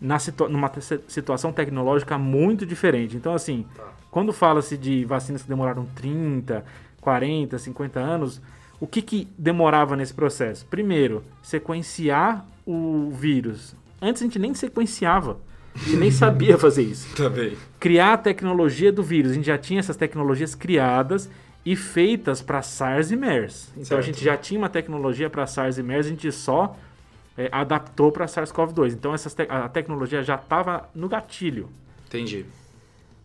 na 0.00 0.16
situa 0.18 0.48
numa 0.48 0.70
situação 1.08 1.52
tecnológica 1.52 2.16
muito 2.16 2.64
diferente. 2.64 3.16
Então, 3.16 3.34
assim, 3.34 3.66
quando 4.12 4.32
fala-se 4.32 4.76
de 4.76 5.04
vacinas 5.04 5.42
que 5.42 5.48
demoraram 5.48 5.84
30, 5.96 6.64
40, 7.00 7.58
50 7.58 7.98
anos, 7.98 8.40
o 8.78 8.86
que, 8.86 9.02
que 9.02 9.28
demorava 9.36 9.96
nesse 9.96 10.14
processo? 10.14 10.64
Primeiro, 10.66 11.24
sequenciar 11.42 12.46
o 12.64 13.10
vírus. 13.10 13.74
Antes 14.00 14.22
a 14.22 14.24
gente 14.24 14.38
nem 14.38 14.54
sequenciava. 14.54 15.38
A 15.74 15.78
gente 15.78 15.96
nem 15.96 16.10
sabia 16.12 16.56
fazer 16.58 16.82
isso 16.82 17.12
Também. 17.16 17.56
criar 17.80 18.12
a 18.12 18.18
tecnologia 18.18 18.92
do 18.92 19.02
vírus. 19.02 19.32
A 19.32 19.34
gente 19.34 19.46
já 19.46 19.58
tinha 19.58 19.80
essas 19.80 19.96
tecnologias 19.96 20.54
criadas 20.54 21.28
e 21.64 21.74
feitas 21.74 22.40
para 22.40 22.62
SARS 22.62 23.10
e 23.10 23.16
MERS. 23.16 23.70
Então 23.72 23.84
Certo. 23.84 23.98
a 24.00 24.02
gente 24.02 24.22
já 24.24 24.36
tinha 24.36 24.58
uma 24.60 24.68
tecnologia 24.68 25.28
para 25.28 25.44
SARS 25.46 25.76
e 25.78 25.82
MERS, 25.82 26.06
a 26.06 26.10
gente 26.10 26.30
só 26.30 26.76
é, 27.36 27.48
adaptou 27.52 28.10
para 28.12 28.26
SARS-CoV-2. 28.26 28.92
Então 28.92 29.14
essas 29.14 29.34
te- 29.34 29.46
a 29.48 29.68
tecnologia 29.68 30.22
já 30.22 30.36
estava 30.36 30.88
no 30.94 31.08
gatilho. 31.08 31.68
Entendi. 32.06 32.46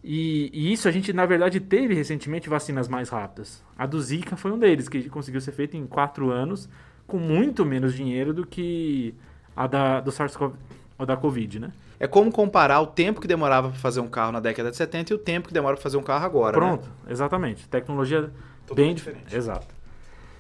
E, 0.03 0.49
e 0.53 0.74
isso 0.74 0.88
a 0.88 0.91
gente, 0.91 1.14
na 1.14 1.26
verdade, 1.26 1.59
teve 1.59 1.93
recentemente 1.93 2.49
vacinas 2.49 2.88
mais 2.88 3.09
rápidas. 3.09 3.64
A 3.78 3.86
do 3.86 4.01
Zika 4.01 4.36
foi 4.36 4.51
um 4.51 4.57
deles, 4.57 4.89
que 4.89 5.07
conseguiu 5.09 5.39
ser 5.41 5.51
feita 5.51 5.78
em 5.78 5.86
quatro 5.86 6.32
anos, 6.32 6.68
com 7.05 7.18
muito 7.18 7.64
menos 7.66 7.93
dinheiro 7.93 8.34
do 8.34 8.45
que 8.45 9.14
a 9.55 9.68
da, 9.68 9.99
do 9.99 10.12
SARS-CoV, 10.12 10.53
ou 10.97 11.05
da 11.05 11.16
Covid, 11.16 11.59
né? 11.59 11.72
É 11.99 12.07
como 12.07 12.32
comparar 12.32 12.82
o 12.82 12.88
tempo 12.88 13.22
que 13.22 13.28
demorava 13.28 13.70
para 13.70 13.78
fazer 13.78 13.99
um 13.99 14.07
carro 14.07 14.32
na 14.32 14.39
década 14.39 14.72
de 14.72 14.78
70 14.78 15.14
e 15.14 15.16
o 15.16 15.20
tempo 15.20 15.47
que 15.49 15.53
demora 15.53 15.76
para 15.76 15.84
fazer 15.84 15.97
um 15.97 16.03
carro 16.03 16.26
agora. 16.26 16.59
né? 16.59 16.66
Pronto, 16.66 16.89
exatamente. 17.07 17.68
Tecnologia 17.70 18.32
Totalmente 18.66 18.74
bem 18.76 18.95
diferente. 18.95 19.24
diferente. 19.26 19.38
Exato. 19.38 19.68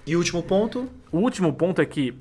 E 0.07 0.15
o 0.15 0.17
último 0.19 0.41
ponto? 0.41 0.89
O 1.11 1.19
último 1.19 1.53
ponto 1.53 1.79
é 1.79 1.85
que, 1.85 2.15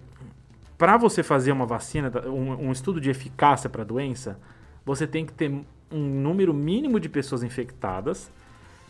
para 0.80 0.96
você 0.96 1.22
fazer 1.22 1.52
uma 1.52 1.66
vacina, 1.66 2.10
um, 2.26 2.68
um 2.68 2.72
estudo 2.72 3.02
de 3.02 3.10
eficácia 3.10 3.68
para 3.68 3.82
a 3.82 3.84
doença, 3.84 4.38
você 4.82 5.06
tem 5.06 5.26
que 5.26 5.32
ter 5.34 5.50
um 5.92 5.98
número 5.98 6.54
mínimo 6.54 6.98
de 6.98 7.06
pessoas 7.06 7.42
infectadas 7.42 8.30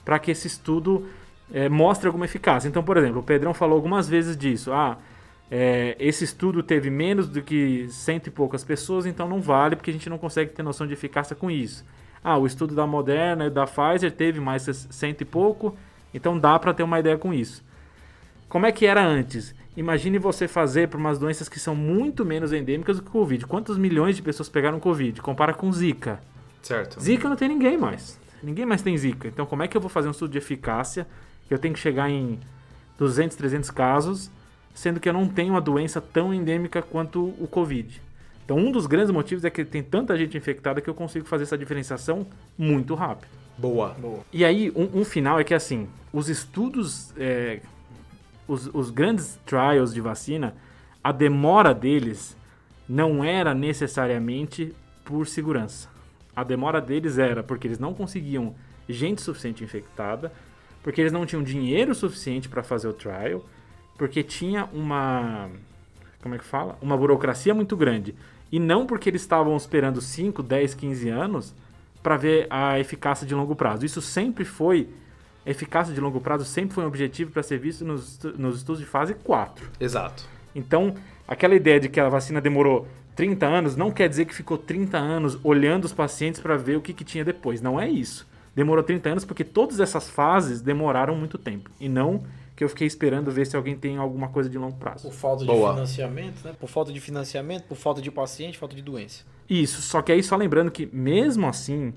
para 0.05 0.17
que 0.21 0.31
esse 0.31 0.47
estudo 0.47 1.09
eh, 1.53 1.69
mostre 1.69 2.07
alguma 2.07 2.27
eficácia. 2.27 2.69
Então, 2.69 2.81
por 2.81 2.97
exemplo, 2.97 3.19
o 3.19 3.25
Pedrão 3.25 3.53
falou 3.53 3.75
algumas 3.75 4.09
vezes 4.09 4.37
disso. 4.37 4.73
Ah, 4.73 4.99
eh, 5.51 5.97
esse 5.99 6.23
estudo 6.23 6.63
teve 6.63 6.91
menos 6.91 7.29
do 7.29 7.43
que 7.43 7.89
cento 7.89 8.29
e 8.29 8.31
poucas 8.31 8.63
pessoas, 8.63 9.05
então 9.05 9.29
não 9.29 9.41
vale 9.41 9.75
porque 9.75 9.91
a 9.91 9.93
gente 9.93 10.09
não 10.09 10.17
consegue 10.17 10.53
ter 10.53 10.63
noção 10.63 10.87
de 10.87 10.93
eficácia 10.93 11.35
com 11.35 11.51
isso. 11.51 11.85
Ah, 12.23 12.39
o 12.39 12.47
estudo 12.47 12.73
da 12.73 12.87
Moderna 12.87 13.47
e 13.47 13.51
da 13.51 13.67
Pfizer 13.67 14.13
teve 14.13 14.39
mais 14.39 14.63
cento 14.63 15.23
e 15.23 15.25
pouco, 15.25 15.77
então 16.15 16.39
dá 16.39 16.57
para 16.57 16.73
ter 16.73 16.85
uma 16.85 17.01
ideia 17.01 17.19
com 17.19 17.35
isso. 17.35 17.65
Como 18.49 18.65
é 18.65 18.71
que 18.71 18.87
era 18.87 19.05
antes? 19.05 19.59
Imagine 19.77 20.19
você 20.19 20.49
fazer 20.49 20.89
para 20.89 20.99
umas 20.99 21.19
doenças 21.19 21.49
que 21.49 21.61
são 21.61 21.75
muito 21.75 22.25
menos 22.25 22.53
endêmicas 22.53 22.97
do 22.97 23.03
que 23.03 23.09
o 23.09 23.13
Covid. 23.13 23.47
Quantos 23.47 23.79
milhões 23.79 24.17
de 24.17 24.23
pessoas 24.23 24.49
pegaram 24.49 24.81
Covid? 24.81 25.21
Compara 25.23 25.55
com 25.55 25.73
Zika. 25.73 26.21
Certo. 26.63 27.01
Zika 27.01 27.29
não 27.29 27.37
tem 27.37 27.49
ninguém 27.49 27.79
mais. 27.79 28.19
Ninguém 28.43 28.67
mais 28.67 28.83
tem 28.83 28.97
Zika. 28.97 29.29
Então, 29.29 29.47
como 29.47 29.63
é 29.63 29.69
que 29.69 29.77
eu 29.77 29.81
vou 29.81 29.91
fazer 29.91 30.09
um 30.09 30.11
estudo 30.11 30.33
de 30.33 30.39
eficácia? 30.39 31.07
Eu 31.49 31.59
tenho 31.59 31.73
que 31.75 31.81
chegar 31.81 32.11
em 32.11 32.39
200, 32.99 33.37
300 33.37 33.71
casos, 33.71 34.31
sendo 34.75 34.99
que 34.99 35.09
eu 35.09 35.13
não 35.13 35.29
tenho 35.29 35.55
uma 35.55 35.61
doença 35.61 36.01
tão 36.01 36.35
endêmica 36.35 36.83
quanto 36.83 37.35
o 37.39 37.47
Covid. 37.49 38.01
Então, 38.45 38.59
um 38.59 38.73
dos 38.73 38.87
grandes 38.87 39.11
motivos 39.11 39.45
é 39.45 39.51
que 39.51 39.65
tem 39.65 39.83
tanta 39.83 40.17
gente 40.17 40.37
infectada 40.37 40.81
que 40.81 40.91
eu 40.91 40.95
consigo 40.95 41.25
fazer 41.25 41.45
essa 41.45 41.57
diferenciação 41.57 42.27
muito 42.59 42.95
rápido. 42.95 43.29
Boa. 43.57 43.95
E 44.33 44.45
aí, 44.45 44.73
um, 44.75 45.01
um 45.01 45.05
final 45.05 45.39
é 45.39 45.45
que, 45.45 45.55
assim, 45.55 45.89
os 46.13 46.29
estudos, 46.29 47.13
é, 47.17 47.61
os, 48.51 48.69
os 48.73 48.91
grandes 48.91 49.39
trials 49.47 49.95
de 49.95 50.01
vacina, 50.01 50.55
a 51.03 51.13
demora 51.13 51.73
deles 51.73 52.37
não 52.89 53.23
era 53.23 53.55
necessariamente 53.55 54.75
por 55.05 55.27
segurança. 55.27 55.89
A 56.35 56.43
demora 56.43 56.81
deles 56.81 57.19
era 57.19 57.43
porque 57.43 57.69
eles 57.69 57.79
não 57.79 57.95
conseguiam 57.95 58.55
gente 58.89 59.23
suficiente 59.23 59.63
infectada, 59.63 60.33
porque 60.83 61.01
eles 61.01 61.13
não 61.13 61.25
tinham 61.25 61.43
dinheiro 61.43 61.95
suficiente 61.95 62.49
para 62.49 62.63
fazer 62.63 62.89
o 62.89 62.93
trial, 62.93 63.45
porque 63.97 64.23
tinha 64.23 64.65
uma. 64.73 65.49
Como 66.23 66.35
é 66.35 66.39
que 66.39 66.45
fala? 66.45 66.77
Uma 66.83 66.97
burocracia 66.97 67.55
muito 67.55 67.77
grande. 67.77 68.15
E 68.51 68.59
não 68.59 68.85
porque 68.85 69.09
eles 69.09 69.23
estavam 69.23 69.57
esperando 69.57 70.01
5, 70.01 70.43
10, 70.43 70.75
15 70.75 71.09
anos 71.09 71.55
para 72.03 72.17
ver 72.17 72.47
a 72.51 72.81
eficácia 72.81 73.27
de 73.27 73.35
longo 73.35 73.55
prazo. 73.55 73.87
Isso 73.87 74.03
sempre 74.03 74.45
foi. 74.45 74.89
Eficácia 75.45 75.95
de 75.95 76.01
longo 76.01 76.21
prazo 76.21 76.45
sempre 76.45 76.75
foi 76.75 76.85
um 76.85 76.87
objetivo 76.87 77.31
para 77.31 77.43
ser 77.43 77.59
visto 77.59 77.85
nos, 77.85 78.19
nos 78.37 78.59
estudos 78.59 78.81
de 78.81 78.87
fase 78.87 79.15
4. 79.15 79.71
Exato. 79.81 80.25
Então, 80.55 80.95
aquela 81.27 81.55
ideia 81.55 81.81
de 81.81 81.89
que 81.89 81.99
a 81.99 82.09
vacina 82.09 82.41
demorou 82.41 82.87
30 83.17 83.47
anos 83.47 83.77
não 83.77 83.91
quer 83.91 84.09
dizer 84.09 84.25
que 84.25 84.35
ficou 84.35 84.59
30 84.59 84.97
anos 84.99 85.39
olhando 85.43 85.85
os 85.85 85.93
pacientes 85.93 86.41
para 86.41 86.57
ver 86.57 86.77
o 86.77 86.81
que, 86.81 86.93
que 86.93 87.05
tinha 87.05 87.25
depois. 87.25 87.61
Não 87.61 87.81
é 87.81 87.89
isso. 87.89 88.27
Demorou 88.55 88.83
30 88.83 89.09
anos 89.09 89.25
porque 89.25 89.45
todas 89.45 89.81
essas 89.81 90.11
fases 90.11 90.61
demoraram 90.61 91.15
muito 91.15 91.39
tempo. 91.39 91.71
E 91.81 91.89
não 91.89 92.23
que 92.61 92.65
eu 92.65 92.69
fiquei 92.69 92.87
esperando 92.87 93.31
ver 93.31 93.47
se 93.47 93.57
alguém 93.57 93.75
tem 93.75 93.97
alguma 93.97 94.29
coisa 94.29 94.51
de 94.51 94.59
longo 94.59 94.77
prazo. 94.77 95.09
Por 95.09 95.15
falta 95.15 95.45
Boa. 95.47 95.71
de 95.71 95.75
financiamento, 95.77 96.45
né? 96.45 96.55
Por 96.61 96.69
falta 96.69 96.93
de 96.93 97.01
financiamento, 97.01 97.65
por 97.65 97.77
falta 97.77 98.03
de 98.03 98.11
paciente, 98.11 98.59
falta 98.59 98.77
de 98.77 98.83
doença. 98.83 99.25
Isso, 99.49 99.81
só 99.81 100.03
que 100.03 100.13
aí 100.13 100.23
só 100.23 100.37
lembrando 100.37 100.71
que 100.71 100.87
mesmo 100.93 101.47
assim, 101.47 101.95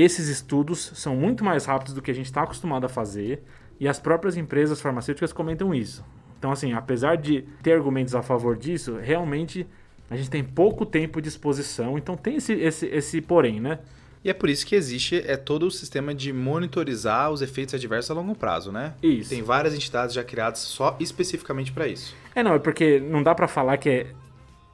esses 0.00 0.28
estudos 0.28 0.92
são 0.94 1.16
muito 1.16 1.42
mais 1.42 1.64
rápidos 1.64 1.92
do 1.92 2.00
que 2.00 2.10
a 2.10 2.14
gente 2.14 2.26
está 2.26 2.42
acostumado 2.42 2.86
a 2.86 2.88
fazer 2.88 3.42
e 3.80 3.88
as 3.88 3.98
próprias 3.98 4.36
empresas 4.36 4.80
farmacêuticas 4.80 5.32
comentam 5.32 5.74
isso. 5.74 6.04
Então, 6.38 6.52
assim, 6.52 6.72
apesar 6.72 7.16
de 7.16 7.42
ter 7.64 7.72
argumentos 7.72 8.14
a 8.14 8.22
favor 8.22 8.56
disso, 8.56 8.96
realmente 9.02 9.66
a 10.08 10.16
gente 10.16 10.30
tem 10.30 10.44
pouco 10.44 10.86
tempo 10.86 11.20
de 11.20 11.28
exposição, 11.28 11.98
então 11.98 12.16
tem 12.16 12.36
esse, 12.36 12.52
esse, 12.52 12.86
esse 12.86 13.20
porém, 13.20 13.60
né? 13.60 13.80
E 14.24 14.30
é 14.30 14.34
por 14.34 14.48
isso 14.48 14.64
que 14.64 14.76
existe 14.76 15.22
é 15.26 15.36
todo 15.36 15.66
o 15.66 15.70
sistema 15.70 16.14
de 16.14 16.32
monitorizar 16.32 17.30
os 17.32 17.42
efeitos 17.42 17.74
adversos 17.74 18.10
a 18.12 18.14
longo 18.14 18.36
prazo, 18.36 18.70
né? 18.70 18.94
Isso. 19.02 19.30
Tem 19.30 19.42
várias 19.42 19.74
entidades 19.74 20.14
já 20.14 20.22
criadas 20.22 20.60
só 20.60 20.96
especificamente 21.00 21.72
para 21.72 21.88
isso. 21.88 22.14
É, 22.36 22.42
não, 22.42 22.54
é 22.54 22.58
porque 22.60 23.00
não 23.00 23.22
dá 23.22 23.34
pra 23.34 23.48
falar 23.48 23.76
que 23.78 23.88
é, 23.88 24.06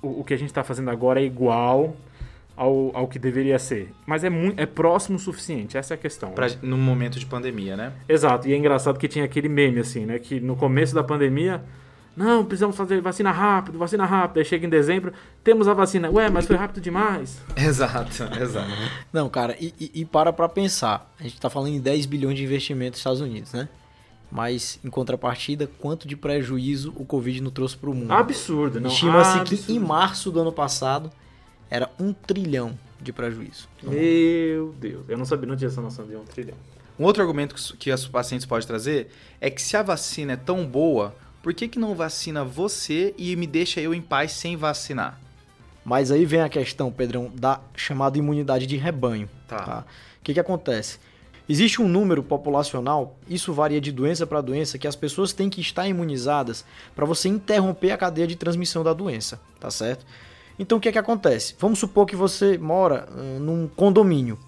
o, 0.03 0.21
o 0.21 0.25
que 0.25 0.35
a 0.35 0.37
gente 0.37 0.53
tá 0.53 0.63
fazendo 0.63 0.91
agora 0.91 1.21
é 1.21 1.25
igual 1.25 1.97
ao, 2.57 2.91
ao 2.95 3.09
que 3.09 3.19
deveria 3.19 3.59
ser. 3.59 3.93
Mas 4.07 4.23
é, 4.25 4.31
muito, 4.31 4.59
é 4.61 4.67
próximo 4.67 5.17
o 5.17 5.21
suficiente, 5.21 5.77
essa 5.77 5.95
é 5.95 5.97
a 5.97 5.99
questão. 5.99 6.31
Pra, 6.31 6.47
num 6.63 6.77
momento 6.79 7.19
de 7.19 7.27
pandemia, 7.27 7.77
né? 7.77 7.93
Exato, 8.09 8.49
e 8.49 8.53
é 8.53 8.57
engraçado 8.57 8.99
que 8.99 9.09
tinha 9.09 9.25
aquele 9.25 9.49
meme 9.49 9.81
assim, 9.81 10.07
né? 10.07 10.19
Que 10.19 10.39
no 10.41 10.55
começo 10.57 10.95
da 10.95 11.03
pandemia, 11.03 11.63
não, 12.17 12.45
precisamos 12.45 12.77
fazer 12.77 13.01
vacina 13.01 13.33
rápido, 13.33 13.77
vacina 13.77 14.05
rápido. 14.07 14.39
Aí 14.39 14.45
chega 14.45 14.65
em 14.67 14.71
dezembro, 14.71 15.13
temos 15.43 15.67
a 15.67 15.75
vacina. 15.75 16.09
Ué, 16.11 16.31
mas 16.31 16.47
foi 16.47 16.55
rápido 16.57 16.81
demais. 16.81 17.41
Exato, 17.57 18.23
exato. 18.41 18.71
Não, 19.13 19.29
cara, 19.29 19.57
e, 19.61 19.75
e- 19.81 19.91
e 20.03 20.05
para 20.05 20.33
pra 20.33 20.49
pensar. 20.49 21.13
A 21.19 21.25
gente 21.25 21.41
tá 21.41 21.51
falando 21.51 21.73
em 21.75 21.81
10 21.81 22.07
bilhões 22.07 22.37
de 22.37 22.45
investimento 22.45 22.91
nos 22.93 22.99
Estados 22.99 23.21
Unidos, 23.21 23.53
né? 23.53 23.69
Mas, 24.31 24.81
em 24.85 24.91
contrapartida, 24.91 25.69
quanto 25.79 26.09
de 26.09 26.17
prejuízo 26.17 26.93
o 26.97 27.05
Covid 27.05 27.41
não 27.41 27.51
trouxe 27.51 27.77
pro 27.77 27.95
mundo? 27.95 28.11
Absurdo, 28.13 28.81
não. 28.81 28.91
Estima-se 28.91 29.41
que 29.41 29.73
em 29.73 29.79
março 29.79 30.31
do 30.31 30.41
ano 30.41 30.53
passado 30.53 31.11
era 31.75 31.91
um 31.99 32.13
trilhão 32.13 32.79
de 33.01 33.13
prejuízo. 33.13 33.69
Meu 33.83 34.73
Deus, 34.79 35.05
eu 35.09 35.19
não 35.19 35.25
sabia, 35.25 35.49
não 35.49 35.57
tinha 35.57 35.67
essa 35.67 35.81
noção 35.81 36.07
de 36.07 36.15
um 36.15 36.25
trilhão. 36.25 36.57
Um 36.97 37.03
outro 37.03 37.21
argumento 37.21 37.53
que 37.53 37.61
os- 37.61 37.73
que 37.73 37.93
os 37.93 38.07
pacientes 38.07 38.47
podem 38.47 38.65
trazer 38.65 39.11
é 39.41 39.51
que 39.51 39.61
se 39.61 39.77
a 39.77 39.83
vacina 39.83 40.35
é 40.35 40.37
tão 40.37 40.65
boa, 40.65 41.13
por 41.43 41.53
que, 41.53 41.67
que 41.67 41.77
não 41.79 41.93
vacina 41.97 42.45
você 42.45 43.13
e 43.19 43.35
me 43.35 43.47
deixa 43.49 43.81
eu 43.81 43.93
em 43.93 44.01
paz 44.01 44.31
sem 44.31 44.57
vacinar? 44.57 45.19
Mas 45.85 46.13
aí 46.13 46.25
vem 46.25 46.43
a 46.43 46.49
questão, 46.49 46.93
Pedrão, 46.93 47.31
da 47.35 47.61
chamada 47.75 48.17
imunidade 48.17 48.67
de 48.67 48.77
rebanho. 48.77 49.29
Tá. 49.49 49.59
tá? 49.59 49.85
O 50.21 50.25
que, 50.25 50.33
que 50.33 50.41
acontece? 50.41 50.99
Existe 51.49 51.83
um 51.83 51.89
número 51.89 52.23
populacional, 52.23 53.19
isso 53.29 53.53
varia 53.53 53.81
de 53.81 53.91
doença 53.91 54.27
para 54.27 54.41
doença, 54.41 54.79
que 54.79 54.87
as 54.87 54.95
pessoas 54.97 55.33
têm 55.33 55.51
que 55.51 55.61
estar 55.61 55.87
imunizadas 55.89 56.65
para 56.95 57.05
você 57.05 57.29
interromper 57.29 57.91
a 57.91 57.99
cadeia 57.99 58.27
de 58.29 58.37
transmissão 58.37 58.83
da 58.85 58.93
doença, 58.95 59.39
tá 59.61 59.71
certo? 59.73 60.07
Então 60.59 60.79
o 60.79 60.81
que, 60.81 60.93
que 60.93 60.99
acontece? 60.99 61.55
Vamos 61.59 61.79
supor 61.79 62.07
que 62.07 62.17
você 62.17 62.59
mora 62.59 63.09
hum, 63.17 63.39
num 63.41 63.69
condomínio 63.69 64.39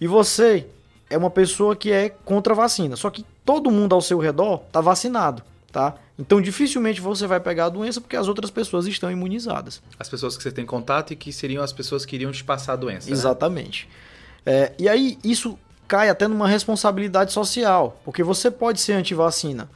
e 0.00 0.06
você 0.06 0.66
é 1.10 1.16
uma 1.16 1.30
pessoa 1.30 1.76
que 1.76 1.92
é 1.92 2.08
contra 2.08 2.54
a 2.54 2.56
vacina, 2.56 2.96
só 2.96 3.10
que 3.10 3.24
todo 3.44 3.70
mundo 3.70 3.94
ao 3.94 4.00
seu 4.00 4.18
redor 4.18 4.62
está 4.66 4.80
vacinado, 4.80 5.42
tá? 5.70 5.94
Então 6.18 6.40
dificilmente 6.40 7.00
você 7.00 7.26
vai 7.26 7.40
pegar 7.40 7.66
a 7.66 7.68
doença 7.68 8.00
porque 8.00 8.16
as 8.16 8.28
outras 8.28 8.50
pessoas 8.50 8.86
estão 8.86 9.10
imunizadas. 9.10 9.82
As 9.98 10.08
pessoas 10.08 10.36
que 10.36 10.42
você 10.42 10.52
tem 10.52 10.64
contato 10.64 11.12
e 11.12 11.16
que 11.16 11.32
seriam 11.32 11.62
as 11.62 11.72
pessoas 11.72 12.04
que 12.04 12.16
iriam 12.16 12.32
te 12.32 12.44
passar 12.44 12.74
a 12.74 12.76
doença. 12.76 13.08
né? 13.08 13.12
Exatamente. 13.12 13.88
É, 14.44 14.72
e 14.78 14.88
aí, 14.88 15.18
isso 15.22 15.58
cai 15.86 16.08
até 16.08 16.26
numa 16.26 16.48
responsabilidade 16.48 17.32
social, 17.32 18.00
porque 18.04 18.22
você 18.22 18.50
pode 18.50 18.80
ser 18.80 18.94
antivacina, 18.94 19.68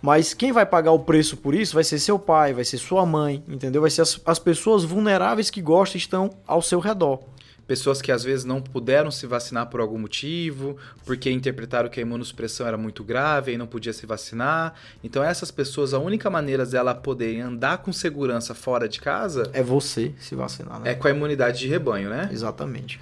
mas 0.00 0.32
quem 0.32 0.52
vai 0.52 0.64
pagar 0.64 0.92
o 0.92 1.00
preço 1.00 1.36
por 1.36 1.54
isso 1.54 1.74
vai 1.74 1.84
ser 1.84 1.98
seu 1.98 2.18
pai, 2.18 2.52
vai 2.52 2.64
ser 2.64 2.78
sua 2.78 3.04
mãe, 3.04 3.42
entendeu? 3.48 3.82
Vai 3.82 3.90
ser 3.90 4.02
as, 4.02 4.20
as 4.24 4.38
pessoas 4.38 4.84
vulneráveis 4.84 5.50
que 5.50 5.60
gostam 5.60 5.96
e 5.96 5.98
estão 5.98 6.30
ao 6.46 6.62
seu 6.62 6.78
redor. 6.78 7.20
Pessoas 7.66 8.00
que 8.00 8.10
às 8.10 8.24
vezes 8.24 8.46
não 8.46 8.62
puderam 8.62 9.10
se 9.10 9.26
vacinar 9.26 9.66
por 9.66 9.78
algum 9.78 9.98
motivo, 9.98 10.78
porque 11.04 11.30
interpretaram 11.30 11.90
que 11.90 12.00
a 12.00 12.02
imunossupressão 12.02 12.66
era 12.66 12.78
muito 12.78 13.04
grave 13.04 13.52
e 13.52 13.58
não 13.58 13.66
podia 13.66 13.92
se 13.92 14.06
vacinar. 14.06 14.72
Então 15.04 15.22
essas 15.22 15.50
pessoas, 15.50 15.92
a 15.92 15.98
única 15.98 16.30
maneira 16.30 16.64
dela 16.64 16.94
poderem 16.94 17.42
andar 17.42 17.78
com 17.78 17.92
segurança 17.92 18.54
fora 18.54 18.88
de 18.88 19.00
casa 19.00 19.50
É 19.52 19.62
você 19.62 20.14
se 20.18 20.34
vacinar, 20.34 20.80
né? 20.80 20.92
é 20.92 20.94
com 20.94 21.08
a 21.08 21.10
imunidade 21.10 21.58
de 21.58 21.68
rebanho, 21.68 22.08
né? 22.08 22.30
Exatamente. 22.32 22.98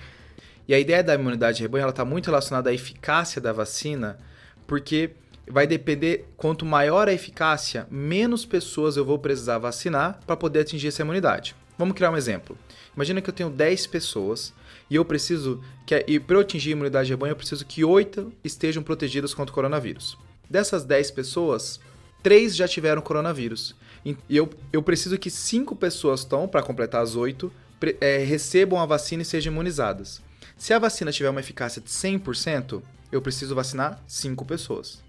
E 0.66 0.74
a 0.74 0.78
ideia 0.80 1.05
da 1.05 1.14
imunidade 1.14 1.59
de 1.59 1.62
rebanho 1.62 1.82
ela 1.82 1.90
está 1.90 2.05
muito 2.05 2.26
relacionada 2.26 2.70
à 2.70 2.74
eficácia 2.74 3.40
da 3.40 3.53
vacina, 3.53 4.18
porque 4.66 5.12
vai 5.49 5.66
depender 5.66 6.26
quanto 6.36 6.64
maior 6.64 7.09
a 7.09 7.12
eficácia, 7.12 7.86
menos 7.90 8.44
pessoas 8.44 8.97
eu 8.97 9.05
vou 9.05 9.18
precisar 9.18 9.59
vacinar 9.59 10.20
para 10.26 10.36
poder 10.36 10.61
atingir 10.61 10.88
essa 10.88 11.03
imunidade. 11.03 11.55
Vamos 11.78 11.94
criar 11.94 12.11
um 12.11 12.16
exemplo. 12.16 12.57
Imagina 12.94 13.20
que 13.20 13.28
eu 13.28 13.34
tenho 13.34 13.51
10 13.51 13.86
pessoas 13.86 14.53
e 14.88 14.94
eu 14.97 15.05
preciso 15.05 15.62
que 15.86 16.05
e 16.09 16.18
para 16.18 16.36
eu 16.36 16.40
atingir 16.40 16.70
a 16.70 16.72
imunidade 16.72 17.07
de 17.07 17.12
rebanho 17.12 17.32
eu 17.32 17.36
preciso 17.36 17.64
que 17.66 17.84
8 17.84 18.32
estejam 18.42 18.82
protegidas 18.82 19.34
contra 19.34 19.53
o 19.53 19.55
coronavírus. 19.55 20.16
Dessas 20.49 20.84
10 20.84 21.11
pessoas, 21.11 21.78
3 22.22 22.57
já 22.57 22.66
tiveram 22.66 23.03
coronavírus. 23.03 23.74
E 24.05 24.16
eu, 24.30 24.49
eu 24.72 24.82
preciso 24.82 25.18
que 25.18 25.28
5 25.28 25.74
pessoas 25.76 26.20
estão, 26.20 26.47
para 26.47 26.62
completar 26.62 27.03
as 27.03 27.16
8, 27.16 27.53
pre- 27.80 27.97
é, 28.01 28.18
recebam 28.18 28.80
a 28.80 28.86
vacina 28.86 29.22
e 29.22 29.24
sejam 29.24 29.53
imunizadas. 29.53 30.22
Se 30.57 30.72
a 30.72 30.78
vacina 30.78 31.12
tiver 31.12 31.28
uma 31.28 31.40
eficácia 31.40 31.82
de 31.82 31.90
100%, 31.90 32.80
eu 33.12 33.20
preciso 33.20 33.55
vacinar 33.55 34.03
5 34.07 34.44
pessoas. 34.44 35.03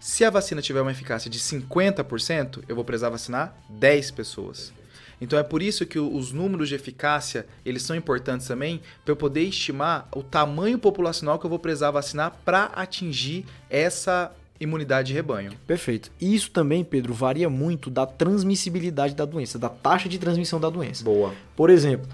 Se 0.00 0.24
a 0.24 0.30
vacina 0.30 0.62
tiver 0.62 0.80
uma 0.80 0.90
eficácia 0.90 1.30
de 1.30 1.38
50%, 1.38 2.64
eu 2.66 2.74
vou 2.74 2.82
precisar 2.82 3.10
vacinar 3.10 3.54
10 3.68 4.10
pessoas. 4.12 4.72
Então 5.20 5.38
é 5.38 5.42
por 5.42 5.60
isso 5.60 5.84
que 5.84 5.98
os 5.98 6.32
números 6.32 6.70
de 6.70 6.74
eficácia, 6.74 7.46
eles 7.66 7.82
são 7.82 7.94
importantes 7.94 8.46
também 8.46 8.80
para 9.04 9.12
eu 9.12 9.16
poder 9.16 9.42
estimar 9.42 10.08
o 10.16 10.22
tamanho 10.22 10.78
populacional 10.78 11.38
que 11.38 11.44
eu 11.44 11.50
vou 11.50 11.58
precisar 11.58 11.90
vacinar 11.90 12.34
para 12.46 12.64
atingir 12.74 13.44
essa 13.68 14.32
imunidade 14.58 15.08
de 15.08 15.14
rebanho. 15.14 15.52
Perfeito. 15.66 16.10
E 16.18 16.34
isso 16.34 16.50
também, 16.50 16.82
Pedro, 16.82 17.12
varia 17.12 17.50
muito 17.50 17.90
da 17.90 18.06
transmissibilidade 18.06 19.14
da 19.14 19.26
doença, 19.26 19.58
da 19.58 19.68
taxa 19.68 20.08
de 20.08 20.18
transmissão 20.18 20.58
da 20.58 20.70
doença. 20.70 21.04
Boa. 21.04 21.34
Por 21.54 21.68
exemplo, 21.68 22.08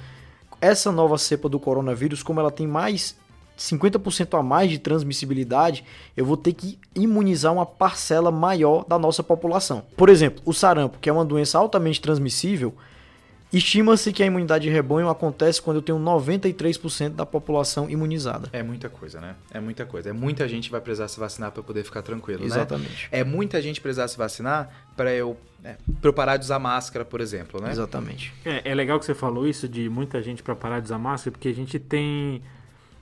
essa 0.61 0.91
nova 0.91 1.17
cepa 1.19 1.49
do 1.49 1.61
coronavírus, 1.61 2.21
como 2.21 2.41
ela 2.41 2.51
tem 2.51 2.67
mais 2.67 3.17
50% 3.57 4.39
a 4.39 4.43
mais 4.43 4.71
de 4.71 4.79
transmissibilidade, 4.79 5.85
eu 6.17 6.25
vou 6.25 6.37
ter 6.37 6.53
que 6.53 6.79
imunizar 6.95 7.53
uma 7.53 7.67
parcela 7.67 8.31
maior 8.31 8.85
da 8.85 8.99
nossa 8.99 9.23
população. 9.23 9.83
Por 9.97 10.09
exemplo, 10.09 10.43
o 10.45 10.53
sarampo, 10.53 10.99
que 10.99 11.09
é 11.09 11.13
uma 11.13 11.25
doença 11.25 11.59
altamente 11.59 12.01
transmissível, 12.01 12.75
estima-se 13.53 14.13
que 14.13 14.23
a 14.23 14.27
imunidade 14.27 14.65
de 14.65 14.71
rebanho 14.71 15.09
acontece 15.09 15.63
quando 15.63 15.77
eu 15.77 15.83
tenho 15.83 15.99
93% 15.99 17.11
da 17.11 17.25
população 17.25 17.89
imunizada. 17.89 18.49
É 18.53 18.63
muita 18.63 18.89
coisa, 18.89 19.21
né? 19.21 19.35
É 19.51 19.61
muita 19.61 19.87
coisa. 19.87 20.11
É 20.11 20.13
muita 20.13 20.47
gente 20.47 20.65
que 20.65 20.73
vai 20.73 20.81
precisar 20.81 21.09
se 21.09 21.19
vacinar 21.19 21.51
para 21.53 21.63
poder 21.63 21.83
ficar 21.83 22.03
tranquilo, 22.03 22.41
né? 22.41 22.47
Exatamente. 22.47 23.09
É 23.11 23.25
muita 23.25 23.63
gente 23.63 23.81
precisar 23.81 24.09
se 24.09 24.19
vacinar 24.19 24.69
para 24.95 25.13
eu, 25.13 25.37
é, 25.65 25.77
pra 26.01 26.11
eu 26.11 26.13
parar 26.13 26.37
de 26.37 26.45
usar 26.45 26.59
máscara, 26.59 27.05
por 27.05 27.21
exemplo, 27.21 27.61
né? 27.61 27.71
Exatamente. 27.71 28.35
É, 28.45 28.71
é 28.71 28.75
legal 28.75 28.99
que 28.99 29.07
você 29.07 29.15
falou 29.15 29.47
isso 29.47 29.67
de 29.67 29.89
muita 29.89 30.23
gente 30.23 30.43
para 30.43 30.55
parar 30.55 30.81
de 30.81 30.87
usar 30.87 30.99
máscara, 30.99 31.31
porque 31.31 31.49
a 31.49 31.55
gente 31.55 31.79
tem 31.79 32.43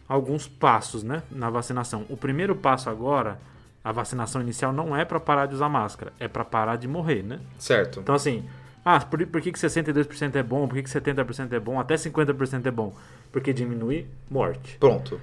alguns 0.09 0.47
passos, 0.49 1.03
né, 1.03 1.23
na 1.31 1.51
vacinação. 1.51 2.05
O 2.09 2.17
primeiro 2.17 2.55
passo 2.57 2.91
agora, 2.91 3.41
a 3.83 3.93
vacinação 3.93 4.41
inicial 4.41 4.73
não 4.73 4.97
é 4.97 5.05
para 5.05 5.21
parar 5.21 5.47
de 5.47 5.55
usar 5.55 5.69
máscara, 5.69 6.13
é 6.19 6.29
para 6.29 6.45
parar 6.45 6.77
de 6.77 6.89
morrer, 6.89 7.23
né? 7.23 7.41
Certo. 7.59 8.01
Então 8.01 8.15
assim, 8.15 8.49
Ah, 8.85 9.01
por, 9.01 9.27
por 9.27 9.41
que, 9.41 9.51
que 9.53 9.59
62% 9.59 10.37
é 10.37 10.43
bom? 10.43 10.69
Por 10.69 10.75
que, 10.77 10.83
que 10.83 10.91
70% 10.91 11.53
é 11.55 11.61
bom? 11.61 11.81
Até 11.81 11.97
50% 11.97 12.67
é 12.67 12.71
bom? 12.71 12.95
Porque 13.33 13.53
diminui 13.53 14.07
morte. 14.31 14.79
Pronto. 14.79 15.21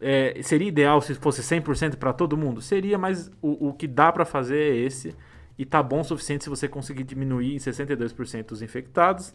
É, 0.00 0.40
seria 0.42 0.68
ideal 0.68 1.00
se 1.00 1.14
fosse 1.14 1.42
100% 1.42 1.96
para 1.96 2.12
todo 2.12 2.36
mundo? 2.36 2.60
Seria, 2.60 2.98
mas 2.98 3.30
o, 3.40 3.68
o 3.68 3.72
que 3.74 3.86
dá 3.86 4.10
para 4.12 4.24
fazer 4.24 4.58
é 4.58 4.76
esse. 4.76 5.16
E 5.58 5.64
tá 5.64 5.82
bom 5.82 6.00
o 6.00 6.04
suficiente 6.04 6.44
se 6.44 6.50
você 6.50 6.68
conseguir 6.68 7.04
diminuir 7.04 7.54
em 7.54 7.58
62% 7.58 8.52
os 8.52 8.62
infectados. 8.62 9.34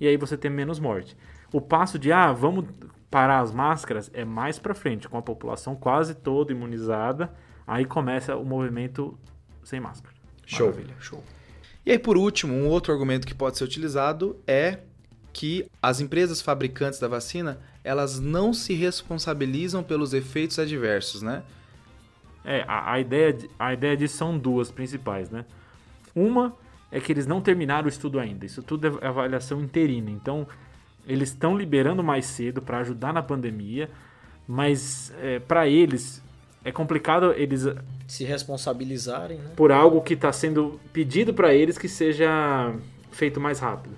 E 0.00 0.06
aí 0.06 0.16
você 0.16 0.36
tem 0.36 0.50
menos 0.50 0.78
morte. 0.80 1.16
O 1.52 1.60
passo 1.60 1.98
de, 1.98 2.12
ah, 2.12 2.32
vamos 2.32 2.66
parar 3.10 3.40
as 3.40 3.52
máscaras 3.52 4.10
é 4.14 4.24
mais 4.24 4.58
para 4.58 4.74
frente, 4.74 5.08
com 5.08 5.16
a 5.16 5.22
população 5.22 5.74
quase 5.74 6.14
toda 6.14 6.52
imunizada. 6.52 7.32
Aí 7.66 7.84
começa 7.84 8.36
o 8.36 8.44
movimento 8.44 9.18
sem 9.62 9.80
máscara. 9.80 10.14
Show. 10.46 10.68
Maravilha, 10.70 10.94
show. 11.00 11.22
E 11.84 11.90
aí, 11.92 11.98
por 11.98 12.16
último, 12.16 12.52
um 12.54 12.68
outro 12.68 12.92
argumento 12.92 13.26
que 13.26 13.34
pode 13.34 13.56
ser 13.58 13.64
utilizado 13.64 14.36
é 14.46 14.80
que 15.32 15.66
as 15.80 16.00
empresas 16.00 16.40
fabricantes 16.42 16.98
da 16.98 17.06
vacina, 17.08 17.58
elas 17.84 18.18
não 18.18 18.52
se 18.52 18.74
responsabilizam 18.74 19.82
pelos 19.82 20.12
efeitos 20.12 20.58
adversos, 20.58 21.22
né? 21.22 21.42
É, 22.44 22.64
a, 22.66 22.92
a 22.92 23.00
ideia, 23.00 23.32
de- 23.32 23.50
a 23.58 23.72
ideia 23.72 23.96
disso 23.96 24.16
são 24.16 24.38
duas 24.38 24.70
principais, 24.70 25.30
né? 25.30 25.44
Uma 26.14 26.54
é 26.90 26.98
que 26.98 27.12
eles 27.12 27.26
não 27.26 27.40
terminaram 27.40 27.86
o 27.86 27.88
estudo 27.88 28.18
ainda. 28.18 28.46
Isso 28.46 28.62
tudo 28.62 28.98
é 29.00 29.06
avaliação 29.06 29.60
interina. 29.60 30.10
Então, 30.10 30.46
eles 31.08 31.30
estão 31.30 31.56
liberando 31.56 32.04
mais 32.04 32.26
cedo 32.26 32.60
para 32.62 32.78
ajudar 32.78 33.12
na 33.12 33.22
pandemia, 33.22 33.88
mas 34.46 35.12
para 35.48 35.66
eles 35.66 36.22
é 36.64 36.70
complicado 36.70 37.32
eles 37.32 37.66
Se 38.06 38.24
responsabilizarem, 38.24 39.38
né? 39.38 39.50
por 39.56 39.72
algo 39.72 40.00
que 40.02 40.14
está 40.14 40.32
sendo 40.32 40.78
pedido 40.92 41.32
para 41.34 41.54
eles 41.54 41.78
que 41.78 41.88
seja 41.88 42.72
feito 43.10 43.40
mais 43.40 43.58
rápido. 43.58 43.94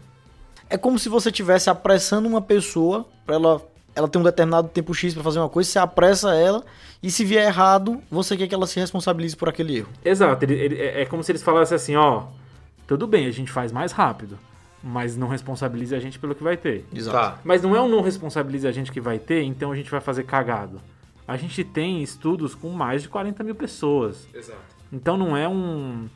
É 0.69 0.79
como 0.79 0.99
se 0.99 1.09
você 1.09 1.31
estivesse 1.31 1.69
apressando 1.69 2.29
uma 2.29 2.41
pessoa 2.41 3.07
para 3.27 3.35
ela 3.35 3.61
ela 3.93 4.07
ter 4.09 4.19
um 4.19 4.23
determinado 4.23 4.69
tempo 4.69 4.95
X 4.95 5.13
para 5.15 5.23
fazer 5.25 5.41
uma 5.41 5.49
coisa, 5.49 5.69
você 5.69 5.79
apressa 5.81 6.33
ela 6.33 6.65
e 7.03 7.11
se 7.11 7.25
vier 7.25 7.45
errado, 7.45 8.01
você 8.09 8.37
quer 8.37 8.47
que 8.47 8.55
ela 8.55 8.67
se 8.67 8.79
responsabilize 8.79 9.37
por 9.37 9.49
aquele 9.49 9.79
erro. 9.79 9.89
Exato, 10.05 10.45
ele- 10.45 10.55
ele- 10.55 10.81
é 10.81 11.03
é 11.03 11.07
como 11.07 11.25
se 11.25 11.33
eles 11.33 11.43
falassem 11.43 11.75
assim, 11.75 11.97
ó, 11.97 12.23
tudo 12.87 13.05
bem, 13.09 13.27
a 13.27 13.33
gente 13.33 13.51
faz 13.51 13.73
mais 13.73 13.91
rápido, 13.91 14.39
mas 14.83 15.17
não 15.17 15.29
responsabilize 15.29 15.95
a 15.95 15.99
gente 16.01 16.19
pelo 16.19 16.35
que 16.35 16.43
vai 16.43 16.57
ter. 16.57 16.85
Tá. 17.11 17.39
Mas 17.45 17.63
não 17.63 17.75
é 17.77 17.81
um 17.81 17.89
não 17.89 18.01
responsabilize 18.01 18.67
a 18.67 18.73
gente 18.73 18.91
que 18.91 19.01
vai 19.01 19.19
ter, 19.19 19.43
então 19.43 19.71
a 19.73 19.77
gente 19.77 19.91
vai 19.91 20.01
fazer 20.01 20.25
cagado. 20.25 20.81
A 21.29 21.37
gente 21.37 21.63
tem 21.63 22.03
estudos 22.03 22.55
com 22.55 22.71
mais 22.71 23.03
de 23.03 23.09
40 23.09 23.45
mil 23.45 23.55
pessoas. 23.55 24.27
Exato. 24.35 24.59
Então 24.93 25.17
não 25.17 25.37
é 25.37 25.49
um. 25.49 26.09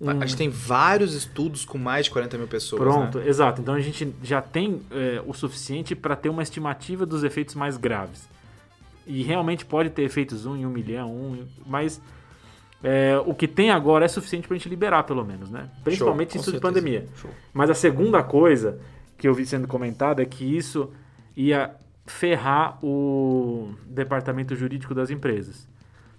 um- 0.00 0.10
A 0.10 0.14
gente 0.26 0.36
tem 0.36 0.48
vários 0.48 1.14
estudos 1.14 1.64
com 1.64 1.78
mais 1.78 2.06
de 2.06 2.10
40 2.10 2.36
mil 2.38 2.48
pessoas. 2.48 2.80
Pronto, 2.82 3.18
Né? 3.18 3.28
exato. 3.28 3.60
Então 3.60 3.74
a 3.74 3.80
gente 3.80 4.12
já 4.22 4.40
tem 4.42 4.80
é, 4.90 5.22
o 5.26 5.32
suficiente 5.34 5.94
para 5.94 6.16
ter 6.16 6.28
uma 6.28 6.42
estimativa 6.42 7.06
dos 7.06 7.22
efeitos 7.22 7.54
mais 7.54 7.76
graves. 7.76 8.28
E 9.06 9.22
realmente 9.22 9.64
pode 9.64 9.90
ter 9.90 10.02
efeitos 10.02 10.44
1 10.44 10.56
em 10.56 10.66
1 10.66 10.70
milhão, 10.70 11.10
um, 11.14 11.46
mas 11.64 12.00
é, 12.82 13.20
o 13.26 13.34
que 13.34 13.48
tem 13.48 13.70
agora 13.70 14.04
é 14.04 14.08
suficiente 14.08 14.46
para 14.46 14.54
a 14.54 14.58
gente 14.58 14.68
liberar, 14.68 15.02
pelo 15.04 15.24
menos, 15.24 15.50
né? 15.50 15.68
Principalmente 15.84 16.32
com 16.34 16.38
isso 16.40 16.52
de 16.52 16.60
pandemia. 16.60 17.06
Show. 17.16 17.30
Mas 17.52 17.70
a 17.70 17.74
segunda 17.74 18.22
coisa 18.22 18.78
que 19.16 19.26
eu 19.26 19.34
vi 19.34 19.44
sendo 19.46 19.66
comentada 19.66 20.22
é 20.22 20.24
que 20.24 20.44
isso 20.44 20.92
ia 21.36 21.74
ferrar 22.06 22.78
o 22.84 23.74
departamento 23.86 24.54
jurídico 24.56 24.94
das 24.94 25.10
empresas. 25.10 25.68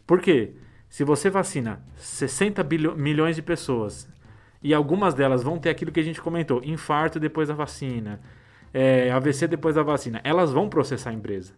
Por 0.05 0.19
quê? 0.21 0.51
Se 0.89 1.03
você 1.03 1.29
vacina 1.29 1.81
60 1.97 2.63
bilho- 2.63 2.95
milhões 2.95 3.35
de 3.35 3.41
pessoas 3.41 4.07
e 4.61 4.73
algumas 4.73 5.13
delas 5.13 5.41
vão 5.43 5.57
ter 5.57 5.69
aquilo 5.69 5.91
que 5.91 5.99
a 5.99 6.03
gente 6.03 6.21
comentou, 6.21 6.61
infarto 6.63 7.19
depois 7.19 7.47
da 7.47 7.53
vacina, 7.53 8.19
é, 8.73 9.09
AVC 9.11 9.47
depois 9.47 9.75
da 9.75 9.83
vacina, 9.83 10.19
elas 10.23 10.51
vão 10.51 10.67
processar 10.67 11.11
a 11.11 11.13
empresa. 11.13 11.53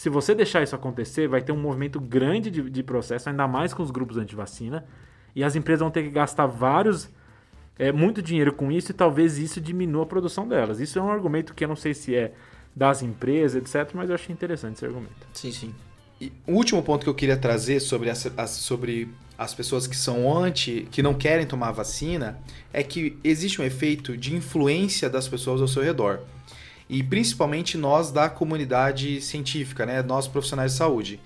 Se 0.00 0.08
você 0.08 0.34
deixar 0.34 0.62
isso 0.62 0.74
acontecer, 0.74 1.28
vai 1.28 1.42
ter 1.42 1.52
um 1.52 1.60
movimento 1.60 2.00
grande 2.00 2.50
de, 2.50 2.70
de 2.70 2.82
processo, 2.82 3.28
ainda 3.28 3.46
mais 3.46 3.74
com 3.74 3.82
os 3.82 3.90
grupos 3.90 4.16
anti-vacina, 4.16 4.82
e 5.36 5.44
as 5.44 5.54
empresas 5.54 5.80
vão 5.80 5.90
ter 5.90 6.04
que 6.04 6.08
gastar 6.08 6.46
vários 6.46 7.10
é, 7.78 7.92
muito 7.92 8.22
dinheiro 8.22 8.50
com 8.54 8.72
isso 8.72 8.92
e 8.92 8.94
talvez 8.94 9.36
isso 9.36 9.60
diminua 9.60 10.04
a 10.04 10.06
produção 10.06 10.48
delas. 10.48 10.80
Isso 10.80 10.98
é 10.98 11.02
um 11.02 11.10
argumento 11.10 11.52
que 11.52 11.62
eu 11.62 11.68
não 11.68 11.76
sei 11.76 11.92
se 11.92 12.14
é 12.14 12.32
das 12.74 13.02
empresas, 13.02 13.62
etc., 13.62 13.92
mas 13.92 14.08
eu 14.08 14.14
achei 14.14 14.32
interessante 14.32 14.76
esse 14.76 14.86
argumento. 14.86 15.28
Sim, 15.34 15.52
sim. 15.52 15.74
E 16.18 16.32
o 16.46 16.54
último 16.54 16.82
ponto 16.82 17.04
que 17.04 17.10
eu 17.10 17.14
queria 17.14 17.36
trazer 17.36 17.78
sobre 17.80 18.08
as, 18.08 18.26
sobre 18.46 19.06
as 19.36 19.52
pessoas 19.52 19.86
que 19.86 19.94
são 19.94 20.34
anti, 20.34 20.88
que 20.90 21.02
não 21.02 21.12
querem 21.12 21.44
tomar 21.44 21.72
vacina, 21.72 22.38
é 22.72 22.82
que 22.82 23.18
existe 23.22 23.60
um 23.60 23.64
efeito 23.66 24.16
de 24.16 24.34
influência 24.34 25.10
das 25.10 25.28
pessoas 25.28 25.60
ao 25.60 25.68
seu 25.68 25.82
redor. 25.82 26.20
E 26.90 27.04
principalmente 27.04 27.78
nós 27.78 28.10
da 28.10 28.28
comunidade 28.28 29.20
científica, 29.20 29.86
né? 29.86 30.02
Nós 30.02 30.26
profissionais 30.26 30.72
de 30.72 30.78
saúde. 30.78 31.20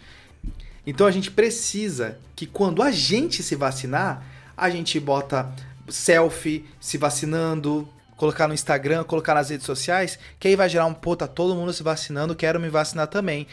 Então 0.87 1.07
a 1.07 1.11
gente 1.11 1.31
precisa 1.31 2.19
que 2.37 2.45
quando 2.45 2.83
a 2.83 2.91
gente 2.91 3.43
se 3.43 3.57
vacinar, 3.57 4.23
a 4.55 4.69
gente 4.69 5.01
bota 5.01 5.51
selfie 5.89 6.67
se 6.79 6.99
vacinando, 6.99 7.89
colocar 8.15 8.47
no 8.47 8.53
Instagram, 8.53 9.05
colocar 9.05 9.33
nas 9.33 9.49
redes 9.49 9.65
sociais, 9.65 10.19
que 10.39 10.49
aí 10.49 10.55
vai 10.55 10.69
gerar 10.69 10.85
um, 10.85 10.93
pô, 10.93 11.17
tá 11.17 11.27
todo 11.27 11.55
mundo 11.55 11.73
se 11.73 11.83
vacinando, 11.83 12.37
quero 12.37 12.61
me 12.61 12.69
vacinar 12.69 13.07
também. 13.07 13.47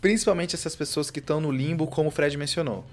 Principalmente 0.00 0.54
essas 0.54 0.76
pessoas 0.76 1.10
que 1.10 1.18
estão 1.18 1.40
no 1.40 1.50
limbo, 1.50 1.88
como 1.88 2.10
o 2.10 2.12
Fred 2.12 2.36
mencionou. 2.36 2.84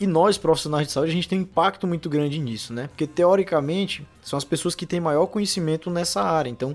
E 0.00 0.06
nós, 0.06 0.38
profissionais 0.38 0.86
de 0.86 0.92
saúde, 0.94 1.10
a 1.10 1.14
gente 1.14 1.28
tem 1.28 1.38
um 1.38 1.42
impacto 1.42 1.86
muito 1.86 2.08
grande 2.08 2.38
nisso, 2.38 2.72
né? 2.72 2.88
Porque 2.88 3.06
teoricamente 3.06 4.06
são 4.22 4.38
as 4.38 4.44
pessoas 4.44 4.74
que 4.74 4.86
têm 4.86 5.00
maior 5.00 5.26
conhecimento 5.26 5.90
nessa 5.90 6.22
área. 6.22 6.48
Então, 6.48 6.74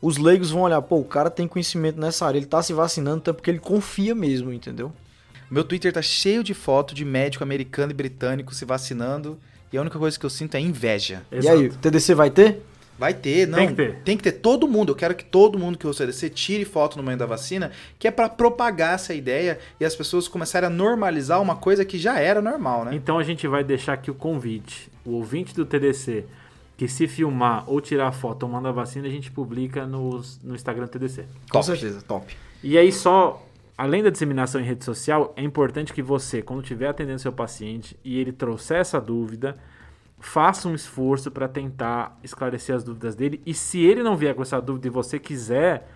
os 0.00 0.16
leigos 0.16 0.50
vão 0.50 0.62
olhar, 0.62 0.80
pô, 0.82 0.98
o 0.98 1.04
cara 1.04 1.30
tem 1.30 1.48
conhecimento 1.48 2.00
nessa 2.00 2.26
área, 2.26 2.38
ele 2.38 2.46
tá 2.46 2.62
se 2.62 2.72
vacinando, 2.72 3.28
é 3.28 3.32
porque 3.32 3.50
ele 3.50 3.58
confia 3.58 4.14
mesmo, 4.14 4.52
entendeu? 4.52 4.92
Meu 5.50 5.64
Twitter 5.64 5.92
tá 5.92 6.02
cheio 6.02 6.44
de 6.44 6.52
foto 6.52 6.94
de 6.94 7.04
médico 7.04 7.42
americano 7.42 7.90
e 7.90 7.94
britânico 7.94 8.54
se 8.54 8.64
vacinando. 8.64 9.38
E 9.72 9.78
a 9.78 9.80
única 9.80 9.98
coisa 9.98 10.18
que 10.18 10.24
eu 10.24 10.30
sinto 10.30 10.56
é 10.56 10.60
inveja. 10.60 11.22
E 11.30 11.48
aí, 11.48 11.66
o 11.66 11.74
TDC 11.74 12.14
vai 12.14 12.30
ter? 12.30 12.62
Vai 12.98 13.14
ter, 13.14 13.46
não. 13.46 13.58
Tem 13.58 13.68
que 13.68 13.74
ter. 13.74 13.94
Tem 14.02 14.16
que 14.16 14.22
ter 14.24 14.32
todo 14.32 14.66
mundo. 14.66 14.92
Eu 14.92 14.96
quero 14.96 15.14
que 15.14 15.24
todo 15.24 15.58
mundo 15.58 15.78
que 15.78 15.86
usa 15.86 16.04
o 16.04 16.06
CDC 16.06 16.30
tire 16.30 16.64
foto 16.64 16.96
no 16.96 17.02
meio 17.02 17.16
da 17.16 17.26
vacina, 17.26 17.70
que 17.98 18.08
é 18.08 18.10
pra 18.10 18.28
propagar 18.28 18.94
essa 18.94 19.14
ideia 19.14 19.58
e 19.78 19.84
as 19.84 19.94
pessoas 19.94 20.26
começarem 20.26 20.66
a 20.66 20.70
normalizar 20.70 21.40
uma 21.40 21.54
coisa 21.54 21.84
que 21.84 21.96
já 21.96 22.18
era 22.18 22.42
normal, 22.42 22.84
né? 22.84 22.94
Então 22.94 23.18
a 23.18 23.22
gente 23.22 23.46
vai 23.46 23.62
deixar 23.62 23.92
aqui 23.92 24.10
o 24.10 24.14
convite. 24.14 24.90
O 25.04 25.12
ouvinte 25.12 25.54
do 25.54 25.64
TDC 25.64 26.24
que 26.78 26.88
se 26.88 27.06
filmar 27.06 27.64
ou 27.68 27.78
tirar 27.80 28.10
foto 28.12 28.38
tomando 28.38 28.68
a 28.68 28.72
vacina, 28.72 29.06
a 29.06 29.10
gente 29.10 29.30
publica 29.30 29.84
nos- 29.86 30.40
no 30.42 30.54
Instagram 30.54 30.84
do 30.86 30.90
TDC. 30.90 31.24
Com 31.24 31.58
Top. 31.58 31.66
certeza, 31.66 32.00
top. 32.00 32.34
E 32.62 32.78
aí 32.78 32.90
só, 32.92 33.44
além 33.76 34.02
da 34.02 34.10
disseminação 34.10 34.60
em 34.60 34.64
rede 34.64 34.84
social, 34.84 35.34
é 35.36 35.42
importante 35.42 35.92
que 35.92 36.00
você, 36.00 36.40
quando 36.40 36.62
estiver 36.62 36.88
atendendo 36.88 37.18
seu 37.18 37.32
paciente 37.32 37.98
e 38.04 38.18
ele 38.18 38.32
trouxer 38.32 38.78
essa 38.78 39.00
dúvida, 39.00 39.56
faça 40.20 40.68
um 40.68 40.74
esforço 40.74 41.30
para 41.30 41.48
tentar 41.48 42.16
esclarecer 42.22 42.74
as 42.76 42.84
dúvidas 42.84 43.14
dele. 43.16 43.42
E 43.44 43.52
se 43.52 43.80
ele 43.80 44.02
não 44.02 44.16
vier 44.16 44.34
com 44.34 44.42
essa 44.42 44.60
dúvida 44.60 44.86
e 44.86 44.90
você 44.90 45.18
quiser 45.18 45.88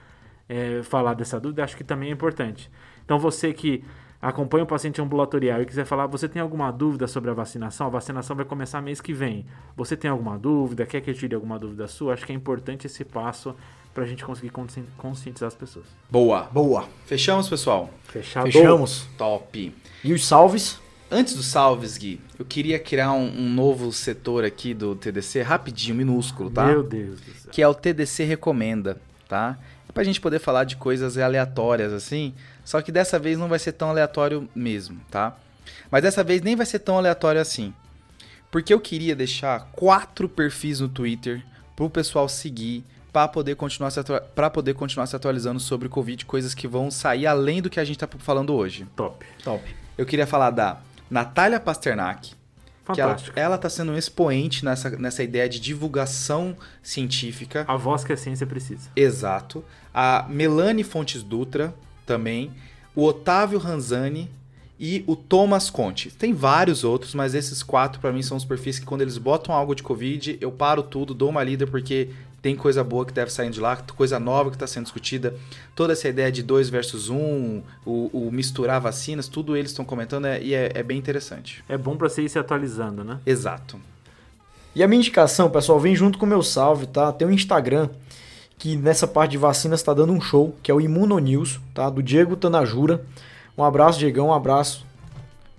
é, 0.48 0.82
falar 0.82 1.14
dessa 1.14 1.38
dúvida, 1.40 1.62
acho 1.64 1.76
que 1.76 1.84
também 1.84 2.10
é 2.10 2.12
importante. 2.12 2.68
Então 3.04 3.18
você 3.20 3.52
que 3.52 3.84
acompanha 4.22 4.62
o 4.64 4.66
paciente 4.66 5.00
ambulatorial 5.02 5.60
e 5.60 5.66
quiser 5.66 5.84
falar, 5.84 6.06
você 6.06 6.28
tem 6.28 6.40
alguma 6.40 6.70
dúvida 6.70 7.06
sobre 7.08 7.30
a 7.30 7.34
vacinação? 7.34 7.88
A 7.88 7.90
vacinação 7.90 8.36
vai 8.36 8.44
começar 8.44 8.80
mês 8.80 9.00
que 9.00 9.12
vem. 9.12 9.44
Você 9.76 9.96
tem 9.96 10.10
alguma 10.10 10.38
dúvida? 10.38 10.86
Quer 10.86 11.00
que 11.00 11.10
eu 11.10 11.14
tire 11.14 11.34
alguma 11.34 11.58
dúvida 11.58 11.88
sua? 11.88 12.14
Acho 12.14 12.24
que 12.24 12.32
é 12.32 12.34
importante 12.34 12.86
esse 12.86 13.04
passo 13.04 13.54
para 13.92 14.04
a 14.04 14.06
gente 14.06 14.24
conseguir 14.24 14.50
consci- 14.50 14.84
conscientizar 14.96 15.48
as 15.48 15.54
pessoas. 15.54 15.84
Boa. 16.10 16.44
Boa. 16.52 16.86
Fechamos, 17.04 17.48
pessoal? 17.48 17.90
Fechado. 18.04 18.44
Fechamos. 18.50 19.06
Top. 19.18 19.74
E 20.04 20.12
os 20.12 20.24
salves? 20.26 20.80
Antes 21.10 21.34
dos 21.34 21.44
salves, 21.44 21.98
Gui, 21.98 22.18
eu 22.38 22.44
queria 22.46 22.78
criar 22.78 23.12
um, 23.12 23.26
um 23.40 23.50
novo 23.52 23.92
setor 23.92 24.44
aqui 24.44 24.72
do 24.72 24.94
TDC, 24.96 25.42
rapidinho, 25.42 25.94
minúsculo, 25.94 26.48
tá? 26.48 26.64
Meu 26.64 26.82
Deus 26.82 27.20
do 27.20 27.32
céu. 27.34 27.52
que 27.52 27.60
é 27.60 27.68
o 27.68 27.74
TDC 27.74 28.24
Recomenda, 28.24 28.98
tá? 29.28 29.58
É 29.86 29.92
pra 29.92 30.04
gente 30.04 30.18
poder 30.22 30.38
falar 30.38 30.64
de 30.64 30.76
coisas 30.76 31.18
aleatórias 31.18 31.92
assim, 31.92 32.32
só 32.64 32.80
que 32.80 32.92
dessa 32.92 33.18
vez 33.18 33.38
não 33.38 33.48
vai 33.48 33.58
ser 33.58 33.72
tão 33.72 33.90
aleatório 33.90 34.48
mesmo, 34.54 35.00
tá? 35.10 35.36
Mas 35.90 36.02
dessa 36.02 36.24
vez 36.24 36.42
nem 36.42 36.56
vai 36.56 36.66
ser 36.66 36.78
tão 36.80 36.96
aleatório 36.96 37.40
assim. 37.40 37.72
Porque 38.50 38.72
eu 38.72 38.80
queria 38.80 39.16
deixar 39.16 39.70
quatro 39.72 40.28
perfis 40.28 40.80
no 40.80 40.88
Twitter 40.88 41.42
pro 41.74 41.88
pessoal 41.88 42.28
seguir 42.28 42.84
para 43.12 43.28
poder 43.28 43.56
continuar 43.56 43.90
se 43.90 44.00
para 44.34 44.50
poder 44.50 44.74
continuar 44.74 45.06
se 45.06 45.14
atualizando 45.14 45.60
sobre 45.60 45.86
o 45.86 45.90
Covid, 45.90 46.24
coisas 46.24 46.54
que 46.54 46.66
vão 46.66 46.90
sair 46.90 47.26
além 47.26 47.60
do 47.60 47.68
que 47.68 47.78
a 47.78 47.84
gente 47.84 47.98
tá 47.98 48.08
falando 48.18 48.54
hoje. 48.54 48.86
Top. 48.96 49.24
Top. 49.42 49.62
Eu 49.96 50.06
queria 50.06 50.26
falar 50.26 50.50
da 50.50 50.80
Natália 51.10 51.60
Pasternak, 51.60 52.30
que 52.94 53.00
ela, 53.00 53.12
Fantástico. 53.12 53.38
ela 53.38 53.58
tá 53.58 53.68
sendo 53.68 53.92
um 53.92 53.98
expoente 53.98 54.64
nessa, 54.64 54.90
nessa 54.90 55.22
ideia 55.22 55.48
de 55.48 55.60
divulgação 55.60 56.56
científica. 56.82 57.64
A 57.68 57.76
voz 57.76 58.02
que 58.02 58.12
a 58.12 58.16
ciência 58.16 58.46
precisa. 58.46 58.90
Exato. 58.96 59.62
A 59.92 60.26
Melanie 60.28 60.84
Fontes 60.84 61.22
Dutra 61.22 61.74
também. 62.06 62.50
O 62.94 63.04
Otávio 63.04 63.58
Ranzani 63.58 64.30
e 64.78 65.04
o 65.06 65.14
Thomas 65.14 65.70
Conte. 65.70 66.10
Tem 66.10 66.34
vários 66.34 66.82
outros, 66.82 67.14
mas 67.14 67.34
esses 67.34 67.62
quatro 67.62 68.00
para 68.00 68.12
mim 68.12 68.22
são 68.22 68.36
os 68.36 68.44
perfis 68.44 68.78
que 68.80 68.84
quando 68.84 69.02
eles 69.02 69.16
botam 69.16 69.54
algo 69.54 69.74
de 69.74 69.82
Covid, 69.82 70.38
eu 70.40 70.50
paro 70.50 70.82
tudo, 70.82 71.14
dou 71.14 71.30
uma 71.30 71.42
lida 71.42 71.66
porque 71.66 72.08
tem 72.42 72.56
coisa 72.56 72.82
boa 72.82 73.06
que 73.06 73.12
deve 73.12 73.32
sair 73.32 73.48
de 73.50 73.60
lá, 73.60 73.76
coisa 73.76 74.18
nova 74.18 74.50
que 74.50 74.56
está 74.56 74.66
sendo 74.66 74.82
discutida. 74.82 75.36
Toda 75.76 75.92
essa 75.92 76.08
ideia 76.08 76.32
de 76.32 76.42
dois 76.42 76.68
versus 76.68 77.08
um, 77.08 77.62
o, 77.86 78.10
o 78.12 78.32
misturar 78.32 78.80
vacinas, 78.80 79.28
tudo 79.28 79.56
eles 79.56 79.70
estão 79.70 79.84
comentando 79.84 80.26
é, 80.26 80.42
e 80.42 80.52
é, 80.52 80.72
é, 80.74 80.82
bem 80.82 80.98
interessante. 80.98 81.62
É 81.68 81.78
bom 81.78 81.96
para 81.96 82.08
você 82.08 82.22
ir 82.22 82.28
se 82.28 82.38
atualizando, 82.38 83.04
né? 83.04 83.20
Exato. 83.24 83.78
E 84.74 84.82
a 84.82 84.88
minha 84.88 84.98
indicação, 84.98 85.48
pessoal, 85.48 85.78
vem 85.78 85.94
junto 85.94 86.18
com 86.18 86.26
o 86.26 86.28
meu 86.28 86.42
salve, 86.42 86.86
tá? 86.86 87.12
Tem 87.12 87.28
um 87.28 87.30
Instagram 87.30 87.88
que 88.62 88.76
nessa 88.76 89.08
parte 89.08 89.32
de 89.32 89.38
vacinas 89.38 89.80
está 89.80 89.92
dando 89.92 90.12
um 90.12 90.20
show, 90.20 90.54
que 90.62 90.70
é 90.70 90.74
o 90.74 90.80
Imunonews, 90.80 91.58
tá? 91.74 91.90
Do 91.90 92.00
Diego 92.00 92.36
Tanajura. 92.36 93.04
Um 93.58 93.64
abraço, 93.64 93.98
Diegão, 93.98 94.28
um 94.28 94.32
abraço. 94.32 94.86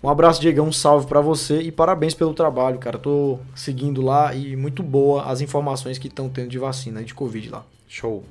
Um 0.01 0.07
abraço, 0.07 0.39
Diegão, 0.39 0.67
um 0.67 0.71
salve 0.71 1.05
para 1.05 1.19
você 1.19 1.59
e 1.59 1.69
parabéns 1.69 2.13
pelo 2.13 2.33
trabalho, 2.33 2.79
cara. 2.79 2.97
Tô 2.97 3.39
seguindo 3.53 4.01
lá 4.01 4.33
e 4.33 4.55
muito 4.55 4.81
boa 4.81 5.23
as 5.25 5.41
informações 5.41 5.97
que 5.97 6.07
estão 6.07 6.29
tendo 6.29 6.47
de 6.47 6.57
vacina 6.57 7.03
de 7.03 7.13
Covid 7.13 7.49
lá. 7.49 7.65
Show. 7.89 8.23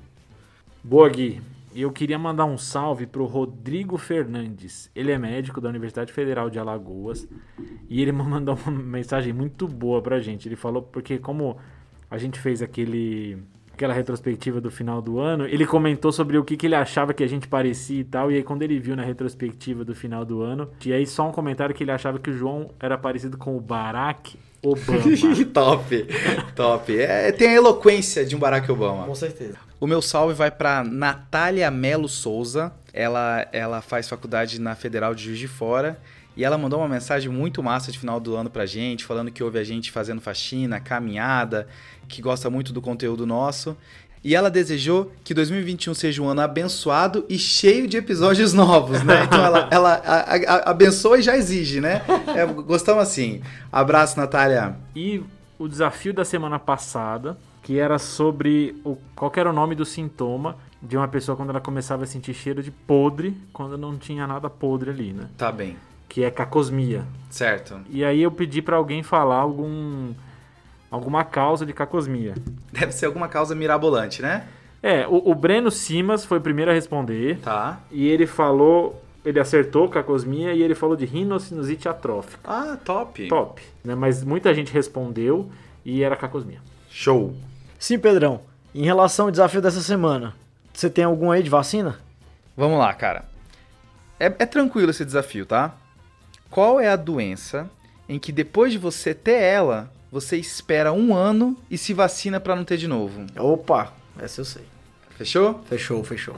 Boa, 0.83 1.07
Gui. 1.11 1.43
Eu 1.75 1.93
queria 1.93 2.19
mandar 2.19 2.47
um 2.47 2.57
salve 2.57 3.07
pro 3.07 3.27
Rodrigo 3.27 3.99
Fernandes. 3.99 4.91
Ele 4.97 5.13
é 5.13 5.19
médico 5.19 5.61
da 5.61 5.69
Universidade 5.69 6.15
Federal 6.15 6.49
de 6.49 6.59
Alagoas 6.59 7.29
e 7.91 8.01
ele 8.01 8.11
mandou 8.13 8.59
uma 8.67 8.73
mensagem 8.73 9.35
muito 9.35 9.69
boa 9.69 10.01
pra 10.01 10.19
gente. 10.19 10.49
Ele 10.49 10.57
falou 10.57 10.81
porque 10.81 11.19
como 11.19 11.59
a 12.11 12.17
gente 12.17 12.41
fez 12.41 12.63
aquele 12.63 13.39
aquela 13.83 13.95
retrospectiva 13.95 14.61
do 14.61 14.71
final 14.71 15.03
do 15.03 15.19
ano, 15.19 15.45
ele 15.45 15.67
comentou 15.67 16.13
sobre 16.13 16.39
o 16.39 16.45
que, 16.45 16.57
que 16.57 16.67
ele 16.67 16.77
achava 16.77 17.13
que 17.13 17.25
a 17.25 17.27
gente 17.27 17.49
parecia 17.49 18.01
e 18.01 18.05
tal. 18.05 18.31
E 18.31 18.37
aí, 18.37 18.43
quando 18.43 18.63
ele 18.63 18.79
viu 18.79 18.95
na 18.95 19.03
retrospectiva 19.03 19.85
do 19.85 19.93
final 19.95 20.25
do 20.25 20.41
ano, 20.41 20.71
e 20.85 20.93
aí 20.93 21.05
só 21.05 21.29
um 21.29 21.33
comentário 21.33 21.75
que 21.75 21.83
ele 21.83 21.91
achava 21.91 22.21
que 22.21 22.31
o 22.31 22.33
João 22.33 22.71
era 22.79 22.97
parecido 22.97 23.37
com 23.37 23.57
o 23.57 23.61
Barack 23.61 24.39
Obama. 24.63 25.03
top, 25.53 26.07
top. 26.55 26.97
É, 26.97 27.33
tem 27.33 27.49
a 27.49 27.55
eloquência 27.55 28.25
de 28.25 28.37
um 28.37 28.39
Barack 28.39 28.71
Obama. 28.71 29.05
Com 29.05 29.15
certeza. 29.17 29.57
O 29.81 29.87
meu 29.89 30.01
salve 30.01 30.33
vai 30.33 30.53
para 30.53 30.85
Natália 30.85 31.69
Melo 31.69 32.09
Souza. 32.09 32.73
Ela, 32.93 33.49
ela 33.53 33.81
faz 33.81 34.09
faculdade 34.09 34.61
na 34.61 34.77
Federal 34.77 35.13
de 35.13 35.25
Juiz 35.25 35.39
de 35.41 35.49
Fora. 35.49 35.99
E 36.37 36.45
ela 36.45 36.57
mandou 36.57 36.79
uma 36.79 36.89
mensagem 36.89 37.31
muito 37.31 37.63
massa 37.63 37.93
de 37.93 37.99
final 37.99 38.19
do 38.19 38.35
ano 38.37 38.49
pra 38.49 38.65
gente, 38.65 39.05
falando 39.05 39.31
que 39.31 39.43
ouve 39.43 39.59
a 39.59 39.65
gente 39.65 39.91
fazendo 39.91 40.21
faxina, 40.21 40.81
caminhada, 40.81 41.67
que 42.09 42.23
gosta 42.23 42.49
muito 42.51 42.73
do 42.73 42.81
conteúdo 42.83 43.27
nosso. 43.27 43.77
E 44.25 44.37
ela 44.37 44.49
desejou 44.49 45.11
que 45.25 45.35
2021 45.35 45.95
seja 45.95 46.23
um 46.23 46.29
ano 46.29 46.43
abençoado 46.43 47.25
e 47.29 47.37
cheio 47.37 47.89
de 47.89 47.97
episódios 47.97 48.53
novos, 48.53 49.03
né? 49.03 49.25
Então 49.33 49.45
ela, 49.45 49.69
ela 49.71 49.95
a, 49.95 50.55
a, 50.55 50.71
abençoa 50.71 51.19
e 51.19 51.23
já 51.23 51.37
exige, 51.37 51.81
né? 51.81 52.03
É, 52.37 52.47
gostamos 52.47 53.03
assim. 53.03 53.43
Abraço, 53.71 54.19
Natália. 54.19 54.77
E 54.95 55.23
o 55.59 55.67
desafio 55.67 56.15
da 56.15 56.25
semana 56.25 56.59
passada, 56.59 57.37
que 57.63 57.79
era 57.79 57.99
sobre 57.99 58.81
o, 58.85 58.97
qual 59.17 59.33
era 59.35 59.51
o 59.51 59.53
nome 59.53 59.75
do 59.75 59.85
sintoma 59.85 60.57
de 60.81 60.97
uma 60.97 61.09
pessoa 61.09 61.37
quando 61.37 61.51
ela 61.51 61.61
começava 61.61 62.05
a 62.05 62.07
sentir 62.07 62.35
cheiro 62.35 62.63
de 62.63 62.71
podre, 62.71 63.37
quando 63.53 63.77
não 63.77 63.97
tinha 63.97 64.27
nada 64.27 64.49
podre 64.49 64.91
ali, 64.91 65.13
né? 65.13 65.29
Tá 65.37 65.51
bem. 65.51 65.77
Que 66.09 66.23
é 66.23 66.31
cacosmia. 66.31 67.05
Certo. 67.31 67.81
E 67.89 68.05
aí 68.05 68.23
eu 68.23 68.31
pedi 68.31 68.63
para 68.63 68.77
alguém 68.77 69.03
falar 69.03 69.37
algum 69.37 70.13
alguma 70.93 71.25
causa 71.25 71.65
de 71.65 71.73
cacosmia. 71.73 72.35
Deve 72.71 72.93
ser 72.93 73.07
alguma 73.07 73.27
causa 73.27 73.55
mirabolante, 73.55 74.21
né? 74.21 74.47
É, 74.83 75.07
o, 75.07 75.31
o, 75.31 75.35
Breno 75.35 75.71
Simas 75.71 76.25
foi 76.25 76.37
o 76.37 76.41
primeiro 76.41 76.71
a 76.71 76.75
responder. 76.75 77.39
Tá. 77.39 77.81
E 77.91 78.07
ele 78.07 78.27
falou, 78.27 79.03
ele 79.25 79.41
acertou 79.41 79.89
cacosmia 79.89 80.53
e 80.53 80.63
ele 80.63 80.75
falou 80.75 80.95
de 80.95 81.07
rinocinusite 81.07 81.89
atrófica. 81.89 82.39
Ah, 82.45 82.77
top. 82.85 83.27
Top. 83.29 83.63
Né? 83.83 83.95
Mas 83.95 84.23
muita 84.23 84.53
gente 84.53 84.73
respondeu 84.73 85.51
e 85.85 86.03
era 86.03 86.15
cacosmia. 86.15 86.61
Show. 86.91 87.35
Sim, 87.79 87.99
Pedrão. 87.99 88.41
Em 88.75 88.85
relação 88.85 89.27
ao 89.27 89.31
desafio 89.31 89.63
dessa 89.63 89.81
semana, 89.81 90.35
você 90.75 90.91
tem 90.91 91.05
algum 91.05 91.31
aí 91.31 91.43
de 91.43 91.51
vacina? 91.51 91.99
Vamos 92.57 92.79
lá, 92.79 92.93
cara. 92.93 93.25
É, 94.21 94.27
é 94.27 94.47
tranquilo 94.47 94.91
esse 94.91 95.05
desafio, 95.05 95.47
tá? 95.47 95.75
Qual 96.51 96.79
é 96.79 96.89
a 96.89 96.97
doença 96.97 97.71
em 98.09 98.19
que 98.19 98.33
depois 98.33 98.73
de 98.73 98.79
você 98.79 99.15
ter 99.15 99.41
ela, 99.41 99.91
você 100.13 100.37
espera 100.37 100.93
um 100.93 101.15
ano 101.15 101.57
e 101.71 101.79
se 101.79 101.95
vacina 101.95 102.39
para 102.39 102.55
não 102.55 102.65
ter 102.65 102.77
de 102.77 102.87
novo. 102.87 103.25
Opa, 103.35 103.95
essa 104.19 104.43
eu 104.43 104.45
sei. 104.45 104.65
Fechou? 105.17 105.63
Fechou, 105.67 106.05
fechou. 106.05 106.37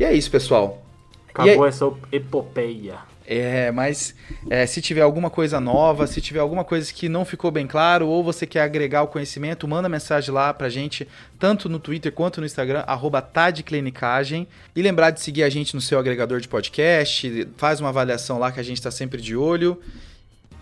E 0.00 0.04
é 0.04 0.12
isso, 0.14 0.30
pessoal. 0.30 0.82
Acabou 1.28 1.64
aí... 1.64 1.68
essa 1.68 1.92
epopeia. 2.10 2.96
É, 3.26 3.70
mas 3.70 4.14
é, 4.48 4.64
se 4.64 4.80
tiver 4.80 5.02
alguma 5.02 5.28
coisa 5.28 5.60
nova, 5.60 6.06
se 6.06 6.18
tiver 6.18 6.40
alguma 6.40 6.64
coisa 6.64 6.90
que 6.90 7.10
não 7.10 7.26
ficou 7.26 7.50
bem 7.50 7.66
claro, 7.66 8.08
ou 8.08 8.24
você 8.24 8.46
quer 8.46 8.62
agregar 8.62 9.02
o 9.02 9.08
conhecimento, 9.08 9.68
manda 9.68 9.86
mensagem 9.86 10.32
lá 10.32 10.54
pra 10.54 10.70
gente, 10.70 11.06
tanto 11.38 11.68
no 11.68 11.78
Twitter 11.78 12.10
quanto 12.10 12.40
no 12.40 12.46
Instagram, 12.46 12.84
arroba 12.86 13.20
Tadclinicagem. 13.20 14.48
E 14.74 14.80
lembrar 14.80 15.10
de 15.10 15.20
seguir 15.20 15.42
a 15.42 15.50
gente 15.50 15.74
no 15.74 15.80
seu 15.82 15.98
agregador 15.98 16.40
de 16.40 16.48
podcast, 16.48 17.46
faz 17.58 17.80
uma 17.80 17.90
avaliação 17.90 18.38
lá 18.38 18.50
que 18.50 18.60
a 18.60 18.64
gente 18.64 18.80
tá 18.80 18.90
sempre 18.90 19.20
de 19.20 19.36
olho. 19.36 19.78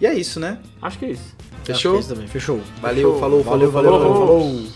E 0.00 0.06
é 0.06 0.12
isso, 0.12 0.40
né? 0.40 0.58
Acho 0.82 0.98
que 0.98 1.04
é 1.04 1.10
isso. 1.10 1.36
Fechou? 1.66 2.02
Também. 2.02 2.26
Fechou. 2.28 2.60
Valeu, 2.80 3.12
Fechou. 3.12 3.20
falou, 3.20 3.44
falou, 3.44 3.70
valeu, 3.70 3.92
valeu, 3.92 4.14
falou. 4.14 4.40
falou. 4.40 4.66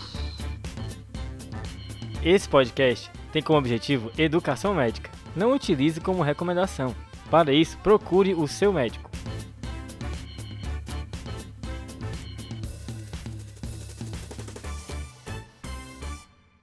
Esse 2.23 2.47
podcast 2.47 3.09
tem 3.31 3.41
como 3.41 3.59
objetivo 3.59 4.11
educação 4.17 4.73
médica. 4.75 5.09
Não 5.35 5.53
utilize 5.53 5.99
como 6.01 6.21
recomendação. 6.21 6.95
Para 7.29 7.53
isso, 7.53 7.77
procure 7.77 8.33
o 8.33 8.47
seu 8.47 8.73
médico. 8.73 9.10